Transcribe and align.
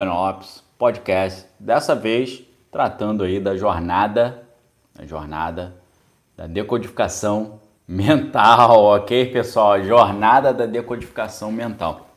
Lopes 0.00 0.62
Podcast, 0.78 1.44
dessa 1.58 1.92
vez 1.92 2.44
tratando 2.70 3.24
aí 3.24 3.40
da 3.40 3.56
jornada, 3.56 4.44
da 4.94 5.04
jornada 5.04 5.74
da 6.36 6.46
decodificação 6.46 7.58
mental, 7.86 8.84
ok, 8.94 9.26
pessoal? 9.32 9.82
Jornada 9.82 10.54
da 10.54 10.66
decodificação 10.66 11.50
mental. 11.50 12.10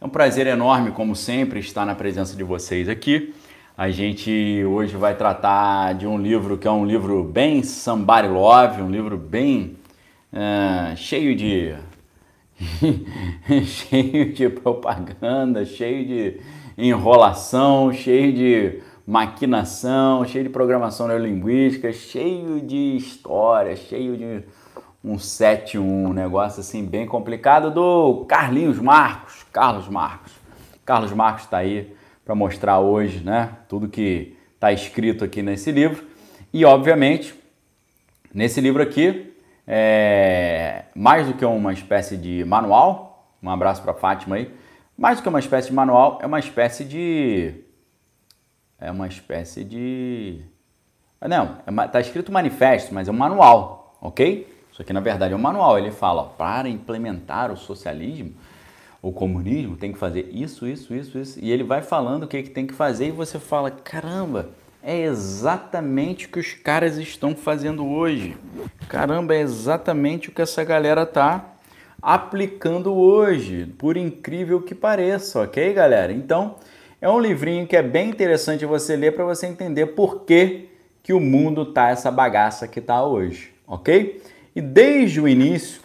É 0.00 0.04
um 0.04 0.08
prazer 0.08 0.48
enorme, 0.48 0.90
como 0.90 1.14
sempre, 1.14 1.60
estar 1.60 1.86
na 1.86 1.94
presença 1.94 2.36
de 2.36 2.42
vocês 2.42 2.88
aqui. 2.88 3.32
A 3.78 3.88
gente 3.90 4.64
hoje 4.64 4.96
vai 4.96 5.14
tratar 5.14 5.94
de 5.94 6.08
um 6.08 6.18
livro 6.18 6.58
que 6.58 6.66
é 6.66 6.72
um 6.72 6.84
livro 6.84 7.22
bem 7.22 7.62
somebody 7.62 8.26
love, 8.26 8.82
um 8.82 8.90
livro 8.90 9.16
bem 9.16 9.76
uh, 10.32 10.96
cheio 10.96 11.36
de 11.36 11.72
cheio 13.64 14.32
de 14.32 14.48
propaganda, 14.48 15.64
cheio 15.64 16.04
de 16.04 16.40
enrolação, 16.76 17.92
cheio 17.92 18.32
de 18.32 18.82
maquinação, 19.06 20.24
cheio 20.24 20.44
de 20.44 20.50
programação 20.50 21.06
neurolinguística, 21.06 21.92
cheio 21.92 22.60
de 22.60 22.96
história, 22.96 23.76
cheio 23.76 24.16
de 24.16 24.42
um 25.04 25.18
7 25.18 25.78
um 25.78 26.14
negócio 26.14 26.60
assim 26.60 26.84
bem 26.84 27.06
complicado 27.06 27.70
do 27.70 28.24
Carlinhos 28.26 28.78
Marcos, 28.78 29.44
Carlos 29.52 29.88
Marcos. 29.88 30.32
Carlos 30.84 31.12
Marcos 31.12 31.44
está 31.44 31.58
aí 31.58 31.94
para 32.24 32.34
mostrar 32.34 32.80
hoje, 32.80 33.22
né, 33.22 33.50
tudo 33.68 33.88
que 33.88 34.34
está 34.54 34.72
escrito 34.72 35.22
aqui 35.22 35.42
nesse 35.42 35.70
livro. 35.70 36.04
E 36.52 36.64
obviamente, 36.64 37.34
nesse 38.32 38.60
livro 38.60 38.82
aqui, 38.82 39.34
é 39.66 40.84
mais 40.94 41.26
do 41.26 41.34
que 41.34 41.44
uma 41.44 41.72
espécie 41.72 42.16
de 42.16 42.44
manual, 42.44 43.28
um 43.42 43.50
abraço 43.50 43.82
para 43.82 43.92
Fátima 43.92 44.36
aí, 44.36 44.50
mais 44.96 45.18
do 45.18 45.22
que 45.22 45.28
uma 45.28 45.38
espécie 45.38 45.68
de 45.68 45.74
manual, 45.74 46.18
é 46.22 46.26
uma 46.26 46.38
espécie 46.38 46.84
de. 46.84 47.54
É 48.78 48.90
uma 48.90 49.08
espécie 49.08 49.64
de. 49.64 50.40
Não, 51.20 51.58
é 51.66 51.88
tá 51.88 52.00
escrito 52.00 52.30
manifesto, 52.30 52.94
mas 52.94 53.08
é 53.08 53.10
um 53.10 53.14
manual, 53.14 53.96
ok? 54.00 54.52
Isso 54.70 54.82
aqui 54.82 54.92
na 54.92 55.00
verdade 55.00 55.32
é 55.32 55.36
um 55.36 55.40
manual. 55.40 55.78
Ele 55.78 55.90
fala: 55.90 56.22
ó, 56.22 56.24
para 56.24 56.68
implementar 56.68 57.50
o 57.50 57.56
socialismo, 57.56 58.34
o 59.00 59.12
comunismo, 59.12 59.76
tem 59.76 59.92
que 59.92 59.98
fazer 59.98 60.30
isso, 60.32 60.66
isso, 60.66 60.94
isso, 60.94 61.18
isso. 61.18 61.38
E 61.40 61.50
ele 61.50 61.64
vai 61.64 61.82
falando 61.82 62.24
o 62.24 62.28
que, 62.28 62.42
que 62.42 62.50
tem 62.50 62.66
que 62.66 62.74
fazer 62.74 63.08
e 63.08 63.12
você 63.12 63.38
fala: 63.38 63.70
caramba, 63.70 64.50
é 64.82 65.00
exatamente 65.00 66.26
o 66.26 66.28
que 66.28 66.38
os 66.38 66.52
caras 66.52 66.98
estão 66.98 67.34
fazendo 67.34 67.86
hoje. 67.86 68.36
Caramba, 68.88 69.34
é 69.34 69.40
exatamente 69.40 70.28
o 70.28 70.32
que 70.32 70.42
essa 70.42 70.62
galera 70.62 71.06
tá 71.06 71.53
aplicando 72.04 72.94
hoje, 72.94 73.64
por 73.78 73.96
incrível 73.96 74.60
que 74.60 74.74
pareça, 74.74 75.40
ok, 75.40 75.72
galera? 75.72 76.12
Então, 76.12 76.56
é 77.00 77.08
um 77.08 77.18
livrinho 77.18 77.66
que 77.66 77.74
é 77.74 77.82
bem 77.82 78.10
interessante 78.10 78.66
você 78.66 78.94
ler 78.94 79.14
para 79.14 79.24
você 79.24 79.46
entender 79.46 79.86
por 79.86 80.24
que, 80.26 80.68
que 81.02 81.14
o 81.14 81.20
mundo 81.20 81.64
tá 81.64 81.88
essa 81.88 82.10
bagaça 82.10 82.68
que 82.68 82.78
tá 82.78 83.02
hoje, 83.02 83.54
ok? 83.66 84.20
E 84.54 84.60
desde 84.60 85.18
o 85.18 85.26
início 85.26 85.80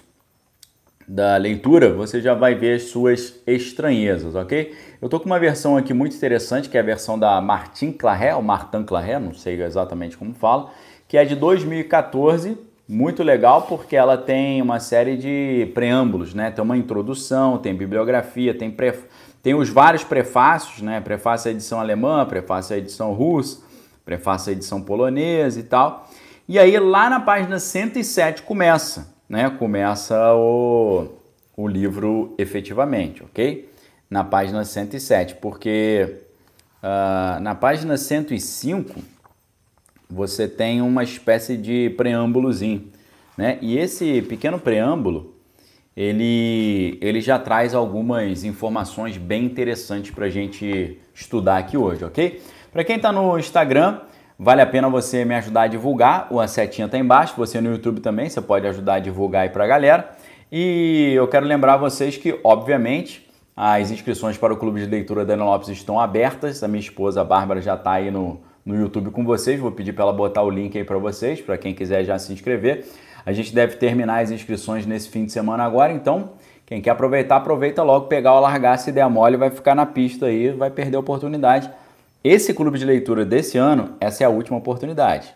da 1.07 1.37
leitura, 1.37 1.93
você 1.93 2.19
já 2.19 2.33
vai 2.33 2.53
ver 2.53 2.75
as 2.75 2.83
suas 2.83 3.41
estranhezas, 3.47 4.35
ok? 4.35 4.75
Eu 5.01 5.07
tô 5.07 5.21
com 5.21 5.25
uma 5.25 5.39
versão 5.39 5.77
aqui 5.77 5.93
muito 5.93 6.17
interessante, 6.17 6.67
que 6.67 6.77
é 6.77 6.81
a 6.81 6.83
versão 6.83 7.17
da 7.17 7.39
Martin 7.39 7.93
Claret, 7.93 8.35
ou 8.35 8.41
Martin 8.41 8.83
Claret, 8.83 9.19
não 9.19 9.33
sei 9.33 9.61
exatamente 9.63 10.17
como 10.17 10.33
fala, 10.33 10.69
que 11.07 11.17
é 11.17 11.23
de 11.23 11.37
2014, 11.37 12.57
muito 12.89 13.21
legal 13.21 13.61
porque 13.61 13.95
ela 13.95 14.17
tem 14.17 14.59
uma 14.63 14.79
série 14.79 15.15
de 15.15 15.71
preâmbulos, 15.75 16.33
né? 16.33 16.49
Tem 16.49 16.63
uma 16.63 16.75
introdução, 16.75 17.59
tem 17.59 17.75
bibliografia, 17.75 18.51
tem, 18.51 18.71
pre... 18.71 18.95
tem 19.43 19.53
os 19.53 19.69
vários 19.69 20.03
prefácios, 20.03 20.81
né? 20.81 20.99
Prefácio 20.99 21.49
à 21.49 21.51
edição 21.51 21.79
alemã, 21.79 22.25
prefácio 22.25 22.75
à 22.75 22.79
edição 22.79 23.13
russa, 23.13 23.61
prefácio 24.03 24.49
à 24.49 24.53
edição 24.53 24.81
polonesa 24.81 25.59
e 25.59 25.63
tal. 25.63 26.09
E 26.47 26.57
aí 26.57 26.79
lá 26.79 27.11
na 27.11 27.19
página 27.19 27.59
107 27.59 28.41
começa, 28.41 29.13
né? 29.29 29.51
Começa 29.51 30.33
o, 30.33 31.09
o 31.55 31.67
livro 31.67 32.33
efetivamente, 32.39 33.21
ok? 33.21 33.71
Na 34.09 34.23
página 34.23 34.65
107, 34.65 35.35
porque 35.35 36.21
uh, 36.81 37.39
na 37.39 37.53
página 37.53 37.95
105 37.97 38.99
você 40.11 40.47
tem 40.47 40.81
uma 40.81 41.03
espécie 41.03 41.55
de 41.55 41.91
preâmbulozinho, 41.91 42.87
né? 43.37 43.59
E 43.61 43.77
esse 43.77 44.23
pequeno 44.23 44.59
preâmbulo, 44.59 45.35
ele, 45.95 46.97
ele 46.99 47.21
já 47.21 47.37
traz 47.37 47.75
algumas 47.75 48.43
informações 48.43 49.17
bem 49.17 49.45
interessantes 49.45 50.11
para 50.11 50.25
a 50.25 50.29
gente 50.29 50.97
estudar 51.13 51.57
aqui 51.57 51.77
hoje, 51.77 52.03
ok? 52.03 52.41
Para 52.71 52.83
quem 52.83 52.95
está 52.95 53.11
no 53.11 53.37
Instagram, 53.37 53.99
vale 54.37 54.61
a 54.61 54.65
pena 54.65 54.89
você 54.89 55.23
me 55.23 55.35
ajudar 55.35 55.63
a 55.63 55.67
divulgar, 55.67 56.27
o 56.31 56.39
a 56.39 56.47
setinha 56.47 56.85
está 56.85 56.97
embaixo, 56.97 57.35
você 57.37 57.61
no 57.61 57.69
YouTube 57.71 58.01
também, 58.01 58.29
você 58.29 58.41
pode 58.41 58.65
ajudar 58.65 58.95
a 58.95 58.99
divulgar 58.99 59.43
aí 59.43 59.49
para 59.49 59.63
a 59.63 59.67
galera. 59.67 60.09
E 60.51 61.11
eu 61.15 61.27
quero 61.27 61.45
lembrar 61.45 61.77
vocês 61.77 62.17
que, 62.17 62.39
obviamente, 62.43 63.29
as 63.55 63.91
inscrições 63.91 64.37
para 64.37 64.51
o 64.53 64.57
Clube 64.57 64.79
de 64.79 64.87
Leitura 64.87 65.23
da 65.23 65.35
Ana 65.35 65.45
Lopes 65.45 65.69
estão 65.69 65.99
abertas, 65.99 66.63
a 66.63 66.67
minha 66.67 66.79
esposa 66.79 67.21
a 67.21 67.23
Bárbara 67.23 67.61
já 67.61 67.75
está 67.75 67.91
aí 67.91 68.09
no, 68.09 68.39
no 68.65 68.75
YouTube 68.75 69.11
com 69.11 69.23
vocês. 69.23 69.59
Vou 69.59 69.71
pedir 69.71 69.93
para 69.93 70.03
ela 70.03 70.13
botar 70.13 70.43
o 70.43 70.49
link 70.49 70.77
aí 70.77 70.83
para 70.83 70.97
vocês, 70.97 71.41
para 71.41 71.57
quem 71.57 71.73
quiser 71.73 72.03
já 72.03 72.17
se 72.17 72.31
inscrever. 72.33 72.85
A 73.25 73.31
gente 73.31 73.53
deve 73.53 73.75
terminar 73.75 74.23
as 74.23 74.31
inscrições 74.31 74.85
nesse 74.85 75.09
fim 75.09 75.25
de 75.25 75.31
semana 75.31 75.63
agora, 75.63 75.93
então 75.93 76.31
quem 76.65 76.81
quer 76.81 76.91
aproveitar, 76.91 77.37
aproveita 77.37 77.81
logo, 77.81 78.05
pegar 78.05 78.33
o 78.35 78.39
largar, 78.39 78.77
se 78.77 78.91
der 78.91 79.09
mole, 79.09 79.37
vai 79.37 79.49
ficar 79.49 79.73
na 79.73 79.85
pista 79.85 80.27
aí, 80.27 80.51
vai 80.51 80.69
perder 80.69 80.97
a 80.97 80.99
oportunidade. 80.99 81.69
Esse 82.23 82.53
clube 82.53 82.77
de 82.77 82.85
leitura 82.85 83.25
desse 83.25 83.57
ano, 83.57 83.95
essa 83.99 84.23
é 84.23 84.27
a 84.27 84.29
última 84.29 84.57
oportunidade. 84.57 85.33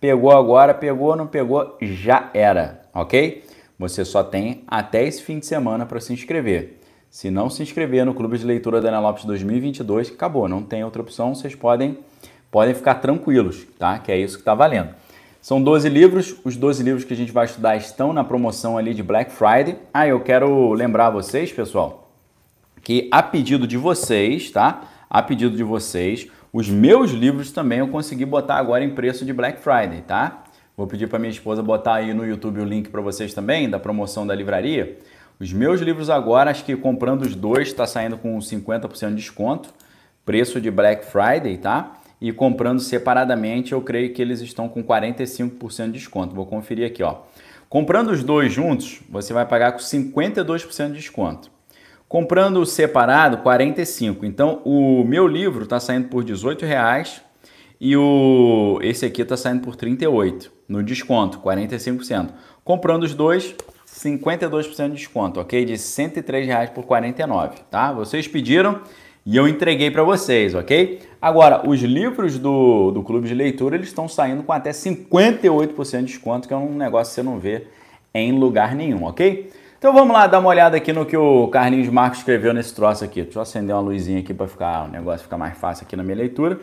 Pegou 0.00 0.32
agora, 0.32 0.74
pegou, 0.74 1.14
não 1.14 1.26
pegou, 1.26 1.76
já 1.80 2.30
era, 2.34 2.82
ok? 2.92 3.44
Você 3.78 4.04
só 4.04 4.24
tem 4.24 4.64
até 4.66 5.04
esse 5.04 5.22
fim 5.22 5.38
de 5.38 5.46
semana 5.46 5.86
para 5.86 6.00
se 6.00 6.12
inscrever. 6.12 6.80
Se 7.08 7.30
não 7.30 7.50
se 7.50 7.62
inscrever 7.62 8.04
no 8.04 8.14
Clube 8.14 8.38
de 8.38 8.44
Leitura 8.44 8.80
da 8.80 8.88
Ana 8.88 8.98
Lopes 8.98 9.24
2022, 9.24 10.10
acabou, 10.10 10.48
não 10.48 10.62
tem 10.62 10.82
outra 10.82 11.02
opção, 11.02 11.34
vocês 11.34 11.54
podem 11.54 11.98
podem 12.52 12.74
ficar 12.74 12.96
tranquilos, 12.96 13.66
tá? 13.78 13.98
Que 13.98 14.12
é 14.12 14.18
isso 14.18 14.36
que 14.36 14.42
está 14.42 14.54
valendo. 14.54 14.90
São 15.40 15.60
12 15.60 15.88
livros, 15.88 16.36
os 16.44 16.54
12 16.54 16.84
livros 16.84 17.02
que 17.02 17.12
a 17.12 17.16
gente 17.16 17.32
vai 17.32 17.46
estudar 17.46 17.74
estão 17.74 18.12
na 18.12 18.22
promoção 18.22 18.78
ali 18.78 18.94
de 18.94 19.02
Black 19.02 19.32
Friday. 19.32 19.76
Ah, 19.92 20.06
eu 20.06 20.20
quero 20.20 20.72
lembrar 20.72 21.10
vocês, 21.10 21.50
pessoal, 21.50 22.12
que 22.82 23.08
a 23.10 23.22
pedido 23.22 23.66
de 23.66 23.76
vocês, 23.76 24.50
tá? 24.50 24.82
A 25.10 25.20
pedido 25.22 25.56
de 25.56 25.64
vocês, 25.64 26.28
os 26.52 26.68
meus 26.68 27.10
livros 27.10 27.50
também 27.50 27.78
eu 27.78 27.88
consegui 27.88 28.26
botar 28.26 28.56
agora 28.56 28.84
em 28.84 28.94
preço 28.94 29.24
de 29.24 29.32
Black 29.32 29.60
Friday, 29.60 30.02
tá? 30.02 30.44
Vou 30.76 30.86
pedir 30.86 31.08
para 31.08 31.18
minha 31.18 31.30
esposa 31.30 31.62
botar 31.62 31.94
aí 31.94 32.12
no 32.12 32.26
YouTube 32.26 32.60
o 32.60 32.64
link 32.64 32.90
para 32.90 33.00
vocês 33.00 33.32
também, 33.32 33.68
da 33.68 33.78
promoção 33.78 34.26
da 34.26 34.34
livraria. 34.34 34.98
Os 35.40 35.52
meus 35.52 35.80
livros 35.80 36.10
agora, 36.10 36.50
acho 36.50 36.64
que 36.64 36.76
comprando 36.76 37.22
os 37.22 37.34
dois, 37.34 37.68
está 37.68 37.86
saindo 37.86 38.16
com 38.18 38.38
50% 38.38 39.08
de 39.08 39.14
desconto. 39.16 39.70
Preço 40.24 40.60
de 40.60 40.70
Black 40.70 41.04
Friday, 41.06 41.58
tá? 41.58 42.01
E 42.22 42.32
comprando 42.32 42.78
separadamente, 42.78 43.72
eu 43.72 43.80
creio 43.80 44.14
que 44.14 44.22
eles 44.22 44.40
estão 44.40 44.68
com 44.68 44.80
45% 44.80 45.86
de 45.86 45.92
desconto. 45.94 46.36
Vou 46.36 46.46
conferir 46.46 46.86
aqui, 46.86 47.02
ó. 47.02 47.16
Comprando 47.68 48.12
os 48.12 48.22
dois 48.22 48.52
juntos, 48.52 49.00
você 49.10 49.32
vai 49.32 49.44
pagar 49.44 49.72
com 49.72 49.80
52% 49.80 50.92
de 50.92 50.98
desconto. 50.98 51.50
Comprando 52.08 52.64
separado, 52.64 53.38
45. 53.38 54.24
Então, 54.24 54.62
o 54.64 55.02
meu 55.02 55.26
livro 55.26 55.64
está 55.64 55.80
saindo 55.80 56.06
por 56.06 56.22
18 56.22 56.64
reais 56.64 57.20
e 57.80 57.96
o 57.96 58.78
esse 58.82 59.04
aqui 59.04 59.22
está 59.22 59.36
saindo 59.36 59.62
por 59.62 59.74
38 59.74 60.52
no 60.68 60.80
desconto, 60.80 61.40
45%. 61.40 62.28
Comprando 62.62 63.02
os 63.02 63.14
dois, 63.14 63.52
52% 63.84 64.90
de 64.90 64.94
desconto, 64.94 65.40
ok? 65.40 65.64
De 65.64 65.76
103 65.76 66.46
reais 66.46 66.70
por 66.70 66.84
49, 66.84 67.62
tá? 67.68 67.90
Vocês 67.92 68.28
pediram, 68.28 68.80
e 69.24 69.36
eu 69.36 69.46
entreguei 69.46 69.90
para 69.90 70.02
vocês, 70.02 70.54
ok? 70.54 71.00
Agora, 71.22 71.62
os 71.68 71.80
livros 71.80 72.36
do, 72.36 72.90
do 72.90 73.00
Clube 73.00 73.28
de 73.28 73.34
Leitura, 73.34 73.76
eles 73.76 73.86
estão 73.86 74.08
saindo 74.08 74.42
com 74.42 74.52
até 74.52 74.72
58% 74.72 75.98
de 76.00 76.06
desconto, 76.06 76.48
que 76.48 76.52
é 76.52 76.56
um 76.56 76.74
negócio 76.74 77.12
que 77.12 77.14
você 77.14 77.22
não 77.22 77.38
vê 77.38 77.68
em 78.12 78.36
lugar 78.36 78.74
nenhum, 78.74 79.04
ok? 79.04 79.48
Então 79.78 79.92
vamos 79.94 80.12
lá 80.12 80.26
dar 80.26 80.40
uma 80.40 80.48
olhada 80.48 80.76
aqui 80.76 80.92
no 80.92 81.06
que 81.06 81.16
o 81.16 81.46
Carlinhos 81.46 81.88
Marcos 81.88 82.18
escreveu 82.18 82.52
nesse 82.52 82.74
troço 82.74 83.04
aqui. 83.04 83.22
Deixa 83.22 83.38
eu 83.38 83.42
acender 83.42 83.72
uma 83.72 83.80
luzinha 83.80 84.18
aqui 84.18 84.34
para 84.34 84.48
ficar 84.48 84.86
o 84.86 84.88
negócio 84.88 85.22
ficar 85.22 85.38
mais 85.38 85.56
fácil 85.56 85.86
aqui 85.86 85.94
na 85.94 86.02
minha 86.02 86.16
leitura. 86.16 86.58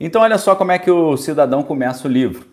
Então 0.00 0.20
olha 0.20 0.36
só 0.36 0.56
como 0.56 0.72
é 0.72 0.80
que 0.80 0.90
o 0.90 1.16
cidadão 1.16 1.62
começa 1.62 2.08
o 2.08 2.10
livro. 2.10 2.44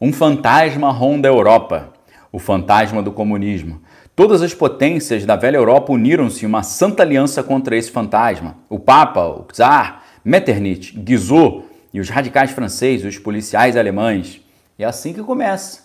Um 0.00 0.10
fantasma 0.10 0.90
ronda 0.90 1.28
a 1.28 1.32
Europa, 1.32 1.92
o 2.32 2.38
fantasma 2.38 3.02
do 3.02 3.12
comunismo. 3.12 3.82
Todas 4.16 4.40
as 4.40 4.54
potências 4.54 5.26
da 5.26 5.36
velha 5.36 5.58
Europa 5.58 5.92
uniram-se 5.92 6.46
em 6.46 6.48
uma 6.48 6.62
santa 6.62 7.02
aliança 7.02 7.42
contra 7.42 7.76
esse 7.76 7.90
fantasma. 7.90 8.56
O 8.70 8.78
Papa, 8.78 9.26
o 9.26 9.44
Czar, 9.52 10.03
Metternich, 10.24 10.98
Guizot 10.98 11.64
e 11.92 12.00
os 12.00 12.08
radicais 12.08 12.50
franceses, 12.50 13.04
os 13.04 13.18
policiais 13.18 13.76
alemães. 13.76 14.40
É 14.78 14.84
assim 14.84 15.12
que 15.12 15.22
começa. 15.22 15.84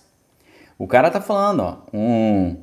O 0.78 0.88
cara 0.88 1.12
tá 1.12 1.20
falando, 1.20 1.60
ó, 1.60 1.78
um, 1.94 2.58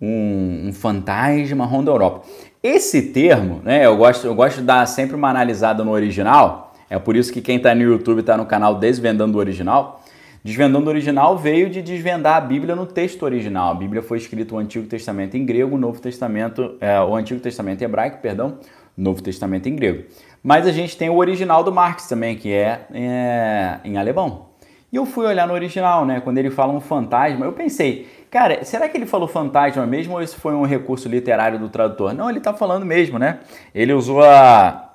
um, 0.00 0.68
um 0.68 0.72
fantasma 0.72 1.64
ronda 1.64 1.90
Europa. 1.90 2.26
Esse 2.62 3.00
termo, 3.02 3.60
né, 3.64 3.86
eu 3.86 3.96
gosto, 3.96 4.26
eu 4.26 4.34
gosto 4.34 4.56
de 4.58 4.64
dar 4.64 4.84
sempre 4.86 5.14
uma 5.16 5.30
analisada 5.30 5.84
no 5.84 5.92
original, 5.92 6.70
é 6.90 6.98
por 6.98 7.14
isso 7.14 7.32
que 7.32 7.40
quem 7.40 7.56
está 7.56 7.72
no 7.72 7.82
YouTube 7.82 8.18
está 8.18 8.36
no 8.36 8.44
canal 8.44 8.74
Desvendando 8.74 9.38
o 9.38 9.40
Original. 9.40 10.02
Desvendando 10.42 10.86
o 10.86 10.88
Original 10.88 11.38
veio 11.38 11.70
de 11.70 11.80
desvendar 11.80 12.36
a 12.36 12.40
Bíblia 12.40 12.74
no 12.74 12.84
texto 12.84 13.22
original. 13.22 13.70
A 13.70 13.74
Bíblia 13.74 14.02
foi 14.02 14.18
escrita 14.18 14.54
o 14.56 14.58
Antigo 14.58 14.86
Testamento 14.86 15.36
em 15.36 15.46
grego, 15.46 15.76
o 15.76 15.78
Novo 15.78 16.00
Testamento, 16.00 16.76
é, 16.80 17.00
o 17.00 17.14
Antigo 17.14 17.38
Testamento 17.38 17.82
em 17.82 17.84
hebraico, 17.84 18.18
perdão, 18.20 18.58
Novo 18.96 19.22
Testamento 19.22 19.68
em 19.68 19.76
grego. 19.76 20.04
Mas 20.42 20.66
a 20.66 20.72
gente 20.72 20.96
tem 20.96 21.10
o 21.10 21.16
original 21.16 21.62
do 21.62 21.72
Marx 21.72 22.06
também, 22.06 22.36
que 22.36 22.52
é, 22.52 22.86
é 22.92 23.80
em 23.84 23.98
alemão. 23.98 24.50
E 24.92 24.96
eu 24.96 25.06
fui 25.06 25.26
olhar 25.26 25.46
no 25.46 25.54
original, 25.54 26.04
né? 26.04 26.20
Quando 26.20 26.38
ele 26.38 26.50
fala 26.50 26.72
um 26.72 26.80
fantasma, 26.80 27.46
eu 27.46 27.52
pensei, 27.52 28.08
cara, 28.30 28.64
será 28.64 28.88
que 28.88 28.96
ele 28.96 29.06
falou 29.06 29.28
fantasma 29.28 29.86
mesmo 29.86 30.14
ou 30.14 30.22
esse 30.22 30.34
foi 30.36 30.54
um 30.54 30.64
recurso 30.64 31.08
literário 31.08 31.58
do 31.58 31.68
tradutor? 31.68 32.12
Não, 32.12 32.28
ele 32.28 32.38
está 32.38 32.52
falando 32.52 32.84
mesmo, 32.84 33.18
né? 33.18 33.40
Ele 33.74 33.92
usou 33.92 34.22
a 34.22 34.86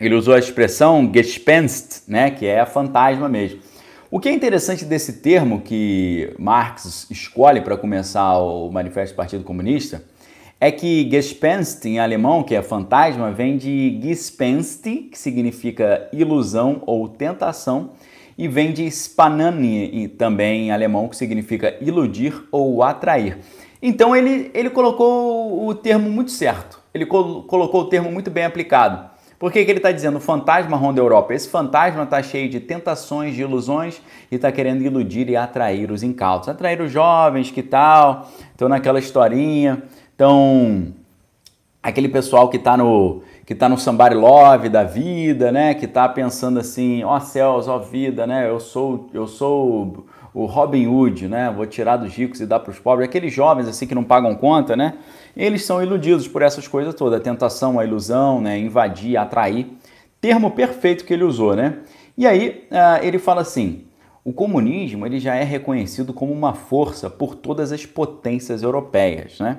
ele 0.00 0.16
usou 0.16 0.34
a 0.34 0.38
expressão 0.38 1.08
Gespenst, 1.14 2.08
né, 2.08 2.30
que 2.30 2.44
é 2.44 2.66
fantasma 2.66 3.28
mesmo. 3.28 3.60
O 4.10 4.18
que 4.18 4.28
é 4.28 4.32
interessante 4.32 4.84
desse 4.84 5.20
termo 5.20 5.60
que 5.60 6.34
Marx 6.38 7.06
escolhe 7.08 7.60
para 7.60 7.76
começar 7.76 8.36
o 8.38 8.68
Manifesto 8.70 9.14
do 9.14 9.16
Partido 9.16 9.44
Comunista 9.44 10.02
é 10.62 10.70
que 10.70 11.10
Gespenst 11.10 11.84
em 11.86 11.98
alemão, 11.98 12.44
que 12.44 12.54
é 12.54 12.62
fantasma, 12.62 13.32
vem 13.32 13.56
de 13.56 13.98
Gespenst, 14.00 14.84
que 14.84 15.18
significa 15.18 16.08
ilusão 16.12 16.84
ou 16.86 17.08
tentação, 17.08 17.90
e 18.38 18.46
vem 18.46 18.72
de 18.72 18.88
Spanani, 18.88 20.06
também 20.06 20.68
em 20.68 20.70
alemão, 20.70 21.08
que 21.08 21.16
significa 21.16 21.76
iludir 21.80 22.46
ou 22.52 22.80
atrair. 22.84 23.38
Então 23.82 24.14
ele, 24.14 24.52
ele 24.54 24.70
colocou 24.70 25.66
o 25.66 25.74
termo 25.74 26.08
muito 26.08 26.30
certo, 26.30 26.80
ele 26.94 27.06
col 27.06 27.42
colocou 27.42 27.80
o 27.80 27.86
termo 27.86 28.12
muito 28.12 28.30
bem 28.30 28.44
aplicado. 28.44 29.10
Por 29.42 29.50
que, 29.50 29.64
que 29.64 29.70
ele 29.72 29.80
está 29.80 29.90
dizendo 29.90 30.20
fantasma 30.20 30.76
ronda 30.76 31.00
Europa? 31.00 31.34
Esse 31.34 31.48
fantasma 31.48 32.04
está 32.04 32.22
cheio 32.22 32.48
de 32.48 32.60
tentações, 32.60 33.34
de 33.34 33.42
ilusões 33.42 34.00
e 34.30 34.36
está 34.36 34.52
querendo 34.52 34.82
iludir 34.82 35.28
e 35.28 35.34
atrair 35.34 35.90
os 35.90 36.04
incautos, 36.04 36.48
atrair 36.48 36.80
os 36.80 36.92
jovens, 36.92 37.50
que 37.50 37.64
tal, 37.64 38.30
estão 38.52 38.68
naquela 38.68 39.00
historinha, 39.00 39.82
então 40.22 40.94
aquele 41.82 42.08
pessoal 42.08 42.48
que 42.48 42.56
está 42.56 42.76
no 42.76 43.22
que 43.44 43.56
tá 43.56 43.68
no 43.68 43.76
somebody 43.76 44.14
love 44.14 44.68
da 44.68 44.84
vida, 44.84 45.50
né, 45.50 45.74
que 45.74 45.84
está 45.84 46.08
pensando 46.08 46.60
assim, 46.60 47.02
ó 47.02 47.16
oh, 47.16 47.20
céus, 47.20 47.66
ó 47.66 47.76
oh, 47.76 47.80
vida, 47.80 48.24
né, 48.24 48.48
eu 48.48 48.60
sou 48.60 49.10
eu 49.12 49.26
sou 49.26 50.06
o 50.32 50.46
Robin 50.46 50.86
Hood, 50.86 51.26
né, 51.26 51.52
vou 51.54 51.66
tirar 51.66 51.96
dos 51.96 52.14
ricos 52.14 52.40
e 52.40 52.46
dar 52.46 52.60
para 52.60 52.70
os 52.70 52.78
pobres, 52.78 53.08
aqueles 53.08 53.34
jovens 53.34 53.66
assim 53.66 53.84
que 53.84 53.96
não 53.96 54.04
pagam 54.04 54.32
conta, 54.36 54.76
né, 54.76 54.94
eles 55.36 55.64
são 55.64 55.82
iludidos 55.82 56.28
por 56.28 56.40
essas 56.40 56.68
coisas 56.68 56.94
todas, 56.94 57.18
a 57.18 57.22
tentação, 57.22 57.80
a 57.80 57.84
ilusão, 57.84 58.40
né, 58.40 58.56
invadir, 58.56 59.16
atrair, 59.16 59.66
termo 60.20 60.52
perfeito 60.52 61.04
que 61.04 61.12
ele 61.12 61.24
usou, 61.24 61.56
né? 61.56 61.78
E 62.16 62.28
aí 62.28 62.68
uh, 62.70 63.04
ele 63.04 63.18
fala 63.18 63.40
assim, 63.40 63.86
o 64.24 64.32
comunismo 64.32 65.04
ele 65.04 65.18
já 65.18 65.34
é 65.34 65.42
reconhecido 65.42 66.12
como 66.12 66.32
uma 66.32 66.54
força 66.54 67.10
por 67.10 67.34
todas 67.34 67.72
as 67.72 67.84
potências 67.84 68.62
europeias, 68.62 69.40
né? 69.40 69.58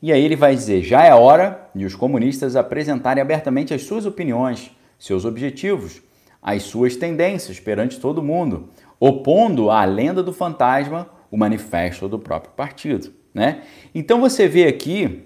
E 0.00 0.12
aí 0.12 0.24
ele 0.24 0.36
vai 0.36 0.54
dizer, 0.54 0.82
já 0.82 1.04
é 1.04 1.12
hora 1.12 1.68
de 1.74 1.84
os 1.84 1.94
comunistas 1.94 2.54
apresentarem 2.54 3.20
abertamente 3.20 3.74
as 3.74 3.82
suas 3.82 4.06
opiniões, 4.06 4.70
seus 4.98 5.24
objetivos, 5.24 6.00
as 6.40 6.62
suas 6.62 6.96
tendências 6.96 7.58
perante 7.58 7.98
todo 7.98 8.22
mundo, 8.22 8.68
opondo 9.00 9.70
à 9.70 9.84
lenda 9.84 10.22
do 10.22 10.32
fantasma 10.32 11.08
o 11.30 11.36
manifesto 11.36 12.08
do 12.08 12.18
próprio 12.18 12.52
partido. 12.52 13.12
Né? 13.34 13.62
Então 13.94 14.20
você 14.20 14.46
vê 14.46 14.66
aqui 14.66 15.24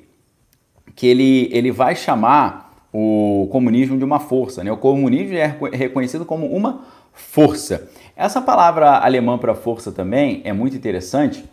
que 0.94 1.06
ele, 1.06 1.48
ele 1.52 1.70
vai 1.70 1.94
chamar 1.94 2.86
o 2.92 3.48
comunismo 3.50 3.96
de 3.96 4.04
uma 4.04 4.20
força. 4.20 4.64
Né? 4.64 4.72
O 4.72 4.76
comunismo 4.76 5.36
é 5.36 5.56
reconhecido 5.72 6.24
como 6.24 6.46
uma 6.46 6.84
força. 7.12 7.90
Essa 8.16 8.40
palavra 8.40 8.98
alemã 8.98 9.38
para 9.38 9.54
força 9.54 9.92
também 9.92 10.42
é 10.44 10.52
muito 10.52 10.76
interessante, 10.76 11.44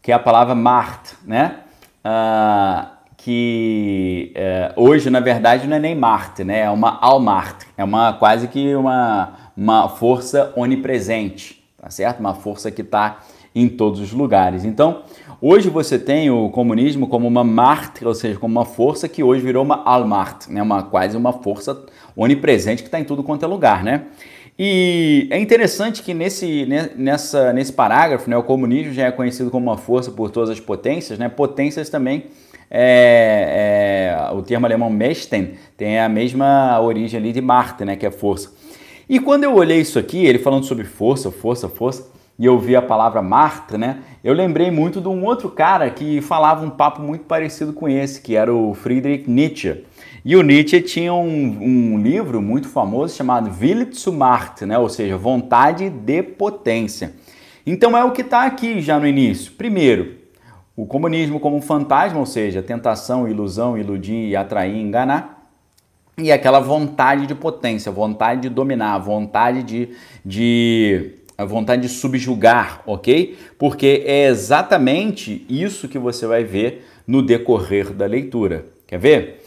que 0.00 0.10
é 0.10 0.14
a 0.14 0.18
palavra 0.18 0.54
Macht, 0.54 1.14
né? 1.24 1.60
Ah, 2.04 2.92
que 3.16 4.32
é, 4.34 4.72
hoje, 4.74 5.08
na 5.08 5.20
verdade, 5.20 5.68
não 5.68 5.76
é 5.76 5.80
nem 5.80 5.94
Macht, 5.94 6.42
né? 6.42 6.60
é 6.60 6.70
uma 6.70 6.98
Allmacht, 7.00 7.66
é 7.76 7.84
uma 7.84 8.12
quase 8.14 8.48
que 8.48 8.74
uma, 8.74 9.34
uma 9.56 9.88
força 9.88 10.52
onipresente, 10.56 11.62
tá 11.80 11.88
certo? 11.88 12.18
Uma 12.18 12.34
força 12.34 12.68
que 12.68 12.82
está 12.82 13.20
em 13.54 13.68
todos 13.68 14.00
os 14.00 14.12
lugares. 14.12 14.64
Então, 14.64 15.02
hoje 15.40 15.70
você 15.70 16.00
tem 16.00 16.30
o 16.30 16.50
comunismo 16.50 17.06
como 17.06 17.28
uma 17.28 17.44
Macht, 17.44 18.04
ou 18.04 18.14
seja, 18.14 18.38
como 18.40 18.58
uma 18.58 18.64
força 18.64 19.08
que 19.08 19.22
hoje 19.22 19.40
virou 19.40 19.62
uma 19.62 19.84
Allmacht, 19.84 20.52
né? 20.52 20.60
uma, 20.60 20.82
quase 20.82 21.16
uma 21.16 21.32
força 21.32 21.80
onipresente 22.16 22.82
que 22.82 22.88
está 22.88 22.98
em 22.98 23.04
tudo 23.04 23.22
quanto 23.22 23.44
é 23.44 23.48
lugar, 23.48 23.84
né? 23.84 24.06
E 24.58 25.28
é 25.30 25.38
interessante 25.38 26.02
que 26.02 26.12
nesse, 26.12 26.66
nessa, 26.96 27.52
nesse 27.52 27.72
parágrafo, 27.72 28.28
né, 28.28 28.36
o 28.36 28.42
comunismo 28.42 28.92
já 28.92 29.06
é 29.06 29.10
conhecido 29.10 29.50
como 29.50 29.70
uma 29.70 29.78
força 29.78 30.10
por 30.10 30.30
todas 30.30 30.50
as 30.50 30.60
potências, 30.60 31.18
né? 31.18 31.28
Potências 31.28 31.88
também, 31.88 32.26
é, 32.70 34.14
é, 34.30 34.34
o 34.34 34.42
termo 34.42 34.66
alemão 34.66 34.88
Mächten 34.88 35.54
tem 35.76 35.98
a 35.98 36.08
mesma 36.08 36.80
origem 36.80 37.18
ali 37.18 37.32
de 37.32 37.40
Macht, 37.40 37.84
né, 37.84 37.96
que 37.96 38.06
é 38.06 38.10
força. 38.10 38.52
E 39.08 39.18
quando 39.18 39.44
eu 39.44 39.54
olhei 39.54 39.80
isso 39.80 39.98
aqui, 39.98 40.24
ele 40.24 40.38
falando 40.38 40.64
sobre 40.64 40.84
força, 40.84 41.30
força, 41.30 41.68
força, 41.68 42.10
e 42.38 42.46
eu 42.46 42.58
vi 42.58 42.74
a 42.74 42.82
palavra 42.82 43.20
Marta, 43.20 43.76
né? 43.76 43.98
Eu 44.24 44.32
lembrei 44.32 44.70
muito 44.70 45.00
de 45.00 45.08
um 45.08 45.24
outro 45.24 45.50
cara 45.50 45.90
que 45.90 46.20
falava 46.22 46.64
um 46.64 46.70
papo 46.70 47.02
muito 47.02 47.24
parecido 47.24 47.72
com 47.72 47.88
esse, 47.88 48.20
que 48.20 48.34
era 48.34 48.52
o 48.52 48.74
Friedrich 48.74 49.30
Nietzsche. 49.30 49.84
E 50.24 50.36
o 50.36 50.42
Nietzsche 50.42 50.80
tinha 50.80 51.12
um, 51.12 51.94
um 51.94 51.98
livro 52.00 52.40
muito 52.40 52.68
famoso 52.68 53.16
chamado 53.16 53.50
Wille 53.60 53.92
zu 53.92 54.12
Macht, 54.12 54.64
né? 54.64 54.78
ou 54.78 54.88
seja, 54.88 55.16
vontade 55.16 55.90
de 55.90 56.22
potência. 56.22 57.12
Então 57.66 57.96
é 57.96 58.04
o 58.04 58.12
que 58.12 58.22
está 58.22 58.44
aqui 58.44 58.80
já 58.80 59.00
no 59.00 59.06
início. 59.06 59.52
Primeiro, 59.52 60.14
o 60.76 60.86
comunismo 60.86 61.40
como 61.40 61.56
um 61.56 61.60
fantasma, 61.62 62.20
ou 62.20 62.26
seja, 62.26 62.62
tentação, 62.62 63.28
ilusão, 63.28 63.76
iludir, 63.76 64.36
atrair, 64.36 64.76
enganar. 64.76 65.50
E 66.16 66.30
aquela 66.30 66.60
vontade 66.60 67.26
de 67.26 67.34
potência, 67.34 67.90
vontade 67.90 68.42
de 68.42 68.48
dominar, 68.48 68.98
vontade 68.98 69.62
de, 69.62 69.88
de 70.24 71.14
a 71.36 71.44
vontade 71.44 71.82
de 71.82 71.88
subjugar, 71.88 72.82
ok? 72.86 73.36
Porque 73.58 74.04
é 74.06 74.26
exatamente 74.26 75.44
isso 75.48 75.88
que 75.88 75.98
você 75.98 76.26
vai 76.26 76.44
ver 76.44 76.86
no 77.06 77.22
decorrer 77.22 77.92
da 77.92 78.06
leitura. 78.06 78.66
Quer 78.86 78.98
ver? 78.98 79.41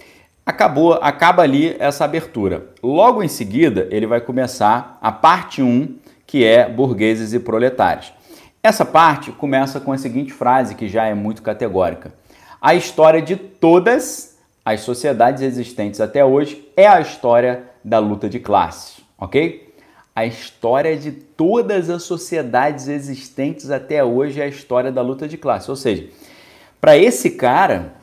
Acabou, 0.46 0.94
acaba 0.94 1.42
ali 1.42 1.76
essa 1.80 2.06
abertura. 2.06 2.68
Logo 2.84 3.24
em 3.24 3.28
seguida, 3.28 3.88
ele 3.90 4.06
vai 4.06 4.22
começar 4.22 5.00
a 5.02 5.12
parte 5.12 5.64
1, 5.64 5.98
que 6.28 6.46
é 6.46 6.70
burgueses 6.70 7.34
e 7.34 7.40
proletários. 7.40 8.14
Essa 8.62 8.86
parte 8.86 9.32
começa 9.32 9.80
com 9.80 9.92
a 9.92 9.98
seguinte 9.98 10.32
frase, 10.32 10.76
que 10.76 10.88
já 10.88 11.06
é 11.06 11.16
muito 11.16 11.42
categórica: 11.42 12.14
A 12.62 12.76
história 12.76 13.24
de 13.24 13.36
todas 13.36 14.38
as 14.64 14.82
sociedades 14.82 15.42
existentes 15.42 16.00
até 16.00 16.24
hoje 16.24 16.68
é 16.78 16.88
a 16.88 17.02
história 17.02 17.64
da 17.84 17.98
luta 17.98 18.30
de 18.30 18.40
classes, 18.40 19.04
ok? 19.18 19.74
A 20.16 20.28
história 20.28 20.96
de 20.96 21.12
todas 21.12 21.90
as 21.90 22.04
sociedades 22.04 22.88
existentes 22.88 23.72
até 23.72 24.04
hoje 24.04 24.40
é 24.40 24.44
a 24.46 24.48
história 24.48 24.92
da 24.92 25.02
luta 25.02 25.28
de 25.28 25.38
classes. 25.38 25.70
Ou 25.70 25.76
seja, 25.76 26.08
para 26.80 26.96
esse 26.96 27.32
cara, 27.32 27.94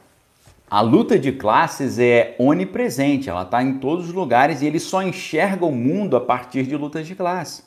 a 0.72 0.80
luta 0.80 1.18
de 1.18 1.32
classes 1.32 1.98
é 1.98 2.34
onipresente, 2.38 3.28
ela 3.28 3.42
está 3.42 3.62
em 3.62 3.74
todos 3.74 4.06
os 4.06 4.14
lugares 4.14 4.62
e 4.62 4.66
ele 4.66 4.80
só 4.80 5.02
enxerga 5.02 5.66
o 5.66 5.70
mundo 5.70 6.16
a 6.16 6.20
partir 6.22 6.62
de 6.62 6.74
lutas 6.74 7.06
de 7.06 7.14
classe. 7.14 7.62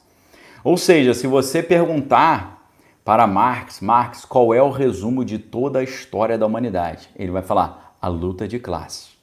Ou 0.63 0.75
seja, 0.75 1.13
se 1.13 1.27
você 1.27 1.61
perguntar 1.61 2.67
para 3.03 3.27
Marx, 3.27 3.79
Marx, 3.79 4.25
qual 4.25 4.55
é 4.55 4.63
o 4.63 4.71
resumo 4.71 5.23
de 5.23 5.37
toda 5.37 5.77
a 5.77 5.83
história 5.83 6.35
da 6.35 6.47
humanidade? 6.47 7.07
Ele 7.15 7.29
vai 7.29 7.43
falar 7.43 7.95
a 8.01 8.07
luta 8.07 8.47
de 8.47 8.57
classes. 8.57 9.15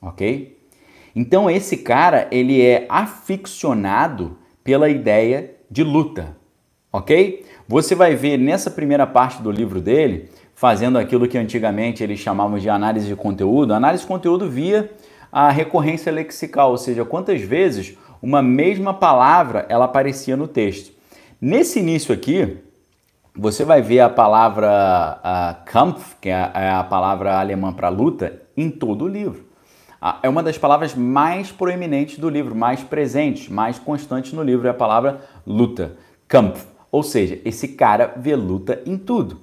Ok? 0.00 0.58
Então 1.14 1.48
esse 1.48 1.76
cara 1.76 2.26
ele 2.32 2.60
é 2.60 2.86
aficionado 2.88 4.36
pela 4.64 4.88
ideia 4.88 5.54
de 5.70 5.84
luta, 5.84 6.36
ok? 6.92 7.46
Você 7.68 7.94
vai 7.94 8.16
ver 8.16 8.36
nessa 8.36 8.68
primeira 8.68 9.06
parte 9.06 9.40
do 9.40 9.50
livro 9.52 9.80
dele, 9.80 10.28
fazendo 10.62 10.96
aquilo 10.96 11.26
que 11.26 11.36
antigamente 11.36 12.04
eles 12.04 12.20
chamavam 12.20 12.56
de 12.56 12.70
análise 12.70 13.08
de 13.08 13.16
conteúdo, 13.16 13.74
análise 13.74 14.04
de 14.04 14.06
conteúdo 14.08 14.48
via 14.48 14.92
a 15.32 15.50
recorrência 15.50 16.12
lexical, 16.12 16.70
ou 16.70 16.78
seja, 16.78 17.04
quantas 17.04 17.40
vezes 17.40 17.98
uma 18.22 18.40
mesma 18.40 18.94
palavra 18.94 19.66
ela 19.68 19.86
aparecia 19.86 20.36
no 20.36 20.46
texto. 20.46 20.92
Nesse 21.40 21.80
início 21.80 22.14
aqui, 22.14 22.58
você 23.34 23.64
vai 23.64 23.82
ver 23.82 23.98
a 23.98 24.08
palavra 24.08 25.60
Kampf, 25.66 26.14
que 26.20 26.28
é 26.28 26.34
a, 26.34 26.52
é 26.54 26.70
a 26.70 26.84
palavra 26.84 27.40
alemã 27.40 27.72
para 27.72 27.88
luta, 27.88 28.40
em 28.56 28.70
todo 28.70 29.06
o 29.06 29.08
livro 29.08 29.50
é 30.22 30.28
uma 30.28 30.44
das 30.44 30.58
palavras 30.58 30.94
mais 30.94 31.50
proeminentes 31.50 32.18
do 32.18 32.28
livro, 32.28 32.54
mais 32.54 32.82
presentes, 32.82 33.48
mais 33.48 33.80
constantes 33.80 34.32
no 34.32 34.44
livro, 34.44 34.68
é 34.68 34.70
a 34.70 34.74
palavra 34.74 35.22
luta, 35.44 35.96
Kampf. 36.28 36.66
Ou 36.90 37.02
seja, 37.02 37.40
esse 37.44 37.68
cara 37.68 38.14
vê 38.16 38.36
luta 38.36 38.80
em 38.84 38.96
tudo. 38.96 39.41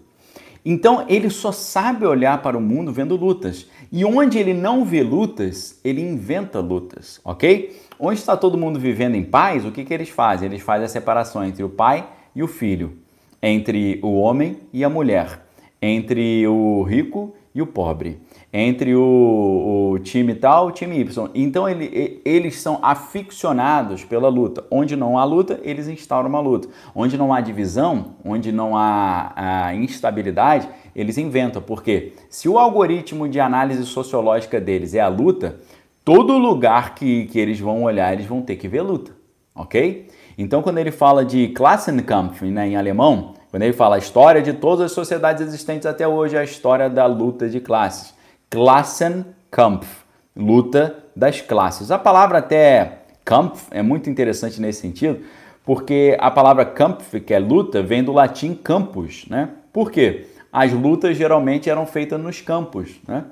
Então 0.72 1.04
ele 1.10 1.32
só 1.32 1.52
sabe 1.52 2.06
olhar 2.06 2.44
para 2.44 2.56
o 2.56 2.62
mundo 2.62 2.94
vendo 2.94 3.16
lutas. 3.16 3.68
E 3.92 4.06
onde 4.06 4.38
ele 4.38 4.54
não 4.54 4.86
vê 4.86 5.02
lutas, 5.02 5.80
ele 5.84 6.00
inventa 6.00 6.60
lutas, 6.60 7.20
ok? 7.26 7.76
Onde 8.00 8.20
está 8.20 8.38
todo 8.38 8.56
mundo 8.56 8.80
vivendo 8.80 9.16
em 9.16 9.24
paz, 9.24 9.66
o 9.66 9.72
que, 9.72 9.84
que 9.84 9.92
eles 9.92 10.10
fazem? 10.10 10.48
Eles 10.48 10.62
fazem 10.62 10.86
a 10.86 10.88
separação 10.88 11.44
entre 11.44 11.64
o 11.64 11.70
pai 11.70 12.08
e 12.36 12.44
o 12.44 12.48
filho, 12.48 13.00
entre 13.42 14.00
o 14.04 14.14
homem 14.20 14.60
e 14.72 14.84
a 14.84 14.90
mulher, 14.92 15.44
entre 15.82 16.46
o 16.46 16.84
rico 16.84 17.34
e 17.56 17.64
o 17.64 17.66
pobre 17.66 18.20
entre 18.51 18.96
o, 18.96 19.91
o 19.94 20.00
time 20.00 20.34
tal 20.34 20.68
e 20.68 20.70
o 20.70 20.74
time 20.74 21.00
Y. 21.00 21.29
Então 21.36 21.70
ele, 21.70 22.22
eles 22.25 22.60
são 22.60 22.79
aficionados 22.82 24.03
pela 24.03 24.27
luta. 24.27 24.63
Onde 24.72 24.96
não 24.96 25.18
há 25.18 25.24
luta, 25.24 25.60
eles 25.63 25.88
instauram 25.88 26.29
uma 26.29 26.39
luta. 26.39 26.68
Onde 26.96 27.18
não 27.18 27.34
há 27.34 27.41
divisão, 27.41 28.15
onde 28.25 28.51
não 28.51 28.75
há 28.75 29.72
instabilidade, 29.75 30.68
eles 30.96 31.18
inventam. 31.18 31.62
Porque 31.62 32.13
se 32.29 32.50
o 32.50 32.58
algoritmo 32.58 33.27
de 33.29 33.39
análise 33.39 33.86
sociológica 33.86 34.60
deles 34.60 34.96
é 34.96 35.00
a 35.00 35.08
luta, 35.08 35.58
todo 36.03 36.38
lugar 36.38 36.96
que, 36.96 37.25
que 37.25 37.39
eles 37.39 37.60
vão 37.60 37.84
olhar, 37.84 38.12
eles 38.13 38.25
vão 38.25 38.41
ter 38.41 38.56
que 38.56 38.68
ver 38.68 38.82
luta. 38.82 39.12
Ok? 39.53 40.08
Então, 40.38 40.62
quando 40.62 40.77
ele 40.77 40.91
fala 40.91 41.25
de 41.25 41.50
Klassenkampf 41.50 42.46
né, 42.46 42.70
em 42.70 42.77
alemão, 42.77 43.34
quando 43.51 43.63
ele 43.63 43.74
fala 43.74 43.96
a 43.96 44.00
história 44.00 44.41
de 44.41 44.53
todas 44.53 44.86
as 44.86 44.91
sociedades 44.94 45.46
existentes 45.46 45.86
até 45.86 46.08
hoje, 46.08 46.36
é 46.36 46.39
a 46.39 46.44
história 46.44 46.89
da 46.89 47.06
luta 47.06 47.50
de 47.50 47.60
classes. 47.60 48.18
Klassenkampf, 48.50 49.88
luta 50.36 51.03
das 51.15 51.41
classes. 51.41 51.91
A 51.91 52.00
palavra 52.00 52.39
até 52.39 53.00
Kampf 53.24 53.68
é 53.72 53.82
muito 53.82 54.10
interessante 54.10 54.60
nesse 54.60 54.82
sentido, 54.82 55.20
porque 55.63 56.18
a 56.20 56.32
palavra 56.32 56.65
Kampf, 56.65 57.20
que 57.20 57.34
é 57.34 57.39
luta, 57.39 57.84
vem 57.84 58.03
do 58.03 58.12
latim 58.12 58.56
campus, 58.56 59.25
né? 59.29 59.50
Por 59.72 59.91
quê? 59.91 60.25
As 60.51 60.74
lutas 60.74 61.15
geralmente 61.15 61.70
eram 61.70 61.86
feitas 61.86 62.20
nos 62.20 62.41
campos, 62.41 63.00
né? 63.08 63.25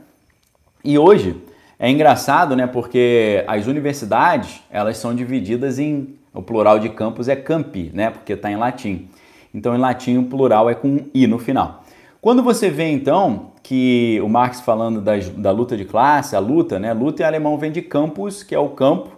E 0.83 0.99
hoje 0.99 1.41
é 1.79 1.89
engraçado, 1.89 2.55
né? 2.55 2.67
Porque 2.67 3.43
as 3.47 3.65
universidades, 3.65 4.61
elas 4.69 4.97
são 4.97 5.15
divididas 5.15 5.79
em 5.79 6.15
o 6.33 6.41
plural 6.43 6.77
de 6.77 6.89
campus 6.89 7.27
é 7.27 7.35
campi, 7.35 7.89
né? 7.91 8.11
Porque 8.11 8.33
está 8.33 8.51
em 8.51 8.55
latim. 8.55 9.09
Então, 9.51 9.75
em 9.75 9.79
latim, 9.79 10.17
o 10.19 10.23
plural 10.25 10.69
é 10.69 10.75
com 10.75 10.99
i 11.11 11.25
no 11.25 11.39
final. 11.39 11.76
Quando 12.21 12.41
você 12.41 12.69
vê, 12.69 12.89
então, 12.89 13.51
que 13.61 14.19
o 14.23 14.29
Marx 14.29 14.61
falando 14.61 14.99
das, 14.99 15.29
da 15.29 15.51
luta 15.51 15.77
de 15.77 15.85
classe, 15.85 16.35
a 16.35 16.39
luta, 16.39 16.79
né? 16.79 16.93
Luta 16.93 17.21
em 17.21 17.25
alemão 17.25 17.57
vem 17.57 17.71
de 17.71 17.81
campus, 17.81 18.41
que 18.41 18.55
é 18.55 18.59
o 18.59 18.69
campo, 18.69 19.11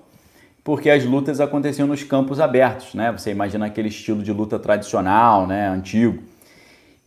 porque 0.63 0.89
as 0.89 1.05
lutas 1.05 1.39
aconteciam 1.39 1.87
nos 1.87 2.03
campos 2.03 2.39
abertos, 2.39 2.93
né? 2.93 3.11
Você 3.11 3.31
imagina 3.31 3.67
aquele 3.67 3.87
estilo 3.87 4.21
de 4.21 4.33
luta 4.33 4.59
tradicional, 4.59 5.47
né? 5.47 5.69
Antigo. 5.69 6.19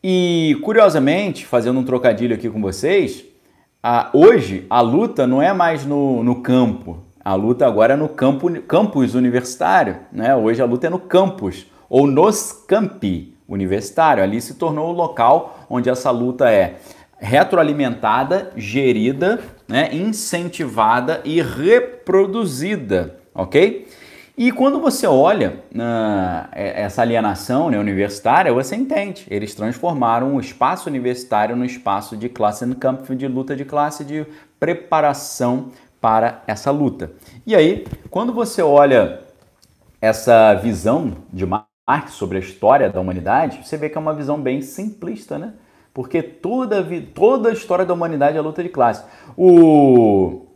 E, 0.02 0.58
curiosamente, 0.62 1.44
fazendo 1.46 1.78
um 1.78 1.84
trocadilho 1.84 2.34
aqui 2.34 2.48
com 2.48 2.60
vocês, 2.60 3.24
a, 3.82 4.08
hoje 4.12 4.66
a 4.70 4.80
luta 4.80 5.26
não 5.26 5.42
é 5.42 5.52
mais 5.52 5.84
no, 5.84 6.24
no 6.24 6.36
campo, 6.42 6.98
a 7.24 7.34
luta 7.34 7.66
agora 7.66 7.94
é 7.94 7.96
no 7.96 8.08
campo, 8.08 8.50
campus 8.62 9.14
universitário, 9.14 9.98
né? 10.10 10.34
Hoje 10.34 10.62
a 10.62 10.64
luta 10.64 10.86
é 10.86 10.90
no 10.90 10.98
campus, 10.98 11.66
ou 11.88 12.06
nos 12.06 12.52
campi 12.66 13.32
universitário. 13.48 14.22
Ali 14.22 14.40
se 14.40 14.54
tornou 14.54 14.88
o 14.88 14.92
local 14.92 15.61
onde 15.72 15.88
essa 15.88 16.10
luta 16.10 16.50
é 16.50 16.76
retroalimentada, 17.18 18.52
gerida, 18.56 19.40
né, 19.66 19.88
incentivada 19.94 21.22
e 21.24 21.40
reproduzida, 21.40 23.16
ok? 23.34 23.88
E 24.36 24.50
quando 24.50 24.80
você 24.80 25.06
olha 25.06 25.62
uh, 25.74 26.48
essa 26.52 27.00
alienação 27.00 27.70
né, 27.70 27.78
universitária, 27.78 28.52
você 28.52 28.74
entende. 28.76 29.26
Eles 29.30 29.54
transformaram 29.54 30.34
o 30.34 30.40
espaço 30.40 30.88
universitário 30.88 31.54
no 31.54 31.64
espaço 31.64 32.16
de 32.16 32.28
Klassenkampf, 32.28 33.14
de 33.14 33.28
luta 33.28 33.54
de 33.54 33.64
classe, 33.64 34.04
de 34.04 34.26
preparação 34.58 35.68
para 36.00 36.42
essa 36.46 36.70
luta. 36.70 37.12
E 37.46 37.54
aí, 37.54 37.86
quando 38.10 38.32
você 38.32 38.60
olha 38.62 39.20
essa 40.00 40.54
visão 40.54 41.12
de 41.32 41.46
Marx 41.46 42.12
sobre 42.12 42.38
a 42.38 42.40
história 42.40 42.90
da 42.90 43.00
humanidade, 43.00 43.60
você 43.64 43.76
vê 43.76 43.88
que 43.88 43.96
é 43.96 44.00
uma 44.00 44.14
visão 44.14 44.40
bem 44.40 44.60
simplista, 44.60 45.38
né? 45.38 45.52
Porque 45.94 46.22
toda, 46.22 46.84
toda 47.14 47.50
a 47.50 47.52
história 47.52 47.84
da 47.84 47.92
humanidade 47.92 48.36
é 48.36 48.40
luta 48.40 48.62
de 48.62 48.68
classe. 48.68 49.04
O, 49.36 50.46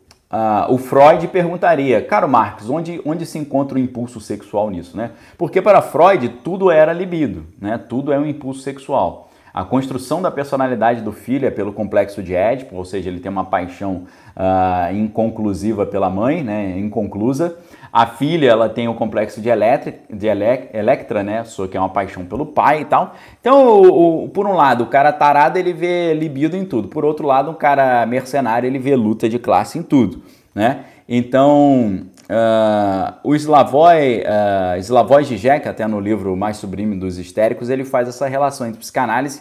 o 0.69 0.79
Freud 0.79 1.29
perguntaria, 1.29 2.01
caro 2.03 2.29
Marx, 2.29 2.69
onde, 2.71 3.01
onde 3.05 3.27
se 3.27 3.39
encontra 3.39 3.77
o 3.77 3.81
impulso 3.81 4.21
sexual 4.21 4.71
nisso? 4.71 4.97
Né? 4.97 5.11
Porque 5.37 5.61
para 5.61 5.83
Freud 5.83 6.29
tudo 6.43 6.71
era 6.71 6.93
libido, 6.93 7.45
né? 7.61 7.77
tudo 7.77 8.13
é 8.13 8.19
um 8.19 8.27
impulso 8.27 8.61
sexual. 8.61 9.27
A 9.57 9.65
construção 9.65 10.21
da 10.21 10.31
personalidade 10.31 11.01
do 11.01 11.13
filho 11.13 11.47
é 11.47 11.51
pelo 11.51 11.73
complexo 11.73 12.23
de 12.23 12.35
Édipo, 12.35 12.77
ou 12.77 12.85
seja, 12.85 13.09
ele 13.09 13.21
tem 13.21 13.33
uma 13.33 13.47
paixão 13.47 14.05
uh, 14.37 14.95
inconclusiva 14.95 15.87
pela 15.87 16.11
mãe, 16.11 16.45
né, 16.45 16.79
inconclusa. 16.79 17.57
A 17.97 18.05
filha, 18.05 18.51
ela 18.51 18.69
tem 18.69 18.87
o 18.89 18.93
complexo 18.93 19.41
de, 19.41 19.49
Eletri, 19.49 19.95
de 20.11 20.27
Ele, 20.27 20.69
Electra, 20.75 21.23
né, 21.23 21.45
só 21.45 21.67
que 21.67 21.79
é 21.79 21.81
uma 21.81 21.89
paixão 21.89 22.27
pelo 22.27 22.45
pai 22.45 22.83
e 22.83 22.85
tal. 22.85 23.15
Então, 23.41 23.67
o, 23.67 24.25
o, 24.25 24.29
por 24.29 24.47
um 24.47 24.53
lado, 24.53 24.85
o 24.85 24.87
cara 24.89 25.11
tarado, 25.15 25.59
ele 25.59 25.73
vê 25.73 26.13
libido 26.13 26.59
em 26.59 26.67
tudo. 26.67 26.89
Por 26.89 27.07
outro 27.07 27.27
lado, 27.27 27.51
um 27.51 27.55
cara 27.55 28.05
mercenário, 28.05 28.67
ele 28.67 28.79
vê 28.79 28.95
luta 28.95 29.31
de 29.31 29.39
classe 29.39 29.79
em 29.79 29.83
tudo, 29.83 30.23
né? 30.55 30.85
Então, 31.09 32.03
uh, 32.25 33.15
o 33.25 33.35
Slavoj, 33.35 33.97
uh, 33.97 34.79
Slavoj 34.79 35.25
Žižek, 35.25 35.67
até 35.67 35.87
no 35.87 35.99
livro 35.99 36.37
Mais 36.37 36.59
Sublime 36.59 36.97
dos 36.97 37.17
Histéricos, 37.17 37.71
ele 37.71 37.87
faz 37.87 38.09
essa 38.09 38.29
relação 38.29 38.67
entre 38.67 38.79
psicanálise 38.79 39.41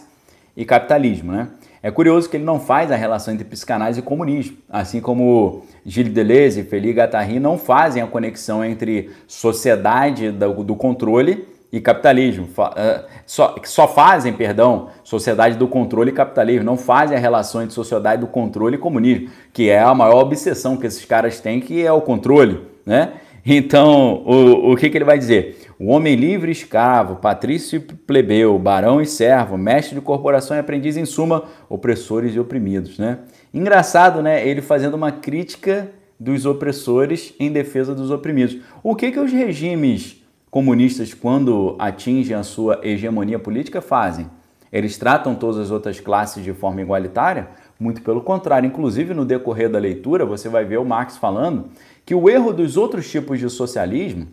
e 0.56 0.64
capitalismo, 0.64 1.30
né? 1.30 1.48
É 1.86 1.90
curioso 1.92 2.28
que 2.28 2.36
ele 2.36 2.42
não 2.42 2.58
faz 2.58 2.90
a 2.90 2.96
relação 2.96 3.32
entre 3.32 3.44
psicanálise 3.44 4.00
e 4.00 4.02
comunismo, 4.02 4.56
assim 4.68 5.00
como 5.00 5.62
Gilles 5.84 6.12
Deleuze 6.12 6.62
e 6.62 6.64
Félix 6.64 6.98
Guattari 6.98 7.38
não 7.38 7.56
fazem 7.56 8.02
a 8.02 8.08
conexão 8.08 8.64
entre 8.64 9.10
sociedade 9.28 10.32
do, 10.32 10.74
controle 10.74 11.46
e 11.70 11.80
capitalismo. 11.80 12.48
Eh, 12.74 13.04
só, 13.24 13.54
só 13.62 13.86
fazem, 13.86 14.32
perdão, 14.32 14.88
sociedade 15.04 15.56
do 15.56 15.68
controle 15.68 16.10
e 16.10 16.12
capitalismo, 16.12 16.64
não 16.64 16.76
fazem 16.76 17.16
a 17.16 17.20
relação 17.20 17.62
entre 17.62 17.72
sociedade 17.72 18.20
do 18.20 18.26
controle 18.26 18.74
e 18.74 18.80
comunismo, 18.80 19.30
que 19.52 19.70
é 19.70 19.78
a 19.78 19.94
maior 19.94 20.24
obsessão 20.24 20.76
que 20.76 20.88
esses 20.88 21.04
caras 21.04 21.38
têm, 21.38 21.60
que 21.60 21.86
é 21.86 21.92
o 21.92 22.00
controle, 22.00 22.62
né? 22.84 23.12
Então, 23.48 24.24
o, 24.26 24.72
o 24.72 24.76
que, 24.76 24.90
que 24.90 24.98
ele 24.98 25.04
vai 25.04 25.16
dizer? 25.16 25.56
O 25.78 25.92
homem 25.92 26.16
livre 26.16 26.50
escravo, 26.50 27.16
patrício 27.16 27.76
e 27.76 27.80
plebeu, 27.80 28.58
barão 28.58 29.00
e 29.00 29.06
servo, 29.06 29.56
mestre 29.56 29.94
de 29.94 30.00
corporação 30.00 30.56
e 30.56 30.60
aprendiz, 30.60 30.96
em 30.96 31.04
suma, 31.04 31.44
opressores 31.68 32.34
e 32.34 32.40
oprimidos, 32.40 32.98
né? 32.98 33.20
Engraçado, 33.54 34.20
né? 34.20 34.44
Ele 34.44 34.60
fazendo 34.60 34.94
uma 34.94 35.12
crítica 35.12 35.88
dos 36.18 36.44
opressores 36.44 37.34
em 37.38 37.52
defesa 37.52 37.94
dos 37.94 38.10
oprimidos. 38.10 38.58
O 38.82 38.96
que 38.96 39.12
que 39.12 39.20
os 39.20 39.30
regimes 39.30 40.20
comunistas, 40.50 41.14
quando 41.14 41.76
atingem 41.78 42.34
a 42.34 42.42
sua 42.42 42.80
hegemonia 42.82 43.38
política, 43.38 43.80
fazem? 43.80 44.28
Eles 44.72 44.98
tratam 44.98 45.36
todas 45.36 45.58
as 45.58 45.70
outras 45.70 46.00
classes 46.00 46.42
de 46.42 46.52
forma 46.52 46.80
igualitária? 46.80 47.48
Muito 47.78 48.02
pelo 48.02 48.20
contrário. 48.20 48.66
Inclusive, 48.66 49.12
no 49.12 49.24
decorrer 49.24 49.68
da 49.68 49.78
leitura, 49.78 50.24
você 50.24 50.48
vai 50.48 50.64
ver 50.64 50.78
o 50.78 50.84
Marx 50.84 51.16
falando 51.16 51.66
que 52.04 52.14
o 52.14 52.28
erro 52.28 52.52
dos 52.52 52.76
outros 52.76 53.10
tipos 53.10 53.38
de 53.38 53.50
socialismo 53.50 54.28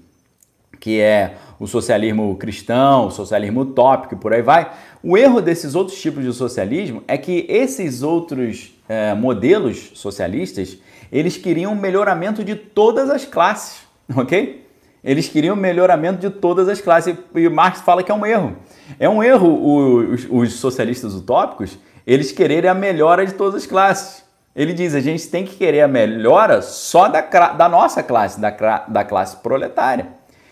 que 0.84 1.00
é 1.00 1.36
o 1.58 1.66
socialismo 1.66 2.36
cristão, 2.36 3.08
o 3.08 3.10
socialismo 3.10 3.62
utópico 3.62 4.16
e 4.16 4.18
por 4.18 4.34
aí 4.34 4.42
vai. 4.42 4.70
O 5.02 5.18
erro 5.18 5.40
desses 5.40 5.76
outros 5.76 5.98
tipos 6.02 6.26
de 6.26 6.34
socialismo 6.34 7.02
é 7.08 7.18
que 7.18 7.46
esses 7.48 8.04
outros 8.04 8.74
é, 8.90 9.14
modelos 9.14 9.92
socialistas, 9.94 10.78
eles 11.10 11.38
queriam 11.38 11.74
melhoramento 11.74 12.44
de 12.44 12.54
todas 12.56 13.10
as 13.10 13.24
classes, 13.24 13.84
ok? 14.14 14.68
Eles 15.02 15.30
queriam 15.30 15.56
melhoramento 15.56 16.20
de 16.20 16.30
todas 16.30 16.68
as 16.68 16.82
classes 16.82 17.16
e 17.34 17.48
Marx 17.48 17.80
fala 17.80 18.04
que 18.04 18.12
é 18.12 18.16
um 18.16 18.26
erro. 18.26 18.54
É 19.00 19.08
um 19.08 19.24
erro 19.24 20.12
os, 20.12 20.28
os 20.30 20.54
socialistas 20.56 21.16
utópicos, 21.16 21.78
eles 22.06 22.32
quererem 22.32 22.70
a 22.70 22.74
melhora 22.74 23.26
de 23.26 23.34
todas 23.34 23.64
as 23.64 23.66
classes. 23.66 24.24
Ele 24.56 24.74
diz, 24.74 24.94
a 24.94 25.00
gente 25.00 25.28
tem 25.28 25.44
que 25.44 25.56
querer 25.56 25.82
a 25.82 25.88
melhora 25.88 26.62
só 26.62 27.08
da, 27.08 27.22
da 27.22 27.68
nossa 27.68 28.04
classe, 28.04 28.40
da, 28.40 28.52
da 28.88 29.04
classe 29.04 29.38
proletária. 29.38 30.08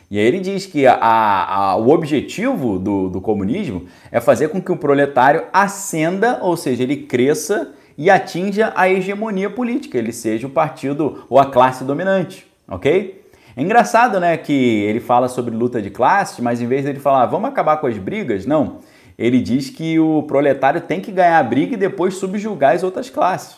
E 0.09 0.19
aí 0.19 0.25
ele 0.25 0.39
diz 0.39 0.65
que 0.65 0.85
a, 0.85 0.97
a, 0.99 1.75
o 1.77 1.89
objetivo 1.89 2.77
do, 2.77 3.09
do 3.09 3.21
comunismo 3.21 3.85
é 4.11 4.19
fazer 4.19 4.49
com 4.49 4.61
que 4.61 4.71
o 4.71 4.75
proletário 4.75 5.45
ascenda, 5.53 6.39
ou 6.41 6.57
seja, 6.57 6.83
ele 6.83 6.97
cresça 6.97 7.73
e 7.97 8.09
atinja 8.09 8.73
a 8.75 8.89
hegemonia 8.89 9.49
política, 9.49 9.97
ele 9.97 10.11
seja 10.11 10.47
o 10.47 10.49
partido 10.49 11.25
ou 11.29 11.39
a 11.39 11.45
classe 11.45 11.83
dominante, 11.83 12.45
ok? 12.67 13.23
É 13.55 13.61
engraçado, 13.61 14.19
né, 14.19 14.35
que 14.35 14.83
ele 14.83 14.99
fala 14.99 15.27
sobre 15.27 15.55
luta 15.55 15.81
de 15.81 15.89
classe, 15.89 16.41
mas 16.41 16.61
em 16.61 16.67
vez 16.67 16.83
dele 16.83 16.99
falar, 16.99 17.25
vamos 17.27 17.49
acabar 17.49 17.77
com 17.77 17.87
as 17.87 17.97
brigas, 17.97 18.45
não. 18.45 18.79
Ele 19.21 19.39
diz 19.41 19.69
que 19.69 19.99
o 19.99 20.23
proletário 20.23 20.81
tem 20.81 20.99
que 20.99 21.11
ganhar 21.11 21.39
a 21.39 21.43
briga 21.43 21.73
e 21.73 21.77
depois 21.77 22.15
subjugar 22.15 22.75
as 22.75 22.83
outras 22.83 23.09
classes. 23.09 23.57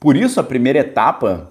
Por 0.00 0.16
isso, 0.16 0.40
a 0.40 0.44
primeira 0.44 0.80
etapa 0.80 1.50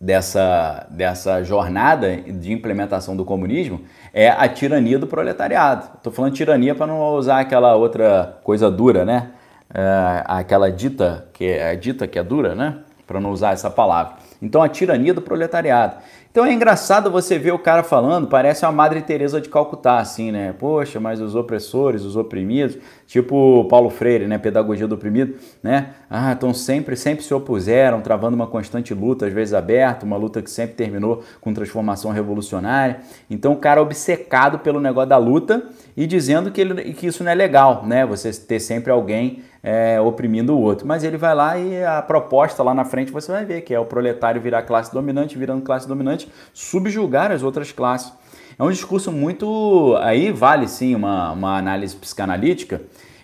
dessa, 0.00 0.86
dessa 0.90 1.42
jornada 1.44 2.16
de 2.16 2.52
implementação 2.52 3.16
do 3.16 3.24
comunismo 3.24 3.82
é 4.12 4.28
a 4.28 4.48
tirania 4.48 4.98
do 4.98 5.06
proletariado. 5.06 5.88
Estou 5.96 6.12
falando 6.12 6.34
tirania 6.34 6.74
para 6.74 6.86
não 6.86 7.14
usar 7.14 7.40
aquela 7.40 7.76
outra 7.76 8.38
coisa 8.42 8.70
dura, 8.70 9.04
né? 9.04 9.32
é, 9.72 10.24
aquela 10.26 10.70
dita 10.70 11.28
que 11.32 11.44
é 11.44 11.76
dita 11.76 12.06
que 12.06 12.18
é 12.18 12.22
dura, 12.22 12.54
né? 12.54 12.78
Para 13.06 13.20
não 13.20 13.30
usar 13.30 13.52
essa 13.52 13.70
palavra. 13.70 14.14
Então 14.40 14.62
a 14.62 14.68
tirania 14.68 15.12
do 15.14 15.22
proletariado. 15.22 15.96
Então 16.30 16.44
é 16.44 16.52
engraçado 16.52 17.10
você 17.10 17.38
ver 17.38 17.52
o 17.52 17.58
cara 17.58 17.82
falando, 17.82 18.26
parece 18.26 18.64
uma 18.64 18.70
Madre 18.70 19.00
Teresa 19.00 19.40
de 19.40 19.48
Calcutá, 19.48 19.98
assim, 19.98 20.30
né? 20.30 20.54
Poxa, 20.58 21.00
mas 21.00 21.22
os 21.22 21.34
opressores, 21.34 22.04
os 22.04 22.16
oprimidos, 22.16 22.76
tipo 23.06 23.64
Paulo 23.64 23.88
Freire, 23.88 24.26
né? 24.26 24.36
Pedagogia 24.36 24.86
do 24.86 24.94
oprimido, 24.94 25.36
né? 25.62 25.94
Ah, 26.10 26.32
então 26.32 26.52
sempre, 26.52 26.96
sempre 26.96 27.24
se 27.24 27.32
opuseram, 27.32 28.02
travando 28.02 28.36
uma 28.36 28.46
constante 28.46 28.92
luta, 28.92 29.26
às 29.26 29.32
vezes 29.32 29.54
aberta, 29.54 30.04
uma 30.04 30.18
luta 30.18 30.42
que 30.42 30.50
sempre 30.50 30.74
terminou 30.76 31.24
com 31.40 31.54
transformação 31.54 32.10
revolucionária. 32.10 33.00
Então 33.30 33.54
o 33.54 33.56
cara 33.56 33.80
obcecado 33.80 34.58
pelo 34.58 34.80
negócio 34.80 35.08
da 35.08 35.16
luta 35.16 35.62
e 35.96 36.06
dizendo 36.06 36.50
que, 36.50 36.60
ele, 36.60 36.92
que 36.92 37.06
isso 37.06 37.24
não 37.24 37.32
é 37.32 37.34
legal, 37.34 37.86
né? 37.86 38.04
Você 38.04 38.30
ter 38.32 38.60
sempre 38.60 38.92
alguém 38.92 39.42
é, 39.62 40.00
oprimindo 40.00 40.54
o 40.54 40.60
outro. 40.60 40.86
Mas 40.86 41.04
ele 41.04 41.16
vai 41.16 41.34
lá 41.34 41.58
e 41.58 41.84
a 41.84 42.02
proposta 42.02 42.62
lá 42.62 42.74
na 42.74 42.84
frente 42.84 43.12
você 43.12 43.32
vai 43.32 43.44
ver 43.44 43.62
que 43.62 43.74
é 43.74 43.80
o 43.80 43.84
proletário 43.84 44.40
virar 44.40 44.62
classe 44.62 44.92
dominante, 44.92 45.38
virando 45.38 45.62
classe 45.62 45.86
dominante, 45.86 46.30
subjugar 46.52 47.30
as 47.30 47.42
outras 47.42 47.72
classes. 47.72 48.12
É 48.58 48.62
um 48.62 48.70
discurso 48.70 49.12
muito. 49.12 49.96
Aí 50.00 50.32
vale 50.32 50.66
sim 50.66 50.94
uma, 50.94 51.32
uma 51.32 51.56
análise 51.56 51.94
psicanalítica. 51.94 52.80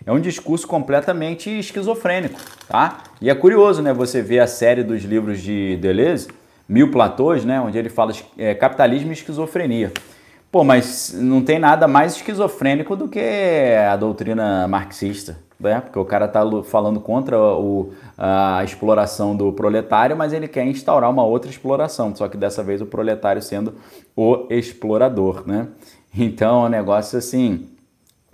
É 0.07 0.13
um 0.13 0.21
discurso 0.21 0.67
completamente 0.69 1.49
esquizofrênico, 1.51 2.39
tá? 2.69 3.05
E 3.23 3.31
é 3.31 3.35
curioso, 3.35 3.81
né? 3.81 3.93
Você 3.95 4.21
ver 4.21 4.41
a 4.41 4.47
série 4.47 4.83
dos 4.83 5.03
livros 5.03 5.41
de 5.41 5.77
Deleuze, 5.77 6.29
Mil 6.69 6.91
Platôs, 6.91 7.43
né? 7.43 7.59
Onde 7.59 7.79
ele 7.79 7.89
fala 7.89 8.13
é, 8.37 8.55
capitalismo 8.55 9.11
e 9.11 9.15
esquizofrenia. 9.15 9.91
Pô, 10.53 10.63
mas 10.63 11.13
não 11.13 11.43
tem 11.43 11.59
nada 11.59 11.89
mais 11.89 12.17
esquizofrênico 12.17 12.95
do 12.95 13.09
que 13.09 13.75
a 13.91 13.97
doutrina 13.97 14.69
marxista, 14.69 15.37
né? 15.65 15.81
Porque 15.81 15.99
o 15.99 16.05
cara 16.05 16.29
tá 16.29 16.41
falando 16.63 17.01
contra 17.01 17.39
o, 17.39 17.93
a 18.17 18.63
exploração 18.63 19.37
do 19.37 19.53
proletário, 19.53 20.17
mas 20.17 20.33
ele 20.33 20.47
quer 20.47 20.67
instaurar 20.67 21.11
uma 21.11 21.25
outra 21.25 21.51
exploração, 21.51 22.15
só 22.15 22.29
que 22.29 22.37
dessa 22.37 22.63
vez 22.63 22.81
o 22.81 22.87
proletário 22.87 23.43
sendo 23.43 23.75
o 24.15 24.47
explorador, 24.51 25.43
né? 25.47 25.69
Então 26.17 26.65
é 26.65 26.67
um 26.67 26.71
negócio 26.71 27.19
assim 27.19 27.69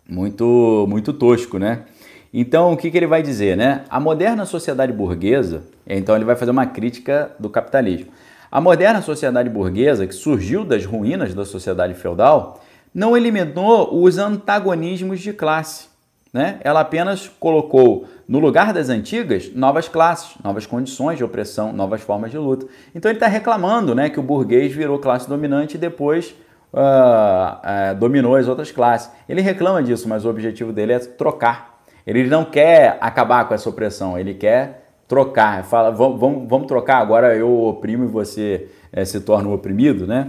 muito 0.08 0.86
muito 0.88 1.12
tosco, 1.12 1.58
né? 1.58 1.84
Então 2.32 2.72
o 2.72 2.76
que, 2.76 2.90
que 2.90 2.96
ele 2.96 3.06
vai 3.06 3.22
dizer, 3.22 3.56
né? 3.56 3.84
A 3.88 3.98
moderna 3.98 4.44
sociedade 4.44 4.92
burguesa, 4.92 5.62
então 5.86 6.14
ele 6.14 6.24
vai 6.24 6.36
fazer 6.36 6.50
uma 6.50 6.66
crítica 6.66 7.30
do 7.38 7.48
capitalismo. 7.48 8.08
A 8.52 8.60
moderna 8.60 9.00
sociedade 9.00 9.48
burguesa, 9.48 10.06
que 10.06 10.14
surgiu 10.14 10.64
das 10.64 10.84
ruínas 10.84 11.32
da 11.34 11.44
sociedade 11.44 11.94
feudal, 11.94 12.60
não 12.92 13.16
eliminou 13.16 14.02
os 14.02 14.18
antagonismos 14.18 15.20
de 15.20 15.32
classe. 15.32 15.89
Né? 16.32 16.60
Ela 16.62 16.80
apenas 16.80 17.28
colocou 17.28 18.06
no 18.28 18.38
lugar 18.38 18.72
das 18.72 18.88
antigas 18.88 19.50
novas 19.52 19.88
classes, 19.88 20.36
novas 20.44 20.64
condições 20.64 21.18
de 21.18 21.24
opressão, 21.24 21.72
novas 21.72 22.00
formas 22.00 22.30
de 22.30 22.38
luta. 22.38 22.66
Então 22.94 23.10
ele 23.10 23.16
está 23.16 23.26
reclamando 23.26 23.94
né, 23.94 24.08
que 24.08 24.20
o 24.20 24.22
burguês 24.22 24.72
virou 24.72 24.98
classe 25.00 25.28
dominante 25.28 25.74
e 25.74 25.78
depois 25.78 26.34
uh, 26.72 26.78
uh, 26.78 27.98
dominou 27.98 28.36
as 28.36 28.46
outras 28.46 28.70
classes. 28.70 29.10
Ele 29.28 29.40
reclama 29.40 29.82
disso, 29.82 30.08
mas 30.08 30.24
o 30.24 30.30
objetivo 30.30 30.72
dele 30.72 30.92
é 30.92 30.98
trocar. 31.00 31.82
Ele 32.06 32.24
não 32.28 32.44
quer 32.44 32.96
acabar 33.00 33.46
com 33.46 33.54
essa 33.54 33.68
opressão, 33.68 34.16
ele 34.16 34.34
quer 34.34 34.86
trocar, 35.06 35.64
fala, 35.64 35.90
vamos, 35.90 36.48
vamos, 36.48 36.68
trocar, 36.68 36.98
agora 36.98 37.34
eu 37.34 37.64
oprimo 37.64 38.04
e 38.04 38.06
você 38.06 38.68
é, 38.92 39.04
se 39.04 39.20
torna 39.20 39.48
o 39.48 39.52
oprimido, 39.52 40.06
né? 40.06 40.28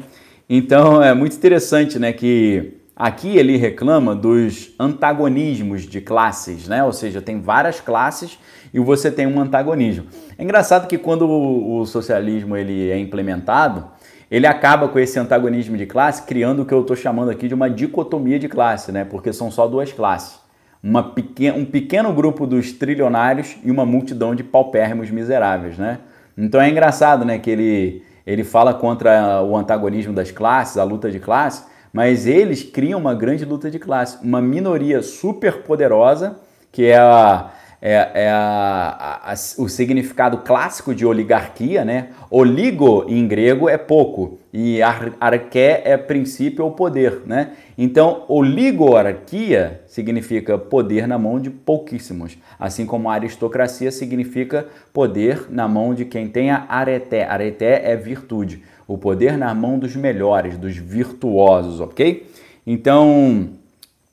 Então 0.49 1.01
é 1.01 1.13
muito 1.13 1.35
interessante, 1.35 1.99
né, 1.99 2.11
que 2.11 2.80
aqui 3.01 3.35
ele 3.35 3.57
reclama 3.57 4.13
dos 4.13 4.75
antagonismos 4.79 5.87
de 5.87 5.99
classes, 5.99 6.67
né? 6.67 6.83
Ou 6.83 6.93
seja, 6.93 7.19
tem 7.19 7.41
várias 7.41 7.81
classes 7.81 8.37
e 8.71 8.79
você 8.79 9.09
tem 9.09 9.25
um 9.25 9.41
antagonismo. 9.41 10.05
É 10.37 10.43
engraçado 10.43 10.87
que 10.87 10.99
quando 10.99 11.27
o, 11.27 11.83
socialismo 11.87 12.55
ele 12.55 12.91
é 12.91 12.99
implementado, 12.99 13.87
ele 14.29 14.45
acaba 14.45 14.87
com 14.87 14.99
esse 14.99 15.17
antagonismo 15.17 15.75
de 15.75 15.87
classe, 15.87 16.21
criando 16.21 16.61
o 16.61 16.65
que 16.65 16.73
eu 16.73 16.81
estou 16.81 16.95
chamando 16.95 17.31
aqui 17.31 17.47
de 17.47 17.55
uma 17.55 17.71
dicotomia 17.71 18.37
de 18.37 18.47
classe, 18.47 18.91
né? 18.91 19.03
Porque 19.03 19.33
são 19.33 19.49
só 19.49 19.67
duas 19.67 19.91
classes 19.91 20.39
uma 20.83 21.13
um 21.55 21.65
pequeno 21.65 22.11
grupo 22.11 22.47
dos 22.47 22.71
trilionários 22.71 23.55
e 23.63 23.69
uma 23.69 23.85
multidão 23.85 24.33
de 24.33 24.43
paupérrimos 24.43 25.11
miseráveis, 25.11 25.77
né? 25.77 25.99
Então 26.35 26.59
é 26.59 26.67
engraçado, 26.67 27.23
né, 27.23 27.37
que 27.37 27.51
ele, 27.51 28.03
ele 28.25 28.43
fala 28.43 28.73
contra 28.73 29.43
o 29.43 29.55
antagonismo 29.55 30.11
das 30.11 30.31
classes, 30.31 30.77
a 30.77 30.83
luta 30.83 31.11
de 31.11 31.19
classe, 31.19 31.63
mas 31.91 32.27
eles 32.27 32.63
criam 32.63 32.99
uma 32.99 33.13
grande 33.13 33.45
luta 33.45 33.69
de 33.69 33.79
classe, 33.79 34.17
uma 34.23 34.41
minoria 34.41 35.01
super 35.01 35.63
poderosa, 35.63 36.39
que 36.71 36.85
é 36.85 36.97
a, 36.97 37.51
é, 37.81 38.11
é 38.13 38.29
a, 38.29 39.19
a, 39.23 39.33
o 39.57 39.67
significado 39.67 40.37
clássico 40.39 40.93
de 40.93 41.05
oligarquia, 41.05 41.83
né? 41.83 42.09
Oligo 42.29 43.05
em 43.09 43.27
grego 43.27 43.67
é 43.67 43.77
pouco 43.77 44.39
e 44.53 44.81
ar, 44.81 45.13
arqué 45.19 45.81
é 45.83 45.97
princípio 45.97 46.63
ou 46.63 46.71
poder, 46.71 47.23
né? 47.25 47.53
Então, 47.75 48.23
oligarquia 48.27 49.81
significa 49.87 50.57
poder 50.59 51.07
na 51.07 51.17
mão 51.17 51.39
de 51.39 51.49
pouquíssimos, 51.49 52.37
assim 52.59 52.85
como 52.85 53.09
aristocracia 53.09 53.91
significa 53.91 54.67
poder 54.93 55.47
na 55.49 55.67
mão 55.67 55.95
de 55.95 56.05
quem 56.05 56.27
tem 56.27 56.51
a 56.51 56.65
areté. 56.69 57.25
Areté 57.25 57.91
é 57.91 57.95
virtude, 57.95 58.61
o 58.93 58.97
poder 58.97 59.37
na 59.37 59.53
mão 59.53 59.79
dos 59.79 59.95
melhores, 59.95 60.57
dos 60.57 60.75
virtuosos, 60.75 61.79
ok? 61.79 62.29
Então, 62.67 63.51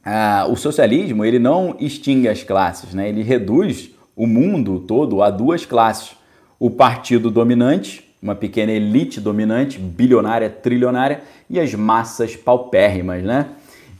ah, 0.04 0.46
o 0.48 0.54
socialismo 0.54 1.24
ele 1.24 1.40
não 1.40 1.74
extingue 1.80 2.28
as 2.28 2.44
classes, 2.44 2.94
né? 2.94 3.08
ele 3.08 3.22
reduz 3.22 3.90
o 4.14 4.26
mundo 4.26 4.80
todo 4.80 5.20
a 5.20 5.30
duas 5.30 5.66
classes: 5.66 6.12
o 6.60 6.70
partido 6.70 7.28
dominante, 7.28 8.04
uma 8.22 8.36
pequena 8.36 8.70
elite 8.70 9.20
dominante, 9.20 9.80
bilionária, 9.80 10.48
trilionária, 10.48 11.22
e 11.50 11.58
as 11.58 11.74
massas 11.74 12.36
paupérrimas, 12.36 13.22
né? 13.24 13.46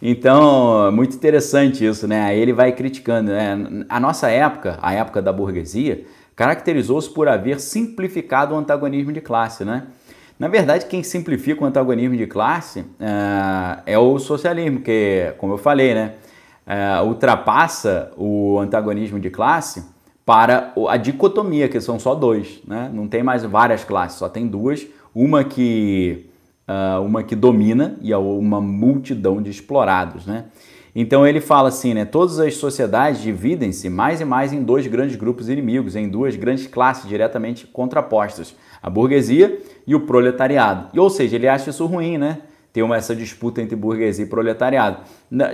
Então, 0.00 0.92
muito 0.92 1.16
interessante 1.16 1.84
isso, 1.84 2.06
né? 2.06 2.22
Aí 2.22 2.38
ele 2.38 2.52
vai 2.52 2.70
criticando, 2.70 3.32
né? 3.32 3.84
A 3.88 3.98
nossa 3.98 4.30
época, 4.30 4.78
a 4.80 4.94
época 4.94 5.20
da 5.20 5.32
burguesia, 5.32 6.04
caracterizou-se 6.36 7.10
por 7.10 7.26
haver 7.26 7.58
simplificado 7.58 8.54
o 8.54 8.58
antagonismo 8.58 9.12
de 9.12 9.20
classe, 9.20 9.64
né? 9.64 9.88
Na 10.38 10.46
verdade, 10.46 10.86
quem 10.86 11.02
simplifica 11.02 11.64
o 11.64 11.66
antagonismo 11.66 12.16
de 12.16 12.26
classe 12.26 12.80
uh, 12.80 13.82
é 13.84 13.98
o 13.98 14.20
socialismo, 14.20 14.80
que, 14.80 15.34
como 15.36 15.54
eu 15.54 15.58
falei, 15.58 15.94
né, 15.94 16.14
uh, 16.64 17.04
ultrapassa 17.04 18.12
o 18.16 18.56
antagonismo 18.60 19.18
de 19.18 19.30
classe 19.30 19.84
para 20.24 20.72
a 20.88 20.96
dicotomia, 20.96 21.68
que 21.68 21.80
são 21.80 21.98
só 21.98 22.14
dois. 22.14 22.60
Né? 22.68 22.88
Não 22.92 23.08
tem 23.08 23.20
mais 23.20 23.42
várias 23.42 23.82
classes, 23.82 24.16
só 24.16 24.28
tem 24.28 24.46
duas. 24.46 24.86
Uma 25.12 25.42
que, 25.42 26.26
uh, 26.68 27.02
uma 27.02 27.24
que 27.24 27.34
domina 27.34 27.96
e 28.00 28.14
uma 28.14 28.60
multidão 28.60 29.42
de 29.42 29.50
explorados. 29.50 30.24
Né? 30.24 30.44
Então 30.94 31.26
ele 31.26 31.40
fala 31.40 31.68
assim, 31.68 31.94
né? 31.94 32.04
Todas 32.04 32.38
as 32.38 32.54
sociedades 32.54 33.20
dividem-se 33.20 33.88
mais 33.88 34.20
e 34.20 34.24
mais 34.24 34.52
em 34.52 34.62
dois 34.62 34.86
grandes 34.86 35.16
grupos 35.16 35.48
inimigos, 35.48 35.96
em 35.96 36.08
duas 36.08 36.36
grandes 36.36 36.68
classes 36.68 37.08
diretamente 37.08 37.66
contrapostas 37.66 38.54
a 38.82 38.90
burguesia 38.90 39.60
e 39.86 39.94
o 39.94 40.00
proletariado. 40.00 40.88
E, 40.92 41.00
ou 41.00 41.10
seja, 41.10 41.36
ele 41.36 41.48
acha 41.48 41.70
isso 41.70 41.86
ruim, 41.86 42.18
né? 42.18 42.38
Ter 42.72 42.82
uma, 42.82 42.96
essa 42.96 43.14
disputa 43.14 43.62
entre 43.62 43.74
burguesia 43.74 44.24
e 44.24 44.28
proletariado. 44.28 44.98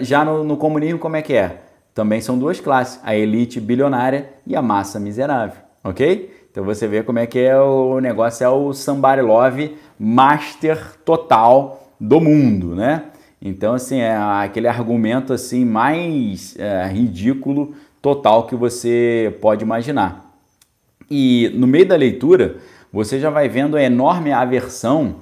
Já 0.00 0.24
no, 0.24 0.44
no 0.44 0.56
comunismo, 0.56 0.98
como 0.98 1.16
é 1.16 1.22
que 1.22 1.34
é? 1.34 1.62
Também 1.94 2.20
são 2.20 2.36
duas 2.36 2.58
classes, 2.60 3.00
a 3.04 3.14
elite 3.14 3.60
bilionária 3.60 4.30
e 4.46 4.56
a 4.56 4.60
massa 4.60 4.98
miserável, 4.98 5.62
ok? 5.82 6.34
Então 6.50 6.64
você 6.64 6.88
vê 6.88 7.02
como 7.02 7.20
é 7.20 7.26
que 7.26 7.38
é 7.38 7.56
o 7.56 8.00
negócio, 8.00 8.44
é 8.44 8.48
o 8.48 8.72
somebody 8.72 9.22
love 9.22 9.76
master 9.98 10.96
total 11.04 11.92
do 12.00 12.20
mundo, 12.20 12.74
né? 12.74 13.04
Então, 13.40 13.74
assim, 13.74 13.98
é 13.98 14.16
aquele 14.16 14.66
argumento 14.66 15.32
assim 15.32 15.64
mais 15.64 16.56
é, 16.58 16.86
ridículo 16.86 17.74
total 18.00 18.46
que 18.46 18.56
você 18.56 19.36
pode 19.40 19.62
imaginar. 19.62 20.34
E 21.10 21.52
no 21.54 21.66
meio 21.66 21.86
da 21.86 21.94
leitura, 21.94 22.56
você 22.94 23.18
já 23.18 23.28
vai 23.28 23.48
vendo 23.48 23.76
a 23.76 23.82
enorme 23.82 24.30
aversão 24.30 25.16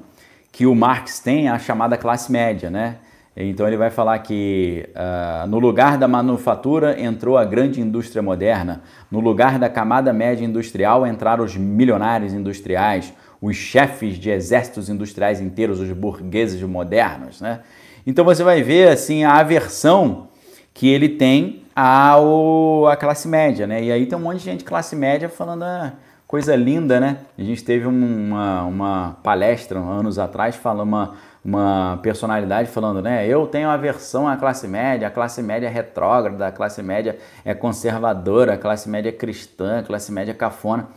que 0.53 0.67
o 0.67 0.75
Marx 0.75 1.19
tem 1.21 1.49
à 1.49 1.59
chamada 1.59 1.97
classe 1.97 2.31
média, 2.31 2.69
né? 2.69 2.97
Então 3.35 3.67
ele 3.67 3.79
vai 3.79 3.89
falar 3.89 4.19
que 4.19 4.87
uh, 4.95 5.47
no 5.47 5.59
lugar 5.59 5.97
da 5.97 6.07
manufatura 6.07 7.01
entrou 7.01 7.39
a 7.39 7.47
grande 7.47 7.81
indústria 7.81 8.21
moderna, 8.21 8.83
no 9.11 9.21
lugar 9.21 9.59
da 9.59 9.71
camada 9.71 10.13
média 10.13 10.45
industrial 10.45 11.07
entraram 11.07 11.43
os 11.43 11.57
milionários 11.57 12.35
industriais, 12.35 13.15
os 13.41 13.57
chefes 13.57 14.19
de 14.19 14.29
exércitos 14.29 14.91
industriais 14.91 15.41
inteiros, 15.41 15.81
os 15.81 15.91
burgueses 15.93 16.61
modernos, 16.61 17.41
né? 17.41 17.61
Então 18.07 18.23
você 18.23 18.45
vai 18.45 18.63
ver 18.63 18.89
assim 18.89 19.25
a 19.25 19.37
aversão 19.37 20.29
que 20.75 20.91
ele 20.91 21.09
tem 21.09 21.63
ao, 21.75 22.87
à 22.87 22.97
classe 22.97 23.27
média, 23.27 23.67
né? 23.67 23.83
E 23.83 23.91
aí 23.91 24.05
tem 24.05 24.19
um 24.19 24.21
monte 24.21 24.41
de 24.41 24.45
gente 24.45 24.63
classe 24.63 24.95
média 24.95 25.31
falando, 25.31 25.63
ah, 25.63 25.95
Coisa 26.33 26.57
linda, 26.57 26.99
né? 26.99 27.19
A 27.37 27.43
gente 27.43 27.63
teve 27.63 27.87
uma, 27.87 28.63
uma 28.63 29.19
palestra 29.23 29.79
anos 29.79 30.19
atrás, 30.19 30.57
falando 30.57 30.89
uma, 30.89 31.15
uma 31.45 32.01
personalidade 32.03 32.71
falando, 32.71 33.03
né? 33.03 33.29
Eu 33.29 33.47
tenho 33.47 33.69
aversão 33.69 34.27
à 34.27 34.35
classe 34.35 34.67
média, 34.67 35.07
a 35.07 35.11
classe 35.11 35.43
média 35.43 35.67
é 35.67 35.71
retrógrada, 35.71 36.47
a 36.47 36.51
classe 36.51 36.83
média 36.83 37.19
é 37.45 37.53
conservadora, 37.53 38.55
a 38.55 38.57
classe 38.57 38.89
média 38.89 39.11
é 39.11 39.13
cristã, 39.13 39.81
a 39.81 39.83
classe 39.83 40.11
média 40.11 40.31
é 40.31 40.35
cafona. 40.35 40.89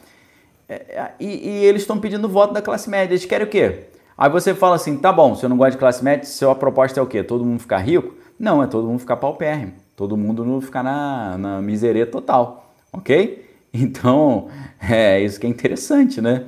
É, 0.69 0.73
é, 0.73 1.11
e, 1.19 1.49
e 1.49 1.65
eles 1.65 1.81
estão 1.81 1.99
pedindo 1.99 2.29
voto 2.29 2.53
da 2.53 2.61
classe 2.61 2.89
média. 2.89 3.11
Eles 3.11 3.25
querem 3.25 3.45
o 3.45 3.49
quê? 3.49 3.87
Aí 4.17 4.29
você 4.29 4.53
fala 4.53 4.77
assim, 4.77 4.95
tá 4.95 5.11
bom, 5.11 5.35
se 5.35 5.43
eu 5.43 5.49
não 5.49 5.57
gosto 5.57 5.71
de 5.71 5.79
classe 5.79 6.01
média, 6.01 6.23
sua 6.23 6.55
proposta 6.55 6.97
é 6.97 7.03
o 7.03 7.07
quê? 7.07 7.21
Todo 7.21 7.43
mundo 7.43 7.59
ficar 7.59 7.79
rico? 7.79 8.15
Não, 8.39 8.63
é 8.63 8.67
todo 8.67 8.87
mundo 8.87 8.99
ficar 8.99 9.17
paupérrimo. 9.17 9.73
Todo 9.97 10.15
mundo 10.15 10.45
não 10.45 10.61
ficar 10.61 10.81
na, 10.81 11.37
na 11.37 11.61
miséria 11.61 12.05
total, 12.05 12.73
ok? 12.93 13.44
Então, 13.81 14.47
é 14.79 15.19
isso 15.19 15.39
que 15.39 15.45
é 15.45 15.49
interessante, 15.49 16.21
né? 16.21 16.43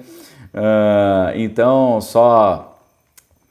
Uh, 0.54 1.36
então, 1.36 2.00
só 2.00 2.80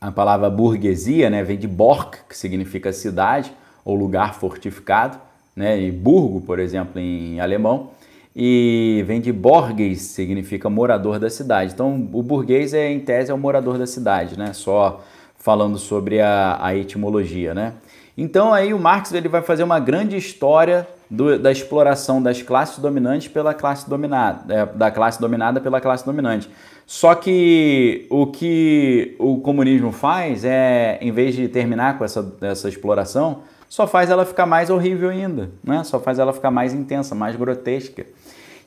a 0.00 0.10
palavra 0.10 0.48
burguesia, 0.48 1.28
né, 1.30 1.42
vem 1.42 1.58
de 1.58 1.68
Borg, 1.68 2.14
que 2.28 2.36
significa 2.36 2.92
cidade 2.92 3.52
ou 3.84 3.94
lugar 3.94 4.34
fortificado, 4.34 5.18
né, 5.54 5.80
e 5.80 5.90
burgo, 5.90 6.40
por 6.40 6.58
exemplo, 6.58 7.00
em 7.00 7.40
alemão, 7.40 7.90
e 8.34 9.02
vem 9.06 9.20
de 9.20 9.32
Borges, 9.32 10.02
significa 10.02 10.68
morador 10.68 11.18
da 11.18 11.30
cidade. 11.30 11.72
Então, 11.72 12.08
o 12.12 12.22
burguês, 12.22 12.74
é, 12.74 12.90
em 12.90 13.00
tese, 13.00 13.30
é 13.30 13.34
o 13.34 13.38
morador 13.38 13.78
da 13.78 13.86
cidade, 13.86 14.38
né, 14.38 14.52
só 14.52 15.04
falando 15.38 15.78
sobre 15.78 16.20
a, 16.20 16.58
a 16.60 16.74
etimologia, 16.74 17.54
né. 17.54 17.74
Então, 18.18 18.52
aí 18.52 18.74
o 18.74 18.78
Marx 18.78 19.12
ele 19.12 19.28
vai 19.28 19.42
fazer 19.42 19.62
uma 19.62 19.78
grande 19.78 20.16
história 20.16 20.86
do, 21.10 21.38
da 21.38 21.52
exploração 21.52 22.22
das 22.22 22.42
classes 22.42 22.78
dominantes 22.78 23.28
pela 23.28 23.54
classe 23.54 23.88
dominada, 23.88 24.52
é, 24.52 24.66
da 24.66 24.90
classe 24.90 25.20
dominada 25.20 25.60
pela 25.60 25.80
classe 25.80 26.04
dominante. 26.04 26.48
Só 26.86 27.14
que 27.14 28.06
o 28.10 28.26
que 28.28 29.16
o 29.18 29.40
comunismo 29.40 29.90
faz 29.90 30.44
é, 30.44 30.98
em 31.00 31.10
vez 31.10 31.34
de 31.34 31.48
terminar 31.48 31.98
com 31.98 32.04
essa, 32.04 32.36
essa 32.40 32.68
exploração, 32.68 33.40
só 33.68 33.86
faz 33.86 34.10
ela 34.10 34.24
ficar 34.24 34.46
mais 34.46 34.70
horrível 34.70 35.10
ainda, 35.10 35.50
né? 35.64 35.82
só 35.82 35.98
faz 35.98 36.18
ela 36.18 36.32
ficar 36.32 36.50
mais 36.50 36.72
intensa, 36.72 37.14
mais 37.14 37.34
grotesca. 37.34 38.06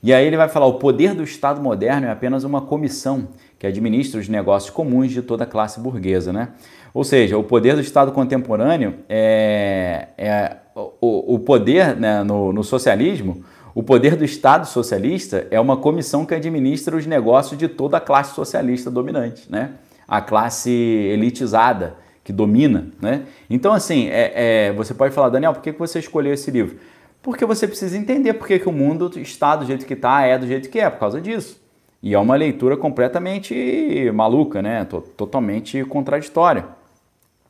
E 0.01 0.13
aí 0.13 0.25
ele 0.25 0.37
vai 0.37 0.49
falar: 0.49 0.65
o 0.65 0.75
poder 0.75 1.13
do 1.13 1.23
Estado 1.23 1.61
moderno 1.61 2.07
é 2.07 2.11
apenas 2.11 2.43
uma 2.43 2.61
comissão 2.61 3.27
que 3.57 3.67
administra 3.67 4.19
os 4.19 4.29
negócios 4.29 4.69
comuns 4.69 5.11
de 5.11 5.21
toda 5.21 5.43
a 5.43 5.47
classe 5.47 5.79
burguesa. 5.79 6.31
Né? 6.31 6.49
Ou 6.93 7.03
seja, 7.03 7.37
o 7.37 7.43
poder 7.43 7.75
do 7.75 7.81
Estado 7.81 8.11
contemporâneo 8.11 8.95
é, 9.07 10.07
é 10.17 10.55
o, 11.01 11.35
o 11.35 11.39
poder 11.39 11.95
né, 11.95 12.23
no, 12.23 12.53
no 12.53 12.63
socialismo, 12.63 13.43
o 13.73 13.83
poder 13.83 14.15
do 14.15 14.25
Estado 14.25 14.65
socialista 14.67 15.47
é 15.51 15.59
uma 15.59 15.77
comissão 15.77 16.25
que 16.25 16.33
administra 16.33 16.95
os 16.95 17.05
negócios 17.05 17.57
de 17.57 17.67
toda 17.67 17.97
a 17.97 18.01
classe 18.01 18.33
socialista 18.33 18.89
dominante, 18.89 19.49
né? 19.49 19.71
a 20.07 20.19
classe 20.19 20.71
elitizada 20.71 21.95
que 22.23 22.33
domina. 22.33 22.87
Né? 22.99 23.23
Então, 23.49 23.71
assim, 23.73 24.07
é, 24.09 24.67
é, 24.67 24.73
você 24.73 24.93
pode 24.93 25.13
falar, 25.13 25.29
Daniel, 25.29 25.53
por 25.53 25.61
que 25.61 25.71
você 25.71 25.99
escolheu 25.99 26.33
esse 26.33 26.49
livro? 26.49 26.77
Porque 27.21 27.45
você 27.45 27.67
precisa 27.67 27.97
entender 27.97 28.33
por 28.33 28.47
que, 28.47 28.59
que 28.59 28.67
o 28.69 28.71
mundo 28.71 29.11
está 29.19 29.55
do 29.55 29.65
jeito 29.65 29.85
que 29.85 29.93
está, 29.93 30.23
é 30.23 30.37
do 30.37 30.47
jeito 30.47 30.69
que 30.69 30.79
é, 30.79 30.89
por 30.89 30.99
causa 30.99 31.21
disso. 31.21 31.61
E 32.01 32.13
é 32.13 32.19
uma 32.19 32.35
leitura 32.35 32.75
completamente 32.77 34.09
maluca, 34.13 34.61
né? 34.61 34.85
totalmente 35.15 35.83
contraditória. 35.85 36.65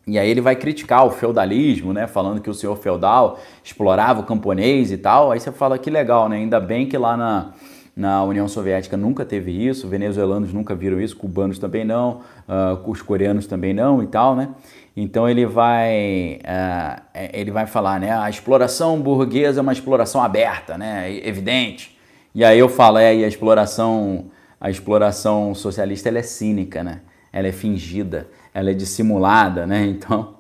E 0.10 0.18
aí 0.18 0.28
ele 0.28 0.42
vai 0.42 0.56
criticar 0.56 1.06
o 1.06 1.12
feudalismo, 1.12 1.94
né? 1.94 2.08
Falando 2.08 2.42
que 2.42 2.50
o 2.50 2.54
senhor 2.54 2.76
feudal 2.78 3.40
explorava 3.64 4.22
o 4.22 4.24
camponês 4.24 4.92
e 4.92 4.98
tal. 4.98 5.32
Aí 5.32 5.40
você 5.40 5.52
fala 5.52 5.78
que 5.78 5.90
legal, 5.90 6.28
né? 6.28 6.38
Ainda 6.38 6.60
bem 6.60 6.88
que 6.88 6.98
lá 6.98 7.16
na, 7.16 7.52
na 7.96 8.24
União 8.24 8.48
Soviética 8.48 8.98
nunca 8.98 9.24
teve 9.24 9.52
isso, 9.52 9.88
venezuelanos 9.88 10.52
nunca 10.52 10.74
viram 10.74 11.00
isso, 11.00 11.16
cubanos 11.16 11.60
também 11.60 11.86
não, 11.86 12.22
uh, 12.48 12.90
os 12.90 13.04
coreanos 13.04 13.46
também 13.46 13.72
não 13.72 14.02
e 14.02 14.08
tal, 14.08 14.36
né? 14.36 14.50
Então 14.98 15.30
ele 15.30 15.46
vai, 15.46 16.40
uh, 16.44 17.02
ele 17.32 17.52
vai 17.52 17.68
falar, 17.68 18.00
né? 18.00 18.12
A 18.12 18.32
exploração 18.32 19.00
burguesa 19.00 19.60
é 19.60 19.62
uma 19.62 19.74
exploração 19.74 20.24
aberta, 20.24 20.76
né? 20.76 21.16
Evidente. 21.24 21.96
E 22.34 22.44
aí 22.44 22.58
eu 22.58 22.68
falo, 22.68 22.98
é, 22.98 23.16
e 23.16 23.24
a 23.24 23.28
exploração, 23.28 24.26
a 24.60 24.72
exploração 24.72 25.54
socialista 25.54 26.10
ela 26.10 26.18
é 26.18 26.24
cínica, 26.24 26.84
né? 26.84 27.02
Ela 27.32 27.48
é 27.48 27.52
fingida 27.52 28.28
ela 28.54 28.72
é 28.72 28.74
dissimulada, 28.74 29.66
né? 29.66 29.86
Então 30.00 30.40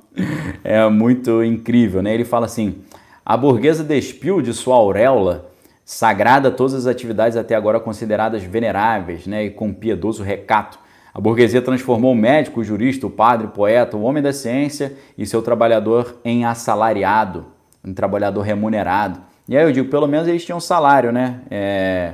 é 0.63 0.87
muito 0.89 1.43
incrível, 1.43 2.01
né? 2.01 2.13
Ele 2.13 2.25
fala 2.25 2.45
assim: 2.45 2.81
a 3.25 3.37
burguesa 3.37 3.83
despiu 3.83 4.41
de 4.41 4.53
sua 4.53 4.75
auréola 4.75 5.49
sagrada 5.85 6.51
todas 6.51 6.73
as 6.73 6.85
atividades 6.85 7.37
até 7.37 7.55
agora 7.55 7.79
consideradas 7.79 8.43
veneráveis, 8.43 9.25
né? 9.25 9.45
E 9.45 9.49
com 9.49 9.73
piedoso 9.73 10.23
recato. 10.23 10.79
A 11.13 11.19
burguesia 11.19 11.61
transformou 11.61 12.11
o 12.11 12.15
médico, 12.15 12.59
o 12.59 12.63
jurista, 12.63 13.07
o 13.07 13.09
padre, 13.09 13.47
o 13.47 13.49
poeta, 13.49 13.97
o 13.97 14.03
homem 14.03 14.21
da 14.21 14.31
ciência 14.31 14.93
e 15.17 15.25
seu 15.25 15.41
trabalhador 15.41 16.19
em 16.23 16.45
assalariado, 16.45 17.47
um 17.83 17.93
trabalhador 17.93 18.41
remunerado. 18.41 19.19
E 19.47 19.57
aí 19.57 19.63
eu 19.63 19.71
digo, 19.71 19.89
pelo 19.89 20.07
menos 20.07 20.27
eles 20.27 20.45
tinham 20.45 20.59
salário, 20.59 21.11
né? 21.11 21.41
É, 21.49 22.13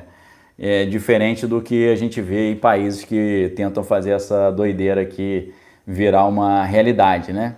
é 0.57 0.85
diferente 0.85 1.45
do 1.45 1.61
que 1.61 1.89
a 1.89 1.95
gente 1.95 2.21
vê 2.21 2.51
em 2.51 2.55
países 2.55 3.03
que 3.03 3.51
tentam 3.55 3.83
fazer 3.83 4.11
essa 4.11 4.51
doideira 4.51 5.01
aqui 5.01 5.53
virar 5.85 6.25
uma 6.25 6.63
realidade, 6.63 7.31
né? 7.31 7.55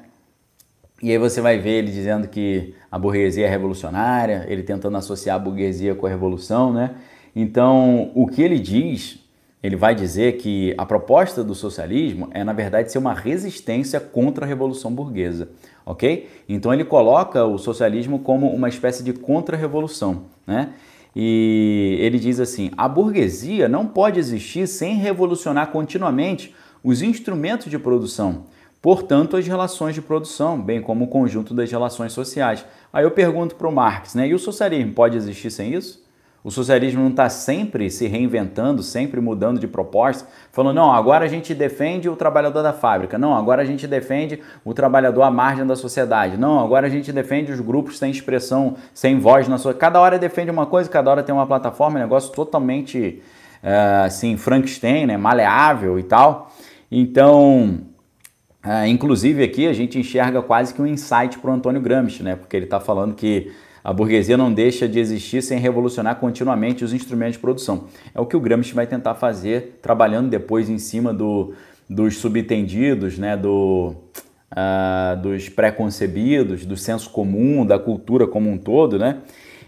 E 1.01 1.11
aí 1.11 1.17
você 1.17 1.39
vai 1.41 1.59
ver 1.59 1.79
ele 1.79 1.91
dizendo 1.91 2.27
que 2.27 2.73
a 2.91 2.97
burguesia 2.97 3.45
é 3.45 3.49
revolucionária, 3.49 4.45
ele 4.49 4.63
tentando 4.63 4.97
associar 4.97 5.35
a 5.35 5.39
burguesia 5.39 5.93
com 5.93 6.07
a 6.07 6.09
revolução, 6.09 6.73
né? 6.73 6.95
Então, 7.35 8.11
o 8.15 8.25
que 8.25 8.41
ele 8.41 8.57
diz, 8.57 9.19
ele 9.61 9.75
vai 9.75 9.93
dizer 9.93 10.37
que 10.37 10.73
a 10.75 10.85
proposta 10.87 11.43
do 11.43 11.53
socialismo 11.53 12.27
é, 12.31 12.43
na 12.43 12.51
verdade, 12.51 12.91
ser 12.91 12.97
uma 12.97 13.13
resistência 13.13 13.99
contra 13.99 14.43
a 14.43 14.47
revolução 14.47 14.91
burguesa, 14.91 15.49
ok? 15.85 16.27
Então, 16.49 16.73
ele 16.73 16.83
coloca 16.83 17.45
o 17.45 17.59
socialismo 17.59 18.17
como 18.19 18.47
uma 18.47 18.67
espécie 18.67 19.03
de 19.03 19.13
contra-revolução, 19.13 20.23
né? 20.47 20.73
E 21.15 21.97
ele 21.99 22.19
diz 22.19 22.39
assim: 22.39 22.71
a 22.75 22.87
burguesia 22.87 23.67
não 23.67 23.85
pode 23.85 24.19
existir 24.19 24.67
sem 24.67 24.95
revolucionar 24.95 25.67
continuamente 25.71 26.53
os 26.83 27.01
instrumentos 27.01 27.69
de 27.69 27.77
produção, 27.79 28.45
portanto, 28.81 29.35
as 29.35 29.47
relações 29.47 29.95
de 29.95 30.01
produção, 30.01 30.61
bem 30.61 30.81
como 30.81 31.05
o 31.05 31.07
conjunto 31.07 31.53
das 31.53 31.71
relações 31.71 32.13
sociais. 32.13 32.65
Aí 32.91 33.03
eu 33.03 33.11
pergunto 33.11 33.55
para 33.55 33.67
o 33.67 33.71
Marx, 33.71 34.15
né? 34.15 34.27
E 34.27 34.33
o 34.33 34.39
socialismo 34.39 34.93
pode 34.93 35.17
existir 35.17 35.51
sem 35.51 35.73
isso? 35.73 36.05
O 36.47 36.51
socialismo 36.51 37.01
não 37.01 37.09
está 37.09 37.27
sempre 37.27 37.89
se 37.89 38.07
reinventando, 38.07 38.81
sempre 38.81 39.19
mudando 39.19 39.59
de 39.59 39.67
proposta, 39.67 40.29
falando, 40.49 40.77
não, 40.77 40.93
agora 40.93 41.25
a 41.25 41.27
gente 41.27 41.53
defende 41.53 42.07
o 42.07 42.15
trabalhador 42.15 42.63
da 42.63 42.71
fábrica, 42.71 43.17
não, 43.17 43.35
agora 43.35 43.63
a 43.63 43.65
gente 43.65 43.85
defende 43.85 44.39
o 44.63 44.73
trabalhador 44.73 45.23
à 45.23 45.29
margem 45.29 45.67
da 45.67 45.75
sociedade, 45.75 46.37
não, 46.37 46.63
agora 46.63 46.87
a 46.87 46.89
gente 46.89 47.11
defende 47.11 47.51
os 47.51 47.59
grupos 47.59 47.97
sem 47.97 48.11
expressão, 48.11 48.75
sem 48.93 49.19
voz 49.19 49.49
na 49.49 49.57
sua. 49.57 49.73
Cada 49.73 49.99
hora 49.99 50.17
defende 50.17 50.49
uma 50.49 50.65
coisa, 50.65 50.89
cada 50.89 51.11
hora 51.11 51.21
tem 51.21 51.35
uma 51.35 51.45
plataforma, 51.45 51.99
um 51.99 52.03
negócio 52.03 52.31
totalmente 52.31 53.21
uh, 53.61 54.05
assim, 54.05 54.37
Frankenstein, 54.37 55.05
né? 55.05 55.17
maleável 55.17 55.99
e 55.99 56.03
tal. 56.03 56.49
Então, 56.91 57.81
é, 58.63 58.87
inclusive 58.87 59.43
aqui 59.43 59.67
a 59.67 59.73
gente 59.73 59.99
enxerga 59.99 60.41
quase 60.41 60.73
que 60.73 60.81
um 60.81 60.87
insight 60.87 61.39
para 61.39 61.51
o 61.51 61.53
Antônio 61.53 61.81
Gramsci, 61.81 62.23
né? 62.23 62.35
porque 62.35 62.55
ele 62.55 62.65
está 62.65 62.79
falando 62.79 63.13
que 63.13 63.51
a 63.83 63.93
burguesia 63.93 64.35
não 64.35 64.51
deixa 64.51 64.87
de 64.87 64.99
existir 64.99 65.41
sem 65.41 65.59
revolucionar 65.59 66.17
continuamente 66.17 66.83
os 66.83 66.91
instrumentos 66.91 67.35
de 67.35 67.39
produção. 67.39 67.85
É 68.13 68.19
o 68.19 68.25
que 68.25 68.35
o 68.35 68.39
Gramsci 68.39 68.73
vai 68.73 68.85
tentar 68.85 69.15
fazer, 69.15 69.79
trabalhando 69.81 70.29
depois 70.29 70.69
em 70.69 70.77
cima 70.77 71.13
do, 71.13 71.53
dos 71.89 72.17
subentendidos, 72.17 73.17
né? 73.17 73.37
do, 73.37 73.93
uh, 74.51 75.21
dos 75.21 75.47
preconcebidos, 75.47 76.65
do 76.65 76.75
senso 76.75 77.09
comum, 77.09 77.65
da 77.65 77.79
cultura 77.79 78.27
como 78.27 78.49
um 78.49 78.57
todo. 78.57 78.99
Né? 78.99 79.19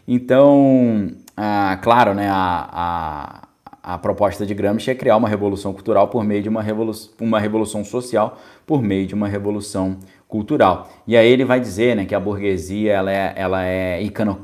Então, 0.06 1.08
uh, 1.38 1.82
claro, 1.82 2.14
né? 2.14 2.28
a, 2.30 2.70
a 2.72 3.49
a 3.82 3.98
proposta 3.98 4.46
de 4.46 4.54
Gramsci 4.54 4.92
é 4.92 4.96
criar 4.96 5.16
uma 5.16 5.30
revolução 5.30 5.74
cultural 5.74 6.10
por 6.10 6.24
meio 6.24 6.44
de 6.44 6.50
uma 6.50 6.62
revolução, 6.62 7.12
uma 7.22 7.40
revolução 7.40 7.84
social 7.84 8.38
por 8.66 8.82
meio 8.82 9.08
de 9.08 9.16
uma 9.16 9.28
revolução 9.28 9.98
cultural. 10.28 10.90
E 11.08 11.16
aí 11.16 11.28
ele 11.28 11.46
vai 11.46 11.60
dizer 11.60 11.96
né, 11.96 12.06
que 12.06 12.14
a 12.14 12.20
burguesia 12.20 12.94
ela 12.94 13.12
é, 13.12 13.34
ela 13.36 13.66
é 13.66 14.02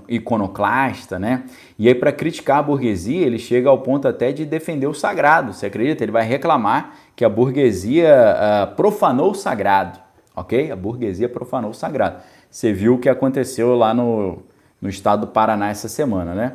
iconoclasta, 0.08 1.20
né? 1.20 1.44
E 1.78 1.88
aí 1.88 1.94
para 1.94 2.12
criticar 2.12 2.60
a 2.60 2.64
burguesia 2.64 3.26
ele 3.26 3.38
chega 3.38 3.70
ao 3.70 3.80
ponto 3.80 4.08
até 4.08 4.32
de 4.32 4.46
defender 4.46 4.88
o 4.88 4.94
sagrado. 4.94 5.54
Você 5.54 5.66
acredita? 5.66 6.04
Ele 6.04 6.12
vai 6.12 6.26
reclamar 6.26 6.96
que 7.16 7.26
a 7.26 7.30
burguesia 7.30 8.16
uh, 8.16 8.76
profanou 8.76 9.32
o 9.32 9.36
sagrado, 9.36 10.00
ok? 10.36 10.72
A 10.72 10.76
burguesia 10.76 11.30
profanou 11.30 11.72
o 11.72 11.74
sagrado. 11.74 12.22
Você 12.50 12.72
viu 12.72 12.96
o 12.96 12.98
que 12.98 13.10
aconteceu 13.10 13.76
lá 13.76 13.94
no, 13.94 14.40
no 14.82 14.90
estado 14.90 15.22
do 15.22 15.28
Paraná 15.28 15.70
essa 15.70 15.90
semana, 15.90 16.34
né? 16.34 16.54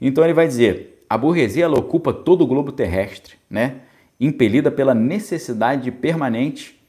Então 0.00 0.24
ele 0.24 0.32
vai 0.32 0.46
dizer 0.46 0.89
a 1.10 1.18
burguesia 1.18 1.64
ela 1.64 1.76
ocupa 1.76 2.12
todo 2.12 2.42
o 2.42 2.46
globo 2.46 2.70
terrestre, 2.70 3.34
né? 3.50 3.78
impelida 4.20 4.70
pela 4.70 4.94
necessidade 4.94 5.82
de 5.82 5.90
permanente 5.90 6.80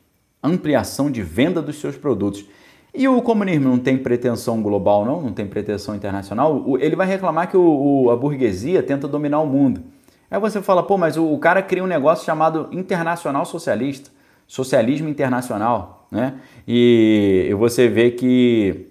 ampliação 0.44 1.10
de 1.10 1.24
venda 1.24 1.60
dos 1.60 1.78
seus 1.78 1.98
produtos. 1.98 2.46
E 2.94 3.08
o 3.08 3.20
comunismo 3.24 3.70
não 3.70 3.80
tem 3.80 3.98
pretensão 3.98 4.62
global, 4.62 5.06
não? 5.06 5.22
Não 5.22 5.32
tem 5.32 5.48
pretensão 5.48 5.96
internacional? 5.96 6.78
Ele 6.80 6.96
vai 6.96 7.08
reclamar 7.08 7.50
que 7.50 7.58
o, 7.58 7.62
o, 8.04 8.12
a 8.12 8.16
burguesia 8.16 8.84
tenta 8.84 9.08
dominar 9.08 9.40
o 9.40 9.48
mundo. 9.48 9.82
Aí 10.30 10.40
você 10.40 10.62
fala, 10.62 10.84
pô, 10.84 11.00
mas 11.00 11.18
o, 11.18 11.26
o 11.26 11.40
cara 11.40 11.64
cria 11.64 11.84
um 11.84 11.88
negócio 11.88 12.24
chamado 12.24 12.68
Internacional 12.72 13.46
Socialista, 13.46 14.12
Socialismo 14.46 15.10
Internacional, 15.10 16.08
né? 16.12 16.36
E, 16.68 17.48
e 17.50 17.54
você 17.56 17.88
vê 17.88 18.12
que 18.12 18.88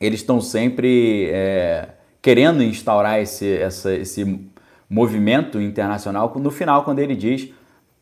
eles 0.00 0.20
estão 0.20 0.40
sempre 0.40 1.28
é, 1.30 1.90
querendo 2.22 2.62
instaurar 2.62 3.18
esse, 3.20 3.56
essa, 3.56 3.94
esse 3.94 4.40
movimento 4.88 5.60
internacional 5.60 6.32
no 6.36 6.50
final, 6.50 6.84
quando 6.84 6.98
ele 6.98 7.14
diz 7.14 7.50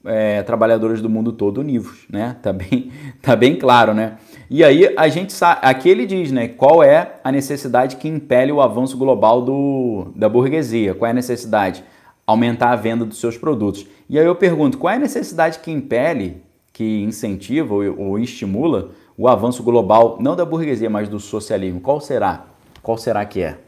é, 0.05 0.43
trabalhadores 0.43 1.03
do 1.03 1.09
mundo 1.09 1.33
todo 1.33 1.59
univos, 1.59 2.07
né? 2.09 2.37
Tá 2.43 2.53
bem, 2.53 2.91
tá 3.21 3.37
bem 3.37 3.57
claro, 3.57 3.93
né? 3.93 4.17
E 4.51 4.65
aí 4.65 4.95
a 4.97 5.09
gente 5.09 5.33
sabe, 5.33 5.61
aqui 5.63 5.89
ele 5.89 6.07
diz, 6.07 6.33
né? 6.33 6.49
Qual 6.49 6.83
é 6.83 7.17
a 7.23 7.31
necessidade 7.31 7.97
que 7.97 8.09
impele 8.09 8.53
o 8.53 8.61
avanço 8.61 8.97
global 8.97 9.43
do, 9.43 10.13
da 10.15 10.29
burguesia? 10.29 10.95
Qual 10.95 11.07
é 11.07 11.11
a 11.11 11.15
necessidade? 11.15 11.85
Aumentar 12.27 12.71
a 12.71 12.77
venda 12.77 13.05
dos 13.05 13.19
seus 13.19 13.37
produtos. 13.37 13.87
E 14.09 14.19
aí 14.19 14.25
eu 14.25 14.35
pergunto, 14.35 14.79
qual 14.79 14.93
é 14.93 14.97
a 14.97 15.01
necessidade 15.01 15.59
que 15.59 15.71
impele, 15.71 16.43
que 16.73 17.03
incentiva 17.03 17.75
ou, 17.75 17.99
ou 17.99 18.19
estimula 18.19 18.91
o 19.17 19.29
avanço 19.29 19.63
global, 19.63 20.17
não 20.21 20.37
da 20.37 20.45
burguesia, 20.45 20.89
mas 20.89 21.09
do 21.09 21.19
socialismo? 21.19 21.81
Qual 21.81 22.01
será? 22.01 22.47
Qual 22.83 22.97
será 22.97 23.25
que 23.25 23.43
é? 23.43 23.59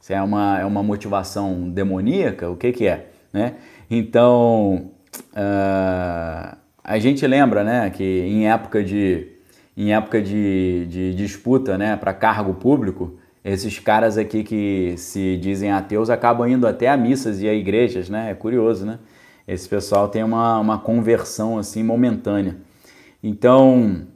Se 0.00 0.14
é 0.14 0.22
uma, 0.22 0.58
é 0.58 0.64
uma 0.64 0.82
motivação 0.82 1.68
demoníaca, 1.70 2.50
o 2.50 2.56
que, 2.56 2.72
que 2.72 2.86
é? 2.88 3.10
Né? 3.32 3.54
Então, 3.90 4.90
uh, 5.32 6.56
a 6.82 6.98
gente 6.98 7.26
lembra 7.26 7.62
né, 7.62 7.90
que 7.90 8.02
em 8.02 8.48
época 8.48 8.82
de, 8.82 9.28
em 9.76 9.92
época 9.92 10.20
de, 10.20 10.86
de 10.86 11.14
disputa 11.14 11.76
né, 11.76 11.96
para 11.96 12.14
cargo 12.14 12.54
público, 12.54 13.18
esses 13.44 13.78
caras 13.78 14.18
aqui 14.18 14.42
que 14.42 14.94
se 14.96 15.36
dizem 15.36 15.70
ateus 15.70 16.10
acabam 16.10 16.46
indo 16.48 16.66
até 16.66 16.88
a 16.88 16.96
missas 16.96 17.40
e 17.40 17.48
a 17.48 17.54
igrejas, 17.54 18.10
né? 18.10 18.30
É 18.30 18.34
curioso, 18.34 18.84
né? 18.84 18.98
Esse 19.48 19.66
pessoal 19.66 20.08
tem 20.08 20.22
uma, 20.22 20.58
uma 20.58 20.78
conversão 20.78 21.58
assim 21.58 21.82
momentânea. 21.82 22.56
Então, 23.22 24.06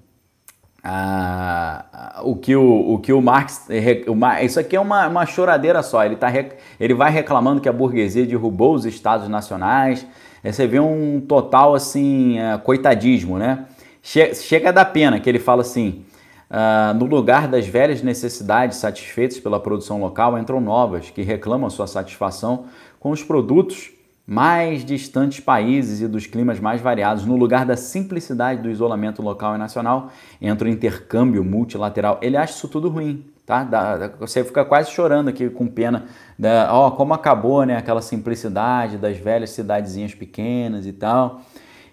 ah, 0.87 2.21
o, 2.23 2.37
que 2.37 2.55
o, 2.55 2.93
o 2.93 2.99
que 2.99 3.11
o 3.11 3.23
Marx. 3.23 3.67
O, 4.07 4.45
isso 4.45 4.61
aqui 4.61 4.77
é 4.77 4.81
uma, 4.81 5.09
uma 5.09 5.25
choradeira 5.25 5.83
só. 5.83 6.05
Ele, 6.05 6.15
tá, 6.15 6.31
ele 6.79 6.93
vai 6.93 7.11
reclamando 7.11 7.59
que 7.59 7.69
a 7.69 7.73
burguesia 7.73 8.27
derrubou 8.27 8.75
os 8.75 8.85
estados 8.85 9.27
nacionais. 9.27 10.07
Aí 10.45 10.53
você 10.53 10.67
vê 10.67 10.79
um 10.79 11.23
total 11.27 11.75
assim, 11.75 12.39
é, 12.39 12.59
coitadismo, 12.59 13.39
né? 13.39 13.65
Che, 14.03 14.35
chega 14.35 14.71
da 14.71 14.85
pena 14.85 15.19
que 15.19 15.29
ele 15.29 15.39
fala 15.39 15.63
assim. 15.63 16.05
Uh, 16.51 16.95
no 16.95 17.07
lugar 17.07 17.49
das 17.49 17.67
velhas 17.67 18.03
necessidades 18.03 18.77
satisfeitas 18.77 19.41
pela 19.41 19.59
produção 19.59 19.99
local, 19.99 20.39
entram 20.39 20.61
novas, 20.61 21.09
que 21.11 21.23
reclamam 21.23 21.69
sua 21.71 21.87
satisfação 21.87 22.67
com 23.01 23.11
os 23.11 23.25
produtos 23.25 23.91
mais 24.27 24.85
distantes 24.85 25.41
países 25.41 26.01
e 26.01 26.09
dos 26.09 26.27
climas 26.27 26.59
mais 26.59 26.81
variados, 26.81 27.27
no 27.27 27.37
lugar 27.37 27.67
da 27.67 27.77
simplicidade 27.77 28.63
do 28.63 28.71
isolamento 28.71 29.21
local 29.21 29.55
e 29.55 29.59
nacional, 29.59 30.11
entra 30.41 30.67
o 30.67 30.71
intercâmbio 30.71 31.45
multilateral. 31.45 32.19
Ele 32.23 32.37
acha 32.37 32.55
isso 32.55 32.69
tudo 32.69 32.89
ruim, 32.89 33.25
tá? 33.45 33.69
você 34.19 34.43
fica 34.43 34.65
quase 34.65 34.91
chorando 34.91 35.29
aqui 35.29 35.51
com 35.51 35.67
pena 35.67 36.07
da, 36.39 36.73
ó, 36.73 36.91
como 36.91 37.13
acabou, 37.13 37.67
né, 37.67 37.77
aquela 37.77 38.01
simplicidade 38.01 38.97
das 38.97 39.19
velhas 39.19 39.51
cidadezinhas 39.51 40.15
pequenas 40.15 40.87
e 40.87 40.93
tal. 40.93 41.43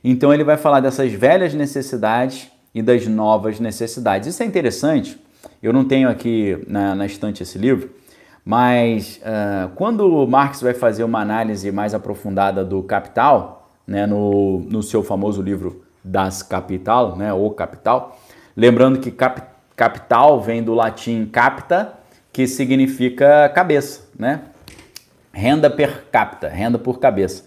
Então 0.04 0.34
ele 0.34 0.44
vai 0.44 0.58
falar 0.58 0.80
dessas 0.80 1.12
velhas 1.12 1.54
necessidades 1.54 2.50
e 2.74 2.82
das 2.82 3.06
novas 3.08 3.60
necessidades. 3.60 4.30
Isso 4.30 4.41
é 4.41 4.46
interessante. 4.46 5.20
Eu 5.62 5.74
não 5.74 5.84
tenho 5.84 6.10
aqui 6.10 6.63
na, 6.67 6.96
na 6.96 7.06
estante 7.06 7.44
esse 7.44 7.58
livro, 7.58 7.89
mas 8.44 9.20
uh, 9.24 9.70
quando 9.76 10.26
Marx 10.28 10.62
vai 10.62 10.74
fazer 10.74 11.04
uma 11.04 11.20
análise 11.22 11.72
mais 11.72 11.94
aprofundada 11.94 12.66
do 12.66 12.82
Capital, 12.84 13.70
né, 13.86 14.06
no, 14.06 14.60
no 14.62 14.82
seu 14.82 15.04
famoso 15.04 15.42
livro 15.42 15.84
Das 16.04 16.42
Capital, 16.42 17.16
né, 17.16 17.32
O 17.34 17.50
Capital, 17.52 18.20
lembrando 18.56 19.00
que 19.00 19.12
cap, 19.12 19.42
capital 19.76 20.42
vem 20.42 20.64
do 20.64 20.74
latim 20.74 21.26
capta, 21.26 21.94
que 22.32 22.48
significa 22.48 23.50
cabeça, 23.50 24.08
né? 24.18 24.42
Renda 25.34 25.70
per 25.70 26.06
capita, 26.12 26.48
renda 26.48 26.78
por 26.78 27.00
cabeça. 27.00 27.46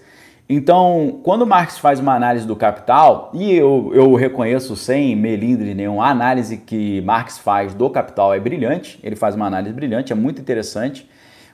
Então, 0.48 1.20
quando 1.22 1.46
Marx 1.46 1.78
faz 1.78 1.98
uma 1.98 2.14
análise 2.14 2.46
do 2.46 2.54
capital, 2.54 3.30
e 3.32 3.54
eu, 3.54 3.90
eu 3.94 4.14
reconheço 4.14 4.76
sem 4.76 5.16
melindre 5.16 5.74
nenhum, 5.74 6.02
a 6.02 6.10
análise 6.10 6.58
que 6.58 7.00
Marx 7.00 7.38
faz 7.38 7.72
do 7.72 7.88
capital 7.88 8.34
é 8.34 8.38
brilhante, 8.38 9.00
ele 9.02 9.16
faz 9.16 9.34
uma 9.34 9.46
análise 9.46 9.74
brilhante, 9.74 10.12
é 10.12 10.16
muito 10.16 10.40
interessante. 10.40 11.08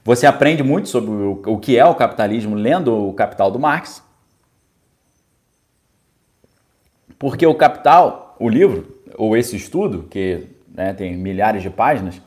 Você 0.04 0.26
aprende 0.26 0.62
muito 0.62 0.88
sobre 0.88 1.10
o, 1.10 1.42
o 1.46 1.58
que 1.58 1.78
é 1.78 1.84
o 1.84 1.94
capitalismo 1.94 2.56
lendo 2.56 3.08
o 3.08 3.12
Capital 3.12 3.50
do 3.50 3.58
Marx. 3.58 4.02
Porque 7.18 7.46
o 7.46 7.54
Capital, 7.54 8.34
o 8.40 8.48
livro, 8.48 8.96
ou 9.16 9.36
esse 9.36 9.54
estudo, 9.54 10.04
que 10.10 10.46
né, 10.74 10.94
tem 10.94 11.16
milhares 11.16 11.62
de 11.62 11.70
páginas, 11.70 12.20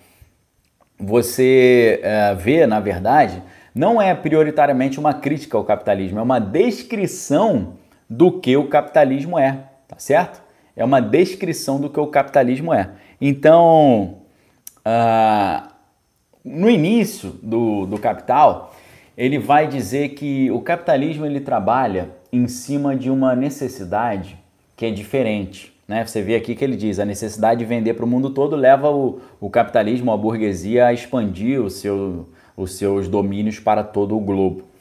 você 1.00 2.00
é, 2.04 2.36
vê, 2.36 2.66
na 2.68 2.80
verdade, 2.80 3.42
não 3.74 4.02
é 4.02 4.14
prioritariamente 4.14 5.00
uma 5.00 5.14
crítica 5.14 5.58
ao 5.58 5.64
capitalismo, 5.64 6.20
é 6.20 6.22
uma 6.22 6.40
descrição 6.40 7.74
do 8.10 8.40
que 8.40 8.56
o 8.56 8.68
capitalismo 8.68 9.40
é, 9.40 9.64
tá 9.88 9.96
certo? 9.98 10.42
É 10.76 10.84
uma 10.84 11.00
descrição 11.00 11.80
do 11.80 11.90
que 11.90 12.00
o 12.00 12.08
capitalismo 12.08 12.74
é. 12.74 12.92
Então, 13.22 14.18
uh, 14.80 15.68
no 16.44 16.70
início 16.70 17.32
do, 17.42 17.86
do 17.86 17.98
Capital, 17.98 18.76
ele 19.18 19.38
vai 19.38 19.68
dizer 19.68 20.10
que 20.10 20.50
o 20.52 20.60
capitalismo 20.60 21.26
ele 21.26 21.40
trabalha 21.40 22.10
em 22.32 22.48
cima 22.48 22.96
de 22.96 23.10
uma 23.10 23.36
necessidade 23.36 24.38
que 24.76 24.86
é 24.86 24.92
diferente. 24.92 25.72
Né? 25.88 26.06
Você 26.06 26.22
vê 26.22 26.36
aqui 26.36 26.56
que 26.56 26.64
ele 26.64 26.76
diz 26.76 27.00
a 27.00 27.06
necessidade 27.06 27.60
de 27.60 27.66
vender 27.66 27.94
para 27.94 28.06
o 28.06 28.08
mundo 28.08 28.32
todo 28.32 28.56
leva 28.56 28.90
o, 28.90 29.22
o 29.40 29.50
capitalismo, 29.50 30.12
a 30.12 30.18
burguesia 30.18 30.88
a 30.88 30.94
expandir 30.94 31.62
o 31.62 31.70
seu, 31.70 32.28
os 32.56 32.78
seus 32.78 33.08
domínios 33.08 33.60
para 33.60 33.84
todo 33.84 34.16
o 34.16 34.20
globo. 34.20 34.74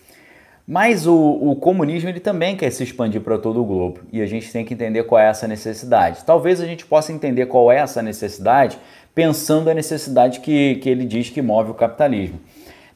Mas 0.67 1.07
o, 1.07 1.15
o, 1.15 1.57
comunismo 1.57 2.09
ele 2.09 2.21
também 2.21 2.57
quer 2.57 2.71
se 2.71 2.85
expandir 2.85 3.21
para 3.21 3.37
todo 3.37 3.61
o 3.61 3.65
globo 3.65 4.01
e 4.13 4.23
a 4.23 4.27
gente 4.27 4.51
tem 4.53 4.65
que 4.65 4.75
entender 4.75 5.03
qual 5.03 5.21
é 5.21 5.29
essa 5.29 5.49
necessidade. 5.49 6.25
Talvez 6.25 6.61
a 6.61 6.67
gente 6.67 6.87
possa 6.87 7.13
entender 7.13 7.47
qual 7.47 7.71
é 7.71 7.79
essa 7.79 8.01
necessidade 8.01 8.79
pensando 9.15 9.69
a 9.69 9.75
necessidade 9.75 10.41
que, 10.41 10.77
que 10.77 10.89
ele 10.89 11.05
diz 11.05 11.29
que 11.31 11.43
move 11.43 11.73
o 11.73 11.75
capitalismo. 11.75 12.41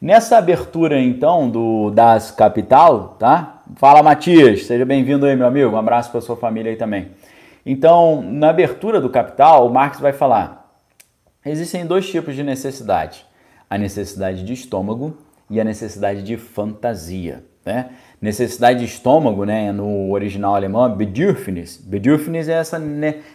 Nessa 0.01 0.39
abertura 0.39 1.01
então 1.01 1.51
do 1.51 1.91
Das 1.91 2.31
Capital, 2.31 3.17
tá? 3.19 3.63
Fala 3.75 4.03
Matias, 4.03 4.67
seja 4.67 4.85
bem-vindo 4.85 5.27
aí 5.27 5.35
meu 5.35 5.47
amigo, 5.47 5.73
um 5.73 5.79
abraço 5.79 6.11
para 6.13 6.21
sua 6.21 6.37
família 6.37 6.71
aí 6.71 6.77
também. 6.77 7.09
Então, 7.65 8.23
na 8.23 8.51
abertura 8.51 9.01
do 9.01 9.11
Capital, 9.11 9.67
o 9.67 9.71
Marx 9.73 9.99
vai 9.99 10.13
falar: 10.13 10.71
existem 11.45 11.85
dois 11.85 12.09
tipos 12.09 12.37
de 12.37 12.45
necessidade 12.45 13.26
a 13.69 13.77
necessidade 13.77 14.45
de 14.45 14.53
estômago 14.53 15.17
e 15.51 15.61
a 15.61 15.65
necessidade 15.65 16.23
de 16.23 16.37
fantasia. 16.37 17.45
Né? 17.65 17.91
Necessidade 18.21 18.79
de 18.79 18.85
estômago, 18.85 19.45
né, 19.45 19.73
no 19.73 20.13
original 20.13 20.55
alemão, 20.55 20.89
Bedürfnis. 20.95 21.77
Bedürfnis 21.77 22.49
é 22.49 22.53
essa 22.53 22.81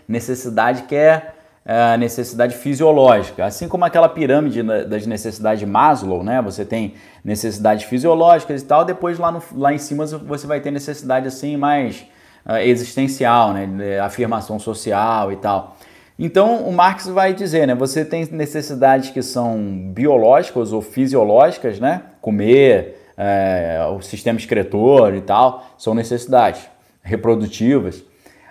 necessidade 0.07 0.83
que 0.83 0.95
é, 0.95 1.33
é 1.65 1.93
a 1.93 1.97
necessidade 1.97 2.55
fisiológica, 2.55 3.45
assim 3.45 3.67
como 3.67 3.83
aquela 3.85 4.07
pirâmide 4.07 4.63
das 4.63 5.05
necessidades 5.05 5.59
de 5.59 5.65
Maslow, 5.65 6.23
né? 6.23 6.41
Você 6.41 6.65
tem 6.65 6.95
necessidades 7.23 7.83
fisiológicas 7.85 8.61
e 8.61 8.65
tal, 8.65 8.83
depois 8.83 9.19
lá, 9.19 9.31
no, 9.31 9.43
lá 9.53 9.73
em 9.73 9.77
cima 9.77 10.05
você 10.05 10.47
vai 10.47 10.59
ter 10.59 10.71
necessidade 10.71 11.27
assim 11.27 11.57
mais 11.57 12.05
uh, 12.45 12.55
existencial, 12.55 13.53
né? 13.53 13.99
Afirmação 13.99 14.57
social 14.57 15.31
e 15.31 15.35
tal. 15.35 15.77
Então, 16.17 16.67
o 16.67 16.71
Marx 16.71 17.07
vai 17.07 17.33
dizer, 17.33 17.65
né, 17.65 17.73
você 17.73 18.05
tem 18.05 18.27
necessidades 18.31 19.09
que 19.09 19.21
são 19.21 19.57
biológicas 19.93 20.71
ou 20.71 20.81
fisiológicas, 20.81 21.79
né, 21.79 22.03
comer, 22.21 22.97
é, 23.17 23.79
o 23.95 24.01
sistema 24.01 24.37
excretor 24.37 25.15
e 25.15 25.21
tal, 25.21 25.65
são 25.77 25.93
necessidades 25.93 26.61
reprodutivas. 27.01 28.03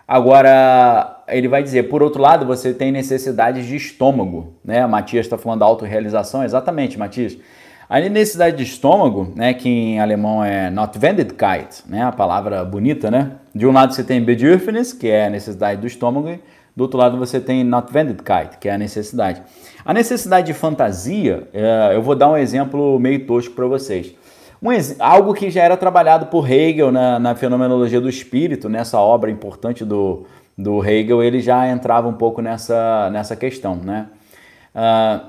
Agora, 0.07 1.23
ele 1.29 1.46
vai 1.46 1.62
dizer, 1.62 1.85
por 1.85 2.03
outro 2.03 2.20
lado, 2.20 2.44
você 2.44 2.75
tem 2.75 2.90
necessidades 2.90 3.64
de 3.64 3.77
estômago, 3.77 4.55
né? 4.64 4.85
Matias 4.85 5.27
está 5.27 5.38
falando 5.38 5.61
da 5.61 5.66
autorrealização, 5.66 6.42
exatamente, 6.42 6.99
Matias. 6.99 7.38
A 7.88 8.01
necessidade 8.01 8.57
de 8.57 8.64
estômago, 8.64 9.33
né, 9.37 9.55
que 9.55 9.68
em 9.68 10.01
alemão 10.01 10.44
é 10.44 10.68
Notwendigkeit, 10.68 11.83
né, 11.88 12.03
a 12.03 12.11
palavra 12.11 12.64
bonita, 12.64 13.09
né? 13.09 13.33
De 13.55 13.64
um 13.66 13.73
lado 13.73 13.94
você 13.94 14.03
tem 14.03 14.20
Bedürfnis, 14.20 14.92
que 14.92 15.09
é 15.09 15.27
a 15.27 15.31
necessidade 15.31 15.81
do 15.81 15.87
estômago, 15.87 16.37
do 16.74 16.83
outro 16.83 16.98
lado 16.98 17.18
você 17.18 17.40
tem 17.40 17.64
Notwendigkeit, 17.64 18.59
que 18.59 18.68
é 18.68 18.72
a 18.72 18.78
necessidade. 18.78 19.42
A 19.85 19.92
necessidade 19.92 20.46
de 20.46 20.54
fantasia, 20.54 21.48
é, 21.52 21.92
eu 21.94 22.02
vou 22.02 22.14
dar 22.14 22.30
um 22.30 22.37
exemplo 22.37 22.98
meio 22.98 23.26
tosco 23.26 23.54
para 23.54 23.66
vocês. 23.66 24.14
Um, 24.62 24.68
algo 24.98 25.33
que 25.33 25.50
já 25.50 25.62
era 25.62 25.76
trabalhado 25.76 26.26
por 26.26 26.50
Hegel 26.50 26.92
na, 26.92 27.18
na, 27.18 27.35
fenomenologia 27.35 28.00
do 28.00 28.09
espírito, 28.09 28.68
nessa 28.68 28.98
obra 28.98 29.30
importante 29.30 29.85
do, 29.85 30.26
do 30.56 30.85
Hegel, 30.85 31.22
ele 31.22 31.40
já 31.40 31.66
entrava 31.66 32.06
um 32.09 32.12
pouco 32.12 32.42
nessa, 32.42 33.09
nessa 33.11 33.35
questão. 33.35 33.76
Né? 33.76 34.06
Uh, 34.74 35.26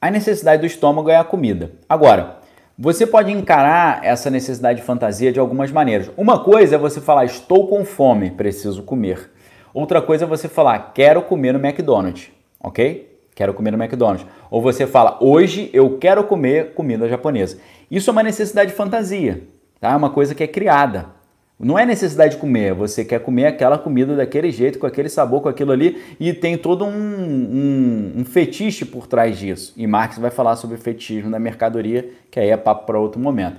a 0.00 0.10
necessidade 0.10 0.60
do 0.60 0.66
estômago 0.66 1.10
é 1.10 1.16
a 1.16 1.24
comida. 1.24 1.72
Agora, 1.88 2.38
Você 2.80 3.04
pode 3.04 3.32
encarar 3.32 4.04
essa 4.04 4.30
necessidade 4.30 4.78
de 4.78 4.86
fantasia 4.86 5.32
de 5.32 5.40
algumas 5.40 5.72
maneiras. 5.72 6.08
Uma 6.16 6.38
coisa 6.38 6.76
é 6.76 6.78
você 6.78 7.00
falar, 7.00 7.24
estou 7.24 7.66
com 7.66 7.84
fome, 7.84 8.30
preciso 8.30 8.84
comer. 8.84 9.32
Outra 9.72 10.00
coisa 10.00 10.24
é 10.24 10.28
você 10.28 10.48
falar, 10.48 10.92
quero 10.94 11.22
comer 11.22 11.52
no 11.52 11.64
McDonald's, 11.64 12.30
ok? 12.60 13.18
Quero 13.34 13.54
comer 13.54 13.70
no 13.70 13.82
McDonald's. 13.82 14.26
Ou 14.50 14.60
você 14.60 14.86
fala, 14.86 15.16
hoje 15.20 15.70
eu 15.72 15.98
quero 15.98 16.24
comer 16.24 16.74
comida 16.74 17.08
japonesa. 17.08 17.58
Isso 17.90 18.10
é 18.10 18.12
uma 18.12 18.22
necessidade 18.22 18.70
de 18.70 18.76
fantasia, 18.76 19.42
tá? 19.80 19.92
É 19.92 19.96
uma 19.96 20.10
coisa 20.10 20.34
que 20.34 20.42
é 20.42 20.46
criada. 20.48 21.18
Não 21.60 21.76
é 21.76 21.84
necessidade 21.84 22.36
de 22.36 22.40
comer, 22.40 22.72
você 22.72 23.04
quer 23.04 23.18
comer 23.18 23.46
aquela 23.46 23.76
comida 23.76 24.14
daquele 24.14 24.50
jeito, 24.52 24.78
com 24.78 24.86
aquele 24.86 25.08
sabor, 25.08 25.42
com 25.42 25.48
aquilo 25.48 25.72
ali, 25.72 26.00
e 26.20 26.32
tem 26.32 26.56
todo 26.56 26.84
um, 26.84 26.88
um, 26.88 28.12
um 28.18 28.24
fetiche 28.24 28.84
por 28.84 29.08
trás 29.08 29.36
disso. 29.36 29.74
E 29.76 29.84
Marx 29.84 30.18
vai 30.18 30.30
falar 30.30 30.54
sobre 30.54 30.76
o 30.76 30.80
fetichismo 30.80 31.32
da 31.32 31.38
mercadoria, 31.40 32.08
que 32.30 32.38
aí 32.38 32.50
é 32.50 32.56
papo 32.56 32.86
para 32.86 33.00
outro 33.00 33.20
momento. 33.20 33.56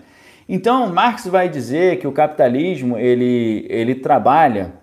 Então, 0.48 0.88
Marx 0.94 1.28
vai 1.28 1.50
dizer 1.50 2.00
que 2.00 2.08
o 2.08 2.12
capitalismo 2.14 2.98
ele, 2.98 3.66
ele 3.70 3.96
trabalha 3.96 4.79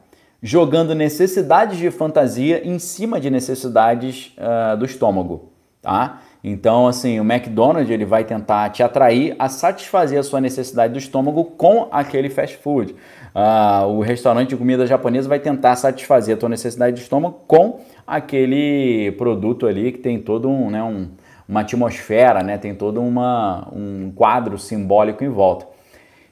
jogando 0.47 0.95
necessidades 0.95 1.77
de 1.77 1.91
fantasia 1.91 2.65
em 2.65 2.79
cima 2.79 3.19
de 3.19 3.29
necessidades 3.29 4.33
uh, 4.39 4.77
do 4.77 4.85
estômago, 4.85 5.51
tá? 5.83 6.23
Então, 6.45 6.87
assim, 6.87 7.19
o 7.19 7.25
McDonald's 7.25 7.91
ele 7.91 8.05
vai 8.05 8.23
tentar 8.23 8.71
te 8.71 8.81
atrair 8.81 9.35
a 9.41 9.49
satisfazer 9.49 10.21
a 10.21 10.23
sua 10.23 10.41
necessidade 10.41 10.93
do 10.93 11.01
estômago 11.01 11.43
com 11.43 11.89
aquele 11.91 12.31
fast 12.31 12.59
food. 12.59 12.95
Uh, 13.35 13.89
o 13.89 14.01
restaurante 14.01 14.51
de 14.51 14.57
comida 14.57 14.87
japonesa 14.87 15.29
vai 15.29 15.41
tentar 15.41 15.75
satisfazer 15.75 16.37
a 16.37 16.39
tua 16.39 16.49
necessidade 16.49 16.95
de 16.95 17.03
estômago 17.03 17.41
com 17.49 17.81
aquele 18.07 19.11
produto 19.19 19.67
ali 19.67 19.91
que 19.91 19.99
tem 19.99 20.21
todo 20.21 20.49
um, 20.49 20.71
né, 20.71 20.81
um 20.81 21.09
uma 21.49 21.61
atmosfera, 21.61 22.43
né, 22.43 22.59
tem 22.59 22.75
todo 22.75 23.01
uma, 23.01 23.69
um 23.73 24.13
quadro 24.15 24.59
simbólico 24.59 25.23
em 25.23 25.29
volta. 25.29 25.67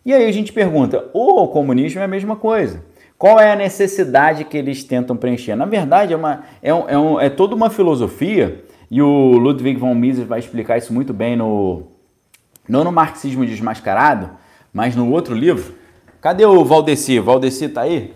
E 0.04 0.12
aí 0.12 0.26
a 0.26 0.32
gente 0.32 0.52
pergunta, 0.52 1.08
o 1.12 1.46
comunismo 1.48 2.00
é 2.00 2.04
a 2.04 2.08
mesma 2.08 2.36
coisa. 2.36 2.82
Qual 3.18 3.40
é 3.40 3.52
a 3.52 3.56
necessidade 3.56 4.44
que 4.44 4.56
eles 4.56 4.84
tentam 4.84 5.16
preencher? 5.16 5.54
Na 5.54 5.64
verdade, 5.64 6.12
é, 6.12 6.16
uma, 6.16 6.44
é, 6.60 6.74
um, 6.74 6.88
é, 6.88 6.98
um, 6.98 7.20
é 7.20 7.30
toda 7.30 7.54
uma 7.54 7.70
filosofia 7.70 8.64
e 8.90 9.00
o 9.00 9.38
Ludwig 9.38 9.78
von 9.78 9.94
Mises 9.94 10.26
vai 10.26 10.38
explicar 10.38 10.78
isso 10.78 10.92
muito 10.92 11.12
bem 11.12 11.36
no 11.36 11.84
não 12.68 12.82
no 12.82 12.90
Marxismo 12.90 13.44
Desmascarado, 13.44 14.30
mas 14.72 14.96
no 14.96 15.10
outro 15.10 15.34
livro. 15.34 15.74
Cadê 16.20 16.46
o 16.46 16.64
Valdeci? 16.64 17.20
Valdeci 17.20 17.68
tá 17.68 17.82
aí? 17.82 18.14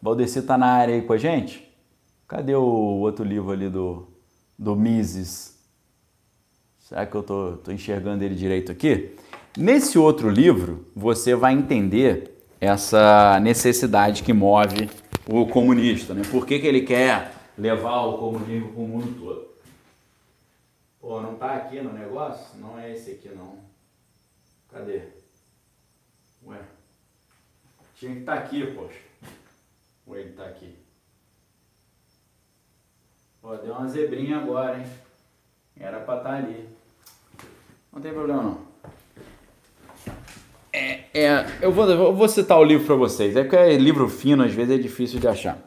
Valdeci 0.00 0.42
tá 0.42 0.56
na 0.56 0.66
área 0.66 0.94
aí 0.94 1.02
com 1.02 1.12
a 1.12 1.18
gente? 1.18 1.68
Cadê 2.26 2.54
o 2.54 2.62
outro 2.62 3.24
livro 3.24 3.50
ali 3.50 3.68
do, 3.68 4.06
do 4.56 4.76
Mises? 4.76 5.58
Será 6.78 7.04
que 7.04 7.14
eu 7.14 7.22
tô, 7.22 7.52
tô 7.64 7.72
enxergando 7.72 8.22
ele 8.24 8.34
direito 8.34 8.70
aqui? 8.70 9.16
Nesse 9.56 9.98
outro 9.98 10.30
livro, 10.30 10.86
você 10.94 11.34
vai 11.34 11.52
entender 11.52 12.37
essa 12.60 13.38
necessidade 13.40 14.22
que 14.22 14.32
move 14.32 14.90
o 15.26 15.46
comunista, 15.46 16.14
né? 16.14 16.22
Por 16.30 16.46
que, 16.46 16.58
que 16.58 16.66
ele 16.66 16.82
quer 16.82 17.32
levar 17.56 18.02
o 18.02 18.18
comunismo 18.18 18.72
para 18.72 18.80
o 18.80 18.88
mundo 18.88 19.20
todo? 19.20 19.48
Pô, 21.00 21.20
não 21.20 21.36
tá 21.36 21.54
aqui 21.54 21.80
no 21.80 21.92
negócio? 21.92 22.58
Não 22.58 22.78
é 22.78 22.92
esse 22.92 23.12
aqui 23.12 23.28
não. 23.28 23.58
Cadê? 24.72 25.02
Ué. 26.46 26.58
Tinha 27.94 28.12
que 28.12 28.20
estar 28.20 28.36
tá 28.36 28.42
aqui, 28.42 28.66
poxa. 28.74 28.98
Ou 30.06 30.16
ele 30.16 30.32
tá 30.32 30.44
aqui? 30.44 30.76
Pô, 33.40 33.56
deu 33.56 33.72
uma 33.72 33.88
zebrinha 33.88 34.38
agora, 34.38 34.78
hein? 34.78 34.86
Era 35.78 36.00
pra 36.00 36.18
estar 36.18 36.30
tá 36.30 36.36
ali. 36.36 36.68
Não 37.92 38.00
tem 38.00 38.12
problema 38.12 38.42
não. 38.42 38.67
É, 40.78 41.00
é, 41.12 41.46
eu, 41.60 41.72
vou, 41.72 41.88
eu 41.90 42.14
vou 42.14 42.28
citar 42.28 42.58
o 42.58 42.64
livro 42.64 42.86
para 42.86 42.94
vocês. 42.94 43.34
É 43.36 43.42
porque 43.42 43.56
é 43.56 43.76
livro 43.76 44.08
fino, 44.08 44.44
às 44.44 44.52
vezes 44.52 44.78
é 44.78 44.78
difícil 44.78 45.18
de 45.18 45.26
achar. 45.26 45.58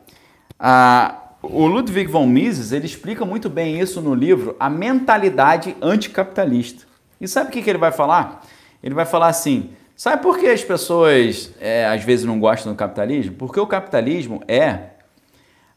Ah, 0.58 1.34
o 1.42 1.66
Ludwig 1.66 2.10
von 2.10 2.26
Mises 2.26 2.72
ele 2.72 2.86
explica 2.86 3.26
muito 3.26 3.50
bem 3.50 3.80
isso 3.80 4.00
no 4.02 4.14
livro 4.14 4.56
A 4.60 4.70
Mentalidade 4.70 5.76
Anticapitalista. 5.82 6.86
E 7.20 7.28
sabe 7.28 7.50
o 7.50 7.52
que, 7.52 7.62
que 7.62 7.70
ele 7.70 7.80
vai 7.80 7.92
falar? 7.92 8.42
Ele 8.82 8.96
vai 8.96 9.06
falar 9.06 9.28
assim: 9.28 9.72
sabe 9.96 10.22
por 10.22 10.40
que 10.40 10.48
as 10.48 10.64
pessoas 10.64 11.54
é, 11.60 11.86
às 11.86 12.04
vezes 12.04 12.26
não 12.26 12.40
gostam 12.40 12.72
do 12.72 12.78
capitalismo? 12.78 13.36
Porque 13.36 13.60
o 13.60 13.68
capitalismo 13.68 14.42
é 14.48 14.92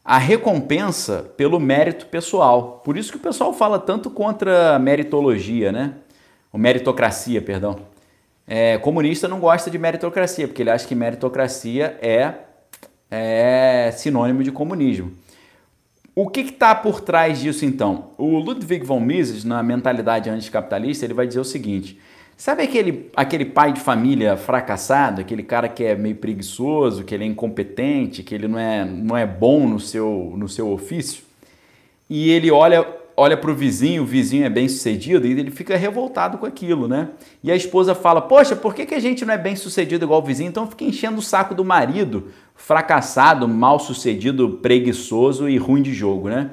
a 0.03 0.19
recompensa 0.19 1.31
pelo 1.35 1.59
mérito 1.59 2.05
pessoal. 2.05 2.81
Por 2.85 2.95
isso 2.95 3.11
que 3.11 3.17
o 3.17 3.21
pessoal 3.21 3.51
fala 3.51 3.79
tanto 3.79 4.09
contra 4.09 4.75
a 4.75 4.79
meritologia, 4.79 5.71
né? 5.71 5.95
Ou 6.53 6.59
meritocracia, 6.59 7.41
perdão. 7.41 7.94
É, 8.47 8.77
comunista 8.77 9.27
não 9.27 9.39
gosta 9.39 9.71
de 9.71 9.77
meritocracia, 9.77 10.47
porque 10.47 10.61
ele 10.61 10.69
acha 10.69 10.87
que 10.87 10.93
meritocracia 10.93 11.97
é, 12.01 12.33
é 13.09 13.91
sinônimo 13.91 14.43
de 14.43 14.51
comunismo. 14.51 15.11
O 16.15 16.29
que 16.29 16.41
está 16.41 16.73
por 16.73 17.01
trás 17.01 17.39
disso 17.39 17.65
então? 17.65 18.11
O 18.17 18.37
Ludwig 18.37 18.85
von 18.85 19.01
Mises, 19.01 19.43
na 19.43 19.61
mentalidade 19.61 20.29
anticapitalista, 20.29 21.05
ele 21.05 21.13
vai 21.13 21.27
dizer 21.27 21.41
o 21.41 21.43
seguinte: 21.43 21.99
sabe 22.37 22.63
aquele, 22.63 23.09
aquele 23.15 23.43
pai 23.43 23.73
de 23.73 23.81
família 23.81 24.37
fracassado, 24.37 25.19
aquele 25.19 25.43
cara 25.43 25.67
que 25.67 25.83
é 25.83 25.95
meio 25.95 26.15
preguiçoso, 26.15 27.03
que 27.03 27.13
ele 27.13 27.25
é 27.25 27.27
incompetente, 27.27 28.23
que 28.23 28.33
ele 28.33 28.47
não 28.47 28.57
é, 28.57 28.85
não 28.85 29.17
é 29.17 29.25
bom 29.25 29.67
no 29.67 29.79
seu, 29.79 30.33
no 30.37 30.47
seu 30.47 30.71
ofício? 30.71 31.23
E 32.09 32.29
ele 32.29 32.49
olha 32.49 32.87
olha 33.17 33.37
para 33.37 33.51
o 33.51 33.55
vizinho, 33.55 34.03
o 34.03 34.05
vizinho 34.05 34.45
é 34.45 34.49
bem 34.49 34.67
sucedido, 34.67 35.25
e 35.25 35.31
ele 35.31 35.51
fica 35.51 35.77
revoltado 35.77 36.37
com 36.37 36.45
aquilo, 36.45 36.87
né? 36.87 37.09
E 37.43 37.51
a 37.51 37.55
esposa 37.55 37.95
fala: 37.95 38.21
Poxa, 38.21 38.55
por 38.55 38.73
que, 38.73 38.85
que 38.85 38.95
a 38.95 38.99
gente 38.99 39.25
não 39.25 39.33
é 39.33 39.37
bem 39.37 39.55
sucedido 39.55 40.05
igual 40.05 40.21
o 40.21 40.25
vizinho? 40.25 40.49
Então 40.49 40.67
fica 40.67 40.83
enchendo 40.83 41.19
o 41.19 41.21
saco 41.21 41.55
do 41.55 41.63
marido, 41.63 42.27
fracassado, 42.55 43.47
mal 43.47 43.79
sucedido, 43.79 44.59
preguiçoso 44.61 45.47
e 45.47 45.57
ruim 45.57 45.81
de 45.81 45.93
jogo, 45.93 46.29
né? 46.29 46.51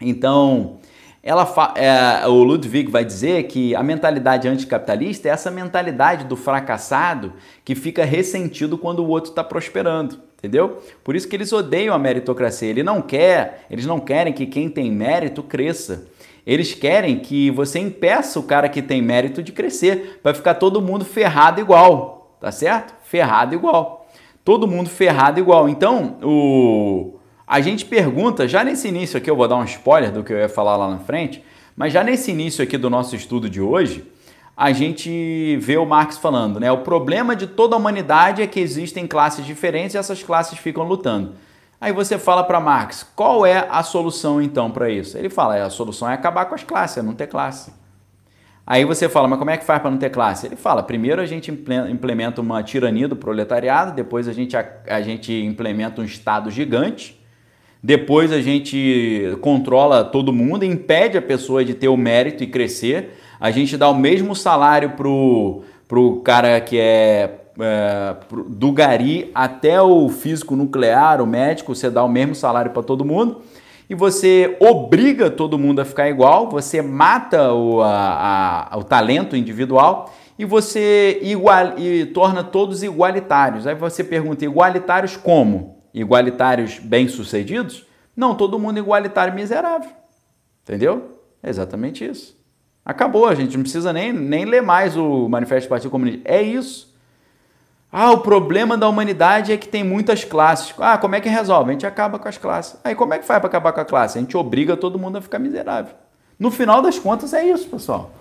Então, 0.00 0.78
ela 1.22 1.50
é, 1.74 2.26
o 2.26 2.42
Ludwig 2.42 2.90
vai 2.90 3.04
dizer 3.04 3.44
que 3.44 3.74
a 3.74 3.82
mentalidade 3.82 4.46
anticapitalista 4.46 5.28
é 5.28 5.32
essa 5.32 5.50
mentalidade 5.50 6.24
do 6.24 6.36
fracassado 6.36 7.32
que 7.64 7.74
fica 7.74 8.04
ressentido 8.04 8.76
quando 8.76 9.00
o 9.00 9.08
outro 9.08 9.30
está 9.30 9.42
prosperando 9.42 10.25
entendeu? 10.38 10.82
Por 11.02 11.16
isso 11.16 11.28
que 11.28 11.36
eles 11.36 11.52
odeiam 11.52 11.94
a 11.94 11.98
meritocracia. 11.98 12.68
Ele 12.68 12.82
não 12.82 13.02
quer, 13.02 13.66
eles 13.70 13.86
não 13.86 14.00
querem 14.00 14.32
que 14.32 14.46
quem 14.46 14.68
tem 14.68 14.90
mérito 14.90 15.42
cresça. 15.42 16.06
Eles 16.46 16.74
querem 16.74 17.18
que 17.18 17.50
você 17.50 17.78
impeça 17.78 18.38
o 18.38 18.44
cara 18.44 18.68
que 18.68 18.80
tem 18.80 19.02
mérito 19.02 19.42
de 19.42 19.52
crescer, 19.52 20.20
para 20.22 20.34
ficar 20.34 20.54
todo 20.54 20.80
mundo 20.80 21.04
ferrado 21.04 21.60
igual, 21.60 22.36
tá 22.40 22.52
certo? 22.52 22.94
Ferrado 23.04 23.54
igual. 23.54 24.06
Todo 24.44 24.68
mundo 24.68 24.88
ferrado 24.88 25.40
igual. 25.40 25.68
Então, 25.68 26.18
o 26.22 27.16
a 27.46 27.60
gente 27.60 27.84
pergunta, 27.84 28.48
já 28.48 28.64
nesse 28.64 28.88
início 28.88 29.16
aqui, 29.16 29.30
eu 29.30 29.36
vou 29.36 29.46
dar 29.46 29.56
um 29.56 29.64
spoiler 29.64 30.10
do 30.10 30.24
que 30.24 30.32
eu 30.32 30.38
ia 30.38 30.48
falar 30.48 30.76
lá 30.76 30.90
na 30.90 30.98
frente, 30.98 31.44
mas 31.76 31.92
já 31.92 32.02
nesse 32.02 32.32
início 32.32 32.62
aqui 32.64 32.76
do 32.76 32.90
nosso 32.90 33.14
estudo 33.14 33.48
de 33.48 33.60
hoje, 33.60 34.04
a 34.56 34.72
gente 34.72 35.58
vê 35.58 35.76
o 35.76 35.84
Marx 35.84 36.16
falando, 36.16 36.58
né? 36.58 36.72
O 36.72 36.78
problema 36.78 37.36
de 37.36 37.46
toda 37.46 37.76
a 37.76 37.78
humanidade 37.78 38.40
é 38.40 38.46
que 38.46 38.58
existem 38.58 39.06
classes 39.06 39.44
diferentes 39.44 39.94
e 39.94 39.98
essas 39.98 40.22
classes 40.22 40.58
ficam 40.58 40.82
lutando. 40.82 41.34
Aí 41.78 41.92
você 41.92 42.18
fala 42.18 42.42
para 42.42 42.58
Marx, 42.58 43.06
qual 43.14 43.44
é 43.44 43.66
a 43.68 43.82
solução 43.82 44.40
então 44.40 44.70
para 44.70 44.88
isso? 44.88 45.18
Ele 45.18 45.28
fala, 45.28 45.58
é, 45.58 45.62
a 45.62 45.68
solução 45.68 46.08
é 46.08 46.14
acabar 46.14 46.46
com 46.46 46.54
as 46.54 46.64
classes, 46.64 46.96
é 46.96 47.02
não 47.02 47.14
ter 47.14 47.26
classe. 47.26 47.70
Aí 48.66 48.82
você 48.84 49.10
fala, 49.10 49.28
mas 49.28 49.38
como 49.38 49.50
é 49.50 49.58
que 49.58 49.64
faz 49.64 49.80
para 49.80 49.90
não 49.90 49.98
ter 49.98 50.08
classe? 50.08 50.46
Ele 50.46 50.56
fala, 50.56 50.82
primeiro 50.82 51.20
a 51.20 51.26
gente 51.26 51.50
implementa 51.50 52.40
uma 52.40 52.62
tirania 52.62 53.06
do 53.06 53.14
proletariado, 53.14 53.92
depois 53.92 54.26
a 54.26 54.32
gente, 54.32 54.56
a, 54.56 54.66
a 54.88 55.02
gente 55.02 55.32
implementa 55.32 56.00
um 56.00 56.04
Estado 56.04 56.50
gigante, 56.50 57.20
depois 57.82 58.32
a 58.32 58.40
gente 58.40 59.36
controla 59.42 60.02
todo 60.02 60.32
mundo, 60.32 60.64
impede 60.64 61.18
a 61.18 61.22
pessoa 61.22 61.62
de 61.62 61.74
ter 61.74 61.88
o 61.88 61.96
mérito 61.96 62.42
e 62.42 62.46
crescer, 62.46 63.10
a 63.40 63.50
gente 63.50 63.76
dá 63.76 63.88
o 63.88 63.94
mesmo 63.94 64.34
salário 64.34 64.90
pro, 64.90 65.62
pro 65.86 66.20
cara 66.20 66.60
que 66.60 66.78
é, 66.78 67.40
é 67.58 68.16
do 68.48 68.72
gari 68.72 69.30
até 69.34 69.80
o 69.80 70.08
físico 70.08 70.56
nuclear, 70.56 71.20
o 71.20 71.26
médico, 71.26 71.74
você 71.74 71.90
dá 71.90 72.02
o 72.02 72.08
mesmo 72.08 72.34
salário 72.34 72.70
para 72.70 72.82
todo 72.82 73.04
mundo 73.04 73.42
e 73.88 73.94
você 73.94 74.56
obriga 74.60 75.30
todo 75.30 75.58
mundo 75.58 75.80
a 75.80 75.84
ficar 75.84 76.08
igual, 76.08 76.50
você 76.50 76.82
mata 76.82 77.52
o, 77.52 77.80
a, 77.82 78.68
a, 78.70 78.76
o 78.78 78.82
talento 78.82 79.36
individual 79.36 80.12
e 80.38 80.44
você 80.44 81.18
igual, 81.22 81.78
e 81.78 82.06
torna 82.06 82.42
todos 82.42 82.82
igualitários. 82.82 83.66
Aí 83.66 83.74
você 83.74 84.02
pergunta, 84.02 84.44
igualitários 84.44 85.16
como? 85.16 85.82
Igualitários 85.94 86.78
bem-sucedidos? 86.78 87.86
Não, 88.14 88.34
todo 88.34 88.58
mundo 88.58 88.78
igualitário 88.78 89.34
miserável. 89.34 89.90
Entendeu? 90.62 91.20
É 91.42 91.48
exatamente 91.48 92.04
isso. 92.04 92.36
Acabou, 92.86 93.26
a 93.26 93.34
gente 93.34 93.56
não 93.56 93.64
precisa 93.64 93.92
nem, 93.92 94.12
nem 94.12 94.44
ler 94.44 94.62
mais 94.62 94.96
o 94.96 95.28
Manifesto 95.28 95.66
do 95.66 95.70
Partido 95.70 95.90
Comunista. 95.90 96.20
É 96.24 96.40
isso. 96.40 96.94
Ah, 97.90 98.12
o 98.12 98.18
problema 98.18 98.76
da 98.76 98.88
humanidade 98.88 99.50
é 99.50 99.56
que 99.56 99.66
tem 99.66 99.82
muitas 99.82 100.22
classes. 100.22 100.72
Ah, 100.78 100.96
como 100.96 101.16
é 101.16 101.20
que 101.20 101.28
resolve? 101.28 101.70
A 101.70 101.72
gente 101.72 101.84
acaba 101.84 102.16
com 102.16 102.28
as 102.28 102.38
classes. 102.38 102.76
Aí 102.84 102.94
como 102.94 103.12
é 103.12 103.18
que 103.18 103.24
faz 103.24 103.40
para 103.40 103.48
acabar 103.48 103.72
com 103.72 103.80
a 103.80 103.84
classe? 103.84 104.18
A 104.18 104.20
gente 104.20 104.36
obriga 104.36 104.76
todo 104.76 105.00
mundo 105.00 105.18
a 105.18 105.20
ficar 105.20 105.40
miserável. 105.40 105.94
No 106.38 106.48
final 106.48 106.80
das 106.80 106.96
contas 106.96 107.34
é 107.34 107.44
isso, 107.44 107.68
pessoal. 107.68 108.12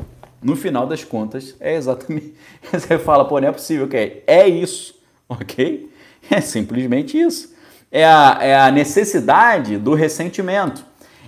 No 0.41 0.55
final 0.55 0.87
das 0.87 1.03
contas, 1.03 1.55
é 1.59 1.75
exatamente. 1.75 2.33
Você 2.73 2.97
fala, 2.97 3.23
pô, 3.25 3.39
não 3.39 3.49
é 3.49 3.51
possível, 3.51 3.85
ok? 3.85 4.23
É 4.25 4.47
isso, 4.47 4.95
ok? 5.29 5.91
É 6.31 6.41
simplesmente 6.41 7.19
isso. 7.19 7.53
É 7.91 8.03
a, 8.03 8.39
é 8.41 8.59
a 8.59 8.71
necessidade 8.71 9.77
do 9.77 9.93
ressentimento. 9.93 10.83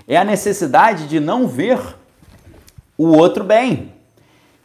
É 0.07 0.17
a 0.17 0.23
necessidade 0.23 1.07
de 1.07 1.19
não 1.19 1.47
ver 1.47 1.79
o 2.97 3.07
outro 3.07 3.43
bem. 3.43 3.93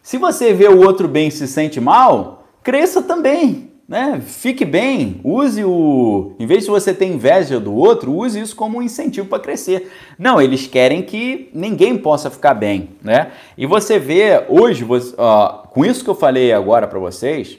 Se 0.03 0.19
você 0.19 0.53
vê 0.53 0.69
o 0.69 0.81
outro 0.85 1.07
bem 1.07 1.29
e 1.29 1.33
se 1.33 1.47
sente 1.47 1.81
mal, 1.81 2.45
cresça 2.63 3.03
também 3.03 3.73
né? 3.93 4.23
Fique 4.25 4.65
bem, 4.65 5.21
use 5.23 5.63
o. 5.63 6.35
Em 6.39 6.47
vez 6.47 6.65
de 6.65 6.71
você 6.71 6.95
ter 6.95 7.05
inveja 7.05 7.61
do 7.61 7.75
outro, 7.75 8.15
use 8.15 8.41
isso 8.41 8.57
como 8.57 8.79
um 8.79 8.83
incentivo 8.83 9.29
para 9.29 9.39
crescer. 9.39 9.93
Não, 10.19 10.41
eles 10.41 10.67
querem 10.67 11.03
que 11.03 11.51
ninguém 11.53 11.99
possa 11.99 12.31
ficar 12.31 12.55
bem, 12.55 12.91
né? 13.03 13.33
E 13.55 13.67
você 13.67 13.99
vê 13.99 14.47
hoje, 14.49 14.83
você, 14.83 15.15
ó, 15.19 15.65
com 15.67 15.85
isso 15.85 16.03
que 16.03 16.09
eu 16.09 16.15
falei 16.15 16.55
agora 16.55 16.87
para 16.87 16.99
vocês, 16.99 17.59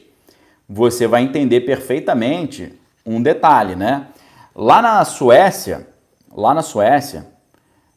você 0.68 1.06
vai 1.06 1.22
entender 1.22 1.62
perfeitamente 1.62 2.74
um 3.06 3.22
detalhe, 3.22 3.76
né? 3.76 4.08
Lá 4.56 4.82
na 4.82 5.06
Suécia, 5.06 5.88
lá 6.36 6.52
na 6.56 6.64
Suécia, 6.64 7.28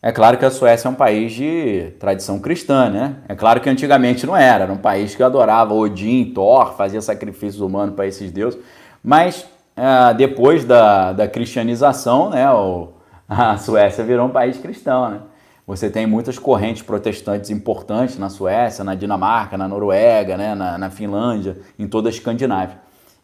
é 0.07 0.13
claro 0.13 0.39
que 0.39 0.45
a 0.45 0.53
Suécia 0.53 0.87
é 0.87 0.91
um 0.93 0.95
país 0.95 1.33
de 1.33 1.93
tradição 1.99 2.39
cristã, 2.39 2.89
né? 2.89 3.17
É 3.29 3.35
claro 3.35 3.61
que 3.61 3.69
antigamente 3.69 4.25
não 4.25 4.37
era, 4.37 4.63
era 4.63 4.73
um 4.73 4.77
país 4.77 5.17
que 5.17 5.23
adorava 5.25 5.75
Odin, 5.75 6.27
Thor, 6.27 6.77
fazia 6.77 7.03
sacrifícios 7.03 7.61
humanos 7.61 7.97
para 7.97 8.07
esses 8.07 8.31
deuses, 8.31 8.57
mas 9.03 9.45
é, 9.75 10.15
depois 10.15 10.65
da, 10.65 11.13
da 11.13 11.27
cristianização, 11.27 12.31
né, 12.31 12.49
o, 12.49 12.93
a 13.29 13.59
Suécia 13.59 14.05
virou 14.05 14.29
um 14.29 14.31
país 14.31 14.57
cristão, 14.59 15.11
né? 15.11 15.21
Você 15.67 15.91
tem 15.91 16.07
muitas 16.07 16.39
correntes 16.39 16.83
protestantes 16.83 17.51
importantes 17.51 18.17
na 18.17 18.31
Suécia, 18.31 18.85
na 18.85 18.95
Dinamarca, 18.95 19.59
na 19.59 19.67
Noruega, 19.67 20.37
né, 20.37 20.55
na, 20.55 20.79
na 20.79 20.89
Finlândia, 20.89 21.57
em 21.77 21.89
toda 21.89 22.09
a 22.09 22.11
Escandinávia. 22.11 22.79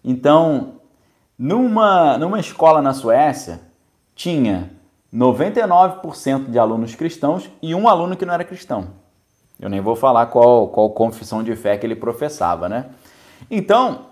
Então, 0.04 0.80
numa, 1.38 2.18
numa 2.18 2.40
escola 2.40 2.82
na 2.82 2.92
Suécia, 2.92 3.60
tinha 4.16 4.81
99% 5.12 6.50
de 6.50 6.58
alunos 6.58 6.94
cristãos 6.94 7.50
e 7.60 7.74
um 7.74 7.86
aluno 7.86 8.16
que 8.16 8.24
não 8.24 8.32
era 8.32 8.44
cristão. 8.44 8.88
Eu 9.60 9.68
nem 9.68 9.80
vou 9.80 9.94
falar 9.94 10.26
qual, 10.26 10.68
qual 10.68 10.90
confissão 10.90 11.42
de 11.42 11.54
fé 11.54 11.76
que 11.76 11.86
ele 11.86 11.94
professava, 11.94 12.68
né? 12.68 12.86
Então, 13.50 14.06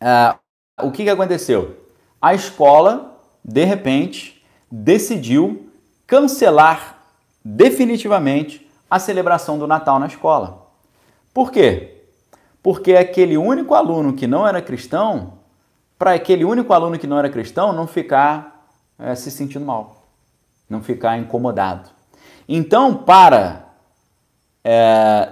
uh, 0.00 0.38
o 0.86 0.90
que, 0.92 1.04
que 1.04 1.10
aconteceu? 1.10 1.76
A 2.20 2.34
escola, 2.34 3.16
de 3.44 3.64
repente, 3.64 4.44
decidiu 4.70 5.68
cancelar 6.06 6.98
definitivamente 7.44 8.68
a 8.90 8.98
celebração 8.98 9.58
do 9.58 9.66
Natal 9.66 9.98
na 9.98 10.06
escola. 10.06 10.66
Por 11.32 11.50
quê? 11.50 12.02
Porque 12.62 12.94
aquele 12.94 13.36
único 13.36 13.74
aluno 13.74 14.12
que 14.12 14.26
não 14.26 14.46
era 14.46 14.62
cristão, 14.62 15.34
para 15.98 16.12
aquele 16.12 16.44
único 16.44 16.72
aluno 16.72 16.98
que 16.98 17.06
não 17.06 17.18
era 17.18 17.28
cristão 17.28 17.72
não 17.72 17.86
ficar 17.86 18.53
é, 18.98 19.14
se 19.14 19.30
sentindo 19.30 19.64
mal, 19.64 20.04
não 20.68 20.82
ficar 20.82 21.18
incomodado. 21.18 21.90
Então, 22.48 22.94
para 22.94 23.64
é, 24.62 25.28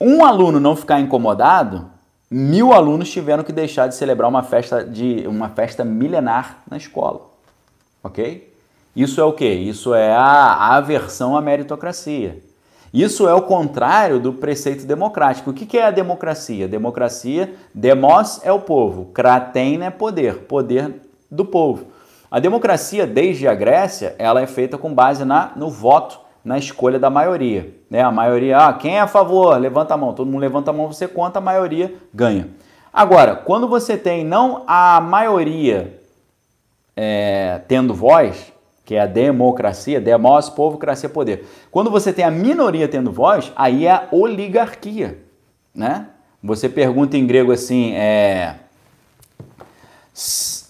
um 0.00 0.24
aluno 0.24 0.58
não 0.58 0.74
ficar 0.76 1.00
incomodado, 1.00 1.90
mil 2.30 2.72
alunos 2.72 3.10
tiveram 3.10 3.44
que 3.44 3.52
deixar 3.52 3.86
de 3.86 3.94
celebrar 3.94 4.28
uma 4.28 4.42
festa 4.42 4.84
de 4.84 5.26
uma 5.26 5.48
festa 5.48 5.84
milenar 5.84 6.58
na 6.68 6.76
escola, 6.76 7.20
ok? 8.02 8.52
Isso 8.94 9.20
é 9.20 9.24
o 9.24 9.32
que? 9.32 9.48
Isso 9.48 9.94
é 9.94 10.12
a, 10.12 10.76
aversão 10.76 11.36
à 11.36 11.42
meritocracia. 11.42 12.42
Isso 12.92 13.26
é 13.26 13.34
o 13.34 13.42
contrário 13.42 14.20
do 14.20 14.32
preceito 14.32 14.86
democrático. 14.86 15.50
O 15.50 15.52
que, 15.52 15.66
que 15.66 15.76
é 15.76 15.86
a 15.86 15.90
democracia? 15.90 16.68
Democracia, 16.68 17.52
demos 17.74 18.40
é 18.44 18.52
o 18.52 18.60
povo, 18.60 19.06
kraten 19.06 19.82
é 19.82 19.90
poder, 19.90 20.42
poder 20.42 20.94
do 21.28 21.44
povo. 21.44 21.86
A 22.34 22.40
democracia, 22.40 23.06
desde 23.06 23.46
a 23.46 23.54
Grécia, 23.54 24.16
ela 24.18 24.40
é 24.40 24.46
feita 24.48 24.76
com 24.76 24.92
base 24.92 25.24
na, 25.24 25.52
no 25.54 25.70
voto, 25.70 26.18
na 26.44 26.58
escolha 26.58 26.98
da 26.98 27.08
maioria. 27.08 27.72
Né? 27.88 28.02
A 28.02 28.10
maioria, 28.10 28.58
ah, 28.58 28.72
quem 28.72 28.96
é 28.96 29.00
a 29.00 29.06
favor? 29.06 29.56
Levanta 29.56 29.94
a 29.94 29.96
mão. 29.96 30.12
Todo 30.12 30.26
mundo 30.26 30.40
levanta 30.40 30.72
a 30.72 30.74
mão, 30.74 30.92
você 30.92 31.06
conta, 31.06 31.38
a 31.38 31.40
maioria 31.40 31.94
ganha. 32.12 32.48
Agora, 32.92 33.36
quando 33.36 33.68
você 33.68 33.96
tem 33.96 34.24
não 34.24 34.64
a 34.66 35.00
maioria 35.00 35.96
é, 36.96 37.60
tendo 37.68 37.94
voz, 37.94 38.52
que 38.84 38.96
é 38.96 39.02
a 39.02 39.06
democracia, 39.06 40.00
demos, 40.00 40.50
povo, 40.50 40.76
cracia, 40.76 41.08
poder. 41.08 41.46
Quando 41.70 41.88
você 41.88 42.12
tem 42.12 42.24
a 42.24 42.32
minoria 42.32 42.88
tendo 42.88 43.12
voz, 43.12 43.52
aí 43.54 43.86
é 43.86 43.92
a 43.92 44.08
oligarquia, 44.10 45.20
né? 45.72 46.08
Você 46.42 46.68
pergunta 46.68 47.16
em 47.16 47.28
grego 47.28 47.52
assim, 47.52 47.94
é 47.94 48.56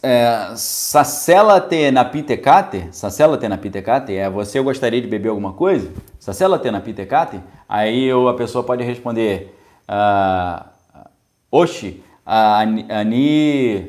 é, 0.04 0.52
Sacela 0.54 1.58
tenapitecate, 1.62 2.88
Sacela 2.92 3.38
tenapitecate, 3.38 4.14
é 4.14 4.28
você 4.28 4.60
gostaria 4.60 5.00
de 5.00 5.08
beber 5.08 5.30
alguma 5.30 5.54
coisa? 5.54 5.90
Sacela 6.18 6.58
tenapitecate? 6.58 7.40
Aí 7.66 8.10
a 8.10 8.34
pessoa 8.34 8.62
pode 8.62 8.84
responder, 8.84 9.58
uh, 9.88 10.62
Oxi, 11.50 12.04
ani, 12.26 12.84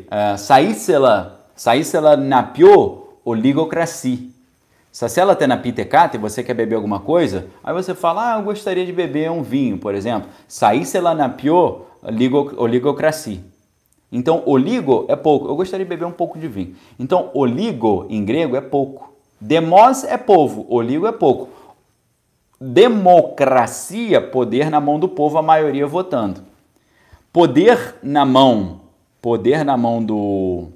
uh, 0.07 0.37
saísela, 0.37 1.45
saísela 1.53 2.15
napio 2.15 3.07
oligocracia. 3.25 4.19
Sacela 4.93 5.35
tenapitecate, 5.35 6.17
você 6.17 6.41
quer 6.41 6.53
beber 6.53 6.75
alguma 6.75 7.01
coisa? 7.01 7.47
Aí 7.61 7.73
você 7.73 7.93
fala, 7.93 8.35
ah, 8.35 8.39
eu 8.39 8.43
gostaria 8.43 8.85
de 8.85 8.93
beber 8.93 9.29
um 9.29 9.43
vinho, 9.43 9.77
por 9.77 9.93
exemplo. 9.93 10.29
Saísela 10.47 11.13
napio 11.13 11.81
oligocracia. 12.57 13.54
Então, 14.15 14.43
oligo 14.45 15.03
é 15.09 15.15
pouco. 15.15 15.49
Eu 15.49 15.57
gostaria 15.57 15.85
de 15.85 15.89
beber 15.89 16.05
um 16.05 16.11
pouco 16.11 16.39
de 16.39 16.47
vinho. 16.47 16.73
Então, 16.97 17.31
oligo 17.33 18.05
em 18.09 18.23
grego 18.23 18.55
é 18.55 18.61
pouco. 18.61 19.13
Demos 19.41 20.05
é 20.05 20.17
povo, 20.17 20.65
oligo 20.69 21.05
é 21.05 21.11
pouco. 21.11 21.49
Democracia, 22.59 24.21
poder 24.21 24.69
na 24.69 24.79
mão 24.79 24.97
do 24.97 25.09
povo, 25.09 25.37
a 25.37 25.41
maioria 25.41 25.85
votando. 25.85 26.41
Poder 27.33 27.95
na 28.01 28.23
mão, 28.25 28.79
poder 29.21 29.65
na 29.65 29.75
mão 29.75 30.01
do 30.01 30.69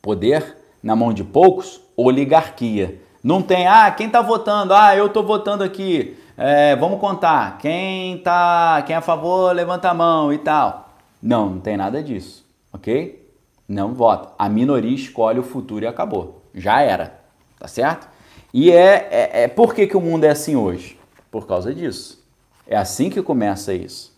poder 0.00 0.56
na 0.82 0.96
mão 0.96 1.12
de 1.12 1.22
poucos, 1.22 1.82
oligarquia. 1.94 2.98
Não 3.22 3.42
tem, 3.42 3.68
ah, 3.68 3.90
quem 3.90 4.06
está 4.06 4.22
votando? 4.22 4.72
Ah, 4.72 4.96
eu 4.96 5.08
estou 5.08 5.22
votando 5.22 5.62
aqui. 5.62 6.16
É, 6.38 6.74
vamos 6.76 6.98
contar. 6.98 7.58
Quem 7.58 8.16
tá, 8.22 8.82
quem 8.86 8.94
é 8.94 8.98
a 8.98 9.02
favor, 9.02 9.54
levanta 9.54 9.90
a 9.90 9.94
mão 9.94 10.32
e 10.32 10.38
tal. 10.38 10.89
Não, 11.22 11.50
não 11.50 11.60
tem 11.60 11.76
nada 11.76 12.02
disso, 12.02 12.44
ok? 12.72 13.28
Não 13.68 13.94
vota. 13.94 14.32
A 14.38 14.48
minoria 14.48 14.94
escolhe 14.94 15.38
o 15.38 15.44
futuro 15.44 15.84
e 15.84 15.88
acabou. 15.88 16.42
Já 16.54 16.80
era, 16.80 17.20
tá 17.58 17.68
certo? 17.68 18.08
E 18.52 18.70
é, 18.70 19.08
é, 19.10 19.42
é 19.42 19.48
por 19.48 19.74
que, 19.74 19.86
que 19.86 19.96
o 19.96 20.00
mundo 20.00 20.24
é 20.24 20.30
assim 20.30 20.56
hoje? 20.56 20.98
Por 21.30 21.46
causa 21.46 21.74
disso. 21.74 22.24
É 22.66 22.76
assim 22.76 23.10
que 23.10 23.22
começa 23.22 23.72
isso, 23.72 24.16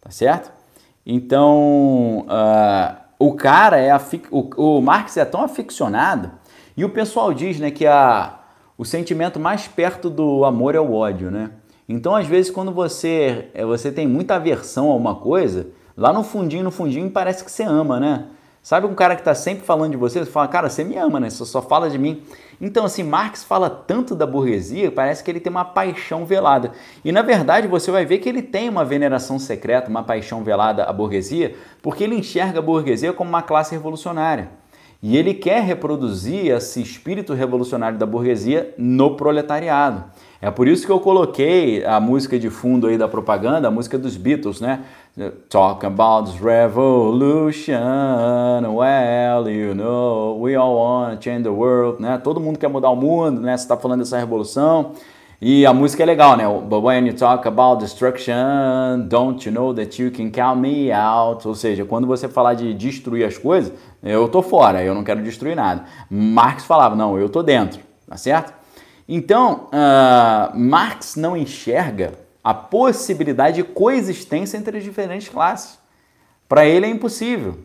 tá 0.00 0.10
certo? 0.10 0.52
Então, 1.06 2.20
uh, 2.20 2.96
o 3.18 3.34
cara 3.34 3.78
é 3.78 3.94
o, 4.30 4.76
o 4.78 4.80
Marx 4.80 5.16
é 5.16 5.24
tão 5.24 5.42
aficionado 5.42 6.30
e 6.76 6.84
o 6.84 6.90
pessoal 6.90 7.32
diz, 7.32 7.58
né, 7.58 7.70
que 7.70 7.86
a, 7.86 8.38
o 8.76 8.84
sentimento 8.84 9.38
mais 9.38 9.68
perto 9.68 10.08
do 10.08 10.44
amor 10.44 10.74
é 10.74 10.80
o 10.80 10.92
ódio, 10.94 11.30
né? 11.30 11.50
Então, 11.88 12.16
às 12.16 12.26
vezes, 12.26 12.50
quando 12.50 12.72
você, 12.72 13.50
você 13.66 13.92
tem 13.92 14.06
muita 14.06 14.36
aversão 14.36 14.90
a 14.90 14.94
uma 14.94 15.14
coisa, 15.14 15.66
Lá 15.96 16.12
no 16.12 16.24
fundinho, 16.24 16.64
no 16.64 16.70
fundinho, 16.70 17.08
parece 17.10 17.44
que 17.44 17.50
você 17.50 17.62
ama, 17.62 18.00
né? 18.00 18.26
Sabe 18.64 18.86
um 18.86 18.94
cara 18.94 19.14
que 19.14 19.20
está 19.20 19.34
sempre 19.34 19.62
falando 19.62 19.90
de 19.90 19.96
você, 19.98 20.20
você 20.20 20.30
fala, 20.30 20.48
cara, 20.48 20.70
você 20.70 20.82
me 20.82 20.96
ama, 20.96 21.20
né? 21.20 21.28
Você 21.28 21.44
só 21.44 21.60
fala 21.60 21.90
de 21.90 21.98
mim. 21.98 22.22
Então, 22.58 22.86
assim, 22.86 23.02
Marx 23.02 23.44
fala 23.44 23.68
tanto 23.68 24.14
da 24.14 24.26
burguesia, 24.26 24.90
parece 24.90 25.22
que 25.22 25.30
ele 25.30 25.38
tem 25.38 25.50
uma 25.50 25.66
paixão 25.66 26.24
velada. 26.24 26.72
E 27.04 27.12
na 27.12 27.20
verdade, 27.20 27.68
você 27.68 27.90
vai 27.90 28.06
ver 28.06 28.18
que 28.18 28.28
ele 28.28 28.40
tem 28.40 28.70
uma 28.70 28.82
veneração 28.82 29.38
secreta, 29.38 29.90
uma 29.90 30.02
paixão 30.02 30.42
velada 30.42 30.84
à 30.84 30.92
burguesia, 30.94 31.54
porque 31.82 32.04
ele 32.04 32.16
enxerga 32.16 32.58
a 32.58 32.62
burguesia 32.62 33.12
como 33.12 33.28
uma 33.28 33.42
classe 33.42 33.72
revolucionária. 33.72 34.48
E 35.02 35.18
ele 35.18 35.34
quer 35.34 35.62
reproduzir 35.62 36.46
esse 36.46 36.80
espírito 36.80 37.34
revolucionário 37.34 37.98
da 37.98 38.06
burguesia 38.06 38.72
no 38.78 39.14
proletariado. 39.14 40.04
É 40.44 40.50
por 40.50 40.68
isso 40.68 40.84
que 40.84 40.92
eu 40.92 41.00
coloquei 41.00 41.82
a 41.86 41.98
música 41.98 42.38
de 42.38 42.50
fundo 42.50 42.86
aí 42.86 42.98
da 42.98 43.08
propaganda, 43.08 43.68
a 43.68 43.70
música 43.70 43.96
dos 43.96 44.14
Beatles, 44.14 44.60
né? 44.60 44.80
Talk 45.48 45.86
about 45.86 46.30
revolution, 46.38 47.72
well, 48.74 49.48
you 49.48 49.74
know, 49.74 50.38
we 50.38 50.54
all 50.54 50.76
want 50.76 51.16
to 51.16 51.24
change 51.24 51.44
the 51.44 51.48
world, 51.48 52.02
né? 52.02 52.20
Todo 52.22 52.40
mundo 52.40 52.58
quer 52.58 52.68
mudar 52.68 52.90
o 52.90 52.94
mundo, 52.94 53.40
né? 53.40 53.56
Você 53.56 53.64
está 53.64 53.74
falando 53.74 54.00
dessa 54.00 54.18
revolução. 54.18 54.90
E 55.40 55.64
a 55.64 55.72
música 55.72 56.02
é 56.02 56.06
legal, 56.06 56.36
né? 56.36 56.44
But 56.46 56.84
when 56.84 57.06
you 57.06 57.14
talk 57.14 57.48
about 57.48 57.82
destruction, 57.82 59.08
don't 59.08 59.48
you 59.48 59.54
know 59.54 59.72
that 59.72 60.02
you 60.02 60.10
can 60.10 60.28
count 60.28 60.60
me 60.60 60.92
out? 60.92 61.48
Ou 61.48 61.54
seja, 61.54 61.86
quando 61.86 62.06
você 62.06 62.28
falar 62.28 62.52
de 62.52 62.74
destruir 62.74 63.24
as 63.24 63.38
coisas, 63.38 63.72
eu 64.02 64.28
tô 64.28 64.42
fora, 64.42 64.84
eu 64.84 64.94
não 64.94 65.04
quero 65.04 65.22
destruir 65.22 65.56
nada. 65.56 65.84
Marx 66.10 66.66
falava, 66.66 66.94
não, 66.94 67.18
eu 67.18 67.30
tô 67.30 67.42
dentro, 67.42 67.80
tá 68.06 68.18
certo? 68.18 68.63
Então, 69.08 69.68
uh, 69.68 70.58
Marx 70.58 71.16
não 71.16 71.36
enxerga 71.36 72.12
a 72.42 72.54
possibilidade 72.54 73.56
de 73.56 73.64
coexistência 73.64 74.56
entre 74.56 74.78
as 74.78 74.84
diferentes 74.84 75.28
classes. 75.28 75.78
Para 76.48 76.66
ele 76.66 76.86
é 76.86 76.88
impossível. 76.88 77.58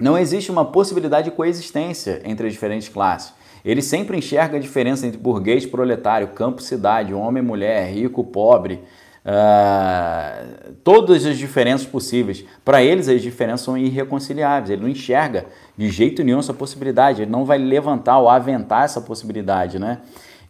Não 0.00 0.16
existe 0.16 0.50
uma 0.50 0.64
possibilidade 0.64 1.30
de 1.30 1.36
coexistência 1.36 2.20
entre 2.24 2.46
as 2.46 2.52
diferentes 2.52 2.88
classes. 2.88 3.32
Ele 3.64 3.82
sempre 3.82 4.16
enxerga 4.16 4.56
a 4.56 4.60
diferença 4.60 5.06
entre 5.06 5.18
burguês 5.18 5.66
proletário, 5.66 6.28
campo 6.28 6.62
cidade, 6.62 7.12
homem 7.12 7.42
mulher, 7.42 7.90
rico 7.90 8.22
pobre, 8.22 8.80
uh, 9.26 10.72
todas 10.84 11.26
as 11.26 11.36
diferenças 11.36 11.86
possíveis. 11.86 12.44
Para 12.64 12.82
eles, 12.82 13.08
as 13.08 13.20
diferenças 13.20 13.62
são 13.62 13.76
irreconciliáveis. 13.76 14.70
Ele 14.70 14.82
não 14.82 14.88
enxerga 14.88 15.46
de 15.76 15.90
jeito 15.90 16.22
nenhum 16.22 16.38
essa 16.38 16.54
possibilidade. 16.54 17.22
Ele 17.22 17.30
não 17.30 17.44
vai 17.44 17.58
levantar 17.58 18.18
ou 18.18 18.28
aventar 18.28 18.84
essa 18.84 19.00
possibilidade, 19.00 19.78
né? 19.78 19.98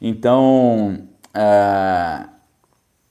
Então, 0.00 1.08
uh, 1.28 2.28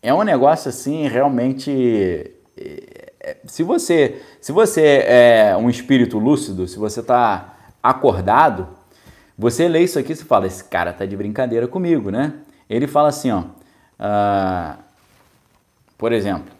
é 0.01 0.13
um 0.13 0.23
negócio 0.23 0.69
assim 0.69 1.07
realmente. 1.07 2.31
É, 2.57 3.37
se 3.45 3.63
você, 3.63 4.21
se 4.39 4.51
você 4.51 5.03
é 5.05 5.57
um 5.57 5.69
espírito 5.69 6.17
lúcido, 6.17 6.67
se 6.67 6.77
você 6.77 7.01
está 7.01 7.55
acordado, 7.83 8.67
você 9.37 9.67
lê 9.67 9.83
isso 9.83 9.99
aqui 9.99 10.13
e 10.13 10.15
fala: 10.15 10.47
esse 10.47 10.63
cara 10.63 10.93
tá 10.93 11.05
de 11.05 11.15
brincadeira 11.15 11.67
comigo, 11.67 12.09
né? 12.09 12.33
Ele 12.69 12.87
fala 12.87 13.09
assim, 13.09 13.31
ó. 13.31 13.43
Uh, 13.99 14.77
por 15.97 16.13
exemplo, 16.13 16.53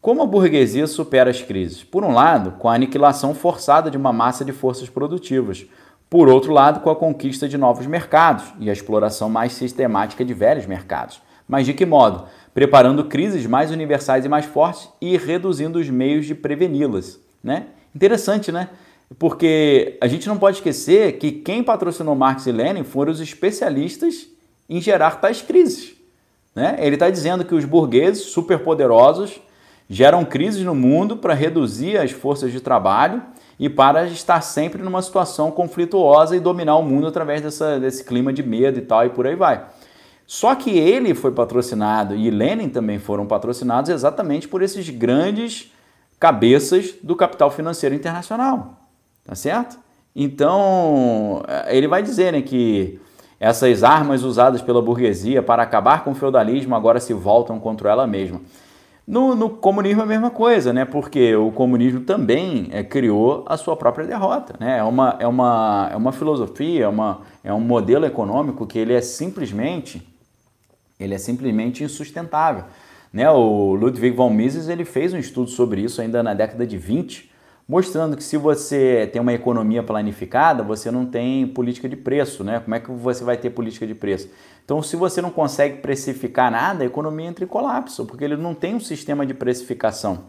como 0.00 0.22
a 0.22 0.26
burguesia 0.26 0.86
supera 0.86 1.30
as 1.30 1.40
crises? 1.40 1.82
Por 1.82 2.04
um 2.04 2.12
lado, 2.12 2.52
com 2.52 2.68
a 2.68 2.74
aniquilação 2.74 3.34
forçada 3.34 3.90
de 3.90 3.96
uma 3.96 4.12
massa 4.12 4.44
de 4.44 4.52
forças 4.52 4.88
produtivas. 4.90 5.64
Por 6.08 6.28
outro 6.28 6.52
lado, 6.52 6.80
com 6.80 6.90
a 6.90 6.96
conquista 6.96 7.48
de 7.48 7.58
novos 7.58 7.86
mercados 7.86 8.44
e 8.60 8.70
a 8.70 8.72
exploração 8.72 9.28
mais 9.28 9.52
sistemática 9.52 10.24
de 10.24 10.34
velhos 10.34 10.66
mercados. 10.66 11.20
Mas 11.48 11.66
de 11.66 11.74
que 11.74 11.84
modo? 11.84 12.26
preparando 12.54 13.04
crises 13.04 13.44
mais 13.44 13.72
universais 13.72 14.24
e 14.24 14.28
mais 14.28 14.46
fortes 14.46 14.88
e 15.00 15.16
reduzindo 15.16 15.80
os 15.80 15.90
meios 15.90 16.24
de 16.24 16.34
preveni-las. 16.34 17.18
Né? 17.42 17.66
Interessante, 17.94 18.52
né? 18.52 18.70
Porque 19.18 19.98
a 20.00 20.06
gente 20.06 20.28
não 20.28 20.38
pode 20.38 20.58
esquecer 20.58 21.18
que 21.18 21.32
quem 21.32 21.62
patrocinou 21.62 22.14
Marx 22.14 22.46
e 22.46 22.52
Lenin 22.52 22.84
foram 22.84 23.12
os 23.12 23.20
especialistas 23.20 24.28
em 24.70 24.80
gerar 24.80 25.20
tais 25.20 25.42
crises. 25.42 25.94
Né? 26.54 26.76
Ele 26.78 26.94
está 26.94 27.10
dizendo 27.10 27.44
que 27.44 27.54
os 27.54 27.64
burgueses 27.64 28.26
superpoderosos 28.26 29.40
geram 29.90 30.24
crises 30.24 30.62
no 30.62 30.74
mundo 30.74 31.16
para 31.16 31.34
reduzir 31.34 31.98
as 31.98 32.12
forças 32.12 32.50
de 32.50 32.60
trabalho 32.60 33.20
e 33.58 33.68
para 33.68 34.06
estar 34.06 34.40
sempre 34.40 34.82
numa 34.82 35.00
situação 35.02 35.50
conflituosa 35.50 36.36
e 36.36 36.40
dominar 36.40 36.76
o 36.76 36.82
mundo 36.82 37.06
através 37.06 37.40
dessa, 37.40 37.78
desse 37.78 38.04
clima 38.04 38.32
de 38.32 38.42
medo 38.42 38.78
e 38.78 38.82
tal, 38.82 39.04
e 39.06 39.10
por 39.10 39.26
aí 39.26 39.36
vai. 39.36 39.64
Só 40.26 40.54
que 40.54 40.70
ele 40.70 41.14
foi 41.14 41.32
patrocinado 41.32 42.14
e 42.16 42.30
Lenin 42.30 42.68
também 42.68 42.98
foram 42.98 43.26
patrocinados 43.26 43.90
exatamente 43.90 44.48
por 44.48 44.62
esses 44.62 44.88
grandes 44.88 45.72
cabeças 46.18 46.94
do 47.02 47.14
capital 47.14 47.50
financeiro 47.50 47.94
internacional. 47.94 48.80
Tá 49.24 49.34
certo? 49.34 49.78
Então, 50.16 51.42
eh, 51.46 51.76
ele 51.76 51.88
vai 51.88 52.02
dizer 52.02 52.32
né, 52.32 52.40
que 52.40 53.00
essas 53.38 53.82
armas 53.82 54.22
usadas 54.22 54.62
pela 54.62 54.80
burguesia 54.80 55.42
para 55.42 55.62
acabar 55.62 56.04
com 56.04 56.12
o 56.12 56.14
feudalismo 56.14 56.74
agora 56.74 57.00
se 57.00 57.12
voltam 57.12 57.58
contra 57.58 57.90
ela 57.90 58.06
mesma. 58.06 58.40
No, 59.06 59.34
no 59.34 59.50
comunismo 59.50 60.00
é 60.00 60.04
a 60.04 60.06
mesma 60.06 60.30
coisa, 60.30 60.72
né? 60.72 60.84
Porque 60.84 61.36
o 61.36 61.50
comunismo 61.52 62.00
também 62.00 62.68
é, 62.70 62.82
criou 62.82 63.44
a 63.46 63.56
sua 63.56 63.76
própria 63.76 64.06
derrota, 64.06 64.54
né? 64.58 64.78
É 64.78 64.82
uma, 64.82 65.16
é 65.20 65.26
uma, 65.26 65.88
é 65.92 65.96
uma 65.96 66.12
filosofia, 66.12 66.84
é, 66.84 66.88
uma, 66.88 67.20
é 67.42 67.52
um 67.52 67.60
modelo 67.60 68.06
econômico 68.06 68.66
que 68.66 68.78
ele 68.78 68.94
é 68.94 69.00
simplesmente 69.02 70.14
ele 70.98 71.14
é 71.14 71.18
simplesmente 71.18 71.82
insustentável. 71.82 72.64
Né? 73.12 73.28
O 73.30 73.74
Ludwig 73.74 74.16
von 74.16 74.30
Mises 74.30 74.68
ele 74.68 74.84
fez 74.84 75.12
um 75.12 75.18
estudo 75.18 75.50
sobre 75.50 75.80
isso 75.80 76.00
ainda 76.00 76.22
na 76.22 76.34
década 76.34 76.66
de 76.66 76.76
20, 76.76 77.30
mostrando 77.68 78.16
que 78.16 78.24
se 78.24 78.36
você 78.36 79.08
tem 79.12 79.20
uma 79.20 79.32
economia 79.32 79.82
planificada, 79.82 80.62
você 80.62 80.90
não 80.90 81.06
tem 81.06 81.46
política 81.46 81.88
de 81.88 81.96
preço. 81.96 82.44
Né? 82.44 82.60
Como 82.60 82.74
é 82.74 82.80
que 82.80 82.90
você 82.90 83.24
vai 83.24 83.36
ter 83.36 83.50
política 83.50 83.86
de 83.86 83.94
preço? 83.94 84.28
Então, 84.64 84.82
se 84.82 84.96
você 84.96 85.20
não 85.20 85.30
consegue 85.30 85.78
precificar 85.78 86.50
nada, 86.50 86.84
a 86.84 86.86
economia 86.86 87.26
entra 87.26 87.44
em 87.44 87.48
colapso, 87.48 88.06
porque 88.06 88.24
ele 88.24 88.36
não 88.36 88.54
tem 88.54 88.74
um 88.74 88.80
sistema 88.80 89.26
de 89.26 89.34
precificação. 89.34 90.24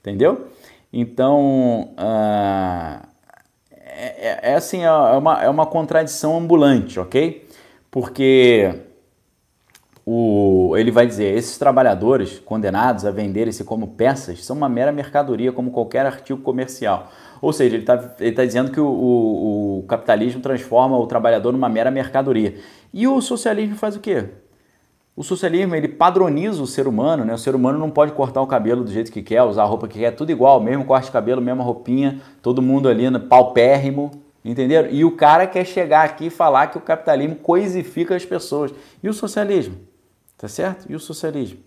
Entendeu? 0.00 0.46
Então, 0.92 1.92
uh, 1.98 3.06
é, 3.76 4.52
é, 4.52 4.54
assim, 4.54 4.82
é 4.84 4.90
uma, 4.90 5.42
é 5.42 5.48
uma 5.48 5.66
contradição 5.66 6.38
ambulante, 6.38 6.98
ok? 6.98 7.48
Porque 7.90 8.74
o, 10.06 10.74
ele 10.76 10.90
vai 10.90 11.06
dizer: 11.06 11.36
esses 11.36 11.58
trabalhadores 11.58 12.38
condenados 12.38 13.04
a 13.04 13.10
venderem-se 13.10 13.64
como 13.64 13.88
peças 13.88 14.44
são 14.44 14.56
uma 14.56 14.68
mera 14.68 14.90
mercadoria, 14.90 15.52
como 15.52 15.70
qualquer 15.70 16.06
artigo 16.06 16.40
comercial. 16.40 17.10
Ou 17.40 17.52
seja, 17.52 17.74
ele 17.74 17.82
está 17.82 18.14
ele 18.20 18.32
tá 18.32 18.44
dizendo 18.44 18.70
que 18.70 18.80
o, 18.80 18.86
o, 18.86 19.78
o, 19.78 19.82
capitalismo 19.84 20.40
transforma 20.40 20.98
o 20.98 21.06
trabalhador 21.06 21.52
numa 21.52 21.68
mera 21.68 21.90
mercadoria. 21.90 22.56
E 22.92 23.08
o 23.08 23.20
socialismo 23.20 23.76
faz 23.76 23.96
o 23.96 24.00
quê? 24.00 24.26
O 25.16 25.24
socialismo 25.24 25.74
ele 25.74 25.88
padroniza 25.88 26.62
o 26.62 26.66
ser 26.66 26.86
humano, 26.86 27.24
né? 27.24 27.34
O 27.34 27.38
ser 27.38 27.54
humano 27.54 27.78
não 27.78 27.90
pode 27.90 28.12
cortar 28.12 28.42
o 28.42 28.46
cabelo 28.46 28.84
do 28.84 28.90
jeito 28.90 29.10
que 29.10 29.22
quer, 29.22 29.42
usar 29.42 29.62
a 29.62 29.66
roupa 29.66 29.88
que 29.88 29.98
quer, 29.98 30.12
tudo 30.12 30.30
igual, 30.30 30.60
mesmo 30.60 30.84
corte 30.84 31.06
de 31.06 31.12
cabelo, 31.12 31.40
mesma 31.40 31.64
roupinha, 31.64 32.20
todo 32.42 32.62
mundo 32.62 32.88
ali 32.88 33.08
no 33.10 33.20
paupérrimo, 33.20 34.10
entenderam? 34.44 34.88
E 34.90 35.04
o 35.04 35.16
cara 35.16 35.46
quer 35.46 35.64
chegar 35.64 36.04
aqui 36.04 36.26
e 36.26 36.30
falar 36.30 36.68
que 36.68 36.78
o 36.78 36.80
capitalismo 36.80 37.36
coisifica 37.36 38.14
as 38.14 38.24
pessoas. 38.24 38.72
E 39.02 39.08
o 39.08 39.12
socialismo? 39.12 39.76
Tá 40.38 40.48
certo? 40.48 40.86
E 40.88 40.94
o 40.94 41.00
socialismo? 41.00 41.58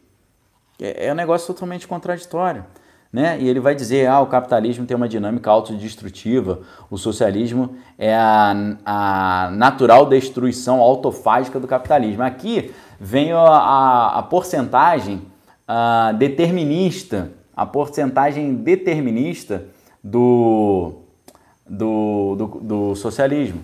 É, 0.81 1.07
é 1.07 1.11
um 1.11 1.15
negócio 1.15 1.47
totalmente 1.47 1.87
contraditório. 1.87 2.65
Né? 3.13 3.37
E 3.39 3.47
ele 3.47 3.59
vai 3.59 3.75
dizer, 3.75 4.07
ah, 4.07 4.19
o 4.21 4.25
capitalismo 4.25 4.87
tem 4.87 4.97
uma 4.97 5.07
dinâmica 5.07 5.49
autodestrutiva, 5.49 6.61
o 6.89 6.97
socialismo 6.97 7.77
é 7.95 8.15
a, 8.15 8.55
a 8.83 9.51
natural 9.51 10.07
destruição 10.07 10.81
autofágica 10.81 11.59
do 11.59 11.67
capitalismo. 11.67 12.23
Aqui 12.23 12.73
vem 12.99 13.31
a, 13.31 13.39
a, 13.39 14.19
a 14.19 14.23
porcentagem 14.23 15.21
a, 15.67 16.11
determinista, 16.13 17.31
a 17.55 17.67
porcentagem 17.67 18.55
determinista 18.55 19.65
do, 20.03 21.03
do, 21.69 22.35
do, 22.35 22.47
do 22.61 22.95
socialismo. 22.95 23.63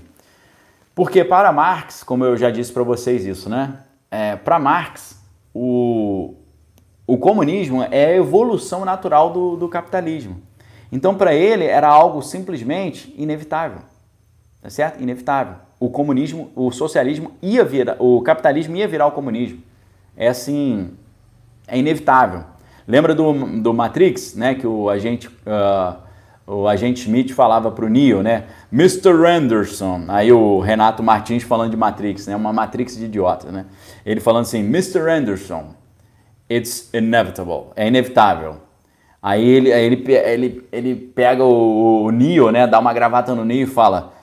Porque 0.93 1.23
para 1.23 1.51
Marx, 1.51 2.03
como 2.03 2.23
eu 2.23 2.37
já 2.37 2.51
disse 2.51 2.71
para 2.71 2.83
vocês 2.83 3.25
isso, 3.25 3.49
né? 3.49 3.79
é, 4.11 4.35
para 4.35 4.59
Marx, 4.59 5.21
o, 5.53 6.35
o 7.09 7.17
comunismo 7.17 7.81
é 7.89 8.05
a 8.05 8.15
evolução 8.17 8.85
natural 8.85 9.31
do, 9.31 9.55
do 9.55 9.67
capitalismo. 9.67 10.39
Então, 10.91 11.15
para 11.15 11.33
ele, 11.33 11.63
era 11.63 11.87
algo 11.87 12.21
simplesmente 12.21 13.11
inevitável. 13.17 13.79
Tá 14.61 14.69
certo? 14.69 15.01
Inevitável. 15.01 15.55
O 15.79 15.89
comunismo, 15.89 16.51
o 16.55 16.69
socialismo 16.69 17.31
ia 17.41 17.65
virar, 17.65 17.95
o 17.97 18.21
capitalismo 18.21 18.75
ia 18.75 18.87
virar 18.87 19.07
o 19.07 19.11
comunismo. 19.11 19.57
É 20.15 20.27
assim, 20.27 20.91
é 21.67 21.79
inevitável. 21.79 22.43
Lembra 22.87 23.15
do, 23.15 23.59
do 23.59 23.73
Matrix, 23.73 24.35
né? 24.35 24.53
Que 24.53 24.67
o 24.67 24.87
agente, 24.87 25.29
uh, 25.29 25.97
o 26.45 26.67
agente 26.67 27.01
Smith 27.01 27.31
falava 27.31 27.71
para 27.71 27.85
o 27.85 27.89
Neo, 27.89 28.21
né? 28.21 28.43
Mr. 28.71 29.25
Anderson. 29.25 30.03
Aí 30.09 30.31
o 30.31 30.59
Renato 30.59 31.01
Martins 31.01 31.41
falando 31.41 31.71
de 31.71 31.77
Matrix, 31.77 32.27
né? 32.27 32.35
Uma 32.35 32.53
Matrix 32.53 32.95
de 32.95 33.05
idiota, 33.05 33.51
né? 33.51 33.65
Ele 34.05 34.19
falando 34.19 34.43
assim, 34.43 34.59
Mr. 34.59 35.09
Anderson, 35.09 35.78
it's 36.49 36.89
inevitable, 36.93 37.67
é 37.75 37.87
inevitável. 37.87 38.57
Aí 39.21 39.47
ele, 39.47 39.73
aí 39.73 39.85
ele, 39.85 40.03
ele, 40.07 40.67
ele 40.71 40.95
pega 40.95 41.43
o, 41.43 42.05
o 42.05 42.11
Neo, 42.11 42.51
né? 42.51 42.65
Dá 42.65 42.79
uma 42.79 42.93
gravata 42.93 43.35
no 43.35 43.43
Neo 43.43 43.63
e 43.63 43.65
fala, 43.65 44.13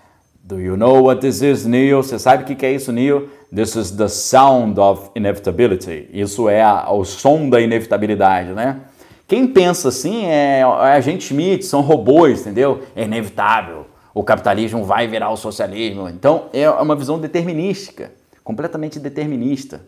Do 0.43 0.61
you 0.61 0.77
know 0.77 1.05
what 1.05 1.21
this 1.21 1.43
is, 1.43 1.67
Neo? 1.67 2.03
Você 2.03 2.19
sabe 2.19 2.45
o 2.45 2.47
que, 2.47 2.55
que 2.55 2.65
é 2.65 2.73
isso, 2.73 2.93
Neo? 2.93 3.29
This 3.55 3.77
is 3.77 3.91
the 3.91 4.09
sound 4.09 4.81
of 4.81 5.11
inevitability. 5.15 6.09
Isso 6.13 6.49
é 6.49 6.63
a, 6.63 6.91
o 6.91 7.05
som 7.05 7.49
da 7.51 7.61
inevitabilidade, 7.61 8.51
né? 8.53 8.81
Quem 9.29 9.47
pensa 9.47 9.89
assim 9.89 10.27
é, 10.27 10.61
é 10.61 10.65
a 10.65 11.01
gente 11.01 11.23
Smith, 11.27 11.63
são 11.65 11.81
robôs, 11.81 12.43
entendeu? 12.43 12.83
É 12.95 13.05
inevitável. 13.05 13.87
O 14.15 14.23
capitalismo 14.23 14.85
vai 14.85 15.07
virar 15.07 15.31
o 15.31 15.37
socialismo. 15.37 16.09
Então 16.09 16.45
é 16.53 16.71
uma 16.71 16.95
visão 16.95 17.19
determinística 17.19 18.13
completamente 18.43 19.01
determinista 19.01 19.81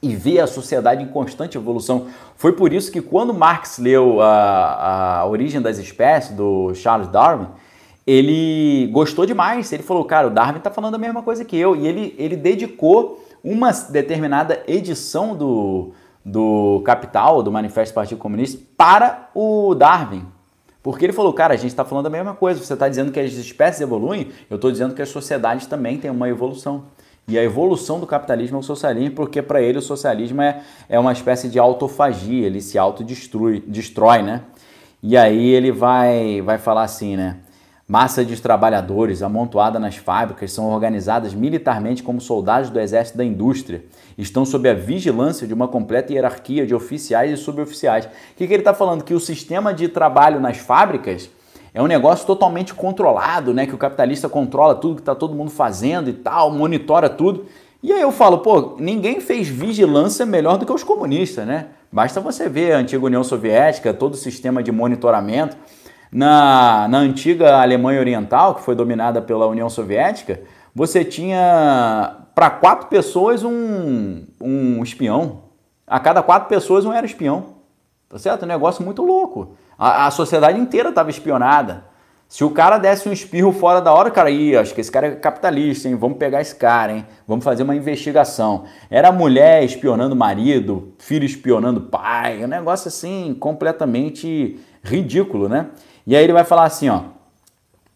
e 0.00 0.14
vê 0.14 0.40
a 0.40 0.46
sociedade 0.46 1.02
em 1.02 1.08
constante 1.08 1.56
evolução. 1.56 2.06
Foi 2.36 2.52
por 2.52 2.72
isso 2.72 2.90
que 2.90 3.00
quando 3.00 3.34
Marx 3.34 3.78
leu 3.78 4.20
a, 4.20 5.20
a 5.20 5.26
Origem 5.26 5.60
das 5.60 5.78
Espécies, 5.78 6.34
do 6.36 6.72
Charles 6.74 7.08
Darwin, 7.08 7.48
ele 8.06 8.88
gostou 8.92 9.26
demais. 9.26 9.70
Ele 9.72 9.82
falou, 9.82 10.04
cara, 10.04 10.28
o 10.28 10.30
Darwin 10.30 10.58
está 10.58 10.70
falando 10.70 10.94
a 10.94 10.98
mesma 10.98 11.22
coisa 11.22 11.44
que 11.44 11.56
eu. 11.56 11.76
E 11.76 11.86
ele, 11.86 12.14
ele 12.16 12.36
dedicou 12.36 13.24
uma 13.42 13.70
determinada 13.72 14.62
edição 14.66 15.36
do, 15.36 15.92
do 16.24 16.80
Capital, 16.84 17.42
do 17.42 17.50
Manifesto 17.50 17.92
do 17.92 17.96
Partido 17.96 18.18
Comunista, 18.18 18.58
para 18.76 19.28
o 19.34 19.74
Darwin. 19.74 20.24
Porque 20.82 21.04
ele 21.04 21.12
falou, 21.12 21.32
cara, 21.32 21.54
a 21.54 21.56
gente 21.56 21.70
está 21.70 21.84
falando 21.84 22.06
a 22.06 22.10
mesma 22.10 22.34
coisa. 22.34 22.62
Você 22.64 22.72
está 22.72 22.88
dizendo 22.88 23.10
que 23.12 23.20
as 23.20 23.32
espécies 23.32 23.80
evoluem, 23.80 24.30
eu 24.48 24.54
estou 24.54 24.70
dizendo 24.70 24.94
que 24.94 25.02
as 25.02 25.08
sociedades 25.08 25.66
também 25.66 25.98
têm 25.98 26.10
uma 26.10 26.28
evolução. 26.28 26.84
E 27.28 27.38
a 27.38 27.44
evolução 27.44 28.00
do 28.00 28.06
capitalismo 28.06 28.56
é 28.56 28.60
o 28.60 28.62
socialismo, 28.62 29.14
porque 29.14 29.42
para 29.42 29.60
ele 29.60 29.76
o 29.76 29.82
socialismo 29.82 30.40
é, 30.40 30.62
é 30.88 30.98
uma 30.98 31.12
espécie 31.12 31.50
de 31.50 31.58
autofagia, 31.58 32.46
ele 32.46 32.62
se 32.62 32.78
autodestrói, 32.78 33.62
destrói, 33.66 34.22
né? 34.22 34.40
E 35.02 35.14
aí 35.14 35.48
ele 35.50 35.70
vai, 35.70 36.40
vai 36.40 36.56
falar 36.56 36.84
assim, 36.84 37.16
né? 37.16 37.36
Massa 37.86 38.24
de 38.24 38.40
trabalhadores 38.40 39.22
amontoada 39.22 39.78
nas 39.78 39.96
fábricas 39.96 40.52
são 40.52 40.70
organizadas 40.70 41.34
militarmente 41.34 42.02
como 42.02 42.20
soldados 42.20 42.70
do 42.70 42.80
exército 42.80 43.18
da 43.18 43.24
indústria. 43.24 43.84
Estão 44.16 44.44
sob 44.44 44.68
a 44.68 44.74
vigilância 44.74 45.46
de 45.46 45.54
uma 45.54 45.68
completa 45.68 46.12
hierarquia 46.12 46.66
de 46.66 46.74
oficiais 46.74 47.30
e 47.30 47.36
suboficiais. 47.36 48.06
O 48.06 48.10
que, 48.36 48.46
que 48.46 48.52
ele 48.52 48.60
está 48.62 48.74
falando? 48.74 49.04
Que 49.04 49.14
o 49.14 49.20
sistema 49.20 49.72
de 49.72 49.88
trabalho 49.88 50.40
nas 50.40 50.58
fábricas 50.58 51.30
é 51.72 51.82
um 51.82 51.86
negócio 51.86 52.26
totalmente 52.26 52.74
controlado, 52.74 53.52
né? 53.52 53.66
Que 53.66 53.74
o 53.74 53.78
capitalista 53.78 54.28
controla 54.28 54.74
tudo 54.74 54.96
que 54.96 55.02
está 55.02 55.14
todo 55.14 55.34
mundo 55.34 55.50
fazendo 55.50 56.08
e 56.08 56.12
tal, 56.12 56.50
monitora 56.50 57.08
tudo. 57.08 57.46
E 57.82 57.92
aí 57.92 58.00
eu 58.00 58.10
falo, 58.10 58.38
pô, 58.38 58.76
ninguém 58.78 59.20
fez 59.20 59.46
vigilância 59.46 60.26
melhor 60.26 60.58
do 60.58 60.66
que 60.66 60.72
os 60.72 60.82
comunistas, 60.82 61.46
né? 61.46 61.66
Basta 61.92 62.20
você 62.20 62.48
ver 62.48 62.72
a 62.72 62.78
antiga 62.78 63.04
União 63.06 63.22
Soviética, 63.22 63.94
todo 63.94 64.14
o 64.14 64.16
sistema 64.16 64.62
de 64.62 64.72
monitoramento. 64.72 65.56
Na, 66.10 66.88
na 66.88 66.98
antiga 66.98 67.60
Alemanha 67.60 68.00
Oriental, 68.00 68.54
que 68.54 68.62
foi 68.62 68.74
dominada 68.74 69.20
pela 69.20 69.46
União 69.46 69.68
Soviética, 69.68 70.40
você 70.74 71.04
tinha 71.04 72.16
para 72.34 72.50
quatro 72.50 72.88
pessoas 72.88 73.44
um, 73.44 74.24
um 74.40 74.82
espião. 74.82 75.42
A 75.86 76.00
cada 76.00 76.22
quatro 76.22 76.48
pessoas 76.48 76.84
um 76.84 76.92
era 76.92 77.06
espião. 77.06 77.58
Tá 78.08 78.18
certo? 78.18 78.44
Um 78.44 78.48
negócio 78.48 78.82
muito 78.84 79.02
louco. 79.02 79.56
A, 79.78 80.06
a 80.06 80.10
sociedade 80.10 80.58
inteira 80.58 80.88
estava 80.88 81.08
espionada. 81.08 81.84
Se 82.28 82.44
o 82.44 82.50
cara 82.50 82.76
desse 82.76 83.08
um 83.08 83.12
espirro 83.12 83.52
fora 83.52 83.80
da 83.80 83.90
hora, 83.90 84.10
cara, 84.10 84.28
aí, 84.28 84.54
acho 84.54 84.74
que 84.74 84.82
esse 84.82 84.92
cara 84.92 85.06
é 85.06 85.10
capitalista, 85.12 85.88
hein? 85.88 85.94
Vamos 85.94 86.18
pegar 86.18 86.42
esse 86.42 86.54
cara, 86.54 86.92
hein? 86.92 87.06
Vamos 87.26 87.42
fazer 87.42 87.62
uma 87.62 87.74
investigação. 87.74 88.64
Era 88.90 89.10
mulher 89.10 89.64
espionando 89.64 90.14
marido, 90.14 90.92
filho 90.98 91.24
espionando 91.24 91.80
pai, 91.80 92.44
um 92.44 92.48
negócio 92.48 92.88
assim 92.88 93.34
completamente 93.40 94.60
ridículo, 94.82 95.48
né? 95.48 95.68
E 96.06 96.14
aí 96.14 96.22
ele 96.22 96.34
vai 96.34 96.44
falar 96.44 96.64
assim, 96.64 96.90
ó. 96.90 97.04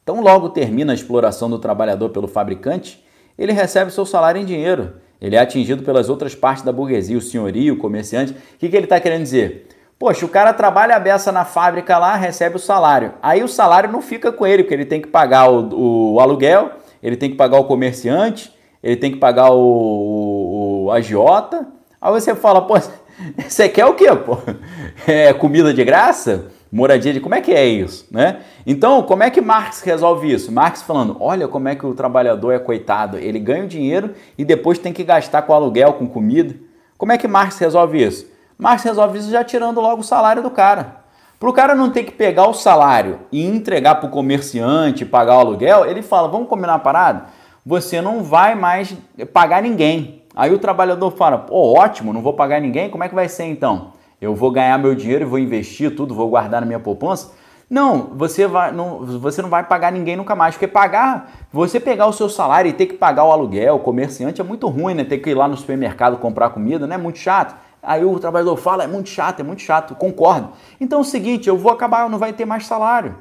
Então 0.03 0.23
logo 0.23 0.49
termina 0.49 0.93
a 0.93 0.95
exploração 0.95 1.51
do 1.51 1.59
trabalhador 1.59 2.09
pelo 2.09 2.27
fabricante, 2.27 3.05
ele 3.39 3.53
recebe 3.53 3.91
seu 3.91 4.07
salário 4.07 4.41
em 4.41 4.47
dinheiro. 4.47 4.95
Ele 5.21 5.37
é 5.37 5.41
atingido 5.41 5.83
pelas 5.83 6.09
outras 6.09 6.35
partes 6.35 6.65
da 6.65 6.73
burguesia, 6.73 7.17
o 7.17 7.21
senhorio, 7.21 7.75
o 7.75 7.77
comerciante. 7.77 8.33
O 8.33 8.37
que, 8.59 8.69
que 8.69 8.77
ele 8.77 8.87
está 8.87 8.99
querendo 8.99 9.23
dizer? 9.23 9.69
Poxa, 10.03 10.27
o 10.27 10.29
cara 10.29 10.53
trabalha 10.53 10.97
a 10.97 10.99
beça 10.99 11.31
na 11.31 11.45
fábrica 11.45 11.97
lá, 11.97 12.17
recebe 12.17 12.57
o 12.57 12.59
salário. 12.59 13.13
Aí 13.23 13.41
o 13.45 13.47
salário 13.47 13.89
não 13.89 14.03
fica 14.03 14.33
com 14.33 14.45
ele, 14.45 14.65
porque 14.65 14.75
ele 14.75 14.85
tem 14.85 15.01
que 15.01 15.07
pagar 15.07 15.49
o, 15.49 16.15
o 16.15 16.19
aluguel, 16.19 16.73
ele 17.01 17.17
tem 17.17 17.31
que 17.31 17.37
pagar 17.37 17.61
o 17.61 17.67
comerciante, 17.67 18.53
ele 18.83 18.97
tem 18.97 19.13
que 19.13 19.19
pagar 19.19 19.53
o, 19.53 19.61
o, 19.61 20.85
o 20.87 20.91
agiota. 20.91 21.69
Aí 22.01 22.11
você 22.11 22.35
fala, 22.35 22.63
pô, 22.63 22.75
você 23.47 23.69
quer 23.69 23.87
o 23.87 23.95
quê, 23.95 24.13
pô? 24.17 24.39
É 25.07 25.33
comida 25.33 25.73
de 25.73 25.85
graça? 25.85 26.47
moradia 26.73 27.13
de 27.13 27.21
como 27.21 27.37
é 27.37 27.41
que 27.41 27.53
é 27.53 27.65
isso, 27.65 28.09
né? 28.11 28.41
Então, 28.67 29.03
como 29.03 29.23
é 29.23 29.31
que 29.31 29.41
Marx 29.41 29.83
resolve 29.83 30.33
isso? 30.33 30.51
Marx 30.51 30.83
falando, 30.83 31.17
olha 31.21 31.47
como 31.47 31.69
é 31.69 31.77
que 31.77 31.87
o 31.87 31.95
trabalhador 31.95 32.51
é 32.51 32.59
coitado, 32.59 33.19
ele 33.19 33.39
ganha 33.39 33.65
o 33.65 33.69
dinheiro 33.69 34.15
e 34.37 34.45
depois 34.45 34.79
tem 34.79 34.93
que 34.93 35.05
gastar 35.05 35.43
com 35.43 35.53
aluguel, 35.53 35.93
com 35.93 36.09
comida. 36.09 36.57
Como 36.99 37.13
é 37.13 37.19
que 37.19 37.29
Marx 37.29 37.59
resolve 37.59 38.03
isso? 38.03 38.32
Marx 38.63 38.83
resolve 38.85 39.19
isso 39.19 39.31
já 39.31 39.43
tirando 39.43 39.81
logo 39.81 40.01
o 40.01 40.05
salário 40.05 40.43
do 40.43 40.51
cara. 40.51 41.03
Para 41.39 41.51
o 41.51 41.53
cara 41.53 41.75
não 41.75 41.91
ter 41.91 42.05
que 42.05 42.13
pegar 42.13 42.49
o 42.49 42.55
salário 42.55 43.19
e 43.33 43.45
entregar 43.45 43.97
para 43.97 44.07
o 44.07 44.11
comerciante, 44.11 45.05
pagar 45.05 45.37
o 45.37 45.41
aluguel, 45.41 45.85
ele 45.85 46.03
fala, 46.03 46.29
vamos 46.29 46.49
combinar 46.49 46.75
uma 46.75 46.79
parada? 46.79 47.25
Você 47.67 48.01
não 48.01 48.23
vai 48.23 48.55
mais 48.55 48.95
pagar 49.33 49.61
ninguém. 49.61 50.23
Aí 50.35 50.55
o 50.55 50.59
trabalhador 50.59 51.11
fala, 51.11 51.39
pô, 51.39 51.77
ótimo, 51.77 52.13
não 52.13 52.23
vou 52.23 52.33
pagar 52.33 52.61
ninguém, 52.61 52.89
como 52.89 53.03
é 53.03 53.09
que 53.09 53.15
vai 53.15 53.29
ser 53.29 53.45
então? 53.45 53.93
eu 54.23 54.37
vou 54.37 54.53
ganhar 54.53 54.79
meu 54.79 54.95
dinheiro 54.95 55.25
e 55.25 55.27
vou 55.27 55.39
investir 55.41 55.97
tudo, 55.97 56.15
vou 56.15 56.29
guardar 56.29 56.61
na 56.61 56.67
minha 56.67 56.79
poupança. 56.79 57.33
Não, 57.69 58.11
você, 58.15 58.47
vai, 58.47 58.71
não, 58.71 59.05
você 59.05 59.43
não 59.43 59.49
vai 59.49 59.65
pagar 59.65 59.91
ninguém 59.91 60.15
nunca 60.15 60.37
mais, 60.37 60.55
porque 60.55 60.69
pagar, 60.69 61.33
você 61.53 61.81
pegar 61.81 62.07
o 62.07 62.13
seu 62.13 62.29
salário 62.29 62.69
e 62.69 62.73
ter 62.73 62.87
que 62.87 62.95
pagar 62.95 63.25
o 63.25 63.33
aluguel, 63.33 63.75
o 63.75 63.79
comerciante 63.81 64.41
é 64.41 64.45
muito 64.45 64.69
ruim, 64.69 64.95
né? 64.95 65.03
Ter 65.03 65.19
que 65.19 65.31
ir 65.31 65.35
lá 65.35 65.49
no 65.49 65.57
supermercado 65.57 66.19
comprar 66.19 66.51
comida, 66.51 66.87
não 66.87 66.95
é 66.95 66.99
muito 66.99 67.19
chato. 67.19 67.57
Aí 67.83 68.05
o 68.05 68.19
trabalhador 68.19 68.57
fala, 68.57 68.85
é 68.85 68.87
muito 68.87 69.09
chato, 69.09 69.41
é 69.41 69.43
muito 69.43 69.61
chato, 69.61 69.95
concordo. 69.97 70.51
Então 70.81 71.01
é 71.01 71.03
o 71.03 71.05
seguinte, 71.05 71.49
eu 71.49 71.57
vou 71.57 71.73
acabar, 71.73 72.09
não 72.09 72.19
vai 72.19 72.33
ter 72.33 72.45
mais 72.45 72.65
salário. 72.65 73.17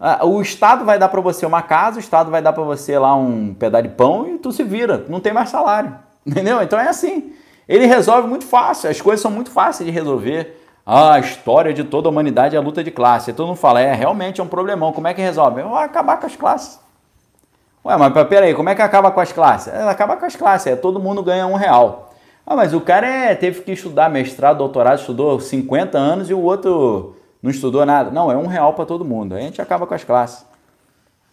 Ah, 0.00 0.26
o 0.26 0.42
Estado 0.42 0.84
vai 0.84 0.98
dar 0.98 1.08
para 1.08 1.20
você 1.20 1.46
uma 1.46 1.62
casa, 1.62 1.98
o 1.98 2.00
Estado 2.00 2.30
vai 2.30 2.42
dar 2.42 2.52
para 2.52 2.64
você 2.64 2.98
lá 2.98 3.14
um 3.14 3.54
pedaço 3.54 3.84
de 3.84 3.90
pão 3.90 4.28
e 4.28 4.38
tu 4.38 4.50
se 4.50 4.64
vira, 4.64 5.04
não 5.08 5.20
tem 5.20 5.32
mais 5.32 5.48
salário. 5.48 5.96
Entendeu? 6.26 6.60
Então 6.60 6.78
é 6.78 6.88
assim. 6.88 7.32
Ele 7.68 7.86
resolve 7.86 8.28
muito 8.28 8.44
fácil, 8.44 8.90
as 8.90 9.00
coisas 9.00 9.22
são 9.22 9.30
muito 9.30 9.50
fáceis 9.50 9.86
de 9.86 9.92
resolver. 9.92 10.60
Ah, 10.84 11.14
a 11.14 11.20
história 11.20 11.72
de 11.72 11.84
toda 11.84 12.08
a 12.08 12.10
humanidade 12.10 12.56
é 12.56 12.58
a 12.58 12.62
luta 12.62 12.82
de 12.82 12.90
classe. 12.90 13.32
Todo 13.32 13.46
mundo 13.46 13.56
fala, 13.56 13.80
é, 13.80 13.94
realmente 13.94 14.40
é 14.40 14.44
um 14.44 14.48
problemão. 14.48 14.92
Como 14.92 15.06
é 15.06 15.14
que 15.14 15.22
resolve? 15.22 15.62
Vai 15.62 15.84
acabar 15.84 16.18
com 16.18 16.26
as 16.26 16.36
classes. 16.36 16.78
Ué, 17.84 17.96
mas 17.96 18.12
peraí, 18.28 18.54
como 18.54 18.68
é 18.68 18.74
que 18.74 18.82
acaba 18.82 19.10
com 19.10 19.20
as 19.20 19.32
classes? 19.32 19.72
É, 19.72 19.88
acaba 19.88 20.16
com 20.16 20.26
as 20.26 20.34
classes, 20.34 20.66
é 20.66 20.76
todo 20.76 20.98
mundo 20.98 21.22
ganha 21.22 21.46
um 21.46 21.54
real. 21.54 22.03
Ah, 22.46 22.56
mas 22.56 22.74
o 22.74 22.80
cara 22.80 23.06
é, 23.06 23.34
teve 23.34 23.62
que 23.62 23.72
estudar 23.72 24.10
mestrado, 24.10 24.58
doutorado, 24.58 24.98
estudou 24.98 25.40
50 25.40 25.96
anos 25.96 26.28
e 26.28 26.34
o 26.34 26.40
outro 26.40 27.16
não 27.42 27.50
estudou 27.50 27.84
nada. 27.86 28.10
Não, 28.10 28.30
é 28.30 28.36
um 28.36 28.46
real 28.46 28.74
para 28.74 28.84
todo 28.84 29.04
mundo. 29.04 29.34
Aí 29.34 29.42
a 29.42 29.46
gente 29.46 29.62
acaba 29.62 29.86
com 29.86 29.94
as 29.94 30.04
classes. 30.04 30.44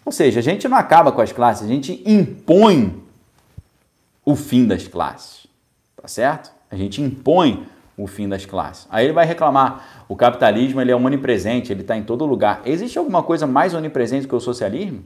Ou 0.05 0.11
seja, 0.11 0.39
a 0.39 0.43
gente 0.43 0.67
não 0.67 0.77
acaba 0.77 1.11
com 1.11 1.21
as 1.21 1.31
classes, 1.31 1.63
a 1.63 1.67
gente 1.67 2.01
impõe 2.05 3.03
o 4.25 4.35
fim 4.35 4.65
das 4.65 4.87
classes 4.87 5.41
tá 6.01 6.07
certo? 6.07 6.51
A 6.69 6.75
gente 6.75 7.01
impõe 7.01 7.65
o 7.95 8.07
fim 8.07 8.27
das 8.27 8.45
classes. 8.45 8.87
Aí 8.89 9.05
ele 9.05 9.13
vai 9.13 9.25
reclamar, 9.25 10.03
o 10.09 10.15
capitalismo 10.15 10.81
ele 10.81 10.91
é 10.91 10.95
onipresente, 10.95 11.71
ele 11.71 11.81
está 11.81 11.95
em 11.95 12.03
todo 12.03 12.25
lugar. 12.25 12.61
Existe 12.65 12.97
alguma 12.97 13.21
coisa 13.21 13.45
mais 13.45 13.73
onipresente 13.73 14.27
que 14.27 14.35
o 14.35 14.39
socialismo? 14.39 15.03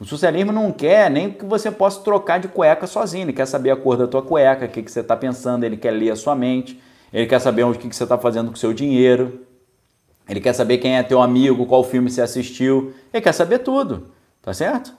O 0.00 0.04
socialismo 0.04 0.52
não 0.52 0.70
quer 0.70 1.10
nem 1.10 1.30
que 1.30 1.44
você 1.44 1.70
possa 1.70 2.00
trocar 2.02 2.38
de 2.38 2.48
cueca 2.48 2.86
sozinho, 2.86 3.24
ele 3.24 3.32
quer 3.32 3.46
saber 3.46 3.70
a 3.70 3.76
cor 3.76 3.96
da 3.96 4.06
tua 4.06 4.22
cueca, 4.22 4.66
o 4.66 4.68
que, 4.68 4.82
que 4.82 4.92
você 4.92 5.00
está 5.00 5.16
pensando, 5.16 5.64
ele 5.64 5.76
quer 5.76 5.90
ler 5.90 6.10
a 6.10 6.16
sua 6.16 6.36
mente, 6.36 6.80
ele 7.12 7.26
quer 7.26 7.40
saber 7.40 7.64
o 7.64 7.72
que, 7.72 7.88
que 7.88 7.96
você 7.96 8.04
está 8.04 8.16
fazendo 8.16 8.48
com 8.48 8.54
o 8.54 8.58
seu 8.58 8.72
dinheiro, 8.72 9.40
ele 10.28 10.40
quer 10.40 10.52
saber 10.52 10.78
quem 10.78 10.96
é 10.96 11.02
teu 11.02 11.20
amigo, 11.20 11.66
qual 11.66 11.82
filme 11.82 12.10
você 12.10 12.22
assistiu, 12.22 12.92
ele 13.12 13.22
quer 13.22 13.32
saber 13.32 13.58
tudo, 13.58 14.08
tá 14.40 14.54
certo? 14.54 14.92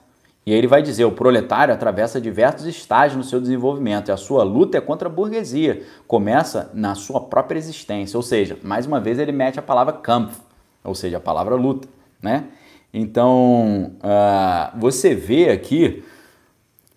E 0.44 0.52
aí 0.52 0.58
ele 0.58 0.66
vai 0.66 0.82
dizer: 0.82 1.04
o 1.04 1.12
proletário 1.12 1.72
atravessa 1.72 2.20
diversos 2.20 2.66
estágios 2.66 3.16
no 3.16 3.22
seu 3.22 3.40
desenvolvimento 3.40 4.08
e 4.08 4.12
a 4.12 4.16
sua 4.16 4.42
luta 4.42 4.78
é 4.78 4.80
contra 4.80 5.08
a 5.08 5.12
burguesia. 5.12 5.82
Começa 6.06 6.70
na 6.74 6.94
sua 6.94 7.20
própria 7.20 7.58
existência. 7.58 8.16
Ou 8.16 8.22
seja, 8.22 8.58
mais 8.62 8.86
uma 8.86 9.00
vez 9.00 9.18
ele 9.18 9.32
mete 9.32 9.58
a 9.58 9.62
palavra 9.62 9.92
Kampf, 9.92 10.40
ou 10.82 10.94
seja, 10.94 11.18
a 11.18 11.20
palavra 11.20 11.54
luta. 11.54 11.86
Né? 12.22 12.44
Então 12.92 13.92
uh, 13.98 14.78
você 14.78 15.14
vê 15.14 15.50
aqui 15.50 16.02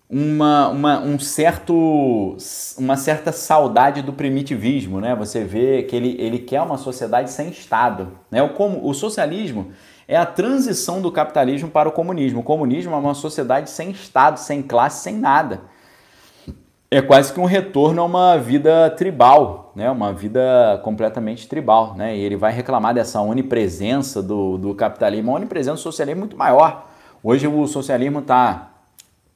uma, 0.08 0.68
uma, 0.68 1.00
um 1.00 1.18
certo, 1.18 2.36
uma 2.78 2.96
certa 2.96 3.32
saudade 3.32 4.02
do 4.02 4.12
primitivismo. 4.12 5.00
Né? 5.00 5.14
Você 5.14 5.44
vê 5.44 5.82
que 5.82 5.96
ele, 5.96 6.16
ele 6.18 6.38
quer 6.38 6.60
uma 6.62 6.78
sociedade 6.78 7.30
sem 7.30 7.48
Estado. 7.48 8.12
Né? 8.30 8.42
O, 8.42 8.50
como, 8.50 8.86
o 8.86 8.94
socialismo 8.94 9.72
é 10.06 10.16
a 10.16 10.26
transição 10.26 11.00
do 11.00 11.10
capitalismo 11.10 11.68
para 11.68 11.88
o 11.88 11.92
comunismo. 11.92 12.40
O 12.40 12.44
comunismo 12.44 12.94
é 12.94 12.96
uma 12.96 13.14
sociedade 13.14 13.70
sem 13.70 13.90
Estado, 13.90 14.38
sem 14.38 14.62
classe, 14.62 15.02
sem 15.02 15.16
nada. 15.16 15.62
É 16.94 17.02
quase 17.02 17.32
que 17.32 17.40
um 17.40 17.44
retorno 17.44 18.02
a 18.02 18.04
uma 18.04 18.38
vida 18.38 18.88
tribal, 18.88 19.72
né? 19.74 19.90
uma 19.90 20.12
vida 20.12 20.80
completamente 20.84 21.48
tribal. 21.48 21.92
Né? 21.96 22.16
E 22.16 22.20
ele 22.20 22.36
vai 22.36 22.52
reclamar 22.52 22.94
dessa 22.94 23.20
onipresença 23.20 24.22
do, 24.22 24.56
do 24.56 24.76
capitalismo. 24.76 25.32
A 25.32 25.34
onipresença 25.34 25.74
do 25.74 25.80
socialismo 25.80 26.20
é 26.20 26.22
muito 26.22 26.36
maior. 26.36 26.88
Hoje 27.20 27.48
o 27.48 27.66
socialismo 27.66 28.20
está 28.20 28.70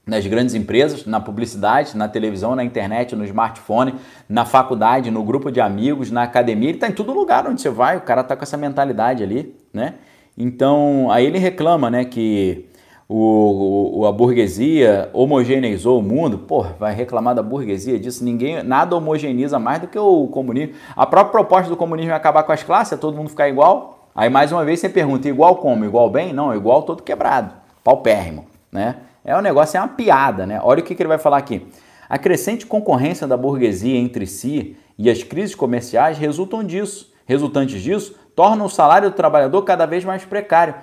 nas 0.06 0.24
grandes 0.24 0.54
empresas, 0.54 1.04
na 1.04 1.18
publicidade, 1.18 1.96
na 1.96 2.06
televisão, 2.06 2.54
na 2.54 2.62
internet, 2.62 3.16
no 3.16 3.24
smartphone, 3.24 3.96
na 4.28 4.44
faculdade, 4.44 5.10
no 5.10 5.24
grupo 5.24 5.50
de 5.50 5.60
amigos, 5.60 6.12
na 6.12 6.22
academia, 6.22 6.68
ele 6.68 6.76
está 6.76 6.86
em 6.86 6.92
todo 6.92 7.12
lugar 7.12 7.44
onde 7.44 7.60
você 7.60 7.70
vai, 7.70 7.96
o 7.96 8.02
cara 8.02 8.20
está 8.20 8.36
com 8.36 8.44
essa 8.44 8.56
mentalidade 8.56 9.24
ali, 9.24 9.56
né? 9.74 9.94
Então, 10.36 11.10
aí 11.10 11.26
ele 11.26 11.38
reclama, 11.38 11.90
né, 11.90 12.04
que 12.04 12.67
o, 13.08 14.00
o, 14.00 14.06
a 14.06 14.12
burguesia 14.12 15.08
homogeneizou 15.14 15.98
o 15.98 16.02
mundo. 16.02 16.38
Pô, 16.38 16.62
vai 16.78 16.94
reclamar 16.94 17.34
da 17.34 17.42
burguesia 17.42 17.98
disso? 17.98 18.22
Ninguém, 18.22 18.62
nada 18.62 18.94
homogeneiza 18.94 19.58
mais 19.58 19.80
do 19.80 19.86
que 19.86 19.98
o 19.98 20.26
comunismo. 20.26 20.74
A 20.94 21.06
própria 21.06 21.32
proposta 21.32 21.70
do 21.70 21.76
comunismo 21.76 22.12
é 22.12 22.14
acabar 22.14 22.42
com 22.42 22.52
as 22.52 22.62
classes, 22.62 22.92
é 22.92 22.96
todo 22.96 23.16
mundo 23.16 23.30
ficar 23.30 23.48
igual. 23.48 24.10
Aí 24.14 24.28
mais 24.28 24.52
uma 24.52 24.64
vez 24.64 24.80
você 24.80 24.88
pergunta, 24.88 25.26
igual 25.28 25.56
como? 25.56 25.84
Igual 25.84 26.10
bem? 26.10 26.34
Não, 26.34 26.54
igual 26.54 26.82
todo 26.82 27.02
quebrado, 27.02 27.54
paupérrimo, 27.82 28.44
né? 28.70 28.96
É 29.24 29.36
um 29.36 29.40
negócio, 29.40 29.76
é 29.76 29.80
uma 29.80 29.88
piada, 29.88 30.44
né? 30.44 30.60
Olha 30.62 30.80
o 30.80 30.82
que, 30.82 30.94
que 30.94 31.02
ele 31.02 31.08
vai 31.08 31.18
falar 31.18 31.38
aqui. 31.38 31.66
A 32.08 32.18
crescente 32.18 32.66
concorrência 32.66 33.26
da 33.26 33.36
burguesia 33.36 33.96
entre 33.96 34.26
si 34.26 34.76
e 34.98 35.08
as 35.08 35.22
crises 35.22 35.54
comerciais 35.54 36.18
resultam 36.18 36.64
disso. 36.64 37.12
Resultantes 37.26 37.82
disso, 37.82 38.14
torna 38.34 38.64
o 38.64 38.68
salário 38.68 39.10
do 39.10 39.14
trabalhador 39.14 39.62
cada 39.62 39.84
vez 39.84 40.04
mais 40.04 40.24
precário. 40.24 40.74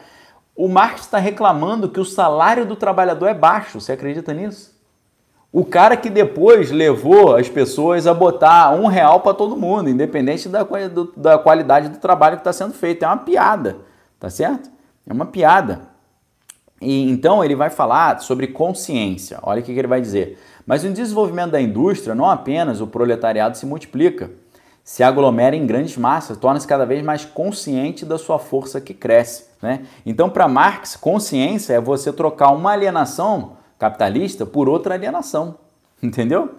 O 0.55 0.69
Marx 0.69 1.01
está 1.01 1.17
reclamando 1.17 1.89
que 1.89 1.99
o 1.99 2.05
salário 2.05 2.65
do 2.65 2.75
trabalhador 2.75 3.27
é 3.27 3.33
baixo. 3.33 3.81
Você 3.81 3.91
acredita 3.91 4.33
nisso? 4.33 4.73
O 5.51 5.65
cara 5.65 5.95
que 5.95 6.09
depois 6.09 6.71
levou 6.71 7.35
as 7.35 7.49
pessoas 7.49 8.07
a 8.07 8.13
botar 8.13 8.71
um 8.71 8.87
real 8.87 9.21
para 9.21 9.33
todo 9.33 9.57
mundo, 9.57 9.89
independente 9.89 10.47
da, 10.49 10.63
do, 10.63 11.13
da 11.15 11.37
qualidade 11.37 11.89
do 11.89 11.97
trabalho 11.97 12.37
que 12.37 12.41
está 12.41 12.53
sendo 12.53 12.73
feito. 12.73 13.03
É 13.03 13.07
uma 13.07 13.17
piada, 13.17 13.77
tá 14.19 14.29
certo? 14.29 14.69
É 15.07 15.13
uma 15.13 15.25
piada. 15.25 15.81
E 16.81 17.09
então 17.09 17.43
ele 17.43 17.55
vai 17.55 17.69
falar 17.69 18.19
sobre 18.21 18.47
consciência. 18.47 19.39
Olha 19.43 19.61
o 19.61 19.63
que, 19.63 19.73
que 19.73 19.79
ele 19.79 19.87
vai 19.87 20.01
dizer. 20.01 20.37
Mas 20.65 20.83
no 20.83 20.91
desenvolvimento 20.91 21.51
da 21.51 21.61
indústria, 21.61 22.15
não 22.15 22.29
apenas 22.29 22.81
o 22.81 22.87
proletariado 22.87 23.57
se 23.57 23.65
multiplica, 23.65 24.31
se 24.85 25.01
aglomera 25.01 25.55
em 25.55 25.65
grandes 25.65 25.97
massas, 25.97 26.37
torna-se 26.37 26.67
cada 26.67 26.85
vez 26.85 27.03
mais 27.03 27.25
consciente 27.25 28.05
da 28.05 28.19
sua 28.19 28.37
força 28.37 28.79
que 28.79 28.93
cresce. 28.93 29.45
Né? 29.59 29.81
Então, 30.05 30.29
para 30.29 30.47
Marx, 30.47 30.95
consciência 30.95 31.73
é 31.73 31.81
você 31.81 32.13
trocar 32.13 32.51
uma 32.51 32.71
alienação 32.71 33.53
capitalista 33.79 34.45
por 34.45 34.69
outra 34.69 34.93
alienação. 34.93 35.55
Entendeu? 36.03 36.51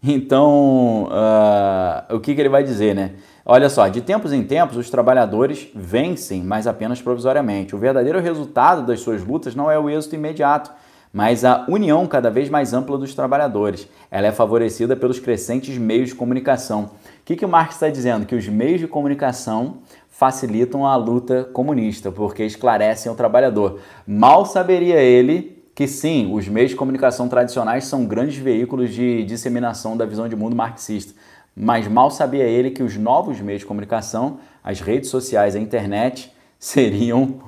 Então, 0.00 1.08
uh, 1.08 2.14
o 2.14 2.20
que, 2.20 2.36
que 2.36 2.40
ele 2.40 2.48
vai 2.48 2.62
dizer, 2.62 2.94
né? 2.94 3.14
Olha 3.44 3.68
só, 3.68 3.88
de 3.88 4.00
tempos 4.00 4.32
em 4.32 4.44
tempos 4.44 4.76
os 4.76 4.88
trabalhadores 4.88 5.68
vencem, 5.74 6.40
mas 6.40 6.68
apenas 6.68 7.02
provisoriamente. 7.02 7.74
O 7.74 7.78
verdadeiro 7.78 8.20
resultado 8.20 8.86
das 8.86 9.00
suas 9.00 9.24
lutas 9.24 9.56
não 9.56 9.68
é 9.68 9.76
o 9.76 9.90
êxito 9.90 10.14
imediato, 10.14 10.70
mas 11.12 11.44
a 11.44 11.66
união 11.68 12.06
cada 12.06 12.30
vez 12.30 12.48
mais 12.48 12.72
ampla 12.72 12.96
dos 12.96 13.14
trabalhadores. 13.14 13.86
Ela 14.10 14.28
é 14.28 14.32
favorecida 14.32 14.96
pelos 14.96 15.18
crescentes 15.18 15.76
meios 15.76 16.10
de 16.10 16.14
comunicação. 16.14 16.90
Que, 17.32 17.36
que 17.36 17.44
o 17.46 17.48
Marx 17.48 17.76
está 17.76 17.88
dizendo? 17.88 18.26
Que 18.26 18.34
os 18.34 18.46
meios 18.46 18.78
de 18.78 18.86
comunicação 18.86 19.78
facilitam 20.10 20.86
a 20.86 20.94
luta 20.96 21.44
comunista, 21.44 22.12
porque 22.12 22.44
esclarecem 22.44 23.10
o 23.10 23.14
trabalhador. 23.14 23.80
Mal 24.06 24.44
saberia 24.44 25.00
ele 25.00 25.64
que 25.74 25.88
sim, 25.88 26.30
os 26.30 26.46
meios 26.46 26.72
de 26.72 26.76
comunicação 26.76 27.30
tradicionais 27.30 27.84
são 27.84 28.04
grandes 28.04 28.36
veículos 28.36 28.92
de 28.92 29.24
disseminação 29.24 29.96
da 29.96 30.04
visão 30.04 30.28
de 30.28 30.36
mundo 30.36 30.54
marxista, 30.54 31.14
mas 31.56 31.88
mal 31.88 32.10
sabia 32.10 32.44
ele 32.44 32.70
que 32.70 32.82
os 32.82 32.98
novos 32.98 33.40
meios 33.40 33.60
de 33.60 33.66
comunicação, 33.66 34.38
as 34.62 34.82
redes 34.82 35.08
sociais, 35.08 35.56
a 35.56 35.58
internet, 35.58 36.30
seriam 36.60 37.40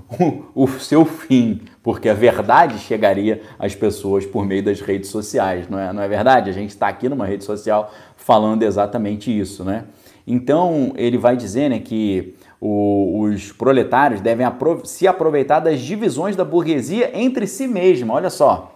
o, 0.55 0.64
o, 0.64 0.68
seu 0.80 1.05
fim, 1.05 1.61
porque 1.85 2.09
a 2.09 2.14
verdade 2.14 2.78
chegaria 2.78 3.43
às 3.59 3.74
pessoas 3.74 4.24
por 4.24 4.47
meio 4.47 4.62
das 4.64 4.80
redes 4.80 5.11
sociais, 5.11 5.68
não 5.68 5.78
é, 5.78 5.93
não 5.93 6.03
é 6.03 6.09
verdade? 6.09 6.49
A 6.49 6.53
gente 6.53 6.70
está 6.70 6.89
aqui 6.89 7.11
numa 7.11 7.26
rede 7.26 7.45
social 7.45 7.93
falando 8.16 8.62
exatamente 8.62 9.30
isso, 9.30 9.62
né? 9.62 9.85
Então 10.26 10.95
ele 10.97 11.18
vai 11.18 11.37
dizer 11.37 11.68
né, 11.68 11.78
que 11.78 12.35
o, 12.59 13.20
os 13.20 13.53
proletários 13.53 14.22
devem 14.22 14.47
se 14.85 15.07
aproveitar 15.07 15.61
das 15.61 15.78
divisões 15.78 16.35
da 16.35 16.43
burguesia 16.43 17.11
entre 17.12 17.47
si 17.47 17.68
mesma. 17.68 18.14
Olha 18.14 18.30
só, 18.30 18.74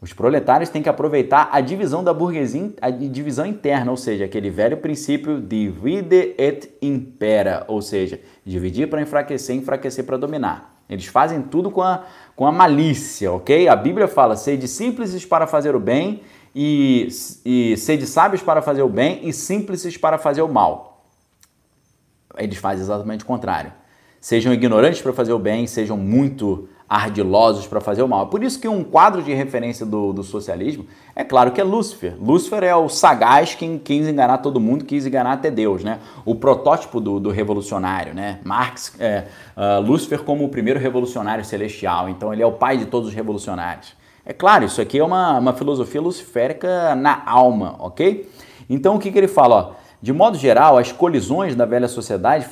os 0.00 0.14
proletários 0.14 0.70
têm 0.70 0.82
que 0.82 0.88
aproveitar 0.88 1.50
a 1.52 1.60
divisão 1.60 2.02
da 2.02 2.14
burguesia, 2.14 2.72
a 2.80 2.88
divisão 2.88 3.44
interna, 3.44 3.90
ou 3.90 3.98
seja, 3.98 4.24
aquele 4.24 4.48
velho 4.48 4.78
princípio 4.78 5.38
divide 5.38 6.34
et 6.38 6.70
impera, 6.80 7.66
ou 7.68 7.82
seja, 7.82 8.18
dividir 8.46 8.88
para 8.88 9.02
enfraquecer, 9.02 9.54
enfraquecer 9.54 10.06
para 10.06 10.16
dominar. 10.16 10.80
Eles 10.90 11.06
fazem 11.06 11.40
tudo 11.40 11.70
com 11.70 11.82
a, 11.82 12.04
com 12.40 12.46
a 12.46 12.52
malícia, 12.52 13.30
ok? 13.30 13.68
A 13.68 13.76
Bíblia 13.76 14.08
fala: 14.08 14.34
sede 14.34 14.66
simples 14.66 15.26
para 15.26 15.46
fazer 15.46 15.76
o 15.76 15.78
bem, 15.78 16.22
e, 16.54 17.06
e 17.44 17.76
sede 17.76 18.06
sábios 18.06 18.40
para 18.40 18.62
fazer 18.62 18.80
o 18.80 18.88
bem, 18.88 19.28
e 19.28 19.30
simples 19.30 19.94
para 19.98 20.16
fazer 20.16 20.40
o 20.40 20.48
mal. 20.48 21.04
Eles 22.38 22.56
fazem 22.56 22.82
exatamente 22.82 23.24
o 23.24 23.26
contrário. 23.26 23.70
Sejam 24.22 24.54
ignorantes 24.54 25.02
para 25.02 25.12
fazer 25.12 25.34
o 25.34 25.38
bem, 25.38 25.66
sejam 25.66 25.98
muito 25.98 26.66
ardilosos 26.90 27.68
para 27.68 27.80
fazer 27.80 28.02
o 28.02 28.08
mal. 28.08 28.26
Por 28.26 28.42
isso 28.42 28.58
que 28.58 28.66
um 28.66 28.82
quadro 28.82 29.22
de 29.22 29.32
referência 29.32 29.86
do, 29.86 30.12
do, 30.12 30.24
socialismo 30.24 30.84
é 31.14 31.22
claro 31.22 31.52
que 31.52 31.60
é 31.60 31.64
Lúcifer. 31.64 32.16
Lúcifer 32.20 32.64
é 32.64 32.74
o 32.74 32.88
sagaz 32.88 33.54
que 33.54 33.78
quis 33.78 34.08
enganar 34.08 34.38
todo 34.38 34.58
mundo, 34.58 34.84
quis 34.84 35.06
enganar 35.06 35.34
até 35.34 35.52
Deus, 35.52 35.84
né? 35.84 36.00
O 36.24 36.34
protótipo 36.34 37.00
do, 37.00 37.20
do 37.20 37.30
revolucionário, 37.30 38.12
né? 38.12 38.40
Marx, 38.42 38.92
é, 38.98 39.26
uh, 39.56 39.80
Lúcifer 39.80 40.24
como 40.24 40.44
o 40.44 40.48
primeiro 40.48 40.80
revolucionário 40.80 41.44
celestial. 41.44 42.08
Então 42.08 42.32
ele 42.32 42.42
é 42.42 42.46
o 42.46 42.52
pai 42.52 42.76
de 42.76 42.86
todos 42.86 43.10
os 43.10 43.14
revolucionários. 43.14 43.94
É 44.26 44.32
claro, 44.32 44.64
isso 44.64 44.80
aqui 44.80 44.98
é 44.98 45.04
uma, 45.04 45.38
uma 45.38 45.52
filosofia 45.52 46.00
luciférica 46.00 46.96
na 46.96 47.22
alma, 47.24 47.76
ok? 47.78 48.28
Então 48.68 48.96
o 48.96 48.98
que, 48.98 49.12
que 49.12 49.18
ele 49.18 49.28
fala? 49.28 49.54
Ó, 49.54 49.72
de 50.02 50.14
modo 50.14 50.38
geral, 50.38 50.78
as 50.78 50.90
colisões 50.90 51.54
da 51.54 51.66
velha 51.66 51.86
sociedade 51.86 52.46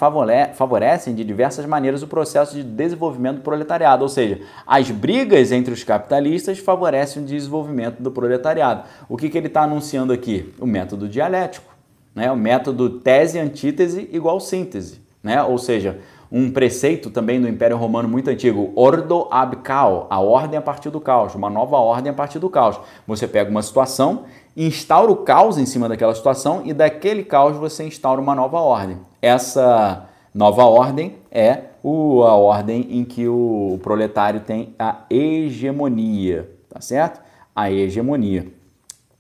favorecem 0.53 1.15
de 1.15 1.25
diversas 1.25 1.65
maneiras 1.65 2.03
o 2.03 2.07
processo 2.07 2.55
de 2.55 2.63
desenvolvimento 2.63 3.37
do 3.37 3.43
proletariado, 3.43 4.03
ou 4.03 4.09
seja, 4.09 4.43
as 4.67 4.91
brigas 4.91 5.51
entre 5.51 5.73
os 5.73 5.83
capitalistas 5.83 6.59
favorecem 6.59 7.23
o 7.23 7.25
desenvolvimento 7.25 8.03
do 8.03 8.11
proletariado. 8.11 8.83
O 9.09 9.17
que, 9.17 9.31
que 9.31 9.39
ele 9.39 9.47
está 9.47 9.63
anunciando 9.63 10.13
aqui? 10.13 10.53
O 10.61 10.67
método 10.67 11.09
dialético, 11.09 11.75
né? 12.15 12.31
o 12.31 12.37
método 12.37 12.91
tese-antítese 13.01 14.11
igual 14.13 14.41
síntese, 14.41 15.01
né? 15.23 15.43
ou 15.43 15.57
seja, 15.57 15.99
um 16.31 16.51
preceito 16.51 17.11
também 17.11 17.41
do 17.41 17.49
Império 17.49 17.79
Romano 17.79 18.07
muito 18.07 18.29
antigo, 18.29 18.71
ordo 18.77 19.27
ab 19.31 19.57
caos, 19.57 20.07
a 20.11 20.21
ordem 20.21 20.59
a 20.59 20.63
partir 20.63 20.91
do 20.91 21.01
caos, 21.01 21.35
uma 21.35 21.49
nova 21.49 21.79
ordem 21.79 22.11
a 22.11 22.15
partir 22.15 22.39
do 22.39 22.51
caos. 22.51 22.79
Você 23.07 23.27
pega 23.27 23.51
uma 23.51 23.63
situação 23.63 24.25
instaura 24.67 25.13
o 25.13 25.17
caos 25.17 25.57
em 25.57 25.65
cima 25.65 25.89
daquela 25.89 26.15
situação 26.15 26.63
e 26.65 26.73
daquele 26.73 27.23
caos 27.23 27.57
você 27.57 27.85
instaura 27.85 28.21
uma 28.21 28.35
nova 28.35 28.59
ordem. 28.59 28.99
Essa 29.23 30.09
nova 30.35 30.65
ordem 30.65 31.17
é 31.31 31.61
o, 31.83 32.23
a 32.25 32.35
ordem 32.35 32.87
em 32.91 33.05
que 33.05 33.29
o 33.29 33.79
proletário 33.83 34.41
tem 34.41 34.75
a 34.77 35.05
hegemonia, 35.09 36.51
tá 36.69 36.81
certo? 36.81 37.21
A 37.55 37.71
hegemonia. 37.71 38.49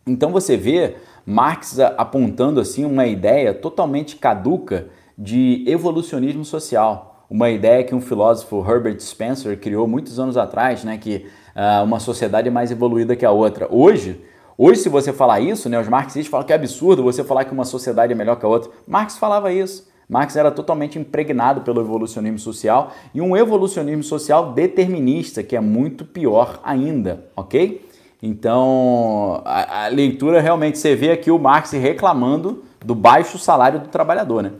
Então 0.05 0.33
você 0.33 0.57
vê 0.57 0.97
Marx 1.25 1.79
apontando 1.79 2.61
assim 2.61 2.85
uma 2.85 3.07
ideia 3.07 3.55
totalmente 3.55 4.17
caduca 4.17 4.89
de 5.17 5.65
evolucionismo 5.69 6.45
social, 6.45 7.27
uma 7.31 7.51
ideia 7.51 7.85
que 7.85 7.95
um 7.95 8.01
filósofo 8.01 8.65
Herbert 8.67 8.99
Spencer 9.01 9.59
criou 9.59 9.87
muitos 9.87 10.19
anos 10.19 10.37
atrás, 10.37 10.83
né, 10.83 10.97
que 10.97 11.27
uh, 11.55 11.85
uma 11.85 12.01
sociedade 12.01 12.49
é 12.49 12.51
mais 12.51 12.71
evoluída 12.71 13.15
que 13.15 13.27
a 13.27 13.31
outra. 13.31 13.69
Hoje 13.71 14.21
Hoje, 14.61 14.81
se 14.81 14.89
você 14.89 15.13
falar 15.13 15.39
isso, 15.39 15.69
né, 15.69 15.79
os 15.79 15.87
marxistas 15.87 16.27
falam 16.27 16.45
que 16.45 16.53
é 16.53 16.57
absurdo 16.57 17.01
você 17.01 17.23
falar 17.23 17.45
que 17.45 17.53
uma 17.53 17.65
sociedade 17.65 18.13
é 18.13 18.17
melhor 18.17 18.35
que 18.35 18.45
a 18.45 18.49
outra. 18.49 18.69
Marx 18.89 19.17
falava 19.17 19.53
isso. 19.53 19.87
Marx 20.09 20.35
era 20.35 20.51
totalmente 20.51 20.99
impregnado 20.99 21.61
pelo 21.61 21.81
evolucionismo 21.81 22.41
social 22.41 22.91
e 23.15 23.21
um 23.21 23.37
evolucionismo 23.37 24.03
social 24.03 24.53
determinista, 24.53 25.45
que 25.45 25.55
é 25.55 25.61
muito 25.61 26.05
pior 26.05 26.59
ainda, 26.65 27.27
ok? 27.37 27.89
Então, 28.21 29.43
a, 29.45 29.85
a 29.85 29.89
leitura 29.89 30.41
realmente, 30.41 30.77
você 30.77 30.97
vê 30.97 31.13
aqui 31.13 31.31
o 31.31 31.39
Marx 31.39 31.71
reclamando 31.71 32.65
do 32.85 32.97
baixo 32.97 33.39
salário 33.39 33.79
do 33.79 33.87
trabalhador, 33.87 34.43
né? 34.43 34.53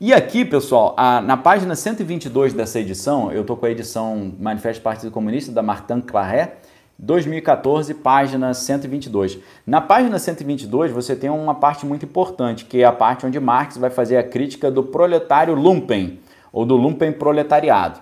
E 0.00 0.14
aqui, 0.14 0.42
pessoal, 0.42 0.94
a, 0.96 1.20
na 1.20 1.36
página 1.36 1.76
122 1.76 2.54
dessa 2.54 2.80
edição, 2.80 3.30
eu 3.30 3.42
estou 3.42 3.58
com 3.58 3.66
a 3.66 3.70
edição 3.70 4.32
Manifesto 4.40 4.80
do 4.80 4.84
Partido 4.84 5.10
Comunista 5.10 5.52
da 5.52 5.62
Martin 5.62 6.00
Claret, 6.00 6.52
2014, 6.98 7.94
página 7.94 8.54
122. 8.54 9.38
Na 9.66 9.80
página 9.80 10.18
122 10.18 10.92
você 10.92 11.16
tem 11.16 11.30
uma 11.30 11.54
parte 11.54 11.84
muito 11.84 12.04
importante, 12.04 12.64
que 12.64 12.82
é 12.82 12.84
a 12.84 12.92
parte 12.92 13.26
onde 13.26 13.38
Marx 13.40 13.76
vai 13.76 13.90
fazer 13.90 14.16
a 14.16 14.22
crítica 14.22 14.70
do 14.70 14.82
proletário 14.82 15.54
lumpen, 15.54 16.20
ou 16.52 16.64
do 16.64 16.76
lumpen 16.76 17.12
proletariado. 17.12 18.00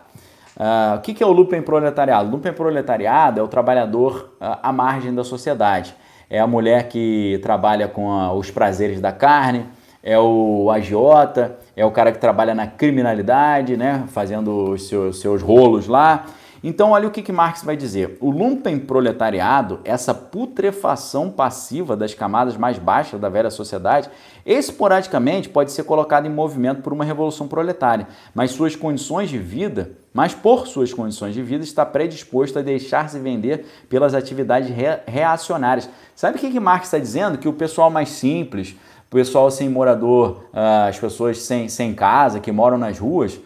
Uh, 0.56 0.98
o 0.98 1.00
que, 1.00 1.22
é 1.22 1.26
o 1.26 1.32
lumpen 1.32 1.62
proletariado? 1.62 2.30
Lumpen 2.30 2.52
proletariado 2.52 3.40
é 3.40 3.42
o 3.42 3.48
trabalhador 3.48 4.34
uh, 4.34 4.58
à 4.62 4.72
margem 4.72 5.14
da 5.14 5.24
sociedade. 5.24 5.94
É 6.28 6.38
a 6.38 6.46
mulher 6.46 6.88
que 6.88 7.40
trabalha 7.42 7.88
com 7.88 8.10
a, 8.10 8.32
os 8.32 8.50
prazeres 8.50 9.00
da 9.00 9.12
carne, 9.12 9.66
é 10.02 10.18
o 10.18 10.70
agiota, 10.70 11.56
é 11.76 11.84
o 11.84 11.90
cara 11.90 12.12
que 12.12 12.18
trabalha 12.18 12.54
na 12.54 12.66
criminalidade, 12.66 13.76
né, 13.76 14.04
fazendo 14.08 14.72
os 14.72 14.88
seus, 14.88 15.20
seus 15.20 15.40
rolos 15.40 15.86
lá, 15.86 16.26
então, 16.62 16.92
olha 16.92 17.08
o 17.08 17.10
que, 17.10 17.22
que 17.22 17.32
Marx 17.32 17.64
vai 17.64 17.76
dizer. 17.76 18.16
O 18.20 18.30
lumpen 18.30 18.78
proletariado, 18.78 19.80
essa 19.84 20.14
putrefação 20.14 21.28
passiva 21.28 21.96
das 21.96 22.14
camadas 22.14 22.56
mais 22.56 22.78
baixas 22.78 23.20
da 23.20 23.28
velha 23.28 23.50
sociedade, 23.50 24.08
esporadicamente 24.46 25.48
pode 25.48 25.72
ser 25.72 25.82
colocado 25.82 26.26
em 26.26 26.30
movimento 26.30 26.80
por 26.80 26.92
uma 26.92 27.04
revolução 27.04 27.48
proletária, 27.48 28.06
mas 28.32 28.52
suas 28.52 28.76
condições 28.76 29.28
de 29.28 29.38
vida, 29.38 29.92
mas 30.14 30.34
por 30.34 30.68
suas 30.68 30.92
condições 30.92 31.34
de 31.34 31.42
vida, 31.42 31.64
está 31.64 31.84
predisposto 31.84 32.58
a 32.58 32.62
deixar-se 32.62 33.18
vender 33.18 33.66
pelas 33.88 34.14
atividades 34.14 34.70
re 34.70 35.00
reacionárias. 35.06 35.90
Sabe 36.14 36.36
o 36.36 36.40
que, 36.40 36.50
que 36.50 36.60
Marx 36.60 36.86
está 36.86 36.98
dizendo? 36.98 37.38
Que 37.38 37.48
o 37.48 37.52
pessoal 37.52 37.90
mais 37.90 38.10
simples, 38.10 38.76
o 39.08 39.10
pessoal 39.10 39.50
sem 39.50 39.68
morador, 39.68 40.44
ah, 40.52 40.86
as 40.86 40.98
pessoas 40.98 41.42
sem, 41.42 41.68
sem 41.68 41.92
casa, 41.92 42.38
que 42.38 42.52
moram 42.52 42.78
nas 42.78 42.98
ruas, 42.98 43.40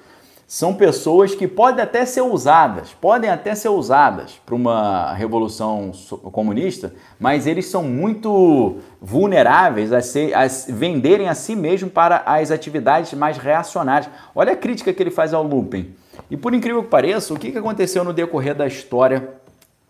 são 0.46 0.72
pessoas 0.72 1.34
que 1.34 1.48
podem 1.48 1.82
até 1.82 2.06
ser 2.06 2.20
usadas, 2.20 2.94
podem 3.00 3.28
até 3.28 3.54
ser 3.54 3.68
usadas 3.68 4.40
para 4.46 4.54
uma 4.54 5.12
revolução 5.12 5.90
comunista, 6.30 6.94
mas 7.18 7.48
eles 7.48 7.66
são 7.66 7.82
muito 7.82 8.76
vulneráveis 9.00 9.92
a, 9.92 10.00
ser, 10.00 10.32
a 10.34 10.46
venderem 10.68 11.28
a 11.28 11.34
si 11.34 11.56
mesmo 11.56 11.90
para 11.90 12.22
as 12.24 12.52
atividades 12.52 13.12
mais 13.14 13.38
reacionárias. 13.38 14.08
Olha 14.34 14.52
a 14.52 14.56
crítica 14.56 14.92
que 14.92 15.02
ele 15.02 15.10
faz 15.10 15.34
ao 15.34 15.42
Lupen. 15.42 15.90
E 16.30 16.36
por 16.36 16.54
incrível 16.54 16.82
que 16.84 16.90
pareça, 16.90 17.34
o 17.34 17.38
que 17.38 17.56
aconteceu 17.58 18.04
no 18.04 18.12
decorrer 18.12 18.54
da 18.54 18.68
história 18.68 19.28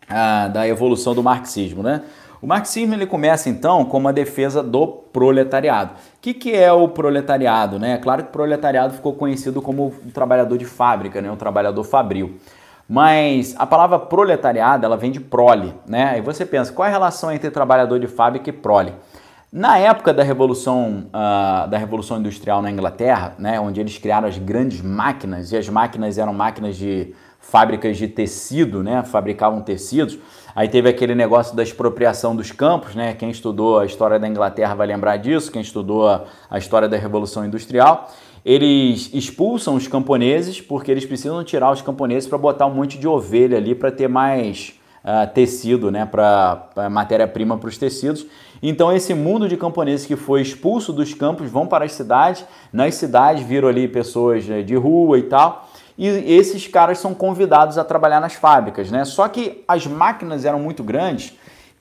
ah, 0.09 0.49
da 0.49 0.67
evolução 0.67 1.15
do 1.15 1.23
marxismo, 1.23 1.83
né? 1.83 2.03
O 2.47 2.49
marxismo 2.49 2.95
ele 2.95 3.07
começa 3.07 3.49
então 3.49 3.85
com 3.85 3.99
uma 3.99 4.13
defesa 4.13 4.63
do 4.63 4.87
proletariado. 4.87 5.95
O 5.95 6.21
que, 6.21 6.33
que 6.33 6.55
é 6.55 6.71
o 6.71 6.87
proletariado? 6.87 7.77
Né? 7.77 7.95
É 7.95 7.97
claro 7.97 8.23
que 8.23 8.29
o 8.29 8.33
proletariado 8.33 8.95
ficou 8.95 9.15
conhecido 9.15 9.61
como 9.61 9.89
o 9.89 10.13
trabalhador 10.13 10.57
de 10.57 10.65
fábrica, 10.65 11.21
né? 11.21 11.29
o 11.29 11.35
trabalhador 11.35 11.83
fabril. 11.83 12.37
Mas 12.89 13.57
a 13.59 13.67
palavra 13.67 13.99
proletariado 13.99 14.87
ela 14.87 14.97
vem 14.97 15.11
de 15.11 15.19
prole, 15.19 15.75
né? 15.89 16.19
E 16.19 16.21
você 16.21 16.47
pensa, 16.47 16.73
qual 16.73 16.87
é 16.87 16.89
a 16.89 16.93
relação 16.93 17.33
entre 17.33 17.51
trabalhador 17.51 17.99
de 17.99 18.07
fábrica 18.07 18.49
e 18.49 18.53
prole? 18.53 18.95
Na 19.53 19.77
época 19.79 20.15
da 20.15 20.23
revolução, 20.23 21.07
uh, 21.09 21.69
da 21.69 21.77
revolução 21.77 22.21
industrial 22.21 22.63
na 22.63 22.71
Inglaterra, 22.71 23.35
né, 23.41 23.59
onde 23.59 23.81
eles 23.81 23.99
criaram 23.99 24.29
as 24.29 24.39
grandes 24.39 24.81
máquinas 24.81 25.51
e 25.51 25.57
as 25.57 25.69
máquinas 25.69 26.17
eram 26.17 26.33
máquinas 26.33 26.77
de 26.77 27.13
fábricas 27.41 27.97
de 27.97 28.07
tecido, 28.07 28.85
né, 28.85 29.03
fabricavam 29.03 29.63
tecidos. 29.63 30.17
Aí 30.57 30.69
teve 30.69 30.89
aquele 30.89 31.15
negócio 31.15 31.55
da 31.55 31.63
expropriação 31.63 32.35
dos 32.35 32.51
campos, 32.51 32.95
né? 32.95 33.13
Quem 33.13 33.29
estudou 33.29 33.79
a 33.79 33.85
história 33.85 34.19
da 34.19 34.27
Inglaterra 34.27 34.75
vai 34.75 34.87
lembrar 34.87 35.19
disso, 35.19 35.53
quem 35.53 35.61
estudou 35.61 36.09
a, 36.09 36.59
história 36.59 36.89
da 36.89 36.97
revolução 36.97 37.45
industrial 37.45 38.11
eles 38.47 39.11
expulsam 39.13 39.75
os 39.75 39.89
camponeses 39.89 40.61
porque 40.61 40.89
eles 40.89 41.05
precisam 41.05 41.43
tirar 41.43 41.73
os 41.73 41.83
camponeses 41.83 42.29
para 42.29 42.39
botar 42.39 42.67
um 42.67 42.75
monte 42.75 42.97
de 42.97 43.09
ovelha 43.09 43.59
ali 43.59 43.75
para 43.75 43.91
ter 43.91 44.09
mais 44.09 44.73
uh, 45.03 45.29
tecido, 45.35 45.91
né, 45.91 46.07
para 46.07 46.89
matéria-prima 46.89 47.59
para 47.59 47.69
os 47.69 47.77
tecidos. 47.77 48.25
Então 48.63 48.93
esse 48.93 49.13
mundo 49.15 49.49
de 49.49 49.57
camponeses 49.57 50.07
que 50.07 50.15
foi 50.15 50.43
expulso 50.43 50.93
dos 50.93 51.13
campos 51.13 51.51
vão 51.51 51.67
para 51.67 51.85
as 51.85 51.93
cidades, 51.93 52.45
nas 52.73 52.95
cidades 52.95 53.45
viram 53.45 53.67
ali 53.67 53.89
pessoas 53.89 54.47
né, 54.47 54.63
de 54.63 54.77
rua 54.77 55.19
e 55.19 55.25
tal. 55.25 55.66
E 55.99 56.07
esses 56.07 56.67
caras 56.67 56.99
são 56.99 57.15
convidados 57.15 57.79
a 57.79 57.85
trabalhar 57.85 58.21
nas 58.21 58.35
fábricas, 58.35 58.91
né? 58.91 59.05
Só 59.05 59.27
que 59.29 59.65
as 59.67 59.87
máquinas 59.87 60.45
eram 60.45 60.59
muito 60.59 60.85
grandes 60.85 61.33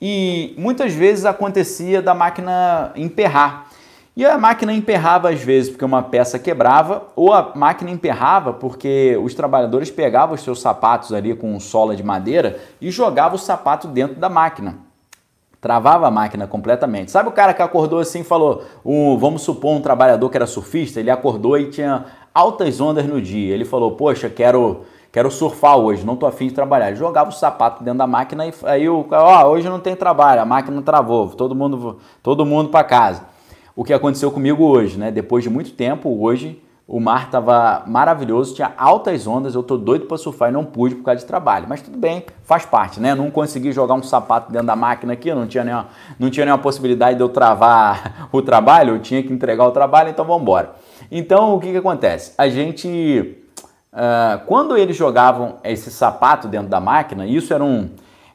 e 0.01 0.53
muitas 0.57 0.93
vezes 0.93 1.25
acontecia 1.25 2.01
da 2.01 2.13
máquina 2.13 2.91
emperrar. 2.95 3.67
E 4.15 4.25
a 4.25 4.37
máquina 4.37 4.71
emperrava 4.71 5.29
às 5.29 5.41
vezes 5.41 5.69
porque 5.69 5.83
uma 5.83 6.01
peça 6.01 6.39
quebrava, 6.39 7.07
ou 7.17 7.33
a 7.33 7.51
máquina 7.53 7.91
emperrava 7.91 8.53
porque 8.53 9.19
os 9.21 9.33
trabalhadores 9.33 9.91
pegavam 9.91 10.35
os 10.35 10.41
seus 10.41 10.61
sapatos 10.61 11.11
ali 11.11 11.35
com 11.35 11.59
sola 11.59 11.97
de 11.97 12.03
madeira 12.03 12.57
e 12.79 12.89
jogavam 12.89 13.35
o 13.35 13.39
sapato 13.39 13.89
dentro 13.89 14.15
da 14.15 14.29
máquina. 14.29 14.84
Travava 15.65 16.05
a 16.05 16.11
máquina 16.11 16.45
completamente. 16.45 17.09
Sabe 17.09 17.27
o 17.27 17.31
cara 17.31 17.51
que 17.51 17.59
acordou 17.63 17.97
assim 17.97 18.19
e 18.19 18.23
falou: 18.23 18.63
um, 18.85 19.17
vamos 19.17 19.41
supor 19.41 19.75
um 19.75 19.81
trabalhador 19.81 20.29
que 20.29 20.37
era 20.37 20.45
surfista, 20.45 20.99
ele 20.99 21.09
acordou 21.09 21.57
e 21.57 21.71
tinha 21.71 22.05
altas 22.31 22.79
ondas 22.79 23.03
no 23.07 23.19
dia. 23.19 23.51
Ele 23.51 23.65
falou: 23.65 23.93
Poxa, 23.93 24.29
quero, 24.29 24.81
quero 25.11 25.31
surfar 25.31 25.75
hoje, 25.75 26.05
não 26.05 26.15
tô 26.15 26.27
afim 26.27 26.49
de 26.49 26.53
trabalhar. 26.53 26.89
Ele 26.89 26.97
jogava 26.97 27.31
o 27.31 27.33
sapato 27.33 27.83
dentro 27.83 27.97
da 27.97 28.05
máquina 28.05 28.45
e 28.45 28.53
aí 28.61 28.87
o 28.87 29.07
ó, 29.09 29.47
hoje 29.47 29.67
não 29.67 29.79
tem 29.79 29.95
trabalho, 29.95 30.39
a 30.39 30.45
máquina 30.45 30.79
travou, 30.83 31.29
todo 31.29 31.55
mundo, 31.55 31.97
todo 32.21 32.45
mundo 32.45 32.69
para 32.69 32.83
casa 32.83 33.23
o 33.75 33.83
que 33.83 33.91
aconteceu 33.91 34.31
comigo 34.31 34.63
hoje, 34.63 34.97
né? 34.97 35.11
Depois 35.11 35.43
de 35.43 35.49
muito 35.49 35.71
tempo, 35.71 36.09
hoje 36.21 36.61
o 36.87 36.99
mar 36.99 37.25
estava 37.25 37.83
maravilhoso, 37.87 38.53
tinha 38.53 38.71
altas 38.77 39.25
ondas, 39.25 39.55
eu 39.55 39.63
tô 39.63 39.75
doido 39.75 40.05
para 40.05 40.17
surfar 40.17 40.49
e 40.49 40.51
não 40.51 40.63
pude 40.63 40.93
por 40.93 41.03
causa 41.03 41.19
de 41.19 41.25
trabalho. 41.25 41.65
Mas 41.67 41.81
tudo 41.81 41.97
bem, 41.97 42.23
faz 42.43 42.63
parte, 42.63 42.99
né? 42.99 43.15
Não 43.15 43.31
consegui 43.31 43.71
jogar 43.71 43.95
um 43.95 44.03
sapato 44.03 44.51
dentro 44.51 44.67
da 44.67 44.75
máquina 44.75 45.13
aqui, 45.13 45.33
não 45.33 45.47
tinha 45.47 45.63
nenhuma, 45.63 45.87
não 46.19 46.29
tinha 46.29 46.45
nenhuma 46.45 46.61
possibilidade 46.61 47.17
de 47.17 47.23
eu 47.23 47.29
travar 47.29 48.29
o 48.31 48.39
trabalho, 48.41 48.95
eu 48.95 48.99
tinha 48.99 49.23
que 49.23 49.33
entregar 49.33 49.65
o 49.65 49.71
trabalho, 49.71 50.09
então 50.09 50.23
vamos 50.23 50.43
embora. 50.43 50.75
Então 51.11 51.55
o 51.55 51.59
que, 51.59 51.71
que 51.71 51.77
acontece? 51.77 52.33
A 52.37 52.47
gente. 52.49 53.41
Uh, 53.91 54.45
quando 54.45 54.77
eles 54.77 54.95
jogavam 54.95 55.55
esse 55.63 55.89
sapato 55.89 56.49
dentro 56.49 56.67
da 56.67 56.81
máquina, 56.81 57.25
isso 57.25 57.53
era 57.53 57.63
um 57.63 57.89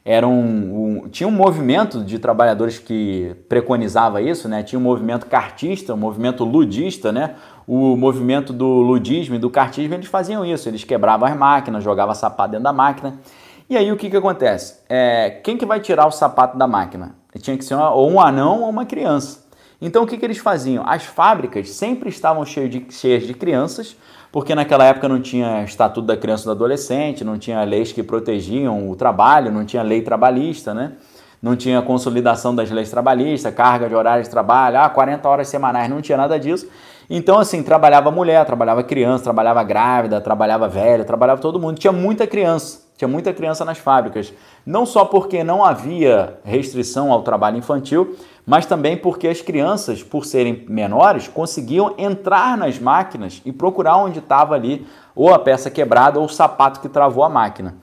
era 0.04 0.26
um, 0.26 1.02
um, 1.02 1.08
tinha 1.08 1.28
um 1.28 1.32
movimento 1.32 2.02
de 2.02 2.18
trabalhadores 2.18 2.78
que 2.78 3.36
preconizava 3.48 4.22
isso, 4.22 4.48
né? 4.48 4.62
Tinha 4.62 4.78
um 4.78 4.82
movimento 4.82 5.26
cartista, 5.26 5.92
um 5.92 5.98
movimento 5.98 6.42
ludista, 6.42 7.12
né? 7.12 7.34
O 7.72 7.96
movimento 7.96 8.52
do 8.52 8.66
ludismo 8.66 9.36
e 9.36 9.38
do 9.38 9.48
cartismo, 9.48 9.94
eles 9.94 10.08
faziam 10.08 10.44
isso, 10.44 10.68
eles 10.68 10.82
quebravam 10.82 11.28
as 11.28 11.36
máquinas, 11.36 11.84
jogavam 11.84 12.12
sapato 12.16 12.50
dentro 12.50 12.64
da 12.64 12.72
máquina. 12.72 13.20
E 13.68 13.76
aí 13.76 13.92
o 13.92 13.96
que, 13.96 14.10
que 14.10 14.16
acontece? 14.16 14.80
É, 14.88 15.38
quem 15.44 15.56
que 15.56 15.64
vai 15.64 15.78
tirar 15.78 16.08
o 16.08 16.10
sapato 16.10 16.58
da 16.58 16.66
máquina? 16.66 17.14
Tinha 17.38 17.56
que 17.56 17.64
ser 17.64 17.74
uma, 17.76 17.92
ou 17.92 18.10
um 18.10 18.18
anão 18.18 18.62
ou 18.62 18.70
uma 18.70 18.84
criança. 18.84 19.44
Então 19.80 20.02
o 20.02 20.06
que, 20.08 20.18
que 20.18 20.24
eles 20.24 20.38
faziam? 20.38 20.82
As 20.84 21.04
fábricas 21.04 21.70
sempre 21.70 22.08
estavam 22.08 22.44
cheias 22.44 22.70
de, 22.70 22.86
cheias 22.90 23.24
de 23.24 23.34
crianças, 23.34 23.96
porque 24.32 24.52
naquela 24.52 24.84
época 24.84 25.08
não 25.08 25.20
tinha 25.20 25.62
estatuto 25.62 26.08
da 26.08 26.16
criança 26.16 26.42
e 26.42 26.46
do 26.46 26.50
adolescente, 26.50 27.22
não 27.22 27.38
tinha 27.38 27.62
leis 27.62 27.92
que 27.92 28.02
protegiam 28.02 28.90
o 28.90 28.96
trabalho, 28.96 29.52
não 29.52 29.64
tinha 29.64 29.84
lei 29.84 30.02
trabalhista, 30.02 30.74
né? 30.74 30.94
Não 31.40 31.54
tinha 31.54 31.80
consolidação 31.80 32.52
das 32.52 32.68
leis 32.68 32.90
trabalhistas, 32.90 33.54
carga 33.54 33.88
de 33.88 33.94
horário 33.94 34.24
de 34.24 34.28
trabalho, 34.28 34.76
ah, 34.80 34.90
40 34.90 35.28
horas 35.28 35.46
semanais, 35.46 35.88
não 35.88 36.02
tinha 36.02 36.18
nada 36.18 36.36
disso. 36.36 36.68
Então, 37.12 37.40
assim, 37.40 37.60
trabalhava 37.60 38.08
mulher, 38.12 38.46
trabalhava 38.46 38.84
criança, 38.84 39.24
trabalhava 39.24 39.64
grávida, 39.64 40.20
trabalhava 40.20 40.68
velha, 40.68 41.04
trabalhava 41.04 41.40
todo 41.40 41.58
mundo. 41.58 41.76
Tinha 41.76 41.92
muita 41.92 42.24
criança, 42.24 42.82
tinha 42.96 43.08
muita 43.08 43.32
criança 43.32 43.64
nas 43.64 43.78
fábricas. 43.78 44.32
Não 44.64 44.86
só 44.86 45.04
porque 45.04 45.42
não 45.42 45.64
havia 45.64 46.38
restrição 46.44 47.10
ao 47.10 47.22
trabalho 47.22 47.58
infantil, 47.58 48.16
mas 48.46 48.64
também 48.64 48.96
porque 48.96 49.26
as 49.26 49.42
crianças, 49.42 50.04
por 50.04 50.24
serem 50.24 50.64
menores, 50.68 51.26
conseguiam 51.26 51.94
entrar 51.98 52.56
nas 52.56 52.78
máquinas 52.78 53.42
e 53.44 53.50
procurar 53.50 53.96
onde 53.96 54.20
estava 54.20 54.54
ali 54.54 54.86
ou 55.12 55.34
a 55.34 55.38
peça 55.40 55.68
quebrada 55.68 56.20
ou 56.20 56.26
o 56.26 56.28
sapato 56.28 56.78
que 56.78 56.88
travou 56.88 57.24
a 57.24 57.28
máquina. 57.28 57.74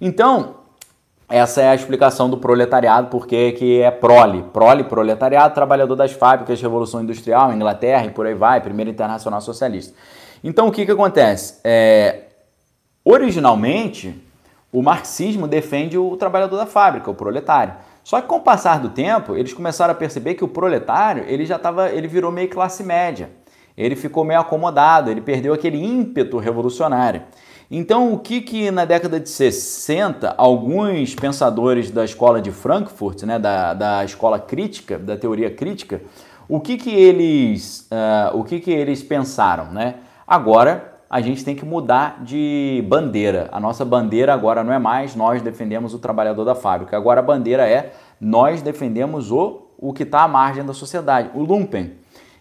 Então, 0.00 0.65
essa 1.28 1.60
é 1.60 1.68
a 1.68 1.74
explicação 1.74 2.30
do 2.30 2.38
proletariado, 2.38 3.08
porque 3.08 3.52
que 3.52 3.80
é 3.80 3.90
prole. 3.90 4.44
Prole, 4.52 4.84
proletariado, 4.84 5.54
trabalhador 5.54 5.96
das 5.96 6.12
fábricas, 6.12 6.60
Revolução 6.60 7.02
Industrial, 7.02 7.52
Inglaterra 7.52 8.06
e 8.06 8.10
por 8.10 8.26
aí 8.26 8.34
vai, 8.34 8.60
Primeira 8.60 8.90
Internacional 8.90 9.40
Socialista. 9.40 9.92
Então, 10.44 10.68
o 10.68 10.72
que, 10.72 10.86
que 10.86 10.92
acontece? 10.92 11.58
É, 11.64 12.26
originalmente, 13.04 14.14
o 14.72 14.82
marxismo 14.82 15.48
defende 15.48 15.98
o 15.98 16.16
trabalhador 16.16 16.56
da 16.56 16.66
fábrica, 16.66 17.10
o 17.10 17.14
proletário. 17.14 17.74
Só 18.04 18.20
que 18.20 18.28
com 18.28 18.36
o 18.36 18.40
passar 18.40 18.78
do 18.78 18.90
tempo, 18.90 19.34
eles 19.34 19.52
começaram 19.52 19.90
a 19.90 19.96
perceber 19.96 20.34
que 20.34 20.44
o 20.44 20.48
proletário, 20.48 21.24
ele 21.26 21.44
já 21.44 21.56
estava, 21.56 21.90
ele 21.90 22.06
virou 22.06 22.30
meio 22.30 22.48
classe 22.48 22.84
média. 22.84 23.30
Ele 23.76 23.96
ficou 23.96 24.24
meio 24.24 24.38
acomodado, 24.38 25.10
ele 25.10 25.20
perdeu 25.20 25.52
aquele 25.52 25.84
ímpeto 25.84 26.38
revolucionário. 26.38 27.22
Então, 27.70 28.12
o 28.12 28.18
que 28.18 28.40
que 28.40 28.70
na 28.70 28.84
década 28.84 29.18
de 29.18 29.28
60, 29.28 30.34
alguns 30.38 31.14
pensadores 31.14 31.90
da 31.90 32.04
escola 32.04 32.40
de 32.40 32.52
Frankfurt, 32.52 33.24
né, 33.24 33.38
da, 33.38 33.74
da 33.74 34.04
escola 34.04 34.38
crítica, 34.38 34.96
da 34.98 35.16
teoria 35.16 35.50
crítica, 35.50 36.00
o 36.48 36.60
que 36.60 36.76
que 36.76 36.94
eles, 36.94 37.88
uh, 37.90 38.36
o 38.38 38.44
que 38.44 38.60
que 38.60 38.70
eles 38.70 39.02
pensaram, 39.02 39.72
né? 39.72 39.96
Agora 40.24 40.94
a 41.08 41.20
gente 41.20 41.44
tem 41.44 41.56
que 41.56 41.64
mudar 41.64 42.22
de 42.22 42.84
bandeira. 42.88 43.48
A 43.52 43.58
nossa 43.58 43.84
bandeira 43.84 44.32
agora 44.32 44.62
não 44.62 44.72
é 44.72 44.78
mais 44.78 45.16
nós 45.16 45.42
defendemos 45.42 45.94
o 45.94 45.98
trabalhador 45.98 46.44
da 46.44 46.54
fábrica. 46.54 46.96
Agora 46.96 47.20
a 47.20 47.22
bandeira 47.22 47.68
é 47.68 47.92
nós 48.20 48.62
defendemos 48.62 49.30
o, 49.30 49.68
o 49.76 49.92
que 49.92 50.04
está 50.04 50.22
à 50.22 50.28
margem 50.28 50.64
da 50.64 50.72
sociedade, 50.72 51.30
o 51.34 51.42
lumpen. 51.42 51.94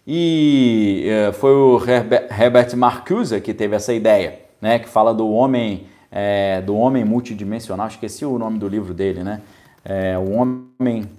E 0.06 1.04
é, 1.08 1.32
foi 1.32 1.52
o 1.52 1.80
Herbert 1.84 2.76
Marcuse 2.76 3.42
que 3.42 3.56
teve 3.56 3.76
essa 3.76 3.92
ideia, 3.92 4.45
né, 4.62 4.80
que 4.80 4.88
fala 4.90 5.14
do 5.14 5.30
homem 5.30 5.88
é, 6.12 6.62
do 6.62 6.76
homem 6.76 7.04
multidimensional. 7.04 7.88
Esqueci 7.88 8.26
o 8.26 8.40
nome 8.40 8.58
do 8.58 8.68
livro 8.68 8.94
dele, 8.94 9.24
né? 9.24 9.42
É, 9.84 10.18
o 10.18 10.32
homem 10.32 11.10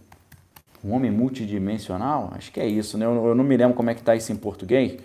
o 0.83 0.91
homem 0.91 1.11
multidimensional, 1.11 2.33
acho 2.37 2.53
que 2.53 2.61
é 2.61 2.67
isso, 2.67 2.97
né? 2.97 3.07
Eu, 3.07 3.27
eu 3.27 3.35
não 3.35 3.43
me 3.43 3.57
lembro 3.57 3.75
como 3.75 3.91
é 3.91 3.95
que 3.95 4.01
está 4.01 4.15
isso 4.15 4.33
em 4.33 4.37
português 4.37 5.01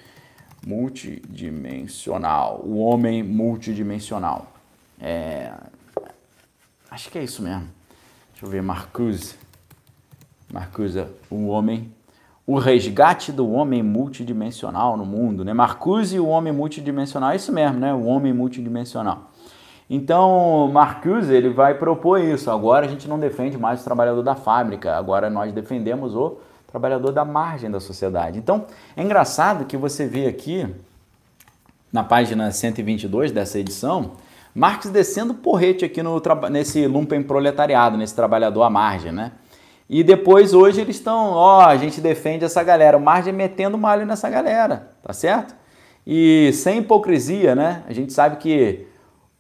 multidimensional, 0.66 2.62
o 2.64 2.78
homem 2.78 3.24
multidimensional. 3.24 4.54
É, 5.00 5.52
acho 6.90 7.10
que 7.10 7.18
é 7.18 7.24
isso 7.24 7.42
mesmo. 7.42 7.68
Deixa 8.32 8.46
eu 8.46 8.50
ver, 8.50 8.62
Marcuse. 8.62 9.36
Marcuse, 10.54 11.04
o 11.30 11.48
homem, 11.48 11.92
o 12.46 12.58
resgate 12.58 13.32
do 13.32 13.50
homem 13.52 13.84
multidimensional 13.84 14.98
no 14.98 15.06
mundo, 15.06 15.46
né? 15.46 15.54
Marcuse, 15.54 16.20
o 16.20 16.28
homem 16.28 16.52
multidimensional, 16.52 17.32
é 17.32 17.36
isso 17.36 17.52
mesmo, 17.52 17.80
né? 17.80 17.94
O 17.94 18.06
homem 18.06 18.34
multidimensional. 18.34 19.32
Então, 19.90 20.70
Marcuse, 20.72 21.34
ele 21.34 21.50
vai 21.50 21.74
propor 21.76 22.20
isso. 22.20 22.50
Agora 22.50 22.86
a 22.86 22.90
gente 22.90 23.08
não 23.08 23.20
defende 23.20 23.58
mais 23.58 23.82
o 23.82 23.84
trabalhador 23.84 24.24
da 24.24 24.36
fábrica, 24.36 24.96
agora 24.96 25.30
nós 25.30 25.52
defendemos 25.52 26.16
o 26.16 26.38
trabalhador 26.68 27.12
da 27.12 27.26
margem 27.26 27.70
da 27.70 27.80
sociedade. 27.80 28.40
Então, 28.40 28.66
é 28.96 29.04
engraçado 29.04 29.66
que 29.66 29.76
você 29.76 30.08
vê 30.08 30.28
aqui, 30.28 30.66
na 31.92 32.04
página 32.04 32.50
122 32.52 33.34
dessa 33.34 33.60
edição, 33.60 34.14
Marx 34.56 34.90
descendo 34.90 35.34
porrete 35.34 35.84
aqui 35.84 36.02
no, 36.02 36.22
nesse 36.50 36.88
lumpen 36.88 37.22
proletariado, 37.22 37.98
nesse 37.98 38.16
trabalhador 38.16 38.64
à 38.64 38.70
margem, 38.70 39.12
né? 39.12 39.34
E 39.94 40.06
depois, 40.06 40.54
hoje, 40.54 40.80
eles 40.80 40.96
estão, 40.96 41.32
ó, 41.32 41.66
a 41.66 41.76
gente 41.76 42.00
defende 42.00 42.46
essa 42.46 42.64
galera, 42.64 42.96
o 42.96 43.02
margem 43.02 43.34
metendo 43.34 43.78
malho 43.78 44.06
nessa 44.06 44.30
galera, 44.30 44.88
tá 45.04 45.12
certo? 45.12 45.54
E 46.08 46.50
sem 46.54 46.80
hipocrisia, 46.80 47.54
né? 47.54 47.84
A 47.86 47.92
gente 47.92 48.14
sabe 48.14 48.38
que 48.38 48.88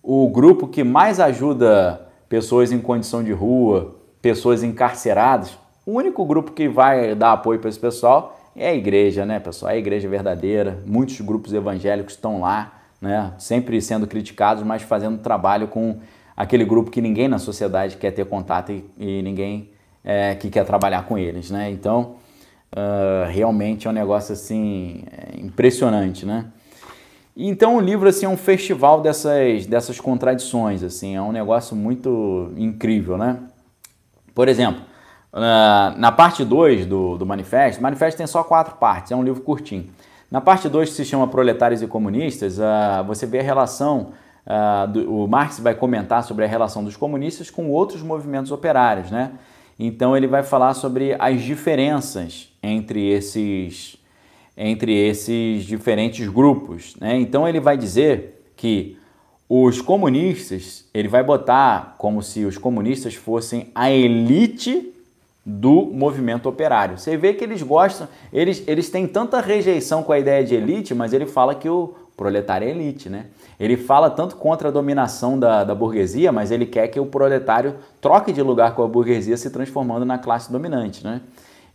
o 0.04 0.28
grupo 0.28 0.68
que 0.68 0.84
mais 0.84 1.22
ajuda 1.22 2.06
pessoas 2.28 2.70
em 2.70 2.82
condição 2.82 3.24
de 3.24 3.32
rua, 3.32 3.96
pessoas 4.22 4.62
encarceradas, 4.62 5.58
O 5.86 5.94
único 5.94 6.24
grupo 6.26 6.52
que 6.52 6.68
vai 6.70 7.16
dar 7.16 7.32
apoio 7.32 7.60
para 7.60 7.70
esse 7.70 7.80
pessoal 7.80 8.38
é 8.56 8.70
a 8.70 8.76
igreja, 8.76 9.26
né, 9.26 9.40
pessoal? 9.40 9.72
É 9.72 9.76
a 9.76 9.78
igreja 9.78 10.08
verdadeira. 10.08 10.84
Muitos 10.86 11.20
grupos 11.22 11.54
evangélicos 11.54 12.14
estão 12.14 12.42
lá, 12.42 12.82
né? 13.02 13.34
Sempre 13.40 13.82
sendo 13.82 14.06
criticados, 14.06 14.64
mas 14.64 14.84
fazendo 14.84 15.18
trabalho 15.18 15.68
com 15.68 15.98
aquele 16.38 16.64
grupo 16.64 16.92
que 16.92 17.02
ninguém 17.02 17.28
na 17.28 17.40
sociedade 17.40 17.98
quer 17.98 18.12
ter 18.12 18.26
contato 18.26 18.72
e, 18.72 18.86
e 18.98 19.22
ninguém 19.24 19.71
é, 20.04 20.36
que 20.36 20.50
quer 20.50 20.66
trabalhar 20.66 21.06
com 21.06 21.18
eles, 21.18 21.52
né? 21.52 21.70
Então, 21.70 22.16
uh, 22.76 23.30
realmente 23.30 23.88
é 23.88 23.90
um 23.90 23.94
negócio 23.94 24.34
assim 24.34 25.04
é 25.12 25.40
impressionante, 25.40 26.26
né? 26.26 26.46
Então 27.36 27.78
o 27.78 27.80
livro 27.80 28.10
assim 28.10 28.26
é 28.26 28.30
um 28.30 28.38
festival 28.38 29.02
dessas, 29.02 29.66
dessas 29.66 30.00
contradições, 30.00 30.84
assim, 30.84 31.16
é 31.16 31.22
um 31.22 31.32
negócio 31.32 31.76
muito 31.76 32.52
incrível, 32.58 33.18
né? 33.18 33.38
Por 34.36 34.50
exemplo, 34.50 34.82
na 35.98 36.12
parte 36.12 36.44
2 36.44 36.86
do, 36.86 37.18
do 37.18 37.26
manifesto, 37.26 37.80
o 37.80 37.84
manifesto 37.84 38.18
tem 38.18 38.28
só 38.28 38.44
quatro 38.44 38.76
partes, 38.76 39.12
é 39.12 39.16
um 39.16 39.24
livro 39.24 39.42
curtinho. 39.42 39.90
Na 40.30 40.40
parte 40.40 40.70
2, 40.70 40.90
que 40.90 40.96
se 40.96 41.06
chama 41.06 41.28
Proletários 41.28 41.82
e 41.82 41.88
Comunistas, 41.88 42.58
uh, 42.58 43.04
você 43.06 43.26
vê 43.26 43.40
a 43.40 43.44
relação, 43.44 44.14
uh, 44.46 44.88
do, 44.88 45.24
o 45.24 45.28
Marx 45.28 45.60
vai 45.60 45.76
comentar 45.76 46.24
sobre 46.24 46.46
a 46.46 46.48
relação 46.48 46.86
dos 46.86 46.96
comunistas 46.96 47.50
com 47.50 47.70
outros 47.70 48.02
movimentos 48.02 48.50
operários, 48.50 49.12
né? 49.12 49.32
Então 49.84 50.16
ele 50.16 50.28
vai 50.28 50.44
falar 50.44 50.76
sobre 50.76 51.16
as 51.18 51.42
diferenças 51.42 52.50
entre 52.62 53.10
esses, 53.10 53.98
entre 54.56 54.94
esses 54.94 55.64
diferentes 55.66 56.28
grupos. 56.28 56.96
Né? 57.00 57.20
Então 57.20 57.48
ele 57.48 57.60
vai 57.60 57.76
dizer 57.76 58.44
que 58.56 58.96
os 59.50 59.82
comunistas, 59.82 60.86
ele 60.94 61.08
vai 61.08 61.24
botar 61.24 61.96
como 61.98 62.22
se 62.22 62.46
os 62.46 62.60
comunistas 62.60 63.16
fossem 63.16 63.72
a 63.74 63.90
elite 63.90 64.94
do 65.44 65.88
movimento 65.88 66.48
operário. 66.48 67.00
Você 67.00 67.18
vê 67.18 67.34
que 67.34 67.44
eles 67.44 67.64
gostam, 67.64 68.08
eles, 68.32 68.64
eles 68.68 68.88
têm 68.92 69.08
tanta 69.08 69.42
rejeição 69.42 70.04
com 70.04 70.12
a 70.12 70.20
ideia 70.20 70.44
de 70.44 70.54
elite, 70.54 70.94
mas 70.94 71.12
ele 71.12 71.26
fala 71.26 71.56
que 71.56 71.68
o 71.68 71.96
proletário 72.22 72.68
é 72.68 72.70
elite, 72.70 73.10
né? 73.10 73.26
Ele 73.60 73.76
fala 73.76 74.08
tanto 74.08 74.36
contra 74.36 74.68
a 74.68 74.72
dominação 74.72 75.40
da, 75.40 75.64
da 75.64 75.74
burguesia, 75.74 76.32
mas 76.32 76.52
ele 76.52 76.68
quer 76.68 76.88
que 76.88 77.00
o 77.00 77.06
proletário 77.08 77.78
troque 78.00 78.32
de 78.32 78.44
lugar 78.44 78.76
com 78.76 78.84
a 78.84 78.88
burguesia, 78.88 79.36
se 79.36 79.50
transformando 79.50 80.06
na 80.06 80.20
classe 80.20 80.52
dominante, 80.52 81.04
né? 81.04 81.22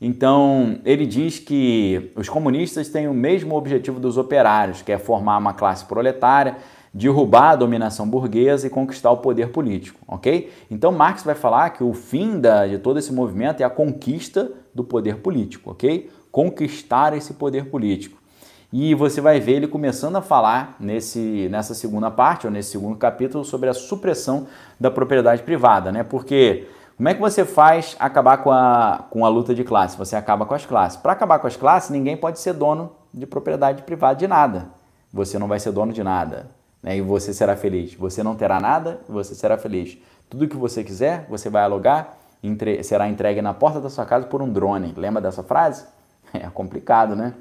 Então, 0.01 0.79
ele 0.85 1.05
diz 1.05 1.41
que 1.41 2.13
os 2.15 2.29
comunistas 2.29 2.89
têm 2.89 3.09
o 3.09 3.15
mesmo 3.15 3.57
objetivo 3.57 3.99
dos 3.99 4.17
operários, 4.17 4.83
que 4.83 4.93
é 4.93 4.99
formar 4.99 5.37
uma 5.39 5.53
classe 5.53 5.85
proletária, 5.85 6.59
derrubar 6.95 7.51
a 7.51 7.57
dominação 7.57 8.09
burguesa 8.09 8.69
e 8.69 8.71
conquistar 8.71 9.11
o 9.11 9.17
poder 9.17 9.49
político, 9.49 9.99
ok? 10.07 10.53
Então, 10.71 10.93
Marx 10.93 11.25
vai 11.25 11.35
falar 11.35 11.71
que 11.71 11.83
o 11.83 11.93
fim 11.93 12.39
da, 12.39 12.69
de 12.69 12.79
todo 12.79 13.01
esse 13.01 13.13
movimento 13.13 13.63
é 13.63 13.65
a 13.65 13.71
conquista 13.71 14.53
do 14.73 14.85
poder 14.85 15.17
político, 15.17 15.73
ok? 15.73 16.09
Conquistar 16.31 17.17
esse 17.17 17.35
poder 17.35 17.65
político. 17.65 18.26
E 18.73 18.95
você 18.95 19.21
vai 19.21 19.39
ver 19.39 19.53
ele 19.53 19.69
começando 19.69 20.17
a 20.17 20.23
falar 20.23 20.77
nesse, 20.81 21.49
nessa 21.51 21.75
segunda 21.75 22.11
parte, 22.11 22.47
ou 22.47 22.53
nesse 22.53 22.71
segundo 22.71 22.97
capítulo, 22.97 23.45
sobre 23.45 23.69
a 23.69 23.75
supressão 23.75 24.47
da 24.79 24.91
propriedade 24.91 25.43
privada, 25.43 25.93
né? 25.93 26.03
Porque 26.03 26.67
como 26.97 27.09
é 27.11 27.15
que 27.15 27.21
você 27.21 27.45
faz 27.45 27.95
acabar 27.99 28.39
com 28.39 28.51
a, 28.51 29.05
com 29.11 29.25
a 29.25 29.29
luta 29.29 29.55
de 29.55 29.63
classe? 29.63 29.99
Você 29.99 30.17
acaba 30.17 30.47
com 30.47 30.55
as 30.55 30.65
classes. 30.65 30.97
Para 30.97 31.13
acabar 31.13 31.39
com 31.39 31.47
as 31.47 31.57
classes, 31.57 31.91
ninguém 31.91 32.17
pode 32.17 32.41
ser 32.41 32.55
dono 32.55 32.93
de 33.13 33.27
propriedade 33.27 33.83
privada 33.83 34.19
de 34.19 34.27
nada. 34.27 34.69
Você 35.13 35.39
não 35.39 35.47
vai 35.47 35.61
ser 35.61 35.73
dono 35.73 35.93
de 35.93 36.03
nada. 36.03 36.47
Né? 36.83 36.97
E 36.97 37.03
você 37.03 37.35
será 37.35 37.55
feliz. 37.55 37.95
Você 37.95 38.23
não 38.23 38.35
terá 38.35 38.59
nada, 38.59 39.01
você 39.07 39.35
será 39.35 39.59
feliz. 39.59 39.99
Tudo 40.31 40.49
que 40.49 40.57
você 40.57 40.83
quiser, 40.83 41.27
você 41.29 41.51
vai 41.51 41.65
alugar, 41.65 42.17
entre, 42.43 42.83
será 42.83 43.07
entregue 43.09 43.43
na 43.43 43.53
porta 43.53 43.79
da 43.79 43.91
sua 43.91 44.07
casa 44.07 44.27
por 44.27 44.41
um 44.41 44.51
drone. 44.51 44.95
Lembra 44.97 45.21
dessa 45.21 45.43
frase? 45.43 45.85
É 46.35 46.51
complicado, 46.51 47.15
né? 47.15 47.33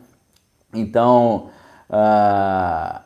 Então, 0.76 1.50
uh, 1.90 3.00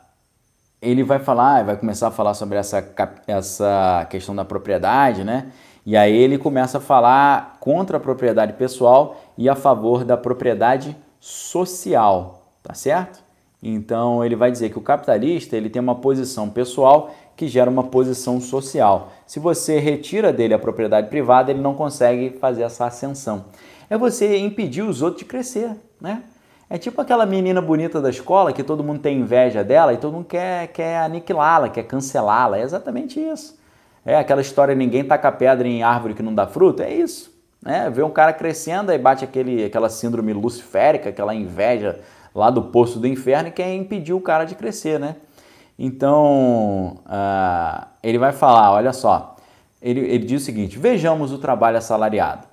ele 0.81 1.03
vai 1.03 1.19
falar, 1.19 1.63
vai 1.63 1.77
começar 1.77 2.07
a 2.07 2.11
falar 2.11 2.33
sobre 2.33 2.57
essa, 2.57 2.83
essa 3.27 4.07
questão 4.09 4.35
da 4.35 4.45
propriedade, 4.45 5.23
né? 5.23 5.51
E 5.85 5.97
aí 5.97 6.15
ele 6.15 6.37
começa 6.37 6.77
a 6.77 6.81
falar 6.81 7.57
contra 7.59 7.97
a 7.97 7.99
propriedade 7.99 8.53
pessoal 8.53 9.19
e 9.37 9.49
a 9.49 9.55
favor 9.55 10.03
da 10.03 10.15
propriedade 10.15 10.95
social, 11.19 12.53
tá 12.61 12.73
certo? 12.73 13.23
Então 13.61 14.23
ele 14.23 14.35
vai 14.35 14.51
dizer 14.51 14.69
que 14.69 14.77
o 14.77 14.81
capitalista 14.81 15.57
ele 15.57 15.69
tem 15.69 15.81
uma 15.81 15.95
posição 15.95 16.49
pessoal 16.49 17.11
que 17.35 17.47
gera 17.47 17.69
uma 17.69 17.83
posição 17.83 18.39
social. 18.39 19.11
Se 19.25 19.39
você 19.39 19.79
retira 19.79 20.31
dele 20.31 20.53
a 20.53 20.59
propriedade 20.59 21.09
privada, 21.09 21.51
ele 21.51 21.61
não 21.61 21.73
consegue 21.73 22.37
fazer 22.37 22.63
essa 22.63 22.85
ascensão. 22.85 23.45
É 23.89 23.97
você 23.97 24.37
impedir 24.37 24.81
os 24.81 25.01
outros 25.01 25.23
de 25.23 25.25
crescer, 25.25 25.75
né? 25.99 26.23
É 26.69 26.77
tipo 26.77 27.01
aquela 27.01 27.25
menina 27.25 27.59
bonita 27.61 27.99
da 27.99 28.11
escola 28.11 28.53
que 28.53 28.63
todo 28.63 28.83
mundo 28.83 28.99
tem 28.99 29.19
inveja 29.19 29.63
dela 29.63 29.91
e 29.91 29.97
todo 29.97 30.13
mundo 30.13 30.25
quer, 30.25 30.67
quer 30.67 30.97
aniquilá-la, 30.97 31.69
quer 31.69 31.83
cancelá-la. 31.83 32.59
É 32.59 32.61
exatamente 32.61 33.19
isso. 33.19 33.57
É 34.05 34.15
aquela 34.15 34.41
história 34.41 34.75
ninguém 34.75 35.03
taca 35.03 35.31
pedra 35.31 35.67
em 35.67 35.81
árvore 35.81 36.13
que 36.13 36.21
não 36.21 36.33
dá 36.33 36.45
fruto, 36.45 36.83
é 36.83 36.93
isso. 36.93 37.33
Né? 37.61 37.89
Vê 37.89 38.03
um 38.03 38.11
cara 38.11 38.31
crescendo 38.33 38.91
e 38.91 38.97
bate 38.97 39.23
aquele, 39.23 39.65
aquela 39.65 39.89
síndrome 39.89 40.31
luciférica, 40.31 41.09
aquela 41.09 41.33
inveja 41.33 41.99
lá 42.33 42.49
do 42.49 42.61
poço 42.61 42.99
do 42.99 43.07
inferno 43.07 43.49
e 43.49 43.51
quer 43.51 43.73
impedir 43.73 44.13
o 44.13 44.21
cara 44.21 44.45
de 44.45 44.55
crescer, 44.55 44.99
né? 44.99 45.15
Então, 45.77 46.97
uh, 47.05 47.87
ele 48.03 48.17
vai 48.17 48.31
falar, 48.31 48.73
olha 48.73 48.91
só, 48.93 49.37
ele, 49.81 50.01
ele 50.01 50.25
diz 50.25 50.41
o 50.41 50.45
seguinte, 50.45 50.77
vejamos 50.77 51.31
o 51.31 51.37
trabalho 51.37 51.77
assalariado. 51.77 52.48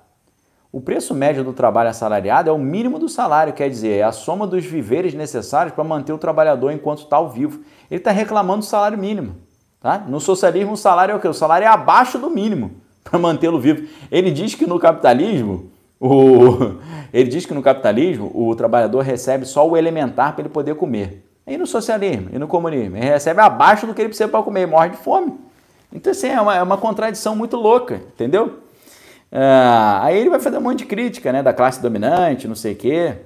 O 0.71 0.81
preço 0.81 1.13
médio 1.13 1.43
do 1.43 1.53
trabalho 1.53 1.89
assalariado 1.89 2.49
é 2.49 2.53
o 2.53 2.57
mínimo 2.57 2.99
do 2.99 3.07
salário, 3.07 3.53
quer 3.53 3.69
dizer, 3.69 3.99
é 3.99 4.03
a 4.03 4.11
soma 4.11 4.45
dos 4.45 4.65
viveres 4.65 5.13
necessários 5.13 5.73
para 5.73 5.83
manter 5.83 6.11
o 6.11 6.17
trabalhador 6.17 6.71
enquanto 6.71 6.99
está 6.99 7.21
vivo. 7.21 7.61
Ele 7.89 7.99
está 7.99 8.11
reclamando 8.11 8.59
do 8.59 8.65
salário 8.65 8.97
mínimo. 8.97 9.35
Tá? 9.79 9.99
No 9.99 10.19
socialismo, 10.19 10.73
o 10.73 10.77
salário 10.77 11.13
é 11.13 11.15
o 11.15 11.19
quê? 11.19 11.27
O 11.27 11.33
salário 11.33 11.65
é 11.65 11.67
abaixo 11.67 12.19
do 12.19 12.29
mínimo 12.29 12.71
para 13.03 13.17
mantê-lo 13.17 13.59
vivo. 13.59 13.87
Ele 14.11 14.29
diz 14.29 14.55
que 14.55 14.65
no 14.67 14.77
capitalismo, 14.77 15.71
o... 15.99 16.75
ele 17.13 17.29
diz 17.29 17.45
que 17.45 17.53
no 17.53 17.61
capitalismo 17.61 18.29
o 18.35 18.53
trabalhador 18.53 19.01
recebe 19.01 19.45
só 19.45 19.67
o 19.67 19.77
elementar 19.77 20.33
para 20.33 20.41
ele 20.41 20.49
poder 20.49 20.75
comer. 20.75 21.23
E 21.45 21.57
no 21.57 21.65
socialismo 21.65 22.27
e 22.33 22.37
no 22.37 22.47
comunismo, 22.47 22.97
ele 22.97 23.05
recebe 23.05 23.39
abaixo 23.39 23.87
do 23.87 23.93
que 23.93 24.01
ele 24.01 24.09
precisa 24.09 24.27
para 24.27 24.43
comer 24.43 24.67
morre 24.67 24.89
de 24.89 24.97
fome. 24.97 25.33
Então, 25.93 26.11
assim, 26.11 26.27
é 26.27 26.41
uma, 26.41 26.55
é 26.57 26.61
uma 26.61 26.77
contradição 26.77 27.33
muito 27.33 27.55
louca, 27.55 27.95
entendeu? 27.95 28.66
Ah, 29.31 29.99
aí 30.03 30.17
ele 30.17 30.29
vai 30.29 30.39
fazer 30.39 30.57
um 30.57 30.61
monte 30.61 30.79
de 30.79 30.85
crítica, 30.85 31.31
né, 31.31 31.43
da 31.43 31.53
classe 31.53 31.81
dominante, 31.81 32.47
não 32.47 32.55
sei 32.55 32.73
o 32.73 32.75
quê. 32.75 33.17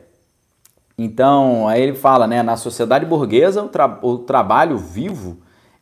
Então, 0.98 1.68
aí 1.68 1.82
ele 1.82 1.96
fala, 1.96 2.28
né, 2.28 2.44
na 2.44 2.56
sociedade 2.56 3.06
burguesa, 3.06 3.64
o, 3.64 3.70
tra 3.70 4.00
o 4.02 4.20
trabalho 4.20 4.78
vivo 4.78 5.38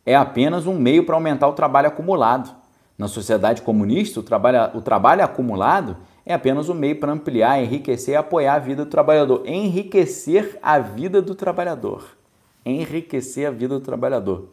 é 0.05 0.15
apenas 0.15 0.65
um 0.65 0.77
meio 0.77 1.05
para 1.05 1.15
aumentar 1.15 1.47
o 1.47 1.53
trabalho 1.53 1.87
acumulado. 1.87 2.55
Na 2.97 3.07
sociedade 3.07 3.61
comunista, 3.61 4.19
o 4.19 4.23
trabalho, 4.23 4.77
o 4.77 4.81
trabalho 4.81 5.23
acumulado 5.23 5.97
é 6.25 6.33
apenas 6.33 6.67
um 6.69 6.73
meio 6.73 6.99
para 6.99 7.11
ampliar, 7.11 7.61
enriquecer 7.61 8.13
e 8.13 8.17
apoiar 8.17 8.55
a 8.55 8.59
vida 8.59 8.83
do 8.83 8.91
trabalhador. 8.91 9.43
Enriquecer 9.45 10.59
a 10.61 10.79
vida 10.79 11.21
do 11.21 11.33
trabalhador. 11.33 12.17
Enriquecer 12.65 13.47
a 13.47 13.51
vida 13.51 13.79
do 13.79 13.81
trabalhador. 13.81 14.49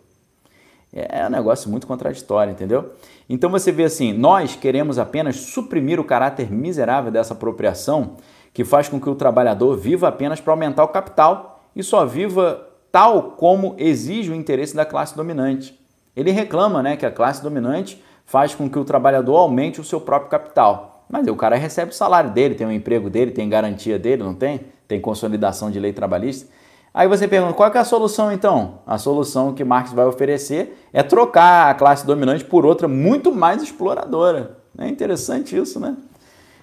É 0.93 1.27
um 1.27 1.31
negócio 1.31 1.69
muito 1.69 1.87
contraditório, 1.87 2.53
entendeu? 2.53 2.93
Então 3.29 3.51
você 3.51 3.73
vê 3.73 3.85
assim: 3.85 4.13
nós 4.13 4.57
queremos 4.57 4.99
apenas 4.99 5.37
suprimir 5.37 5.99
o 6.01 6.05
caráter 6.05 6.51
miserável 6.51 7.11
dessa 7.11 7.35
apropriação 7.35 8.17
que 8.53 8.65
faz 8.65 8.89
com 8.89 9.01
que 9.01 9.11
o 9.11 9.15
trabalhador 9.15 9.77
viva 9.77 10.09
apenas 10.09 10.41
para 10.41 10.53
aumentar 10.53 10.85
o 10.85 10.89
capital 10.89 11.61
e 11.75 11.83
só 11.83 12.07
viva 12.07 12.67
tal 12.91 13.33
como 13.33 13.75
exige 13.77 14.31
o 14.31 14.35
interesse 14.35 14.75
da 14.75 14.87
classe 14.87 15.15
dominante. 15.15 15.79
Ele 16.17 16.31
reclama 16.31 16.83
né, 16.83 16.97
que 16.97 17.05
a 17.05 17.11
classe 17.11 17.43
dominante 17.43 18.03
faz 18.25 18.55
com 18.55 18.71
que 18.71 18.79
o 18.79 18.85
trabalhador 18.85 19.37
aumente 19.37 19.81
o 19.81 19.85
seu 19.85 20.01
próprio 20.01 20.31
capital. 20.31 21.05
Mas 21.09 21.27
o 21.29 21.37
cara 21.37 21.57
recebe 21.57 21.93
o 21.93 21.95
salário 21.95 22.31
dele, 22.31 22.55
tem 22.55 22.67
o 22.67 22.73
emprego 22.73 23.11
dele, 23.11 23.31
tem 23.31 23.49
garantia 23.49 23.99
dele, 23.99 24.23
não 24.23 24.35
tem? 24.35 24.61
Tem 24.89 25.01
consolidação 25.01 25.71
de 25.71 25.79
lei 25.79 25.93
trabalhista. 25.93 26.51
Aí 26.95 27.07
você 27.07 27.29
pergunta, 27.29 27.53
qual 27.53 27.71
é 27.71 27.79
a 27.79 27.85
solução 27.85 28.33
então? 28.33 28.79
A 28.87 28.97
solução 28.97 29.53
que 29.53 29.63
Marx 29.63 29.93
vai 29.93 30.07
oferecer 30.07 30.76
é 30.97 31.03
trocar 31.03 31.69
a 31.69 31.75
classe 31.75 32.07
dominante 32.07 32.43
por 32.43 32.65
outra 32.65 32.89
muito 32.89 33.31
mais 33.31 33.63
exploradora. 33.63 34.57
É 34.79 34.89
interessante 34.89 35.55
isso, 35.55 35.79
né? 35.79 35.95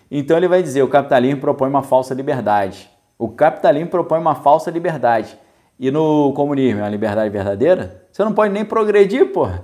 Então 0.09 0.36
ele 0.36 0.47
vai 0.47 0.63
dizer, 0.63 0.81
o 0.81 0.88
capitalismo 0.88 1.39
propõe 1.39 1.69
uma 1.69 1.84
falsa 1.84 2.15
liberdade. 2.15 2.89
O 3.15 3.29
capitalismo 3.29 3.91
propõe 3.91 4.17
uma 4.17 4.34
falsa 4.34 4.71
liberdade. 4.71 5.38
E 5.79 5.91
no 5.91 6.34
comunismo 6.34 6.79
é 6.79 6.84
uma 6.84 6.89
liberdade 6.89 7.29
verdadeira? 7.29 8.07
Você 8.11 8.23
não 8.23 8.34
pode 8.34 8.51
nem 8.51 8.65
progredir, 8.65 9.31
porra. 9.31 9.63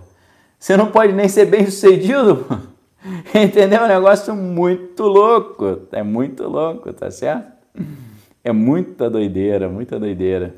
Você 0.59 0.78
não 0.78 0.91
pode 0.91 1.13
nem 1.13 1.28
ser 1.28 1.45
bem 1.45 1.65
sucedido, 1.65 2.36
porra. 2.36 2.61
Entendeu? 3.34 3.80
É 3.80 3.86
um 3.86 3.88
negócio 3.88 4.36
muito 4.36 5.01
louco. 5.01 5.80
É 5.91 6.03
muito 6.03 6.47
louco, 6.47 6.93
tá 6.93 7.09
certo? 7.09 7.51
É 8.43 8.51
muita 8.51 9.09
doideira, 9.09 9.67
muita 9.67 9.99
doideira. 9.99 10.53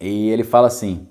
E 0.00 0.30
ele 0.30 0.44
fala 0.44 0.68
assim: 0.68 1.08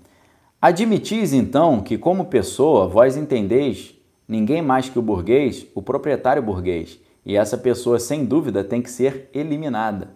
Admitis 0.60 1.34
então 1.34 1.82
que, 1.82 2.00
como 2.00 2.26
pessoa, 2.26 2.88
vós 2.88 3.16
entendeis 3.16 3.94
ninguém 4.28 4.60
mais 4.62 4.90
que 4.90 4.98
o 4.98 5.04
burguês, 5.04 5.68
o 5.76 5.82
proprietário 5.82 6.42
burguês, 6.42 7.00
E 7.24 7.36
essa 7.36 7.58
pessoa, 7.58 8.00
sem 8.00 8.24
dúvida, 8.24 8.64
tem 8.64 8.82
que 8.82 8.90
ser 8.90 9.30
eliminada. 9.34 10.12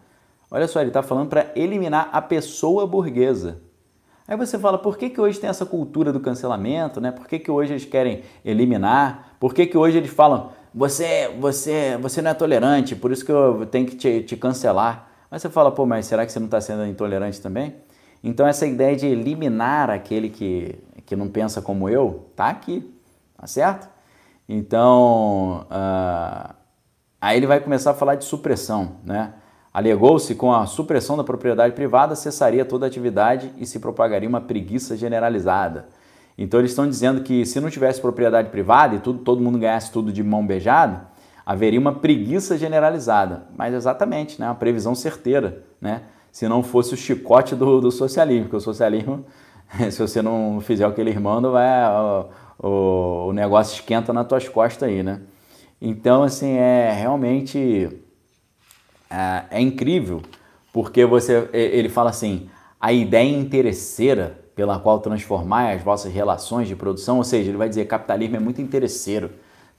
Olha 0.50 0.68
só, 0.68 0.80
ele 0.80 0.90
está 0.90 1.04
falando 1.04 1.28
para 1.28 1.52
eliminar 1.56 2.10
a 2.12 2.22
pessoa 2.22 2.88
burguesa. 2.88 3.60
Aí 4.26 4.38
você 4.38 4.58
fala, 4.58 4.78
por 4.78 4.98
que, 4.98 5.10
que 5.10 5.20
hoje 5.20 5.38
tem 5.38 5.50
essa 5.50 5.66
cultura 5.66 6.14
do 6.14 6.22
cancelamento, 6.22 7.02
né? 7.02 7.12
Por 7.12 7.28
que, 7.28 7.38
que 7.38 7.52
hoje 7.52 7.74
eles 7.74 7.84
querem 7.84 8.22
eliminar? 8.46 9.36
Por 9.42 9.54
que, 9.54 9.68
que 9.68 9.78
hoje 9.78 9.98
eles 9.98 10.10
falam, 10.10 10.52
você, 10.74 11.30
você, 11.38 11.98
você 12.02 12.22
não 12.22 12.32
é 12.32 12.34
tolerante, 12.34 12.96
por 12.96 13.12
isso 13.12 13.26
que 13.26 13.32
eu 13.32 13.66
tenho 13.66 13.86
que 13.86 13.96
te, 13.96 14.24
te 14.24 14.38
cancelar. 14.38 15.10
Mas 15.30 15.42
você 15.42 15.50
fala, 15.50 15.70
pô, 15.70 15.86
mas 15.86 16.06
será 16.06 16.26
que 16.26 16.32
você 16.32 16.40
não 16.40 16.46
está 16.46 16.62
sendo 16.62 16.86
intolerante 16.86 17.42
também? 17.42 17.76
Então 18.24 18.48
essa 18.48 18.66
ideia 18.66 18.96
de 18.96 19.08
eliminar 19.08 19.90
aquele 19.90 20.30
que, 20.30 20.76
que 21.06 21.16
não 21.16 21.28
pensa 21.28 21.62
como 21.62 21.90
eu, 21.90 22.30
tá 22.36 22.50
aqui, 22.50 22.94
tá 23.38 23.48
certo? 23.48 23.90
Então, 24.48 25.66
uh, 25.72 26.54
aí 27.20 27.38
ele 27.38 27.48
vai 27.48 27.60
começar 27.60 27.92
a 27.92 27.94
falar 27.94 28.16
de 28.16 28.26
supressão, 28.26 28.98
né? 29.04 29.34
Alegou-se 29.74 30.36
com 30.36 30.54
a 30.54 30.66
supressão 30.66 31.16
da 31.16 31.24
propriedade 31.24 31.74
privada 31.74 32.14
cessaria 32.14 32.66
toda 32.66 32.86
atividade 32.86 33.54
e 33.58 33.66
se 33.66 33.80
propagaria 33.80 34.28
uma 34.28 34.42
preguiça 34.42 34.98
generalizada. 34.98 35.88
Então 36.38 36.60
eles 36.60 36.72
estão 36.72 36.88
dizendo 36.90 37.22
que 37.22 37.46
se 37.46 37.62
não 37.62 37.70
tivesse 37.70 38.02
propriedade 38.02 38.50
privada 38.50 38.96
e 38.96 39.00
tudo, 39.00 39.20
todo 39.20 39.42
mundo 39.42 39.58
ganhasse 39.58 39.90
tudo 39.90 40.12
de 40.12 40.22
mão 40.22 40.46
beijada, 40.46 41.08
haveria 41.46 41.80
uma 41.80 41.94
preguiça 41.94 42.58
generalizada. 42.58 43.44
Mas 43.56 43.74
exatamente, 43.74 44.40
né? 44.42 44.48
uma 44.48 44.56
previsão 44.56 44.94
certeira, 44.94 45.64
né? 45.80 46.02
Se 46.32 46.48
não 46.48 46.64
fosse 46.64 46.94
o 46.94 46.98
chicote 46.98 47.56
do, 47.56 47.82
do 47.82 47.92
socialismo, 47.92 48.44
porque 48.46 48.56
o 48.56 48.62
socialismo, 48.62 49.26
se 49.92 50.00
você 50.00 50.22
não 50.22 50.62
fizer 50.62 50.88
o 50.88 50.94
que 50.94 51.02
ele 51.02 51.18
manda, 51.20 51.50
vai, 51.50 52.30
o, 52.60 53.28
o, 53.28 53.34
negócio 53.34 53.76
esquenta 53.76 54.14
nas 54.14 54.28
tuas 54.28 54.48
costas 54.48 54.88
aí, 54.88 55.04
né? 55.04 55.22
Então, 55.82 56.24
assim, 56.24 56.54
é 56.54 56.94
realmente 56.94 57.90
é, 59.10 59.44
é 59.52 59.62
incrível, 59.62 60.22
porque 60.72 61.06
você, 61.06 61.50
ele 61.52 61.90
fala 61.90 62.12
assim, 62.12 62.50
a 62.80 62.94
ideia 62.94 63.38
interesseira 63.38 64.40
pela 64.56 64.80
qual 64.80 65.00
transformar 65.00 65.72
as 65.74 65.82
vossas 65.82 66.14
relações 66.14 66.68
de 66.68 66.76
produção, 66.76 67.18
ou 67.18 67.24
seja, 67.24 67.50
ele 67.50 67.58
vai 67.58 67.68
dizer 67.68 67.86
capitalismo 67.86 68.38
é 68.38 68.40
muito 68.40 68.62
interesseiro, 68.62 69.32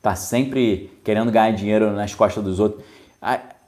tá 0.03 0.15
sempre 0.15 0.91
querendo 1.05 1.31
ganhar 1.31 1.53
dinheiro 1.53 1.93
nas 1.93 2.15
costas 2.15 2.43
dos 2.43 2.59
outros. 2.59 2.85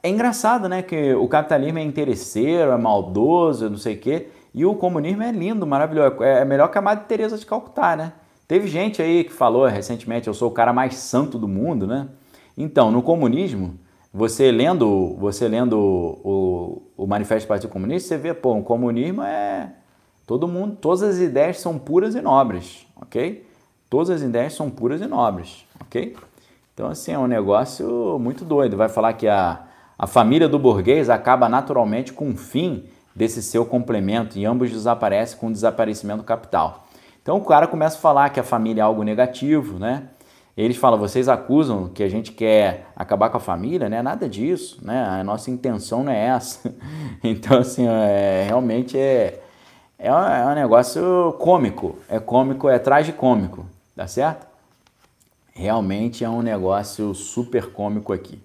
É 0.05 0.09
engraçado, 0.09 0.69
né, 0.69 0.83
que 0.83 1.15
o 1.15 1.27
capitalismo 1.27 1.79
é 1.79 1.81
interesseiro, 1.81 2.71
é 2.71 2.77
maldoso, 2.77 3.71
não 3.71 3.77
sei 3.77 3.95
o 3.95 3.97
quê, 3.97 4.27
e 4.53 4.63
o 4.63 4.75
comunismo 4.75 5.23
é 5.23 5.31
lindo, 5.31 5.65
maravilhoso, 5.65 6.21
é, 6.23 6.41
é 6.41 6.45
melhor 6.45 6.67
que 6.67 6.77
a 6.77 6.81
Madre 6.81 7.05
Teresa 7.05 7.39
de 7.39 7.43
Calcutá, 7.43 7.95
né? 7.95 8.13
Teve 8.47 8.67
gente 8.67 9.01
aí 9.01 9.23
que 9.23 9.33
falou 9.33 9.65
recentemente, 9.65 10.27
eu 10.27 10.33
sou 10.35 10.49
o 10.49 10.53
cara 10.53 10.71
mais 10.71 10.93
santo 10.93 11.39
do 11.39 11.47
mundo, 11.47 11.87
né? 11.87 12.07
Então, 12.55 12.91
no 12.91 13.01
comunismo, 13.01 13.79
você 14.13 14.51
lendo, 14.51 15.15
você 15.17 15.47
lendo 15.47 15.75
o, 15.79 16.83
o 16.95 17.07
Manifesto 17.07 17.47
do 17.47 17.49
Partido 17.49 17.71
Comunista, 17.71 18.09
você 18.09 18.17
vê, 18.19 18.31
pô, 18.31 18.55
o 18.55 18.61
comunismo 18.61 19.23
é 19.23 19.71
Todo 20.27 20.47
mundo, 20.47 20.77
todas 20.79 21.01
as 21.01 21.17
ideias 21.17 21.59
são 21.59 21.79
puras 21.79 22.13
e 22.13 22.21
nobres, 22.21 22.85
ok? 22.95 23.43
Todas 23.89 24.11
as 24.11 24.21
ideias 24.21 24.53
são 24.53 24.69
puras 24.69 25.01
e 25.01 25.07
nobres, 25.07 25.65
ok? 25.81 26.15
Então, 26.73 26.89
assim, 26.89 27.11
é 27.11 27.17
um 27.17 27.27
negócio 27.27 28.19
muito 28.19 28.43
doido. 28.43 28.75
Vai 28.75 28.89
falar 28.89 29.13
que 29.13 29.27
a, 29.27 29.64
a 29.97 30.07
família 30.07 30.47
do 30.47 30.59
burguês 30.59 31.09
acaba 31.09 31.47
naturalmente 31.47 32.11
com 32.11 32.31
o 32.31 32.37
fim 32.37 32.85
desse 33.15 33.41
seu 33.41 33.65
complemento 33.65 34.37
e 34.37 34.45
ambos 34.45 34.69
desaparecem 34.69 35.37
com 35.37 35.47
o 35.47 35.51
desaparecimento 35.51 36.19
do 36.19 36.25
capital. 36.25 36.85
Então, 37.21 37.37
o 37.37 37.45
cara 37.45 37.65
começa 37.65 37.97
a 37.97 37.99
falar 37.99 38.29
que 38.29 38.39
a 38.39 38.43
família 38.43 38.81
é 38.81 38.83
algo 38.83 39.03
negativo, 39.03 39.79
né? 39.79 40.09
Eles 40.57 40.77
falam, 40.77 40.97
vocês 40.99 41.27
acusam 41.27 41.89
que 41.89 42.03
a 42.03 42.07
gente 42.07 42.31
quer 42.31 42.87
acabar 42.95 43.29
com 43.29 43.37
a 43.37 43.41
família, 43.41 43.89
né? 43.89 44.01
Nada 44.01 44.29
disso, 44.29 44.79
né? 44.81 45.03
A 45.03 45.23
nossa 45.23 45.49
intenção 45.49 46.03
não 46.03 46.11
é 46.11 46.27
essa. 46.27 46.73
Então, 47.23 47.57
assim, 47.57 47.87
é, 47.87 48.43
realmente 48.45 48.97
é, 48.97 49.41
é 49.97 50.13
um, 50.13 50.17
é 50.17 50.45
um 50.45 50.53
negócio 50.53 51.35
cômico, 51.39 51.97
é 52.07 52.19
cômico, 52.19 52.69
é 52.69 52.77
tragicômico, 52.77 53.65
tá 53.95 54.05
certo? 54.05 54.45
Realmente 55.53 56.23
é 56.23 56.29
um 56.29 56.41
negócio 56.41 57.15
super 57.15 57.71
cômico 57.71 58.13
aqui. 58.13 58.39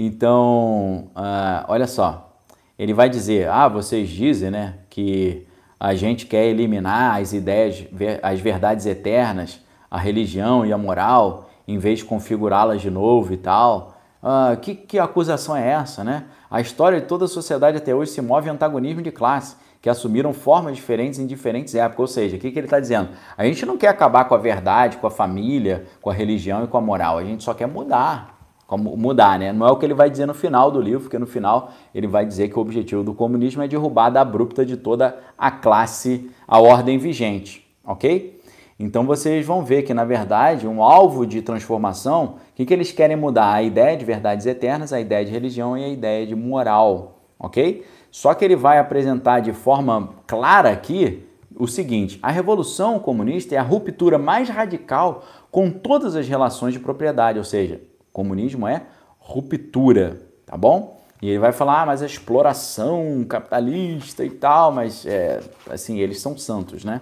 Então, 0.00 1.10
uh, 1.16 1.64
olha 1.66 1.88
só, 1.88 2.38
ele 2.78 2.94
vai 2.94 3.10
dizer, 3.10 3.48
ah, 3.48 3.66
vocês 3.66 4.08
dizem, 4.08 4.48
né, 4.48 4.74
que 4.88 5.44
a 5.80 5.92
gente 5.96 6.24
quer 6.24 6.46
eliminar 6.46 7.20
as 7.20 7.32
ideias, 7.32 7.84
as 8.22 8.38
verdades 8.38 8.86
eternas, 8.86 9.60
a 9.90 9.98
religião 9.98 10.64
e 10.64 10.72
a 10.72 10.78
moral, 10.78 11.50
em 11.66 11.78
vez 11.78 11.98
de 11.98 12.04
configurá-las 12.04 12.80
de 12.80 12.90
novo 12.90 13.32
e 13.32 13.36
tal. 13.36 13.96
Uh, 14.22 14.56
que, 14.58 14.74
que 14.76 14.98
acusação 15.00 15.56
é 15.56 15.68
essa, 15.68 16.04
né? 16.04 16.24
A 16.48 16.60
história 16.60 17.00
de 17.00 17.06
toda 17.06 17.24
a 17.24 17.28
sociedade 17.28 17.76
até 17.76 17.94
hoje 17.94 18.12
se 18.12 18.22
move 18.22 18.48
em 18.48 18.52
antagonismo 18.52 19.02
de 19.02 19.10
classe 19.10 19.56
que 19.82 19.88
assumiram 19.88 20.32
formas 20.32 20.76
diferentes 20.76 21.18
em 21.18 21.26
diferentes 21.26 21.74
épocas. 21.74 22.00
Ou 22.00 22.06
seja, 22.06 22.36
o 22.36 22.38
que, 22.38 22.50
que 22.50 22.58
ele 22.58 22.66
está 22.66 22.80
dizendo? 22.80 23.10
A 23.36 23.44
gente 23.44 23.66
não 23.66 23.76
quer 23.76 23.88
acabar 23.88 24.24
com 24.24 24.34
a 24.34 24.38
verdade, 24.38 24.96
com 24.96 25.06
a 25.06 25.10
família, 25.10 25.86
com 26.00 26.10
a 26.10 26.12
religião 26.12 26.64
e 26.64 26.68
com 26.68 26.76
a 26.76 26.80
moral. 26.80 27.18
A 27.18 27.24
gente 27.24 27.44
só 27.44 27.54
quer 27.54 27.66
mudar. 27.66 28.37
Como 28.68 28.98
mudar, 28.98 29.38
né? 29.38 29.50
Não 29.50 29.66
é 29.66 29.70
o 29.70 29.76
que 29.76 29.86
ele 29.86 29.94
vai 29.94 30.10
dizer 30.10 30.26
no 30.26 30.34
final 30.34 30.70
do 30.70 30.78
livro, 30.78 31.00
porque 31.00 31.18
no 31.18 31.26
final 31.26 31.70
ele 31.94 32.06
vai 32.06 32.26
dizer 32.26 32.48
que 32.48 32.58
o 32.58 32.60
objetivo 32.60 33.02
do 33.02 33.14
comunismo 33.14 33.62
é 33.62 33.66
derrubada 33.66 34.20
abrupta 34.20 34.62
de 34.62 34.76
toda 34.76 35.18
a 35.38 35.50
classe, 35.50 36.30
a 36.46 36.60
ordem 36.60 36.98
vigente, 36.98 37.66
ok? 37.82 38.38
Então 38.78 39.06
vocês 39.06 39.46
vão 39.46 39.64
ver 39.64 39.84
que, 39.84 39.94
na 39.94 40.04
verdade, 40.04 40.68
um 40.68 40.82
alvo 40.82 41.26
de 41.26 41.40
transformação, 41.40 42.34
o 42.52 42.54
que, 42.54 42.66
que 42.66 42.74
eles 42.74 42.92
querem 42.92 43.16
mudar? 43.16 43.54
A 43.54 43.62
ideia 43.62 43.96
de 43.96 44.04
verdades 44.04 44.44
eternas, 44.44 44.92
a 44.92 45.00
ideia 45.00 45.24
de 45.24 45.32
religião 45.32 45.76
e 45.76 45.82
a 45.82 45.88
ideia 45.88 46.26
de 46.26 46.34
moral, 46.34 47.22
ok? 47.38 47.86
Só 48.10 48.34
que 48.34 48.44
ele 48.44 48.54
vai 48.54 48.78
apresentar 48.78 49.40
de 49.40 49.54
forma 49.54 50.10
clara 50.26 50.68
aqui 50.68 51.26
o 51.56 51.66
seguinte: 51.66 52.18
a 52.22 52.30
revolução 52.30 52.98
comunista 52.98 53.54
é 53.54 53.58
a 53.58 53.62
ruptura 53.62 54.18
mais 54.18 54.50
radical 54.50 55.24
com 55.50 55.70
todas 55.70 56.14
as 56.14 56.28
relações 56.28 56.74
de 56.74 56.80
propriedade, 56.80 57.38
ou 57.38 57.44
seja, 57.44 57.80
comunismo 58.18 58.66
é 58.66 58.82
ruptura, 59.20 60.20
tá 60.44 60.56
bom? 60.56 61.00
E 61.22 61.28
ele 61.28 61.38
vai 61.38 61.52
falar, 61.52 61.82
ah, 61.82 61.86
mas 61.86 62.02
a 62.02 62.06
exploração 62.06 63.24
capitalista 63.28 64.24
e 64.24 64.30
tal, 64.30 64.72
mas 64.72 65.06
é, 65.06 65.40
assim, 65.70 65.98
eles 65.98 66.20
são 66.20 66.36
santos, 66.36 66.84
né? 66.84 67.00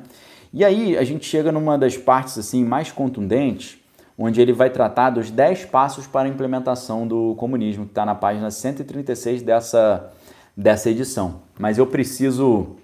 E 0.52 0.62
aí 0.62 0.96
a 0.96 1.04
gente 1.04 1.24
chega 1.24 1.50
numa 1.50 1.78
das 1.78 1.96
partes 1.96 2.36
assim 2.36 2.62
mais 2.62 2.92
contundentes, 2.92 3.78
onde 4.18 4.42
ele 4.42 4.52
vai 4.52 4.68
tratar 4.68 5.08
dos 5.08 5.30
10 5.30 5.66
passos 5.66 6.06
para 6.06 6.28
a 6.28 6.28
implementação 6.28 7.06
do 7.06 7.34
comunismo, 7.36 7.86
que 7.86 7.92
está 7.92 8.04
na 8.04 8.14
página 8.14 8.50
136 8.50 9.40
dessa, 9.40 10.12
dessa 10.54 10.90
edição. 10.90 11.40
Mas 11.58 11.78
eu 11.78 11.86
preciso 11.86 12.76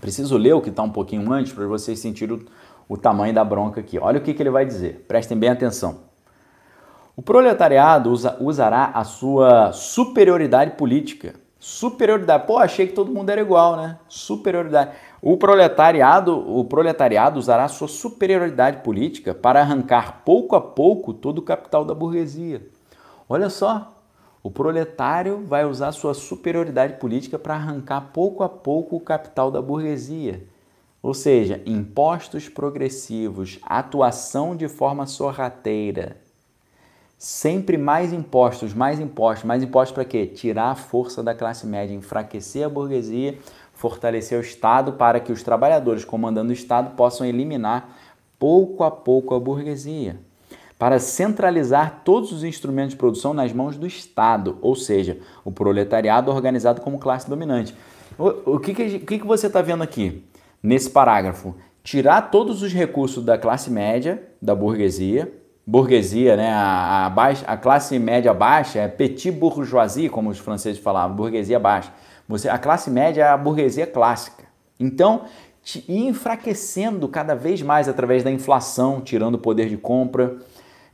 preciso 0.00 0.36
ler 0.36 0.52
o 0.54 0.60
que 0.60 0.70
está 0.70 0.82
um 0.82 0.90
pouquinho 0.90 1.32
antes 1.32 1.52
para 1.52 1.64
vocês 1.64 2.00
sentirem 2.00 2.34
o, 2.34 2.44
o, 2.88 2.96
tamanho 2.96 3.32
da 3.32 3.44
bronca 3.44 3.80
aqui. 3.80 4.00
Olha 4.00 4.18
o 4.18 4.20
que, 4.20 4.34
que 4.34 4.42
ele 4.42 4.50
vai 4.50 4.66
dizer, 4.66 5.04
prestem 5.06 5.38
bem 5.38 5.48
atenção. 5.48 6.11
O 7.14 7.20
proletariado 7.20 8.10
usa, 8.10 8.36
usará 8.40 8.86
a 8.94 9.04
sua 9.04 9.72
superioridade 9.72 10.72
política. 10.72 11.34
Superioridade. 11.58 12.46
Pô, 12.46 12.58
achei 12.58 12.86
que 12.86 12.94
todo 12.94 13.12
mundo 13.12 13.28
era 13.28 13.40
igual, 13.40 13.76
né? 13.76 13.98
Superioridade. 14.08 14.92
O 15.20 15.36
proletariado, 15.36 16.36
o 16.58 16.64
proletariado 16.64 17.38
usará 17.38 17.64
a 17.64 17.68
sua 17.68 17.86
superioridade 17.86 18.78
política 18.78 19.34
para 19.34 19.60
arrancar 19.60 20.22
pouco 20.24 20.56
a 20.56 20.60
pouco 20.60 21.12
todo 21.12 21.38
o 21.38 21.42
capital 21.42 21.84
da 21.84 21.94
burguesia. 21.94 22.62
Olha 23.28 23.50
só, 23.50 23.92
o 24.42 24.50
proletário 24.50 25.44
vai 25.46 25.64
usar 25.64 25.92
sua 25.92 26.14
superioridade 26.14 26.94
política 26.94 27.38
para 27.38 27.54
arrancar 27.54 28.10
pouco 28.12 28.42
a 28.42 28.48
pouco 28.48 28.96
o 28.96 29.00
capital 29.00 29.50
da 29.50 29.62
burguesia. 29.62 30.42
Ou 31.02 31.14
seja, 31.14 31.60
impostos 31.66 32.48
progressivos, 32.48 33.60
atuação 33.62 34.56
de 34.56 34.66
forma 34.66 35.06
sorrateira. 35.06 36.16
Sempre 37.24 37.78
mais 37.78 38.12
impostos, 38.12 38.74
mais 38.74 38.98
impostos, 38.98 39.44
mais 39.44 39.62
impostos 39.62 39.94
para 39.94 40.04
quê? 40.04 40.26
Tirar 40.26 40.72
a 40.72 40.74
força 40.74 41.22
da 41.22 41.32
classe 41.32 41.64
média, 41.64 41.94
enfraquecer 41.94 42.66
a 42.66 42.68
burguesia, 42.68 43.38
fortalecer 43.72 44.36
o 44.36 44.42
Estado 44.42 44.94
para 44.94 45.20
que 45.20 45.30
os 45.30 45.40
trabalhadores 45.40 46.04
comandando 46.04 46.50
o 46.50 46.52
Estado 46.52 46.96
possam 46.96 47.24
eliminar 47.24 47.96
pouco 48.40 48.82
a 48.82 48.90
pouco 48.90 49.36
a 49.36 49.38
burguesia 49.38 50.18
para 50.76 50.98
centralizar 50.98 52.00
todos 52.04 52.32
os 52.32 52.42
instrumentos 52.42 52.90
de 52.90 52.96
produção 52.96 53.32
nas 53.32 53.52
mãos 53.52 53.76
do 53.76 53.86
Estado, 53.86 54.58
ou 54.60 54.74
seja, 54.74 55.20
o 55.44 55.52
proletariado 55.52 56.28
organizado 56.28 56.80
como 56.80 56.98
classe 56.98 57.30
dominante. 57.30 57.72
O, 58.18 58.58
que, 58.58 58.74
que, 58.74 58.98
que 58.98 59.24
você 59.24 59.46
está 59.46 59.62
vendo 59.62 59.84
aqui 59.84 60.24
nesse 60.60 60.90
parágrafo? 60.90 61.54
Tirar 61.84 62.32
todos 62.32 62.62
os 62.62 62.72
recursos 62.72 63.24
da 63.24 63.38
classe 63.38 63.70
média, 63.70 64.20
da 64.42 64.56
burguesia, 64.56 65.40
burguesia, 65.66 66.36
né? 66.36 66.52
A, 66.52 67.06
a, 67.06 67.10
baixa, 67.10 67.44
a 67.46 67.56
classe 67.56 67.98
média 67.98 68.34
baixa 68.34 68.80
é 68.80 68.88
petit 68.88 69.30
bourgeoisie, 69.30 70.08
como 70.08 70.30
os 70.30 70.38
franceses 70.38 70.80
falavam, 70.80 71.16
burguesia 71.16 71.58
baixa. 71.58 71.92
Você, 72.28 72.48
a 72.48 72.58
classe 72.58 72.90
média 72.90 73.22
é 73.22 73.28
a 73.28 73.36
burguesia 73.36 73.86
clássica. 73.86 74.44
Então, 74.78 75.22
ir 75.88 76.06
enfraquecendo 76.06 77.08
cada 77.08 77.34
vez 77.34 77.62
mais 77.62 77.88
através 77.88 78.22
da 78.22 78.30
inflação, 78.30 79.00
tirando 79.00 79.36
o 79.36 79.38
poder 79.38 79.68
de 79.68 79.76
compra, 79.76 80.36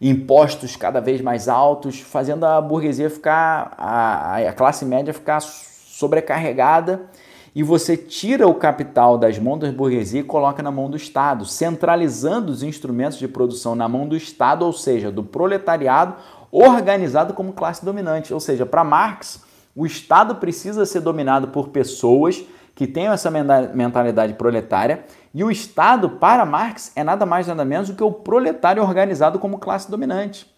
impostos 0.00 0.76
cada 0.76 1.00
vez 1.00 1.20
mais 1.20 1.48
altos, 1.48 2.00
fazendo 2.00 2.44
a 2.44 2.60
burguesia 2.60 3.10
ficar, 3.10 3.74
a, 3.78 4.36
a 4.36 4.52
classe 4.52 4.84
média 4.84 5.12
ficar 5.12 5.40
sobrecarregada 5.40 7.08
e 7.54 7.62
você 7.62 7.96
tira 7.96 8.46
o 8.46 8.54
capital 8.54 9.16
das 9.18 9.38
mãos 9.38 9.58
da 9.58 9.72
burguesia 9.72 10.20
e 10.20 10.24
coloca 10.24 10.62
na 10.62 10.70
mão 10.70 10.90
do 10.90 10.96
Estado, 10.96 11.44
centralizando 11.44 12.52
os 12.52 12.62
instrumentos 12.62 13.18
de 13.18 13.26
produção 13.26 13.74
na 13.74 13.88
mão 13.88 14.06
do 14.06 14.16
Estado, 14.16 14.64
ou 14.64 14.72
seja, 14.72 15.10
do 15.10 15.24
proletariado 15.24 16.14
organizado 16.50 17.34
como 17.34 17.52
classe 17.52 17.84
dominante. 17.84 18.32
Ou 18.32 18.40
seja, 18.40 18.64
para 18.64 18.84
Marx, 18.84 19.42
o 19.74 19.86
Estado 19.86 20.36
precisa 20.36 20.86
ser 20.86 21.00
dominado 21.00 21.48
por 21.48 21.68
pessoas 21.68 22.44
que 22.74 22.86
tenham 22.86 23.12
essa 23.12 23.30
mentalidade 23.30 24.34
proletária 24.34 25.04
e 25.34 25.42
o 25.42 25.50
Estado, 25.50 26.10
para 26.10 26.46
Marx, 26.46 26.92
é 26.96 27.04
nada 27.04 27.26
mais 27.26 27.46
nada 27.46 27.64
menos 27.64 27.88
do 27.88 27.94
que 27.94 28.02
o 28.02 28.12
proletário 28.12 28.82
organizado 28.82 29.38
como 29.38 29.58
classe 29.58 29.90
dominante. 29.90 30.52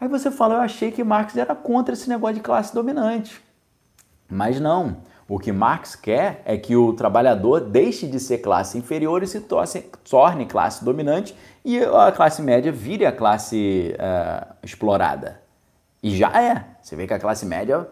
Aí 0.00 0.08
você 0.08 0.30
fala, 0.30 0.54
eu 0.54 0.60
achei 0.60 0.90
que 0.90 1.02
Marx 1.02 1.36
era 1.36 1.54
contra 1.54 1.94
esse 1.94 2.08
negócio 2.08 2.36
de 2.36 2.42
classe 2.42 2.74
dominante. 2.74 3.42
Mas 4.28 4.60
não. 4.60 4.98
O 5.28 5.40
que 5.40 5.50
Marx 5.50 5.96
quer 5.96 6.40
é 6.44 6.56
que 6.56 6.76
o 6.76 6.92
trabalhador 6.92 7.60
deixe 7.60 8.06
de 8.06 8.20
ser 8.20 8.38
classe 8.38 8.78
inferior 8.78 9.24
e 9.24 9.26
se 9.26 9.40
torne 9.40 10.46
classe 10.46 10.84
dominante 10.84 11.36
e 11.64 11.82
a 11.82 12.12
classe 12.12 12.40
média 12.40 12.70
vire 12.70 13.04
a 13.04 13.10
classe 13.10 13.92
uh, 13.94 14.54
explorada. 14.62 15.40
E 16.00 16.16
já 16.16 16.30
é. 16.40 16.64
Você 16.80 16.94
vê 16.94 17.08
que 17.08 17.14
a 17.14 17.18
classe 17.18 17.44
média 17.44 17.88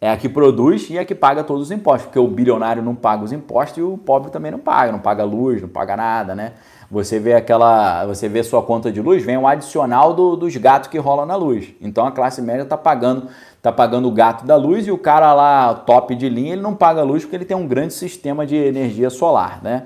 é 0.00 0.10
a 0.10 0.16
que 0.16 0.30
produz 0.30 0.88
e 0.88 0.96
é 0.96 1.00
a 1.00 1.04
que 1.04 1.14
paga 1.14 1.44
todos 1.44 1.64
os 1.64 1.70
impostos, 1.70 2.06
porque 2.06 2.18
o 2.18 2.28
bilionário 2.28 2.82
não 2.82 2.94
paga 2.94 3.22
os 3.22 3.32
impostos 3.32 3.78
e 3.78 3.82
o 3.82 3.98
pobre 3.98 4.30
também 4.30 4.50
não 4.50 4.58
paga, 4.58 4.90
não 4.90 5.00
paga 5.00 5.24
luz, 5.24 5.60
não 5.60 5.68
paga 5.68 5.94
nada, 5.94 6.34
né? 6.34 6.54
Você 6.90 7.18
vê 7.18 7.34
aquela, 7.34 8.06
você 8.06 8.30
vê 8.30 8.42
sua 8.42 8.62
conta 8.62 8.90
de 8.90 9.02
luz, 9.02 9.22
vem 9.22 9.36
um 9.36 9.46
adicional 9.46 10.14
do, 10.14 10.36
dos 10.36 10.56
gatos 10.56 10.88
que 10.88 10.96
rolam 10.96 11.26
na 11.26 11.36
luz. 11.36 11.68
Então 11.82 12.06
a 12.06 12.10
classe 12.10 12.40
média 12.40 12.62
está 12.62 12.78
pagando, 12.78 13.28
tá 13.60 13.70
pagando 13.70 14.08
o 14.08 14.10
gato 14.10 14.46
da 14.46 14.56
luz 14.56 14.86
e 14.86 14.90
o 14.90 14.96
cara 14.96 15.34
lá 15.34 15.74
top 15.74 16.14
de 16.14 16.30
linha 16.30 16.54
ele 16.54 16.62
não 16.62 16.74
paga 16.74 17.02
luz 17.02 17.24
porque 17.24 17.36
ele 17.36 17.44
tem 17.44 17.56
um 17.56 17.66
grande 17.66 17.92
sistema 17.92 18.46
de 18.46 18.56
energia 18.56 19.10
solar, 19.10 19.62
né? 19.62 19.84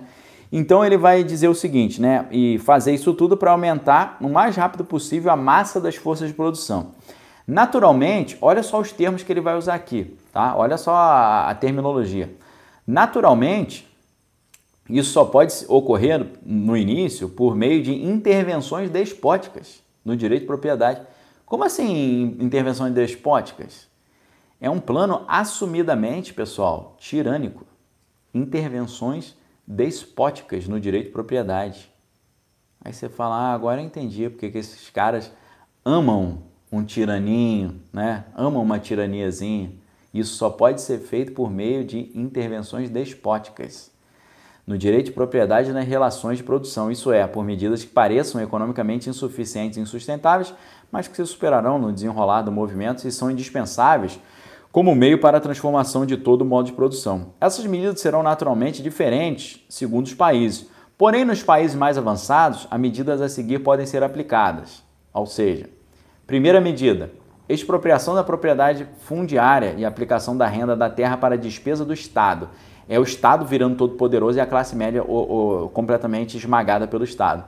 Então 0.53 0.85
ele 0.85 0.97
vai 0.97 1.25
dizer 1.25 1.49
o 1.49 1.55
seguinte, 1.55 2.01
né? 2.01 2.27
E 2.31 2.59
fazer 2.59 2.93
isso 2.93 3.13
tudo 3.15 3.37
para 3.37 3.51
aumentar 3.51 4.19
o 4.21 4.29
mais 4.29 4.55
rápido 4.55 4.85
possível 4.85 5.33
a 5.33 5.37
massa 5.37 5.81
das 5.81 5.97
forças 5.97 6.29
de 6.29 6.35
produção. 6.35 6.93
Naturalmente, 7.45 8.39
olha 8.41 8.63
só 8.63 8.79
os 8.79 8.93
termos 8.93 9.25
que 9.25 9.33
ele 9.33 9.41
vai 9.41 9.57
usar 9.57 9.75
aqui, 9.75 10.17
tá? 10.33 10.55
Olha 10.57 10.77
só 10.77 10.95
a, 10.95 11.51
a 11.51 11.55
terminologia. 11.57 12.31
Naturalmente, 12.87 13.92
isso 14.89 15.13
só 15.13 15.25
pode 15.25 15.55
ocorrer 15.69 16.27
no 16.45 16.77
início 16.77 17.29
por 17.29 17.55
meio 17.55 17.83
de 17.83 17.95
intervenções 17.95 18.91
despóticas 18.91 19.83
no 20.05 20.17
direito 20.17 20.43
de 20.43 20.47
propriedade. 20.47 21.03
Como 21.47 21.65
assim 21.65 22.37
intervenções 22.41 22.93
despóticas? 22.93 23.87
É 24.61 24.69
um 24.69 24.81
plano 24.81 25.25
assumidamente, 25.29 26.35
pessoal, 26.35 26.97
tirânico. 26.99 27.67
Intervenções 28.35 29.37
despóticas 29.67 30.67
no 30.67 30.81
direito 30.81 31.07
de 31.07 31.13
propriedade. 31.13 31.91
Aí 32.85 32.93
você 32.93 33.09
fala, 33.09 33.37
ah, 33.37 33.55
agora 33.55 33.81
eu 33.81 33.87
entendi 33.87 34.29
porque 34.29 34.51
que 34.51 34.59
esses 34.59 34.91
caras 34.91 35.31
amam 35.85 36.43
um 36.71 36.83
tiraninho, 36.85 37.81
né? 37.93 38.25
Amam 38.35 38.63
uma 38.63 38.79
tiraniazinha. 38.79 39.73
Isso 40.13 40.35
só 40.35 40.51
pode 40.51 40.81
ser 40.81 40.99
feito 40.99 41.33
por 41.33 41.51
meio 41.51 41.85
de 41.85 42.11
intervenções 42.15 42.91
despóticas. 42.91 43.92
No 44.67 44.79
direito 44.79 45.07
de 45.07 45.13
propriedade 45.13 45.71
e 45.71 45.73
nas 45.73 45.87
relações 45.87 46.39
de 46.39 46.45
produção, 46.45 46.91
isso 46.91 47.13
é, 47.13 47.27
por 47.27 47.45
medidas 47.45 47.83
que 47.85 47.91
pareçam 47.91 48.41
economicamente 48.41 49.11
insuficientes 49.11 49.77
e 49.77 49.81
insustentáveis, 49.81 50.55
mas 50.91 51.09
que 51.09 51.17
se 51.17 51.27
superarão 51.27 51.79
no 51.79 51.93
desenrolar 51.93 52.43
do 52.43 52.53
movimento 52.53 53.07
e 53.07 53.13
são 53.13 53.31
indispensáveis 53.31 54.21
como 54.71 54.95
meio 54.95 55.21
para 55.21 55.37
a 55.37 55.41
transformação 55.41 56.07
de 56.07 56.17
todo 56.17 56.43
o 56.43 56.47
modo 56.47 56.67
de 56.67 56.73
produção. 56.73 57.35
Essas 57.41 57.67
medidas 57.67 58.01
serão 58.01 58.23
naturalmente 58.23 58.83
diferentes 58.83 59.65
segundo 59.69 60.07
os 60.07 60.15
países, 60.15 60.67
porém, 60.97 61.25
nos 61.25 61.43
países 61.43 61.77
mais 61.77 61.99
avançados, 61.99 62.67
as 62.71 62.81
medidas 62.81 63.21
a 63.21 63.29
seguir 63.29 63.59
podem 63.59 63.85
ser 63.85 64.03
aplicadas. 64.03 64.83
Ou 65.13 65.27
seja, 65.27 65.69
Primeira 66.33 66.61
medida: 66.63 67.11
expropriação 67.53 68.15
da 68.15 68.25
propriedade 68.25 68.87
fundiária 69.03 69.75
e 69.77 69.85
aplicação 69.85 70.37
da 70.37 70.47
renda 70.47 70.77
da 70.77 70.89
terra 70.89 71.17
para 71.17 71.35
a 71.35 71.39
despesa 71.39 71.85
do 71.85 71.93
Estado. 71.93 72.49
É 72.89 72.99
o 72.99 73.03
Estado 73.03 73.45
virando 73.45 73.77
todo 73.77 73.95
poderoso 73.95 74.39
e 74.39 74.41
a 74.41 74.47
classe 74.47 74.75
média 74.77 75.03
o, 75.03 75.65
o, 75.65 75.69
completamente 75.71 76.37
esmagada 76.37 76.87
pelo 76.87 77.05
Estado. 77.05 77.45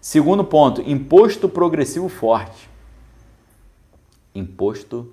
Segundo 0.00 0.44
ponto, 0.44 0.82
imposto 0.82 1.48
progressivo 1.48 2.08
forte. 2.08 2.68
Imposto 4.34 5.12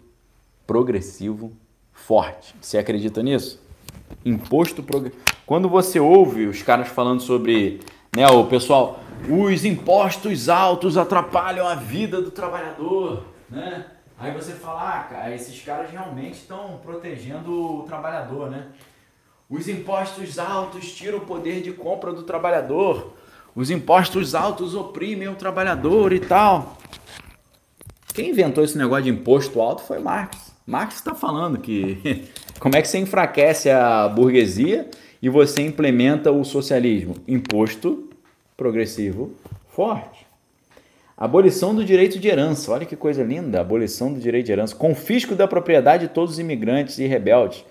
progressivo 0.68 1.52
forte. 1.94 2.56
Você 2.62 2.78
acredita 2.78 3.24
nisso? 3.24 3.62
Imposto 4.26 4.84
progressivo. 4.84 5.24
Quando 5.46 5.70
você 5.70 6.00
ouve 6.00 6.46
os 6.46 6.62
caras 6.62 6.88
falando 6.88 7.22
sobre, 7.22 7.80
né, 8.16 8.28
o 8.28 8.46
pessoal, 8.46 9.00
os 9.30 9.66
impostos 9.66 10.50
altos 10.50 10.98
atrapalham 10.98 11.68
a 11.68 11.76
vida 11.76 12.22
do 12.22 12.32
trabalhador, 12.32 13.24
né? 13.50 13.86
Aí 14.22 14.32
você 14.32 14.52
fala, 14.54 15.00
ah, 15.00 15.04
cara, 15.06 15.34
esses 15.34 15.60
caras 15.64 15.90
realmente 15.90 16.36
estão 16.36 16.80
protegendo 16.84 17.80
o 17.80 17.84
trabalhador, 17.88 18.52
né? 18.52 18.68
Os 19.50 19.68
impostos 19.68 20.38
altos 20.38 20.92
tiram 20.92 21.18
o 21.18 21.22
poder 21.22 21.64
de 21.64 21.72
compra 21.72 22.14
do 22.14 22.22
trabalhador. 22.22 23.14
Os 23.56 23.72
impostos 23.72 24.36
altos 24.36 24.76
oprimem 24.76 25.28
o 25.28 25.34
trabalhador 25.34 26.14
e 26.14 26.20
tal. 26.20 26.78
Quem 28.14 28.30
inventou 28.30 28.64
esse 28.64 28.78
negócio 28.78 29.06
de 29.06 29.10
imposto 29.10 29.60
alto 29.60 29.82
foi 29.82 29.98
Marx. 29.98 30.54
Marx 30.68 30.98
está 30.98 31.16
falando 31.16 31.58
que 31.58 32.30
como 32.62 32.76
é 32.76 32.82
que 32.84 32.88
você 32.88 33.00
enfraquece 33.00 33.72
a 33.72 34.08
burguesia 34.08 34.88
e 35.20 35.30
você 35.30 35.64
implementa 35.64 36.32
o 36.32 36.44
socialismo? 36.44 37.16
Imposto 37.28 38.08
progressivo 38.56 39.32
forte. 39.70 40.21
Abolição 41.22 41.76
do 41.76 41.86
direito 41.86 42.18
de 42.18 42.28
herança. 42.28 42.72
Olha 42.72 42.84
que 42.84 42.96
coisa 42.96 43.24
linda. 43.24 43.62
Abolição 43.62 44.12
do 44.12 44.20
direito 44.20 44.48
de 44.48 44.54
herança. 44.54 44.76
Confisco 44.76 45.36
da 45.36 45.48
propriedade 45.48 46.08
de 46.08 46.14
todos 46.16 46.32
os 46.32 46.40
imigrantes 46.40 46.98
e 46.98 47.06
rebeldes. 47.06 47.64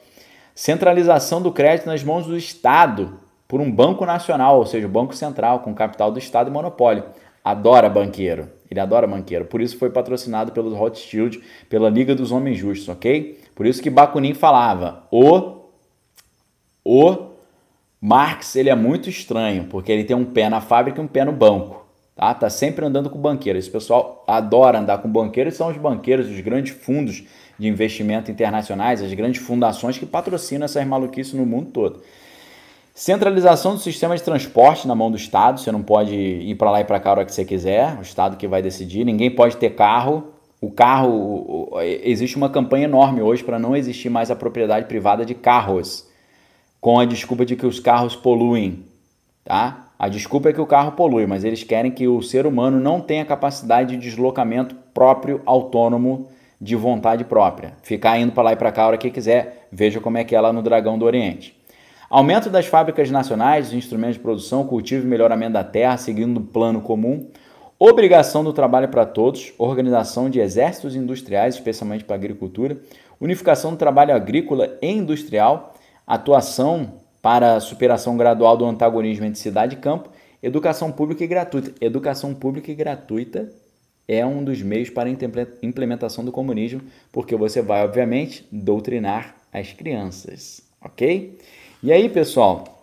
Centralização 0.55 1.43
do 1.43 1.51
crédito 1.51 1.87
nas 1.87 2.05
mãos 2.05 2.27
do 2.27 2.37
Estado 2.37 3.19
por 3.49 3.61
um 3.61 3.69
banco 3.69 4.07
nacional, 4.07 4.59
ou 4.59 4.67
seja, 4.67 4.87
o 4.87 4.89
Banco 4.89 5.17
Central, 5.17 5.59
com 5.59 5.75
capital 5.75 6.13
do 6.13 6.19
Estado 6.21 6.49
e 6.49 6.53
monopólio. 6.53 7.03
Adora 7.45 7.91
banqueiro. 7.91 8.49
Ele 8.71 8.79
adora 8.79 9.05
banqueiro. 9.05 9.47
Por 9.47 9.61
isso 9.61 9.77
foi 9.77 9.91
patrocinado 9.91 10.53
pelos 10.53 10.73
Rothschild, 10.73 11.43
pela 11.69 11.91
Liga 11.91 12.15
dos 12.15 12.31
Homens 12.31 12.57
Justos, 12.57 12.89
ok? 12.89 13.41
Por 13.57 13.67
isso 13.67 13.83
que 13.83 13.91
Bakunin 13.91 14.33
falava: 14.33 15.09
o, 15.11 15.65
o 16.85 17.31
Marx 18.01 18.55
ele 18.55 18.71
é 18.71 18.77
muito 18.77 19.11
estranho, 19.11 19.65
porque 19.65 19.91
ele 19.91 20.05
tem 20.05 20.15
um 20.15 20.25
pé 20.25 20.49
na 20.49 20.61
fábrica 20.61 21.01
e 21.01 21.05
um 21.05 21.09
pé 21.09 21.25
no 21.25 21.33
banco. 21.33 21.80
Tá? 22.21 22.35
tá 22.35 22.51
sempre 22.51 22.85
andando 22.85 23.09
com 23.09 23.19
banqueiro. 23.19 23.59
Esse 23.59 23.71
pessoal 23.71 24.23
adora 24.27 24.79
andar 24.79 24.99
com 24.99 25.09
banqueiros, 25.09 25.55
são 25.55 25.71
os 25.71 25.79
banqueiros, 25.79 26.29
os 26.29 26.39
grandes 26.41 26.75
fundos 26.75 27.25
de 27.59 27.67
investimento 27.67 28.31
internacionais, 28.31 29.03
as 29.03 29.11
grandes 29.15 29.41
fundações 29.41 29.97
que 29.97 30.05
patrocinam 30.05 30.67
essas 30.67 30.87
maluquices 30.87 31.33
no 31.33 31.47
mundo 31.47 31.71
todo. 31.71 32.03
Centralização 32.95 33.73
do 33.73 33.81
sistema 33.81 34.15
de 34.15 34.23
transporte 34.23 34.87
na 34.87 34.95
mão 34.95 35.11
do 35.11 35.17
Estado, 35.17 35.61
você 35.61 35.73
não 35.73 35.83
pode 35.83 36.15
ir 36.15 36.55
para 36.57 36.71
lá 36.71 36.83
e 36.83 36.85
para 36.85 37.01
cá 37.01 37.13
hora 37.13 37.25
que 37.25 37.33
você 37.33 37.43
quiser, 37.43 37.97
o 37.99 38.03
Estado 38.03 38.37
que 38.37 38.47
vai 38.47 38.61
decidir, 38.61 39.03
ninguém 39.03 39.31
pode 39.31 39.57
ter 39.57 39.71
carro. 39.71 40.35
O 40.61 40.71
carro, 40.71 41.71
existe 41.81 42.37
uma 42.37 42.51
campanha 42.51 42.85
enorme 42.85 43.23
hoje 43.23 43.43
para 43.43 43.59
não 43.59 43.75
existir 43.75 44.11
mais 44.11 44.31
a 44.31 44.37
propriedade 44.37 44.85
privada 44.85 45.25
de 45.25 45.35
carros 45.35 46.07
com 46.83 47.01
a 47.01 47.07
desculpa 47.07 47.47
de 47.47 47.57
que 47.57 47.65
os 47.65 47.81
carros 47.81 48.15
poluem, 48.15 48.85
tá? 49.43 49.90
A 50.01 50.09
desculpa 50.09 50.49
é 50.49 50.53
que 50.55 50.61
o 50.63 50.65
carro 50.65 50.93
polui, 50.93 51.27
mas 51.27 51.45
eles 51.45 51.63
querem 51.63 51.91
que 51.91 52.09
o 52.09 52.23
ser 52.23 52.47
humano 52.47 52.81
não 52.81 53.03
tenha 53.03 53.23
capacidade 53.23 53.95
de 53.95 54.03
deslocamento 54.03 54.75
próprio, 54.95 55.43
autônomo, 55.45 56.27
de 56.59 56.75
vontade 56.75 57.23
própria. 57.23 57.75
Ficar 57.83 58.19
indo 58.19 58.33
para 58.33 58.45
lá 58.45 58.53
e 58.55 58.57
para 58.57 58.73
cá 58.73 58.85
a 58.85 58.87
hora 58.87 58.97
que 58.97 59.11
quiser, 59.11 59.69
veja 59.71 60.01
como 60.01 60.17
é 60.17 60.25
que 60.25 60.35
é 60.35 60.41
lá 60.41 60.55
no 60.55 60.63
Dragão 60.63 60.99
do 60.99 61.05
Oriente. 61.05 61.55
Aumento 62.09 62.49
das 62.49 62.65
fábricas 62.65 63.11
nacionais, 63.11 63.67
dos 63.67 63.75
instrumentos 63.75 64.15
de 64.15 64.23
produção, 64.23 64.65
cultivo 64.65 65.05
e 65.05 65.07
melhoramento 65.07 65.53
da 65.53 65.65
terra, 65.65 65.99
seguindo 65.99 66.39
o 66.39 66.45
plano 66.45 66.81
comum. 66.81 67.27
Obrigação 67.79 68.43
do 68.43 68.55
trabalho 68.55 68.89
para 68.89 69.05
todos, 69.05 69.53
organização 69.59 70.31
de 70.31 70.41
exércitos 70.41 70.97
industriais, 70.97 71.57
especialmente 71.57 72.05
para 72.05 72.17
a 72.17 72.19
agricultura, 72.19 72.79
unificação 73.21 73.73
do 73.73 73.77
trabalho 73.77 74.15
agrícola 74.15 74.79
e 74.81 74.91
industrial, 74.91 75.75
atuação 76.07 77.00
para 77.23 77.55
a 77.55 77.61
superação 77.61 78.17
gradual 78.17 78.57
do 78.57 78.65
antagonismo 78.65 79.25
entre 79.25 79.39
cidade 79.39 79.77
e 79.77 79.79
campo, 79.79 80.11
educação 80.43 80.91
pública 80.91 81.23
e 81.25 81.27
gratuita. 81.27 81.73
Educação 81.81 82.35
pública 82.35 82.71
e 82.71 82.75
gratuita 82.75 83.53
é 84.09 84.25
um 84.25 84.43
dos 84.43 84.61
meios 84.63 84.91
para 84.91 85.09
a 85.09 85.13
implementação 85.63 86.25
do 86.25 86.33
comunismo, 86.33 86.81
porque 87.13 87.37
você 87.37 87.63
vai, 87.63 87.85
obviamente, 87.85 88.45
doutrinar 88.51 89.37
as 89.53 89.73
crianças, 89.73 90.63
ok? 90.81 91.39
E 91.83 91.93
aí, 91.93 92.09
pessoal, 92.09 92.83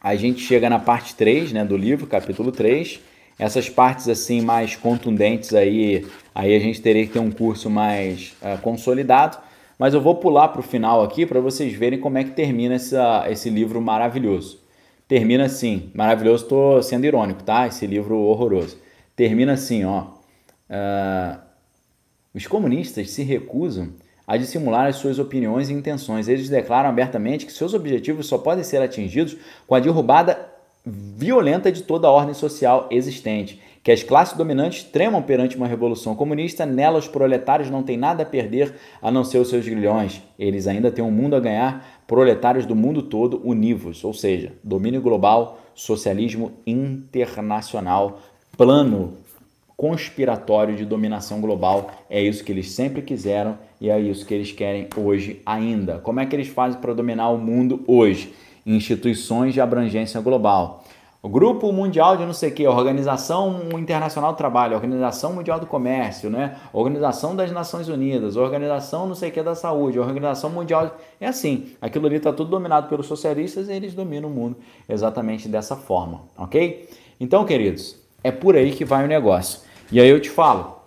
a 0.00 0.14
gente 0.16 0.40
chega 0.40 0.70
na 0.70 0.78
parte 0.78 1.14
3 1.14 1.52
né, 1.52 1.64
do 1.64 1.76
livro, 1.76 2.06
capítulo 2.06 2.52
3, 2.52 3.00
Essas 3.38 3.68
partes 3.68 4.08
assim 4.08 4.40
mais 4.40 4.76
contundentes 4.76 5.54
aí, 5.54 6.06
aí 6.34 6.54
a 6.54 6.58
gente 6.58 6.80
teria 6.80 7.06
que 7.06 7.12
ter 7.12 7.18
um 7.18 7.30
curso 7.30 7.70
mais 7.70 8.34
uh, 8.42 8.60
consolidado. 8.60 9.38
Mas 9.80 9.94
eu 9.94 10.00
vou 10.02 10.16
pular 10.16 10.48
para 10.48 10.60
o 10.60 10.62
final 10.62 11.02
aqui 11.02 11.24
para 11.24 11.40
vocês 11.40 11.72
verem 11.72 11.98
como 11.98 12.18
é 12.18 12.22
que 12.22 12.32
termina 12.32 12.74
essa, 12.74 13.24
esse 13.30 13.48
livro 13.48 13.80
maravilhoso. 13.80 14.60
Termina 15.08 15.44
assim, 15.44 15.90
maravilhoso, 15.94 16.42
estou 16.42 16.82
sendo 16.82 17.06
irônico, 17.06 17.42
tá? 17.42 17.66
Esse 17.66 17.86
livro 17.86 18.18
horroroso. 18.18 18.76
Termina 19.16 19.54
assim, 19.54 19.86
ó. 19.86 20.02
Uh, 20.68 21.40
os 22.34 22.46
comunistas 22.46 23.08
se 23.10 23.22
recusam 23.22 23.94
a 24.26 24.36
dissimular 24.36 24.86
as 24.86 24.96
suas 24.96 25.18
opiniões 25.18 25.70
e 25.70 25.72
intenções. 25.72 26.28
Eles 26.28 26.50
declaram 26.50 26.90
abertamente 26.90 27.46
que 27.46 27.52
seus 27.52 27.72
objetivos 27.72 28.26
só 28.26 28.36
podem 28.36 28.62
ser 28.62 28.82
atingidos 28.82 29.38
com 29.66 29.74
a 29.74 29.80
derrubada 29.80 30.49
violenta 30.84 31.70
de 31.70 31.82
toda 31.82 32.08
a 32.08 32.10
ordem 32.10 32.34
social 32.34 32.86
existente. 32.90 33.60
Que 33.82 33.90
as 33.90 34.02
classes 34.02 34.36
dominantes 34.36 34.82
tremam 34.82 35.22
perante 35.22 35.56
uma 35.56 35.66
revolução 35.66 36.14
comunista, 36.14 36.66
nela 36.66 36.98
os 36.98 37.08
proletários 37.08 37.70
não 37.70 37.82
têm 37.82 37.96
nada 37.96 38.22
a 38.22 38.26
perder 38.26 38.74
a 39.00 39.10
não 39.10 39.24
ser 39.24 39.38
os 39.38 39.48
seus 39.48 39.66
grilhões. 39.66 40.22
Eles 40.38 40.66
ainda 40.66 40.90
têm 40.90 41.02
um 41.02 41.10
mundo 41.10 41.34
a 41.34 41.40
ganhar, 41.40 42.02
proletários 42.06 42.66
do 42.66 42.76
mundo 42.76 43.02
todo 43.02 43.40
univos, 43.42 44.04
ou 44.04 44.12
seja, 44.12 44.52
domínio 44.62 45.00
global, 45.00 45.58
socialismo 45.74 46.52
internacional, 46.66 48.20
plano 48.56 49.14
conspiratório 49.80 50.76
de 50.76 50.84
dominação 50.84 51.40
global. 51.40 51.90
É 52.10 52.20
isso 52.20 52.44
que 52.44 52.52
eles 52.52 52.70
sempre 52.70 53.00
quiseram 53.00 53.56
e 53.80 53.88
é 53.88 53.98
isso 53.98 54.26
que 54.26 54.34
eles 54.34 54.52
querem 54.52 54.88
hoje 54.94 55.40
ainda. 55.46 55.98
Como 55.98 56.20
é 56.20 56.26
que 56.26 56.36
eles 56.36 56.48
fazem 56.48 56.78
para 56.78 56.92
dominar 56.92 57.30
o 57.30 57.38
mundo 57.38 57.82
hoje? 57.86 58.30
Instituições 58.64 59.54
de 59.54 59.60
abrangência 59.60 60.20
global. 60.20 60.84
O 61.22 61.28
Grupo 61.28 61.70
Mundial 61.70 62.16
de 62.16 62.24
não 62.24 62.32
sei 62.32 62.48
o 62.48 62.54
que, 62.54 62.66
Organização 62.66 63.68
Internacional 63.78 64.32
do 64.32 64.38
Trabalho, 64.38 64.74
Organização 64.74 65.34
Mundial 65.34 65.60
do 65.60 65.66
Comércio, 65.66 66.30
né? 66.30 66.56
Organização 66.72 67.36
das 67.36 67.52
Nações 67.52 67.88
Unidas, 67.88 68.36
Organização 68.36 69.06
não 69.06 69.14
sei 69.14 69.28
o 69.28 69.32
que 69.32 69.42
da 69.42 69.54
Saúde, 69.54 70.00
Organização 70.00 70.48
Mundial. 70.48 70.96
É 71.20 71.26
assim, 71.26 71.72
aquilo 71.78 72.06
ali 72.06 72.16
está 72.16 72.32
tudo 72.32 72.50
dominado 72.50 72.88
pelos 72.88 73.06
socialistas 73.06 73.68
e 73.68 73.72
eles 73.72 73.92
dominam 73.92 74.30
o 74.30 74.32
mundo 74.32 74.56
exatamente 74.88 75.46
dessa 75.46 75.76
forma, 75.76 76.22
ok? 76.38 76.88
Então, 77.20 77.44
queridos, 77.44 77.96
é 78.24 78.30
por 78.30 78.56
aí 78.56 78.72
que 78.72 78.86
vai 78.86 79.04
o 79.04 79.08
negócio. 79.08 79.60
E 79.92 80.00
aí 80.00 80.08
eu 80.08 80.20
te 80.20 80.30
falo, 80.30 80.79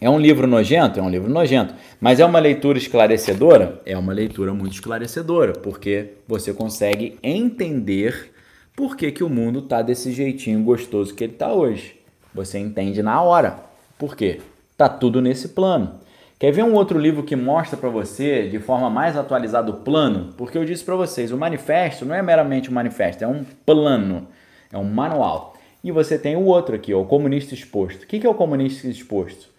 é 0.00 0.10
um 0.10 0.18
livro 0.18 0.46
nojento? 0.46 1.00
É 1.00 1.02
um 1.02 1.08
livro 1.08 1.30
nojento. 1.30 1.74
Mas 1.98 2.20
é 2.20 2.24
uma 2.24 2.38
leitura 2.38 2.76
esclarecedora? 2.76 3.80
É 3.86 3.96
uma 3.96 4.12
leitura 4.12 4.52
muito 4.52 4.74
esclarecedora, 4.74 5.54
porque 5.54 6.12
você 6.28 6.52
consegue 6.52 7.18
entender 7.22 8.32
por 8.74 8.94
que, 8.94 9.10
que 9.10 9.24
o 9.24 9.28
mundo 9.30 9.60
está 9.60 9.80
desse 9.80 10.12
jeitinho 10.12 10.62
gostoso 10.62 11.14
que 11.14 11.24
ele 11.24 11.32
está 11.32 11.50
hoje. 11.52 11.96
Você 12.34 12.58
entende 12.58 13.02
na 13.02 13.22
hora. 13.22 13.58
Por 13.98 14.14
quê? 14.14 14.40
Tá 14.76 14.86
tudo 14.86 15.22
nesse 15.22 15.48
plano. 15.48 15.94
Quer 16.38 16.52
ver 16.52 16.62
um 16.62 16.74
outro 16.74 16.98
livro 16.98 17.22
que 17.22 17.34
mostra 17.34 17.78
para 17.78 17.88
você 17.88 18.46
de 18.46 18.58
forma 18.58 18.90
mais 18.90 19.16
atualizada 19.16 19.70
o 19.70 19.78
plano? 19.78 20.34
Porque 20.36 20.58
eu 20.58 20.66
disse 20.66 20.84
para 20.84 20.94
vocês, 20.94 21.32
o 21.32 21.38
manifesto 21.38 22.04
não 22.04 22.14
é 22.14 22.20
meramente 22.20 22.68
um 22.68 22.74
manifesto, 22.74 23.24
é 23.24 23.26
um 23.26 23.42
plano, 23.64 24.28
é 24.70 24.76
um 24.76 24.84
manual. 24.84 25.54
E 25.82 25.90
você 25.90 26.18
tem 26.18 26.36
o 26.36 26.44
outro 26.44 26.76
aqui, 26.76 26.92
ó, 26.92 27.00
o 27.00 27.06
comunista 27.06 27.54
exposto. 27.54 28.02
O 28.02 28.06
que 28.06 28.26
é 28.26 28.28
o 28.28 28.34
comunista 28.34 28.86
exposto? 28.86 29.55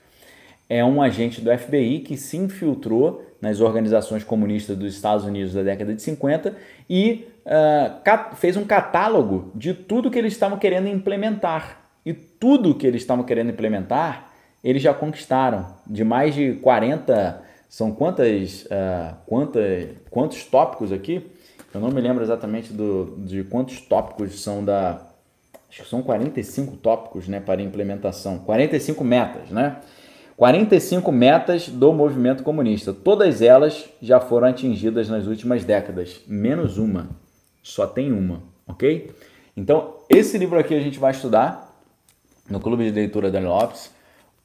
É 0.69 0.83
um 0.83 1.01
agente 1.01 1.41
do 1.41 1.55
FBI 1.57 1.99
que 1.99 2.17
se 2.17 2.37
infiltrou 2.37 3.25
nas 3.41 3.61
organizações 3.61 4.23
comunistas 4.23 4.77
dos 4.77 4.93
Estados 4.93 5.25
Unidos 5.25 5.53
da 5.53 5.63
década 5.63 5.93
de 5.93 6.01
50 6.01 6.55
e 6.89 7.27
uh, 7.45 8.35
fez 8.35 8.57
um 8.57 8.65
catálogo 8.65 9.51
de 9.55 9.73
tudo 9.73 10.11
que 10.11 10.17
eles 10.17 10.33
estavam 10.33 10.57
querendo 10.57 10.87
implementar. 10.87 11.83
E 12.05 12.13
tudo 12.13 12.75
que 12.75 12.87
eles 12.87 13.01
estavam 13.01 13.23
querendo 13.23 13.51
implementar, 13.51 14.31
eles 14.63 14.81
já 14.81 14.93
conquistaram. 14.93 15.67
De 15.85 16.03
mais 16.03 16.33
de 16.33 16.53
40, 16.55 17.41
são 17.69 17.91
quantas, 17.91 18.63
uh, 18.65 19.15
quantas, 19.25 19.89
quantos 20.09 20.43
tópicos 20.45 20.91
aqui? 20.91 21.29
Eu 21.73 21.81
não 21.81 21.91
me 21.91 22.01
lembro 22.01 22.23
exatamente 22.23 22.73
do, 22.73 23.17
de 23.19 23.43
quantos 23.43 23.81
tópicos 23.81 24.41
são 24.41 24.63
da, 24.63 25.01
acho 25.69 25.83
que 25.83 25.89
são 25.89 26.01
45 26.01 26.77
tópicos 26.77 27.27
né, 27.27 27.39
para 27.39 27.61
implementação, 27.61 28.39
45 28.39 29.03
metas, 29.03 29.49
né? 29.49 29.77
45 30.37 31.11
metas 31.11 31.67
do 31.67 31.91
movimento 31.91 32.43
comunista. 32.43 32.93
Todas 32.93 33.41
elas 33.41 33.89
já 33.99 34.19
foram 34.19 34.47
atingidas 34.47 35.09
nas 35.09 35.25
últimas 35.25 35.65
décadas, 35.65 36.21
menos 36.27 36.77
uma. 36.77 37.09
Só 37.63 37.87
tem 37.87 38.13
uma, 38.13 38.43
ok? 38.67 39.09
Então, 39.57 39.95
esse 40.07 40.37
livro 40.37 40.59
aqui 40.59 40.75
a 40.75 40.79
gente 40.79 40.99
vai 40.99 41.11
estudar 41.11 41.75
no 42.47 42.59
Clube 42.59 42.85
de 42.85 42.91
Leitura 42.91 43.31
da 43.31 43.39
Lopes. 43.39 43.91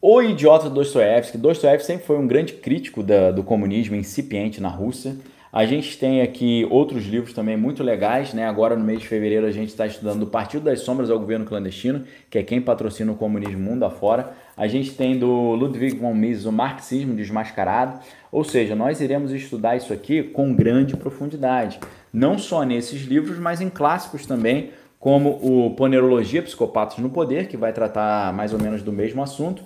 O 0.00 0.22
Idiota 0.22 0.70
Dostoiévski. 0.70 1.36
Dostoiévski 1.36 1.86
sempre 1.86 2.06
foi 2.06 2.16
um 2.16 2.26
grande 2.26 2.54
crítico 2.54 3.02
da, 3.02 3.30
do 3.30 3.44
comunismo 3.44 3.94
incipiente 3.94 4.62
na 4.62 4.70
Rússia. 4.70 5.14
A 5.52 5.66
gente 5.66 5.98
tem 5.98 6.22
aqui 6.22 6.66
outros 6.70 7.04
livros 7.04 7.34
também 7.34 7.58
muito 7.58 7.82
legais, 7.82 8.32
né? 8.32 8.46
Agora 8.46 8.74
no 8.74 8.82
mês 8.82 9.00
de 9.00 9.06
fevereiro 9.06 9.44
a 9.44 9.50
gente 9.50 9.68
está 9.68 9.86
estudando 9.86 10.20
do 10.20 10.26
Partido 10.26 10.64
das 10.64 10.80
Sombras 10.80 11.10
ao 11.10 11.18
Governo 11.18 11.44
Clandestino, 11.44 12.04
que 12.30 12.38
é 12.38 12.42
quem 12.42 12.58
patrocina 12.58 13.12
o 13.12 13.16
comunismo 13.16 13.58
mundo 13.58 13.84
afora. 13.84 14.32
A 14.56 14.66
gente 14.66 14.94
tem 14.94 15.18
do 15.18 15.54
Ludwig 15.54 15.98
von 15.98 16.14
Mises 16.14 16.46
o 16.46 16.52
Marxismo 16.52 17.14
Desmascarado. 17.14 18.00
Ou 18.32 18.42
seja, 18.44 18.74
nós 18.74 19.02
iremos 19.02 19.30
estudar 19.30 19.76
isso 19.76 19.92
aqui 19.92 20.22
com 20.22 20.54
grande 20.54 20.96
profundidade, 20.96 21.78
não 22.10 22.38
só 22.38 22.62
nesses 22.62 23.02
livros, 23.02 23.38
mas 23.38 23.60
em 23.60 23.68
clássicos 23.68 24.24
também, 24.24 24.70
como 24.98 25.38
o 25.42 25.74
Ponerologia 25.74 26.40
Psicopatas 26.40 26.96
no 26.96 27.10
Poder, 27.10 27.46
que 27.46 27.58
vai 27.58 27.74
tratar 27.74 28.32
mais 28.32 28.54
ou 28.54 28.58
menos 28.58 28.82
do 28.82 28.90
mesmo 28.90 29.22
assunto. 29.22 29.62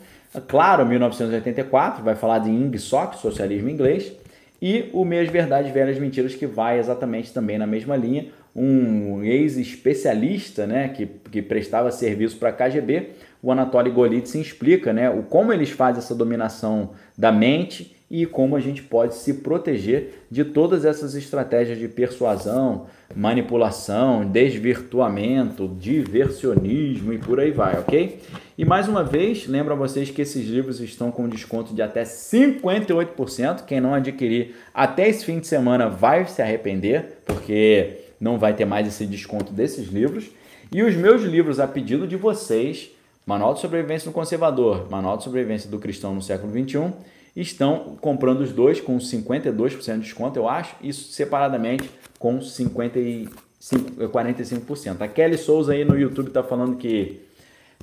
Claro, 0.49 0.85
1984 0.85 2.03
vai 2.03 2.17
falar 2.17 2.41
de 2.41 2.51
Ingsoc, 2.51 3.15
socialismo 3.15 3.69
inglês 3.69 4.26
e 4.61 4.89
o 4.93 5.05
Meias 5.05 5.29
Verdades 5.29 5.73
Velhas 5.73 5.99
Mentiras, 5.99 6.35
que 6.35 6.47
vai 6.47 6.79
exatamente 6.79 7.33
também 7.33 7.59
na 7.59 7.67
mesma 7.67 7.97
linha. 7.97 8.27
Um 8.55 9.23
ex-especialista 9.23 10.67
né, 10.67 10.89
que, 10.89 11.07
que 11.31 11.43
prestava 11.43 11.91
serviço 11.91 12.39
para 12.39 12.49
a 12.49 12.53
KGB, 12.53 13.11
o 13.43 13.53
Anatoly 13.53 13.91
Golitsyn 13.91 14.41
explica 14.41 14.93
né, 14.93 15.11
o, 15.11 15.23
como 15.23 15.53
eles 15.53 15.71
fazem 15.71 15.99
essa 15.99 16.15
dominação 16.15 16.91
da 17.17 17.31
mente 17.31 17.95
e 18.11 18.25
como 18.25 18.57
a 18.57 18.61
gente 18.61 18.83
pode 18.83 19.15
se 19.15 19.35
proteger 19.35 20.25
de 20.31 20.45
todas 20.45 20.85
essas 20.85 21.15
estratégias 21.15 21.79
de 21.79 21.89
persuasão, 21.89 22.87
manipulação, 23.15 24.25
desvirtuamento, 24.25 25.69
diversionismo 25.69 27.13
e 27.13 27.19
por 27.19 27.41
aí 27.41 27.51
vai, 27.51 27.79
ok? 27.79 28.21
E 28.59 28.65
mais 28.65 28.89
uma 28.89 29.05
vez, 29.05 29.47
lembro 29.47 29.75
a 29.75 29.77
vocês 29.77 30.09
que 30.09 30.23
esses 30.23 30.49
livros 30.49 30.81
estão 30.81 31.11
com 31.11 31.29
desconto 31.29 31.75
de 31.75 31.83
até 31.83 32.05
58%. 32.05 33.67
Quem 33.67 33.83
não 33.83 33.93
adquirir 33.93 34.55
até 34.73 35.07
esse 35.07 35.27
fim 35.27 35.39
de 35.39 35.47
semana 35.47 35.91
vai 35.91 36.27
se 36.27 36.41
arrepender, 36.41 37.19
porque 37.27 37.99
não 38.19 38.39
vai 38.39 38.55
ter 38.55 38.65
mais 38.65 38.89
esse 38.89 39.05
desconto 39.05 39.53
desses 39.53 39.89
livros. 39.89 40.31
E 40.73 40.83
os 40.83 40.95
meus 40.95 41.23
livros, 41.23 41.61
a 41.61 41.69
pedido 41.69 42.07
de 42.07 42.17
vocês, 42.17 42.91
Manual 43.27 43.53
de 43.53 43.61
Sobrevivência 43.61 44.11
do 44.11 44.15
Conservador, 44.15 44.91
Manual 44.91 45.19
de 45.19 45.25
Sobrevivência 45.25 45.69
do 45.69 45.79
Cristão 45.79 46.15
no 46.15 46.23
século 46.23 46.51
XXI, 46.51 46.95
estão 47.37 47.99
comprando 48.01 48.41
os 48.41 48.53
dois 48.53 48.81
com 48.81 48.97
52% 48.97 49.95
de 49.97 50.01
desconto, 50.01 50.39
eu 50.39 50.49
acho, 50.49 50.75
e 50.81 50.95
separadamente 50.95 51.91
com 52.19 52.41
55, 52.41 54.09
45%. 54.09 55.03
A 55.03 55.09
Kelly 55.09 55.37
Souza 55.37 55.75
aí 55.75 55.85
no 55.85 55.99
YouTube 55.99 56.29
está 56.29 56.43
falando 56.43 56.77
que 56.77 57.26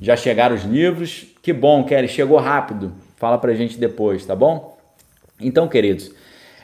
já 0.02 0.16
chegaram 0.16 0.56
os 0.56 0.64
livros. 0.64 1.26
Que 1.42 1.54
bom, 1.54 1.84
Kelly, 1.84 2.08
chegou 2.08 2.38
rápido. 2.38 2.94
Fala 3.18 3.38
pra 3.38 3.54
gente 3.54 3.78
depois, 3.78 4.26
tá 4.26 4.36
bom? 4.36 4.78
Então, 5.40 5.68
queridos, 5.68 6.12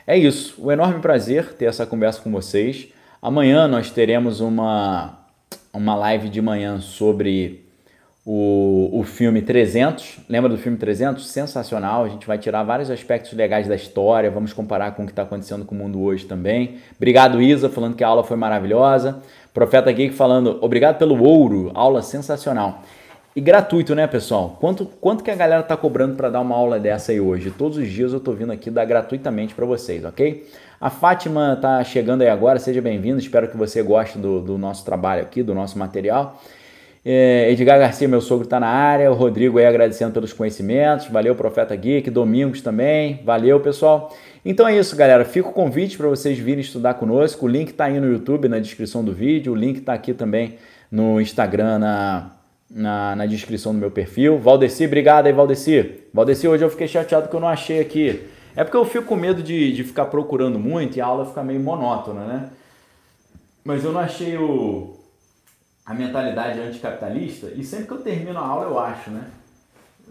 é 0.06 0.16
isso. 0.16 0.54
Um 0.58 0.70
enorme 0.70 1.00
prazer 1.00 1.54
ter 1.54 1.66
essa 1.66 1.86
conversa 1.86 2.20
com 2.20 2.30
vocês. 2.30 2.88
Amanhã 3.22 3.68
nós 3.68 3.90
teremos 3.90 4.40
uma, 4.40 5.18
uma 5.72 5.94
live 5.94 6.28
de 6.28 6.40
manhã 6.40 6.80
sobre 6.80 7.66
o, 8.24 8.90
o 8.92 9.02
filme 9.02 9.42
300. 9.42 10.20
Lembra 10.28 10.48
do 10.48 10.58
filme 10.58 10.78
300? 10.78 11.26
Sensacional. 11.26 12.04
A 12.04 12.08
gente 12.08 12.26
vai 12.26 12.38
tirar 12.38 12.62
vários 12.62 12.90
aspectos 12.90 13.32
legais 13.32 13.66
da 13.66 13.74
história. 13.74 14.30
Vamos 14.30 14.52
comparar 14.52 14.92
com 14.92 15.02
o 15.02 15.06
que 15.06 15.12
está 15.12 15.22
acontecendo 15.22 15.64
com 15.64 15.74
o 15.74 15.78
mundo 15.78 16.00
hoje 16.00 16.24
também. 16.26 16.76
Obrigado, 16.96 17.40
Isa, 17.40 17.68
falando 17.68 17.94
que 17.94 18.04
a 18.04 18.08
aula 18.08 18.24
foi 18.24 18.36
maravilhosa. 18.36 19.22
Profeta 19.52 19.90
Geek 19.90 20.14
falando, 20.14 20.58
obrigado 20.60 20.98
pelo 20.98 21.22
ouro. 21.22 21.70
Aula 21.74 22.02
sensacional. 22.02 22.82
E 23.34 23.40
gratuito, 23.40 23.94
né, 23.94 24.08
pessoal? 24.08 24.56
Quanto, 24.58 24.84
quanto 24.84 25.22
que 25.22 25.30
a 25.30 25.36
galera 25.36 25.62
tá 25.62 25.76
cobrando 25.76 26.16
para 26.16 26.28
dar 26.28 26.40
uma 26.40 26.56
aula 26.56 26.80
dessa 26.80 27.12
aí 27.12 27.20
hoje? 27.20 27.52
Todos 27.52 27.78
os 27.78 27.88
dias 27.88 28.12
eu 28.12 28.18
tô 28.18 28.32
vindo 28.32 28.50
aqui 28.50 28.72
dar 28.72 28.84
gratuitamente 28.84 29.54
para 29.54 29.64
vocês, 29.64 30.04
ok? 30.04 30.48
A 30.80 30.90
Fátima 30.90 31.56
tá 31.62 31.84
chegando 31.84 32.22
aí 32.22 32.28
agora, 32.28 32.58
seja 32.58 32.82
bem-vindo. 32.82 33.20
Espero 33.20 33.46
que 33.46 33.56
você 33.56 33.84
goste 33.84 34.18
do, 34.18 34.40
do, 34.40 34.58
nosso 34.58 34.84
trabalho 34.84 35.22
aqui, 35.22 35.44
do 35.44 35.54
nosso 35.54 35.78
material. 35.78 36.42
É, 37.04 37.52
Edgar 37.52 37.78
Garcia, 37.78 38.08
meu 38.08 38.20
sogro, 38.20 38.48
tá 38.48 38.58
na 38.58 38.66
área. 38.66 39.08
O 39.12 39.14
Rodrigo 39.14 39.58
aí 39.58 39.66
agradecendo 39.66 40.12
pelos 40.12 40.32
conhecimentos. 40.32 41.06
Valeu, 41.06 41.36
Profeta 41.36 41.76
Geek. 41.76 42.10
Domingos 42.10 42.60
também. 42.60 43.20
Valeu, 43.24 43.60
pessoal. 43.60 44.12
Então 44.44 44.66
é 44.66 44.76
isso, 44.76 44.96
galera. 44.96 45.24
Fica 45.24 45.48
o 45.48 45.52
convite 45.52 45.96
para 45.96 46.08
vocês 46.08 46.36
virem 46.36 46.62
estudar 46.62 46.94
conosco. 46.94 47.46
O 47.46 47.48
link 47.48 47.72
tá 47.74 47.84
aí 47.84 48.00
no 48.00 48.10
YouTube, 48.10 48.48
na 48.48 48.58
descrição 48.58 49.04
do 49.04 49.12
vídeo. 49.12 49.52
O 49.52 49.56
link 49.56 49.82
tá 49.82 49.92
aqui 49.92 50.12
também 50.12 50.56
no 50.90 51.20
Instagram, 51.20 51.78
na 51.78 52.39
na, 52.70 53.16
na 53.16 53.26
descrição 53.26 53.72
do 53.72 53.78
meu 53.78 53.90
perfil. 53.90 54.38
Valdeci, 54.38 54.86
obrigado 54.86 55.26
aí, 55.26 55.32
Valdeci. 55.32 56.04
Valdeci, 56.14 56.46
hoje 56.46 56.64
eu 56.64 56.70
fiquei 56.70 56.86
chateado 56.86 57.28
que 57.28 57.34
eu 57.34 57.40
não 57.40 57.48
achei 57.48 57.80
aqui. 57.80 58.28
É 58.54 58.62
porque 58.62 58.76
eu 58.76 58.84
fico 58.84 59.06
com 59.06 59.16
medo 59.16 59.42
de, 59.42 59.72
de 59.72 59.84
ficar 59.84 60.06
procurando 60.06 60.58
muito 60.58 60.96
e 60.96 61.00
a 61.00 61.06
aula 61.06 61.26
fica 61.26 61.42
meio 61.42 61.60
monótona, 61.60 62.26
né? 62.26 62.50
Mas 63.64 63.84
eu 63.84 63.92
não 63.92 64.00
achei 64.00 64.36
o, 64.36 64.98
a 65.84 65.94
mentalidade 65.94 66.60
anticapitalista 66.60 67.48
e 67.54 67.64
sempre 67.64 67.86
que 67.86 67.92
eu 67.92 68.02
termino 68.02 68.38
a 68.38 68.46
aula 68.46 68.66
eu 68.66 68.78
acho, 68.78 69.10
né? 69.10 69.30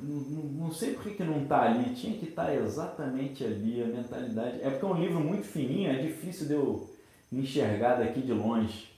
Não, 0.01 0.65
não 0.65 0.71
sei 0.71 0.93
por 0.93 1.03
que, 1.03 1.11
que 1.11 1.23
não 1.23 1.43
está 1.43 1.63
ali, 1.63 1.93
tinha 1.93 2.17
que 2.17 2.29
estar 2.29 2.45
tá 2.45 2.55
exatamente 2.55 3.43
ali 3.43 3.83
a 3.83 3.87
mentalidade. 3.87 4.61
É 4.61 4.69
porque 4.69 4.85
é 4.85 4.87
um 4.87 5.01
livro 5.01 5.19
muito 5.19 5.45
fininho, 5.45 5.91
é 5.91 5.95
difícil 5.95 6.47
de 6.47 6.53
eu 6.53 6.89
enxergar 7.31 7.95
daqui 7.95 8.21
de 8.21 8.31
longe. 8.31 8.89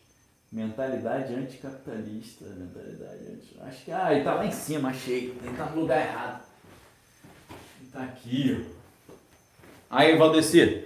Mentalidade 0.52 1.34
anticapitalista, 1.34 2.46
mentalidade 2.46 3.24
anti... 3.32 3.58
Acho 3.62 3.86
que, 3.86 3.92
ah, 3.92 4.14
ele 4.14 4.24
tá 4.24 4.34
lá 4.34 4.46
em 4.46 4.52
cima, 4.52 4.90
achei. 4.90 5.34
Ele 5.42 5.58
tá 5.58 5.66
no 5.68 5.82
lugar 5.82 5.98
errado. 5.98 6.42
Ele 7.80 7.90
tá 7.92 8.04
aqui, 8.04 8.66
Aí, 9.92 10.16
Valdeci. 10.16 10.86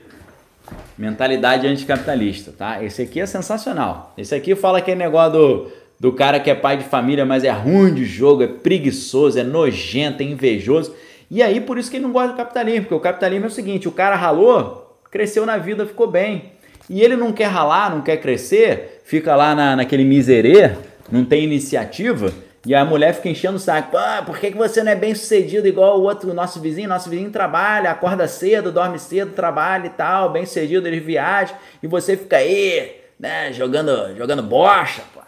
Mentalidade 0.98 1.68
anticapitalista, 1.68 2.52
tá? 2.52 2.84
Esse 2.84 3.04
aqui 3.04 3.20
é 3.20 3.26
sensacional. 3.28 4.14
Esse 4.18 4.34
aqui 4.34 4.56
fala 4.56 4.80
aquele 4.80 4.98
negócio 4.98 5.32
do, 5.34 5.72
do 6.00 6.14
cara 6.14 6.40
que 6.40 6.50
é 6.50 6.56
pai 6.56 6.78
de 6.78 6.86
família, 6.86 7.24
mas 7.24 7.44
é 7.44 7.52
ruim 7.52 7.94
de 7.94 8.04
jogo, 8.04 8.42
é 8.42 8.48
preguiçoso, 8.48 9.38
é 9.38 9.44
nojento, 9.44 10.24
é 10.24 10.26
invejoso. 10.26 10.96
E 11.30 11.44
aí, 11.44 11.62
por 11.62 11.78
isso 11.78 11.92
que 11.92 11.98
ele 11.98 12.06
não 12.06 12.12
gosta 12.12 12.30
do 12.30 12.38
capitalismo, 12.38 12.82
porque 12.82 12.96
o 12.96 13.00
capitalismo 13.00 13.46
é 13.46 13.48
o 13.48 13.52
seguinte: 13.52 13.88
o 13.88 13.92
cara 13.92 14.16
ralou, 14.16 15.00
cresceu 15.12 15.46
na 15.46 15.58
vida, 15.58 15.86
ficou 15.86 16.10
bem. 16.10 16.54
E 16.90 17.02
ele 17.02 17.16
não 17.16 17.32
quer 17.32 17.46
ralar, 17.46 17.92
não 17.92 18.02
quer 18.02 18.18
crescer, 18.18 18.95
fica 19.06 19.36
lá 19.36 19.56
na, 19.56 19.76
naquele 19.78 20.04
miserê, 20.04 20.72
não 21.10 21.24
tem 21.24 21.44
iniciativa, 21.44 22.34
e 22.66 22.74
a 22.74 22.84
mulher 22.84 23.14
fica 23.14 23.30
enchendo 23.30 23.58
o 23.58 23.60
saco. 23.60 23.96
Ah, 23.96 24.24
por 24.26 24.40
que, 24.40 24.52
que 24.52 24.58
você 24.58 24.84
não 24.84 24.92
é 24.92 24.96
bem 24.96 25.14
sucedido 25.14 25.68
igual 25.68 26.00
o 26.00 26.04
outro, 26.04 26.34
nosso 26.34 26.60
vizinho? 26.60 26.90
Nosso 26.90 27.10
vizinho 27.10 27.30
trabalha, 27.30 27.92
acorda 27.92 28.28
cedo, 28.28 28.72
dorme 28.72 28.98
cedo, 28.98 29.34
trabalha 29.34 29.86
e 29.86 29.92
tal, 29.92 30.32
bem 30.32 30.48
sucedido, 30.48 30.88
ele 30.88 31.00
viaja, 31.00 31.54
e 31.82 31.88
você 31.88 32.18
fica 32.18 32.38
aí, 32.38 32.96
né, 33.20 33.54
jogando, 33.54 34.18
jogando 34.18 34.42
bocha, 34.42 35.04
pô. 35.14 35.22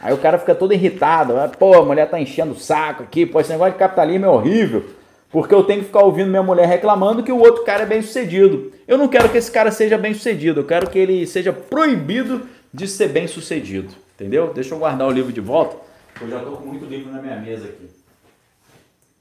Aí 0.00 0.14
o 0.14 0.18
cara 0.18 0.38
fica 0.38 0.54
todo 0.54 0.72
irritado. 0.72 1.34
Pô, 1.58 1.74
a 1.74 1.84
mulher 1.84 2.08
tá 2.08 2.18
enchendo 2.20 2.52
o 2.52 2.58
saco 2.58 3.02
aqui, 3.02 3.26
pô, 3.26 3.40
esse 3.40 3.50
negócio 3.50 3.72
de 3.72 3.78
capitalismo 3.78 4.26
é 4.26 4.28
horrível. 4.28 4.84
Porque 5.30 5.54
eu 5.54 5.64
tenho 5.64 5.80
que 5.80 5.86
ficar 5.86 6.04
ouvindo 6.04 6.30
minha 6.30 6.42
mulher 6.42 6.66
reclamando 6.66 7.22
que 7.22 7.32
o 7.32 7.38
outro 7.38 7.64
cara 7.64 7.82
é 7.82 7.86
bem 7.86 8.00
sucedido. 8.00 8.72
Eu 8.86 8.96
não 8.96 9.08
quero 9.08 9.28
que 9.28 9.36
esse 9.36 9.50
cara 9.50 9.70
seja 9.70 9.98
bem 9.98 10.14
sucedido, 10.14 10.60
eu 10.60 10.64
quero 10.64 10.88
que 10.88 10.98
ele 10.98 11.26
seja 11.26 11.52
proibido 11.52 12.46
de 12.78 12.86
ser 12.86 13.08
bem 13.08 13.26
sucedido. 13.26 13.92
Entendeu? 14.14 14.52
Deixa 14.54 14.74
eu 14.74 14.78
guardar 14.78 15.06
o 15.06 15.10
livro 15.10 15.32
de 15.32 15.40
volta, 15.40 15.76
eu 16.20 16.28
já 16.28 16.38
estou 16.38 16.56
com 16.56 16.66
muito 16.66 16.84
livro 16.84 17.12
na 17.12 17.20
minha 17.20 17.36
mesa 17.36 17.66
aqui. 17.66 17.88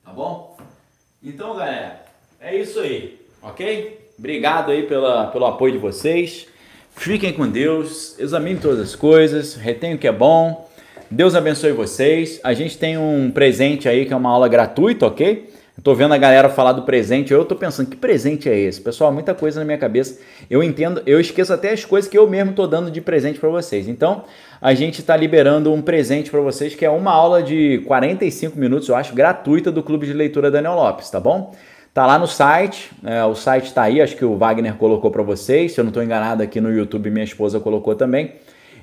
Tá 0.04 0.12
bom? 0.12 0.58
Então, 1.22 1.56
galera, 1.56 2.06
é 2.40 2.56
isso 2.56 2.80
aí, 2.80 3.20
ok? 3.42 4.10
Obrigado 4.18 4.72
aí 4.72 4.84
pela, 4.84 5.28
pelo 5.28 5.46
apoio 5.46 5.74
de 5.74 5.78
vocês. 5.80 6.48
Fiquem 6.92 7.34
com 7.34 7.48
Deus, 7.48 8.18
examine 8.18 8.60
todas 8.60 8.80
as 8.80 8.96
coisas, 8.96 9.56
retenha 9.56 9.96
o 9.96 10.00
que 10.00 10.08
é 10.08 10.12
bom. 10.12 10.68
Deus 11.10 11.36
abençoe 11.36 11.72
vocês. 11.72 12.40
A 12.44 12.54
gente 12.54 12.78
tem 12.78 12.98
um 12.98 13.30
presente 13.30 13.88
aí 13.88 14.06
que 14.06 14.14
é 14.14 14.16
uma 14.16 14.32
aula 14.32 14.48
gratuita, 14.48 15.06
ok? 15.06 15.50
Eu 15.78 15.84
tô 15.84 15.94
vendo 15.94 16.12
a 16.12 16.18
galera 16.18 16.50
falar 16.50 16.74
do 16.74 16.82
presente, 16.82 17.32
eu 17.32 17.46
tô 17.46 17.56
pensando, 17.56 17.88
que 17.88 17.96
presente 17.96 18.50
é 18.50 18.58
esse? 18.58 18.82
Pessoal, 18.82 19.14
muita 19.14 19.36
coisa 19.36 19.60
na 19.60 19.66
minha 19.66 19.78
cabeça. 19.78 20.20
Eu 20.50 20.64
entendo, 20.64 21.04
eu 21.06 21.20
esqueço 21.20 21.54
até 21.54 21.72
as 21.72 21.86
coisas 21.86 22.10
que 22.10 22.18
eu 22.18 22.28
mesmo 22.28 22.54
tô 22.54 22.66
dando 22.66 22.90
de 22.90 23.00
presente 23.00 23.40
para 23.40 23.48
vocês. 23.48 23.88
Então, 23.88 24.24
a 24.60 24.74
gente 24.74 25.02
está 25.02 25.16
liberando 25.16 25.72
um 25.72 25.80
presente 25.80 26.32
para 26.32 26.42
vocês, 26.42 26.74
que 26.74 26.84
é 26.84 26.90
uma 26.90 27.12
aula 27.12 27.44
de 27.44 27.84
45 27.86 28.58
minutos, 28.58 28.90
eu 28.90 28.96
acho, 28.96 29.14
gratuita 29.14 29.72
do 29.72 29.84
Clube 29.84 30.08
de 30.08 30.14
Leitura 30.14 30.50
Daniel 30.50 30.74
Lopes, 30.74 31.12
tá 31.12 31.20
bom? 31.20 31.54
Tá 31.94 32.08
lá 32.08 32.18
no 32.18 32.28
site, 32.28 32.90
é, 33.04 33.24
o 33.24 33.36
site 33.36 33.72
tá 33.72 33.84
aí, 33.84 34.02
acho 34.02 34.16
que 34.16 34.26
o 34.26 34.36
Wagner 34.36 34.74
colocou 34.76 35.12
para 35.12 35.22
vocês, 35.22 35.74
se 35.74 35.80
eu 35.80 35.84
não 35.84 35.90
estou 35.90 36.02
enganado 36.02 36.42
aqui 36.42 36.60
no 36.60 36.72
YouTube, 36.72 37.12
minha 37.12 37.24
esposa 37.24 37.60
colocou 37.60 37.94
também. 37.94 38.34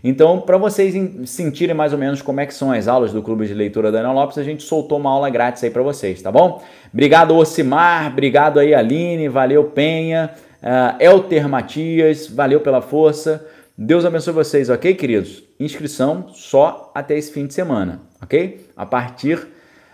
Então, 0.06 0.38
para 0.38 0.58
vocês 0.58 0.94
sentirem 1.24 1.74
mais 1.74 1.94
ou 1.94 1.98
menos 1.98 2.20
como 2.20 2.38
é 2.38 2.44
que 2.44 2.52
são 2.52 2.70
as 2.70 2.86
aulas 2.86 3.10
do 3.10 3.22
Clube 3.22 3.46
de 3.46 3.54
Leitura 3.54 3.90
da 3.90 4.00
Ana 4.00 4.12
Lopes, 4.12 4.36
a 4.36 4.44
gente 4.44 4.62
soltou 4.62 4.98
uma 4.98 5.10
aula 5.10 5.30
grátis 5.30 5.64
aí 5.64 5.70
para 5.70 5.82
vocês, 5.82 6.20
tá 6.20 6.30
bom? 6.30 6.62
Obrigado, 6.92 7.34
Ocimar, 7.34 8.08
obrigado 8.12 8.60
aí, 8.60 8.74
Aline, 8.74 9.30
valeu, 9.30 9.64
Penha, 9.64 10.30
uh, 10.62 11.02
Elter 11.02 11.48
Matias, 11.48 12.26
valeu 12.26 12.60
pela 12.60 12.82
força. 12.82 13.46
Deus 13.78 14.04
abençoe 14.04 14.34
vocês, 14.34 14.68
ok, 14.68 14.92
queridos? 14.94 15.42
Inscrição 15.58 16.26
só 16.34 16.92
até 16.94 17.16
esse 17.16 17.32
fim 17.32 17.46
de 17.46 17.54
semana, 17.54 18.02
ok? 18.22 18.68
A 18.76 18.84
partir, 18.84 19.48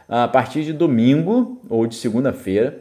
a 0.09 0.27
partir 0.27 0.65
de 0.65 0.73
domingo 0.73 1.63
ou 1.71 1.87
de 1.87 1.95
segunda-feira, 1.95 2.81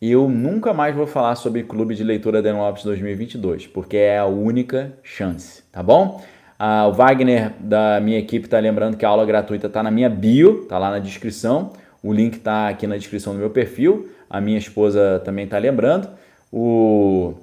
eu 0.00 0.28
nunca 0.28 0.72
mais 0.72 0.94
vou 0.94 1.08
falar 1.08 1.34
sobre 1.34 1.64
Clube 1.64 1.96
de 1.96 2.04
Leitura 2.04 2.40
da 2.40 2.50
Ana 2.50 2.60
Lopes 2.60 2.84
2022, 2.84 3.66
porque 3.66 3.96
é 3.96 4.16
a 4.16 4.26
única 4.26 4.92
chance, 5.02 5.64
tá 5.72 5.82
bom? 5.82 6.22
Ah, 6.58 6.88
o 6.88 6.92
Wagner 6.92 7.52
da 7.60 8.00
minha 8.00 8.18
equipe 8.18 8.46
está 8.46 8.58
lembrando 8.58 8.96
que 8.96 9.04
a 9.04 9.08
aula 9.08 9.24
gratuita 9.24 9.68
está 9.68 9.82
na 9.82 9.90
minha 9.90 10.10
bio, 10.10 10.62
está 10.62 10.76
lá 10.76 10.90
na 10.90 10.98
descrição. 10.98 11.72
O 12.02 12.12
link 12.12 12.34
está 12.34 12.68
aqui 12.68 12.86
na 12.86 12.96
descrição 12.96 13.32
do 13.32 13.38
meu 13.38 13.50
perfil. 13.50 14.10
A 14.28 14.40
minha 14.40 14.58
esposa 14.58 15.22
também 15.24 15.44
está 15.44 15.56
lembrando. 15.56 16.08
O 16.52 17.34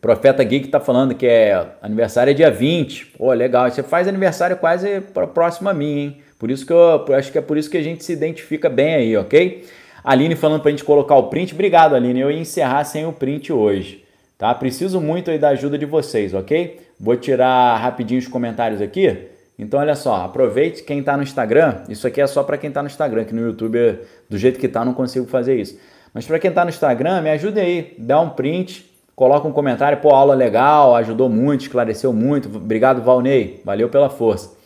Profeta 0.00 0.44
Geek 0.44 0.66
está 0.66 0.78
falando 0.78 1.14
que 1.14 1.26
é 1.26 1.66
aniversário 1.82 2.30
é 2.30 2.34
dia 2.34 2.50
20. 2.50 3.06
Pô, 3.18 3.32
legal. 3.32 3.68
Você 3.68 3.82
faz 3.82 4.06
aniversário 4.06 4.56
quase 4.56 5.00
próximo 5.34 5.68
a 5.68 5.74
mim, 5.74 5.98
hein? 5.98 6.16
Por 6.38 6.50
isso 6.50 6.64
que 6.64 6.72
eu, 6.72 7.04
acho 7.16 7.32
que 7.32 7.38
é 7.38 7.40
por 7.40 7.58
isso 7.58 7.68
que 7.68 7.76
a 7.76 7.82
gente 7.82 8.04
se 8.04 8.12
identifica 8.12 8.68
bem 8.68 8.94
aí, 8.94 9.16
ok? 9.16 9.66
Aline 10.04 10.36
falando 10.36 10.60
para 10.60 10.68
a 10.68 10.70
gente 10.70 10.84
colocar 10.84 11.16
o 11.16 11.24
print. 11.24 11.52
Obrigado, 11.52 11.96
Aline. 11.96 12.20
Eu 12.20 12.30
ia 12.30 12.38
encerrar 12.38 12.84
sem 12.84 13.04
o 13.04 13.12
print 13.12 13.52
hoje. 13.52 14.04
Tá? 14.38 14.54
Preciso 14.54 15.00
muito 15.00 15.32
aí 15.32 15.38
da 15.38 15.48
ajuda 15.48 15.76
de 15.76 15.84
vocês, 15.84 16.32
ok? 16.32 16.78
Vou 16.98 17.16
tirar 17.16 17.76
rapidinho 17.76 18.18
os 18.18 18.28
comentários 18.28 18.80
aqui. 18.80 19.28
Então, 19.58 19.80
olha 19.80 19.94
só, 19.96 20.24
aproveite 20.24 20.82
quem 20.82 21.00
está 21.00 21.16
no 21.16 21.22
Instagram. 21.22 21.82
Isso 21.88 22.06
aqui 22.06 22.20
é 22.20 22.26
só 22.26 22.42
para 22.42 22.56
quem 22.56 22.68
está 22.68 22.82
no 22.82 22.88
Instagram, 22.88 23.24
que 23.24 23.34
no 23.34 23.42
YouTube, 23.42 23.98
do 24.28 24.38
jeito 24.38 24.58
que 24.58 24.66
está, 24.66 24.84
não 24.84 24.94
consigo 24.94 25.26
fazer 25.26 25.60
isso. 25.60 25.78
Mas 26.14 26.26
para 26.26 26.38
quem 26.38 26.48
está 26.48 26.64
no 26.64 26.70
Instagram, 26.70 27.22
me 27.22 27.30
ajude 27.30 27.58
aí, 27.58 27.94
dá 27.98 28.20
um 28.20 28.30
print, 28.30 28.88
coloca 29.16 29.48
um 29.48 29.52
comentário, 29.52 29.98
pô, 29.98 30.10
aula 30.10 30.34
legal, 30.34 30.94
ajudou 30.96 31.28
muito, 31.28 31.62
esclareceu 31.62 32.12
muito. 32.12 32.48
Obrigado, 32.48 33.02
Valnei, 33.02 33.60
valeu 33.64 33.88
pela 33.88 34.08
força. 34.08 34.56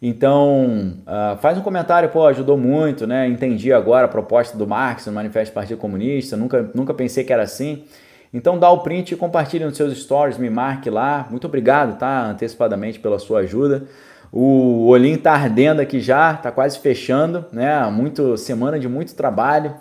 Então, 0.00 0.94
uh, 1.02 1.36
faz 1.38 1.58
um 1.58 1.60
comentário, 1.60 2.08
pô, 2.08 2.26
ajudou 2.26 2.56
muito, 2.56 3.06
né? 3.06 3.28
Entendi 3.28 3.72
agora 3.72 4.06
a 4.06 4.08
proposta 4.08 4.56
do 4.56 4.66
Marx 4.66 5.06
no 5.06 5.12
Manifesto 5.12 5.52
do 5.52 5.54
Partido 5.54 5.78
Comunista, 5.78 6.36
nunca, 6.36 6.70
nunca 6.74 6.94
pensei 6.94 7.24
que 7.24 7.32
era 7.32 7.42
assim. 7.42 7.84
Então 8.32 8.58
dá 8.58 8.70
o 8.70 8.80
print 8.80 9.12
e 9.12 9.16
compartilhe 9.16 9.64
nos 9.64 9.76
seus 9.76 9.96
stories, 9.98 10.38
me 10.38 10.50
marque 10.50 10.90
lá. 10.90 11.26
Muito 11.30 11.46
obrigado, 11.46 11.98
tá? 11.98 12.26
Antecipadamente 12.26 12.98
pela 12.98 13.18
sua 13.18 13.40
ajuda. 13.40 13.84
O 14.30 14.86
olhinho 14.88 15.18
tá 15.18 15.32
ardendo 15.32 15.80
aqui 15.80 16.00
já, 16.00 16.34
tá 16.34 16.50
quase 16.50 16.78
fechando, 16.78 17.46
né? 17.50 17.82
Muito 17.90 18.36
semana 18.36 18.78
de 18.78 18.86
muito 18.86 19.14
trabalho. 19.14 19.74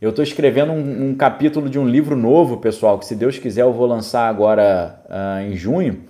Eu 0.00 0.10
estou 0.10 0.22
escrevendo 0.22 0.72
um, 0.72 1.10
um, 1.10 1.14
capítulo 1.14 1.70
de 1.70 1.78
um 1.78 1.86
livro 1.86 2.16
novo, 2.16 2.56
pessoal, 2.56 2.98
que 2.98 3.06
se 3.06 3.14
Deus 3.14 3.38
quiser 3.38 3.62
eu 3.62 3.72
vou 3.72 3.86
lançar 3.86 4.28
agora 4.28 5.00
uh, 5.06 5.48
em 5.48 5.56
junho. 5.56 6.00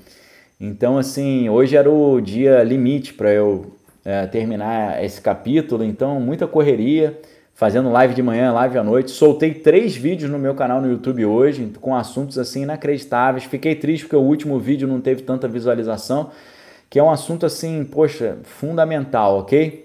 Então, 0.58 0.96
assim, 0.96 1.48
hoje 1.48 1.76
era 1.76 1.90
o 1.90 2.20
dia 2.20 2.62
limite 2.64 3.12
para 3.12 3.30
eu 3.30 3.74
uh, 4.04 4.28
terminar 4.32 5.04
esse 5.04 5.20
capítulo, 5.20 5.84
então 5.84 6.18
muita 6.18 6.46
correria 6.46 7.20
fazendo 7.54 7.90
live 7.90 8.14
de 8.14 8.22
manhã, 8.22 8.52
live 8.52 8.78
à 8.78 8.82
noite. 8.82 9.10
Soltei 9.10 9.54
três 9.54 9.96
vídeos 9.96 10.30
no 10.30 10.38
meu 10.38 10.54
canal 10.54 10.80
no 10.80 10.90
YouTube 10.90 11.24
hoje, 11.24 11.72
com 11.80 11.94
assuntos 11.94 12.38
assim 12.38 12.62
inacreditáveis. 12.62 13.44
Fiquei 13.44 13.74
triste 13.74 14.04
porque 14.04 14.16
o 14.16 14.20
último 14.20 14.58
vídeo 14.58 14.88
não 14.88 15.00
teve 15.00 15.22
tanta 15.22 15.46
visualização, 15.46 16.30
que 16.90 16.98
é 16.98 17.02
um 17.02 17.10
assunto 17.10 17.46
assim, 17.46 17.84
poxa, 17.84 18.38
fundamental, 18.42 19.38
ok? 19.38 19.84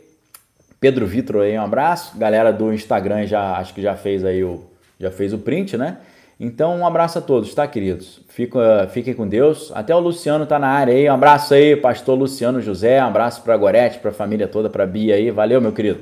Pedro 0.80 1.06
Vitor 1.06 1.44
aí, 1.44 1.58
um 1.58 1.62
abraço. 1.62 2.18
Galera 2.18 2.52
do 2.52 2.74
Instagram 2.74 3.26
já 3.26 3.58
acho 3.58 3.74
que 3.74 3.82
já 3.82 3.96
fez 3.96 4.26
aí 4.26 4.44
o 4.44 4.68
já 5.00 5.10
fez 5.10 5.32
o 5.32 5.38
print, 5.38 5.78
né? 5.78 5.98
Então, 6.38 6.78
um 6.78 6.88
abraço 6.88 7.20
a 7.20 7.22
todos, 7.22 7.54
tá, 7.54 7.68
queridos? 7.68 8.22
Fica, 8.30 8.88
fiquem 8.92 9.14
com 9.14 9.28
Deus. 9.28 9.72
Até 9.74 9.94
o 9.94 10.00
Luciano 10.00 10.46
tá 10.46 10.58
na 10.58 10.68
área 10.68 10.94
aí. 10.94 11.10
Um 11.10 11.14
abraço 11.14 11.54
aí, 11.54 11.76
pastor 11.76 12.18
Luciano 12.18 12.62
José. 12.62 13.02
Um 13.04 13.08
abraço 13.08 13.42
para 13.42 13.56
Gorete, 13.58 14.00
para 14.00 14.12
a 14.12 14.14
família 14.14 14.48
toda, 14.48 14.70
para 14.70 14.86
Bia 14.86 15.16
aí. 15.16 15.32
Valeu, 15.32 15.62
meu 15.62 15.72
querido. 15.72 16.00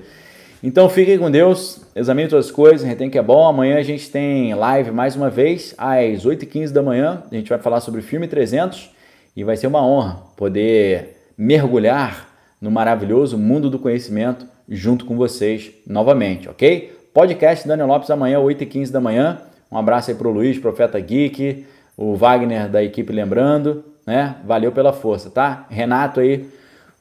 Então 0.68 0.90
fiquem 0.90 1.18
com 1.18 1.32
Deus, 1.32 1.80
examine 1.96 2.28
todas 2.28 2.48
as 2.48 2.52
coisas, 2.52 2.86
retém 2.86 3.10
que 3.10 3.18
é 3.18 3.22
bom. 3.22 3.48
Amanhã 3.48 3.78
a 3.78 3.84
gente 3.84 4.12
tem 4.12 4.54
live 4.54 4.92
mais 4.92 5.16
uma 5.16 5.30
vez, 5.30 5.74
às 5.78 6.26
8h15 6.26 6.74
da 6.74 6.84
manhã. 6.84 7.24
A 7.32 7.34
gente 7.34 7.48
vai 7.48 7.58
falar 7.58 7.80
sobre 7.80 8.02
o 8.02 8.04
filme 8.04 8.28
300 8.28 8.92
e 9.34 9.46
vai 9.46 9.56
ser 9.56 9.68
uma 9.68 9.82
honra 9.82 10.24
poder 10.36 11.20
mergulhar 11.38 12.28
no 12.60 12.70
maravilhoso 12.70 13.38
mundo 13.38 13.70
do 13.70 13.80
conhecimento 13.80 14.46
junto 14.68 15.06
com 15.06 15.16
vocês 15.16 15.72
novamente, 15.88 16.50
ok? 16.50 16.94
Podcast 17.14 17.66
Daniel 17.66 17.88
Lopes 17.88 18.10
amanhã, 18.10 18.38
8h15 18.40 18.92
da 18.92 19.00
manhã. 19.00 19.38
Um 19.72 19.78
abraço 19.78 20.12
aí 20.12 20.18
pro 20.18 20.30
Luiz, 20.30 20.60
Profeta 20.60 21.00
Geek, 21.00 21.66
o 21.96 22.14
Wagner 22.18 22.68
da 22.68 22.84
equipe 22.84 23.14
lembrando, 23.14 23.86
né? 24.06 24.36
Valeu 24.44 24.74
pela 24.74 24.92
força, 24.92 25.30
tá? 25.30 25.66
Renato 25.70 26.20
aí. 26.20 26.46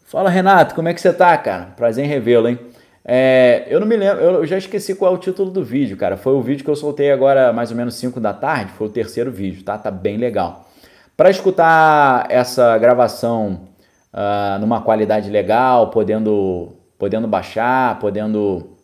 Fala, 0.05 0.31
Renato, 0.31 0.73
como 0.77 0.87
é 0.87 0.95
que 0.95 1.01
você 1.01 1.13
tá, 1.13 1.37
cara? 1.37 1.65
Prazer 1.77 2.05
em 2.05 2.09
revê-lo, 2.09 2.49
hein? 2.49 2.61
É, 3.09 3.65
eu 3.69 3.79
não 3.79 3.87
me 3.87 3.97
lembro, 3.97 4.21
eu 4.21 4.47
já 4.47 4.59
esqueci 4.59 4.93
qual 4.97 5.13
é 5.13 5.15
o 5.15 5.19
título 5.19 5.49
do 5.49 5.65
vídeo, 5.65 5.97
cara. 5.97 6.17
Foi 6.17 6.33
o 6.33 6.43
vídeo 6.43 6.65
que 6.65 6.71
eu 6.71 6.75
soltei 6.75 7.13
agora 7.13 7.53
mais 7.53 7.71
ou 7.71 7.77
menos 7.77 7.95
5 7.95 8.19
da 8.19 8.35
tarde, 8.35 8.73
foi 8.73 8.89
o 8.89 8.91
terceiro 8.91 9.31
vídeo, 9.31 9.63
tá? 9.63 9.79
Tá 9.79 9.93
bem 9.93 10.17
legal. 10.17 10.69
Para 11.17 11.31
escutar 11.31 12.27
essa 12.29 12.77
gravação 12.79 13.69
uh, 14.13 14.59
numa 14.61 14.83
qualidade 14.83 15.31
legal, 15.31 15.91
podendo, 15.91 16.73
podendo 16.99 17.29
baixar, 17.29 17.97
podendo 18.01 18.77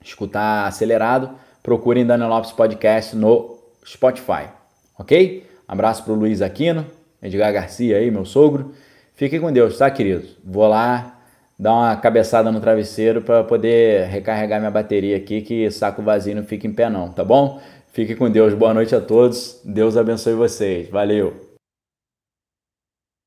escutar 0.00 0.68
acelerado, 0.68 1.30
procurem 1.60 2.06
Daniel 2.06 2.28
Lopes 2.28 2.52
Podcast 2.52 3.16
no 3.16 3.58
Spotify, 3.84 4.48
ok? 4.96 5.44
Abraço 5.66 6.04
pro 6.04 6.14
Luiz 6.14 6.40
Aquino, 6.40 6.86
Edgar 7.20 7.52
Garcia 7.52 7.96
aí, 7.96 8.12
meu 8.12 8.24
sogro. 8.24 8.72
Fiquem 9.14 9.40
com 9.40 9.52
Deus, 9.52 9.76
tá, 9.76 9.90
queridos? 9.90 10.38
Vou 10.44 10.68
lá 10.68 11.19
dar 11.60 11.74
uma 11.74 11.96
cabeçada 11.96 12.50
no 12.50 12.58
travesseiro 12.58 13.20
para 13.20 13.44
poder 13.44 14.06
recarregar 14.06 14.58
minha 14.58 14.70
bateria 14.70 15.18
aqui, 15.18 15.42
que 15.42 15.70
saco 15.70 16.00
vazio 16.00 16.34
não 16.34 16.42
fica 16.42 16.66
em 16.66 16.72
pé 16.72 16.88
não, 16.88 17.12
tá 17.12 17.22
bom? 17.22 17.60
Fiquem 17.92 18.16
com 18.16 18.30
Deus, 18.30 18.54
boa 18.54 18.72
noite 18.72 18.94
a 18.94 19.00
todos, 19.00 19.60
Deus 19.62 19.94
abençoe 19.94 20.32
vocês, 20.32 20.88
valeu! 20.88 21.49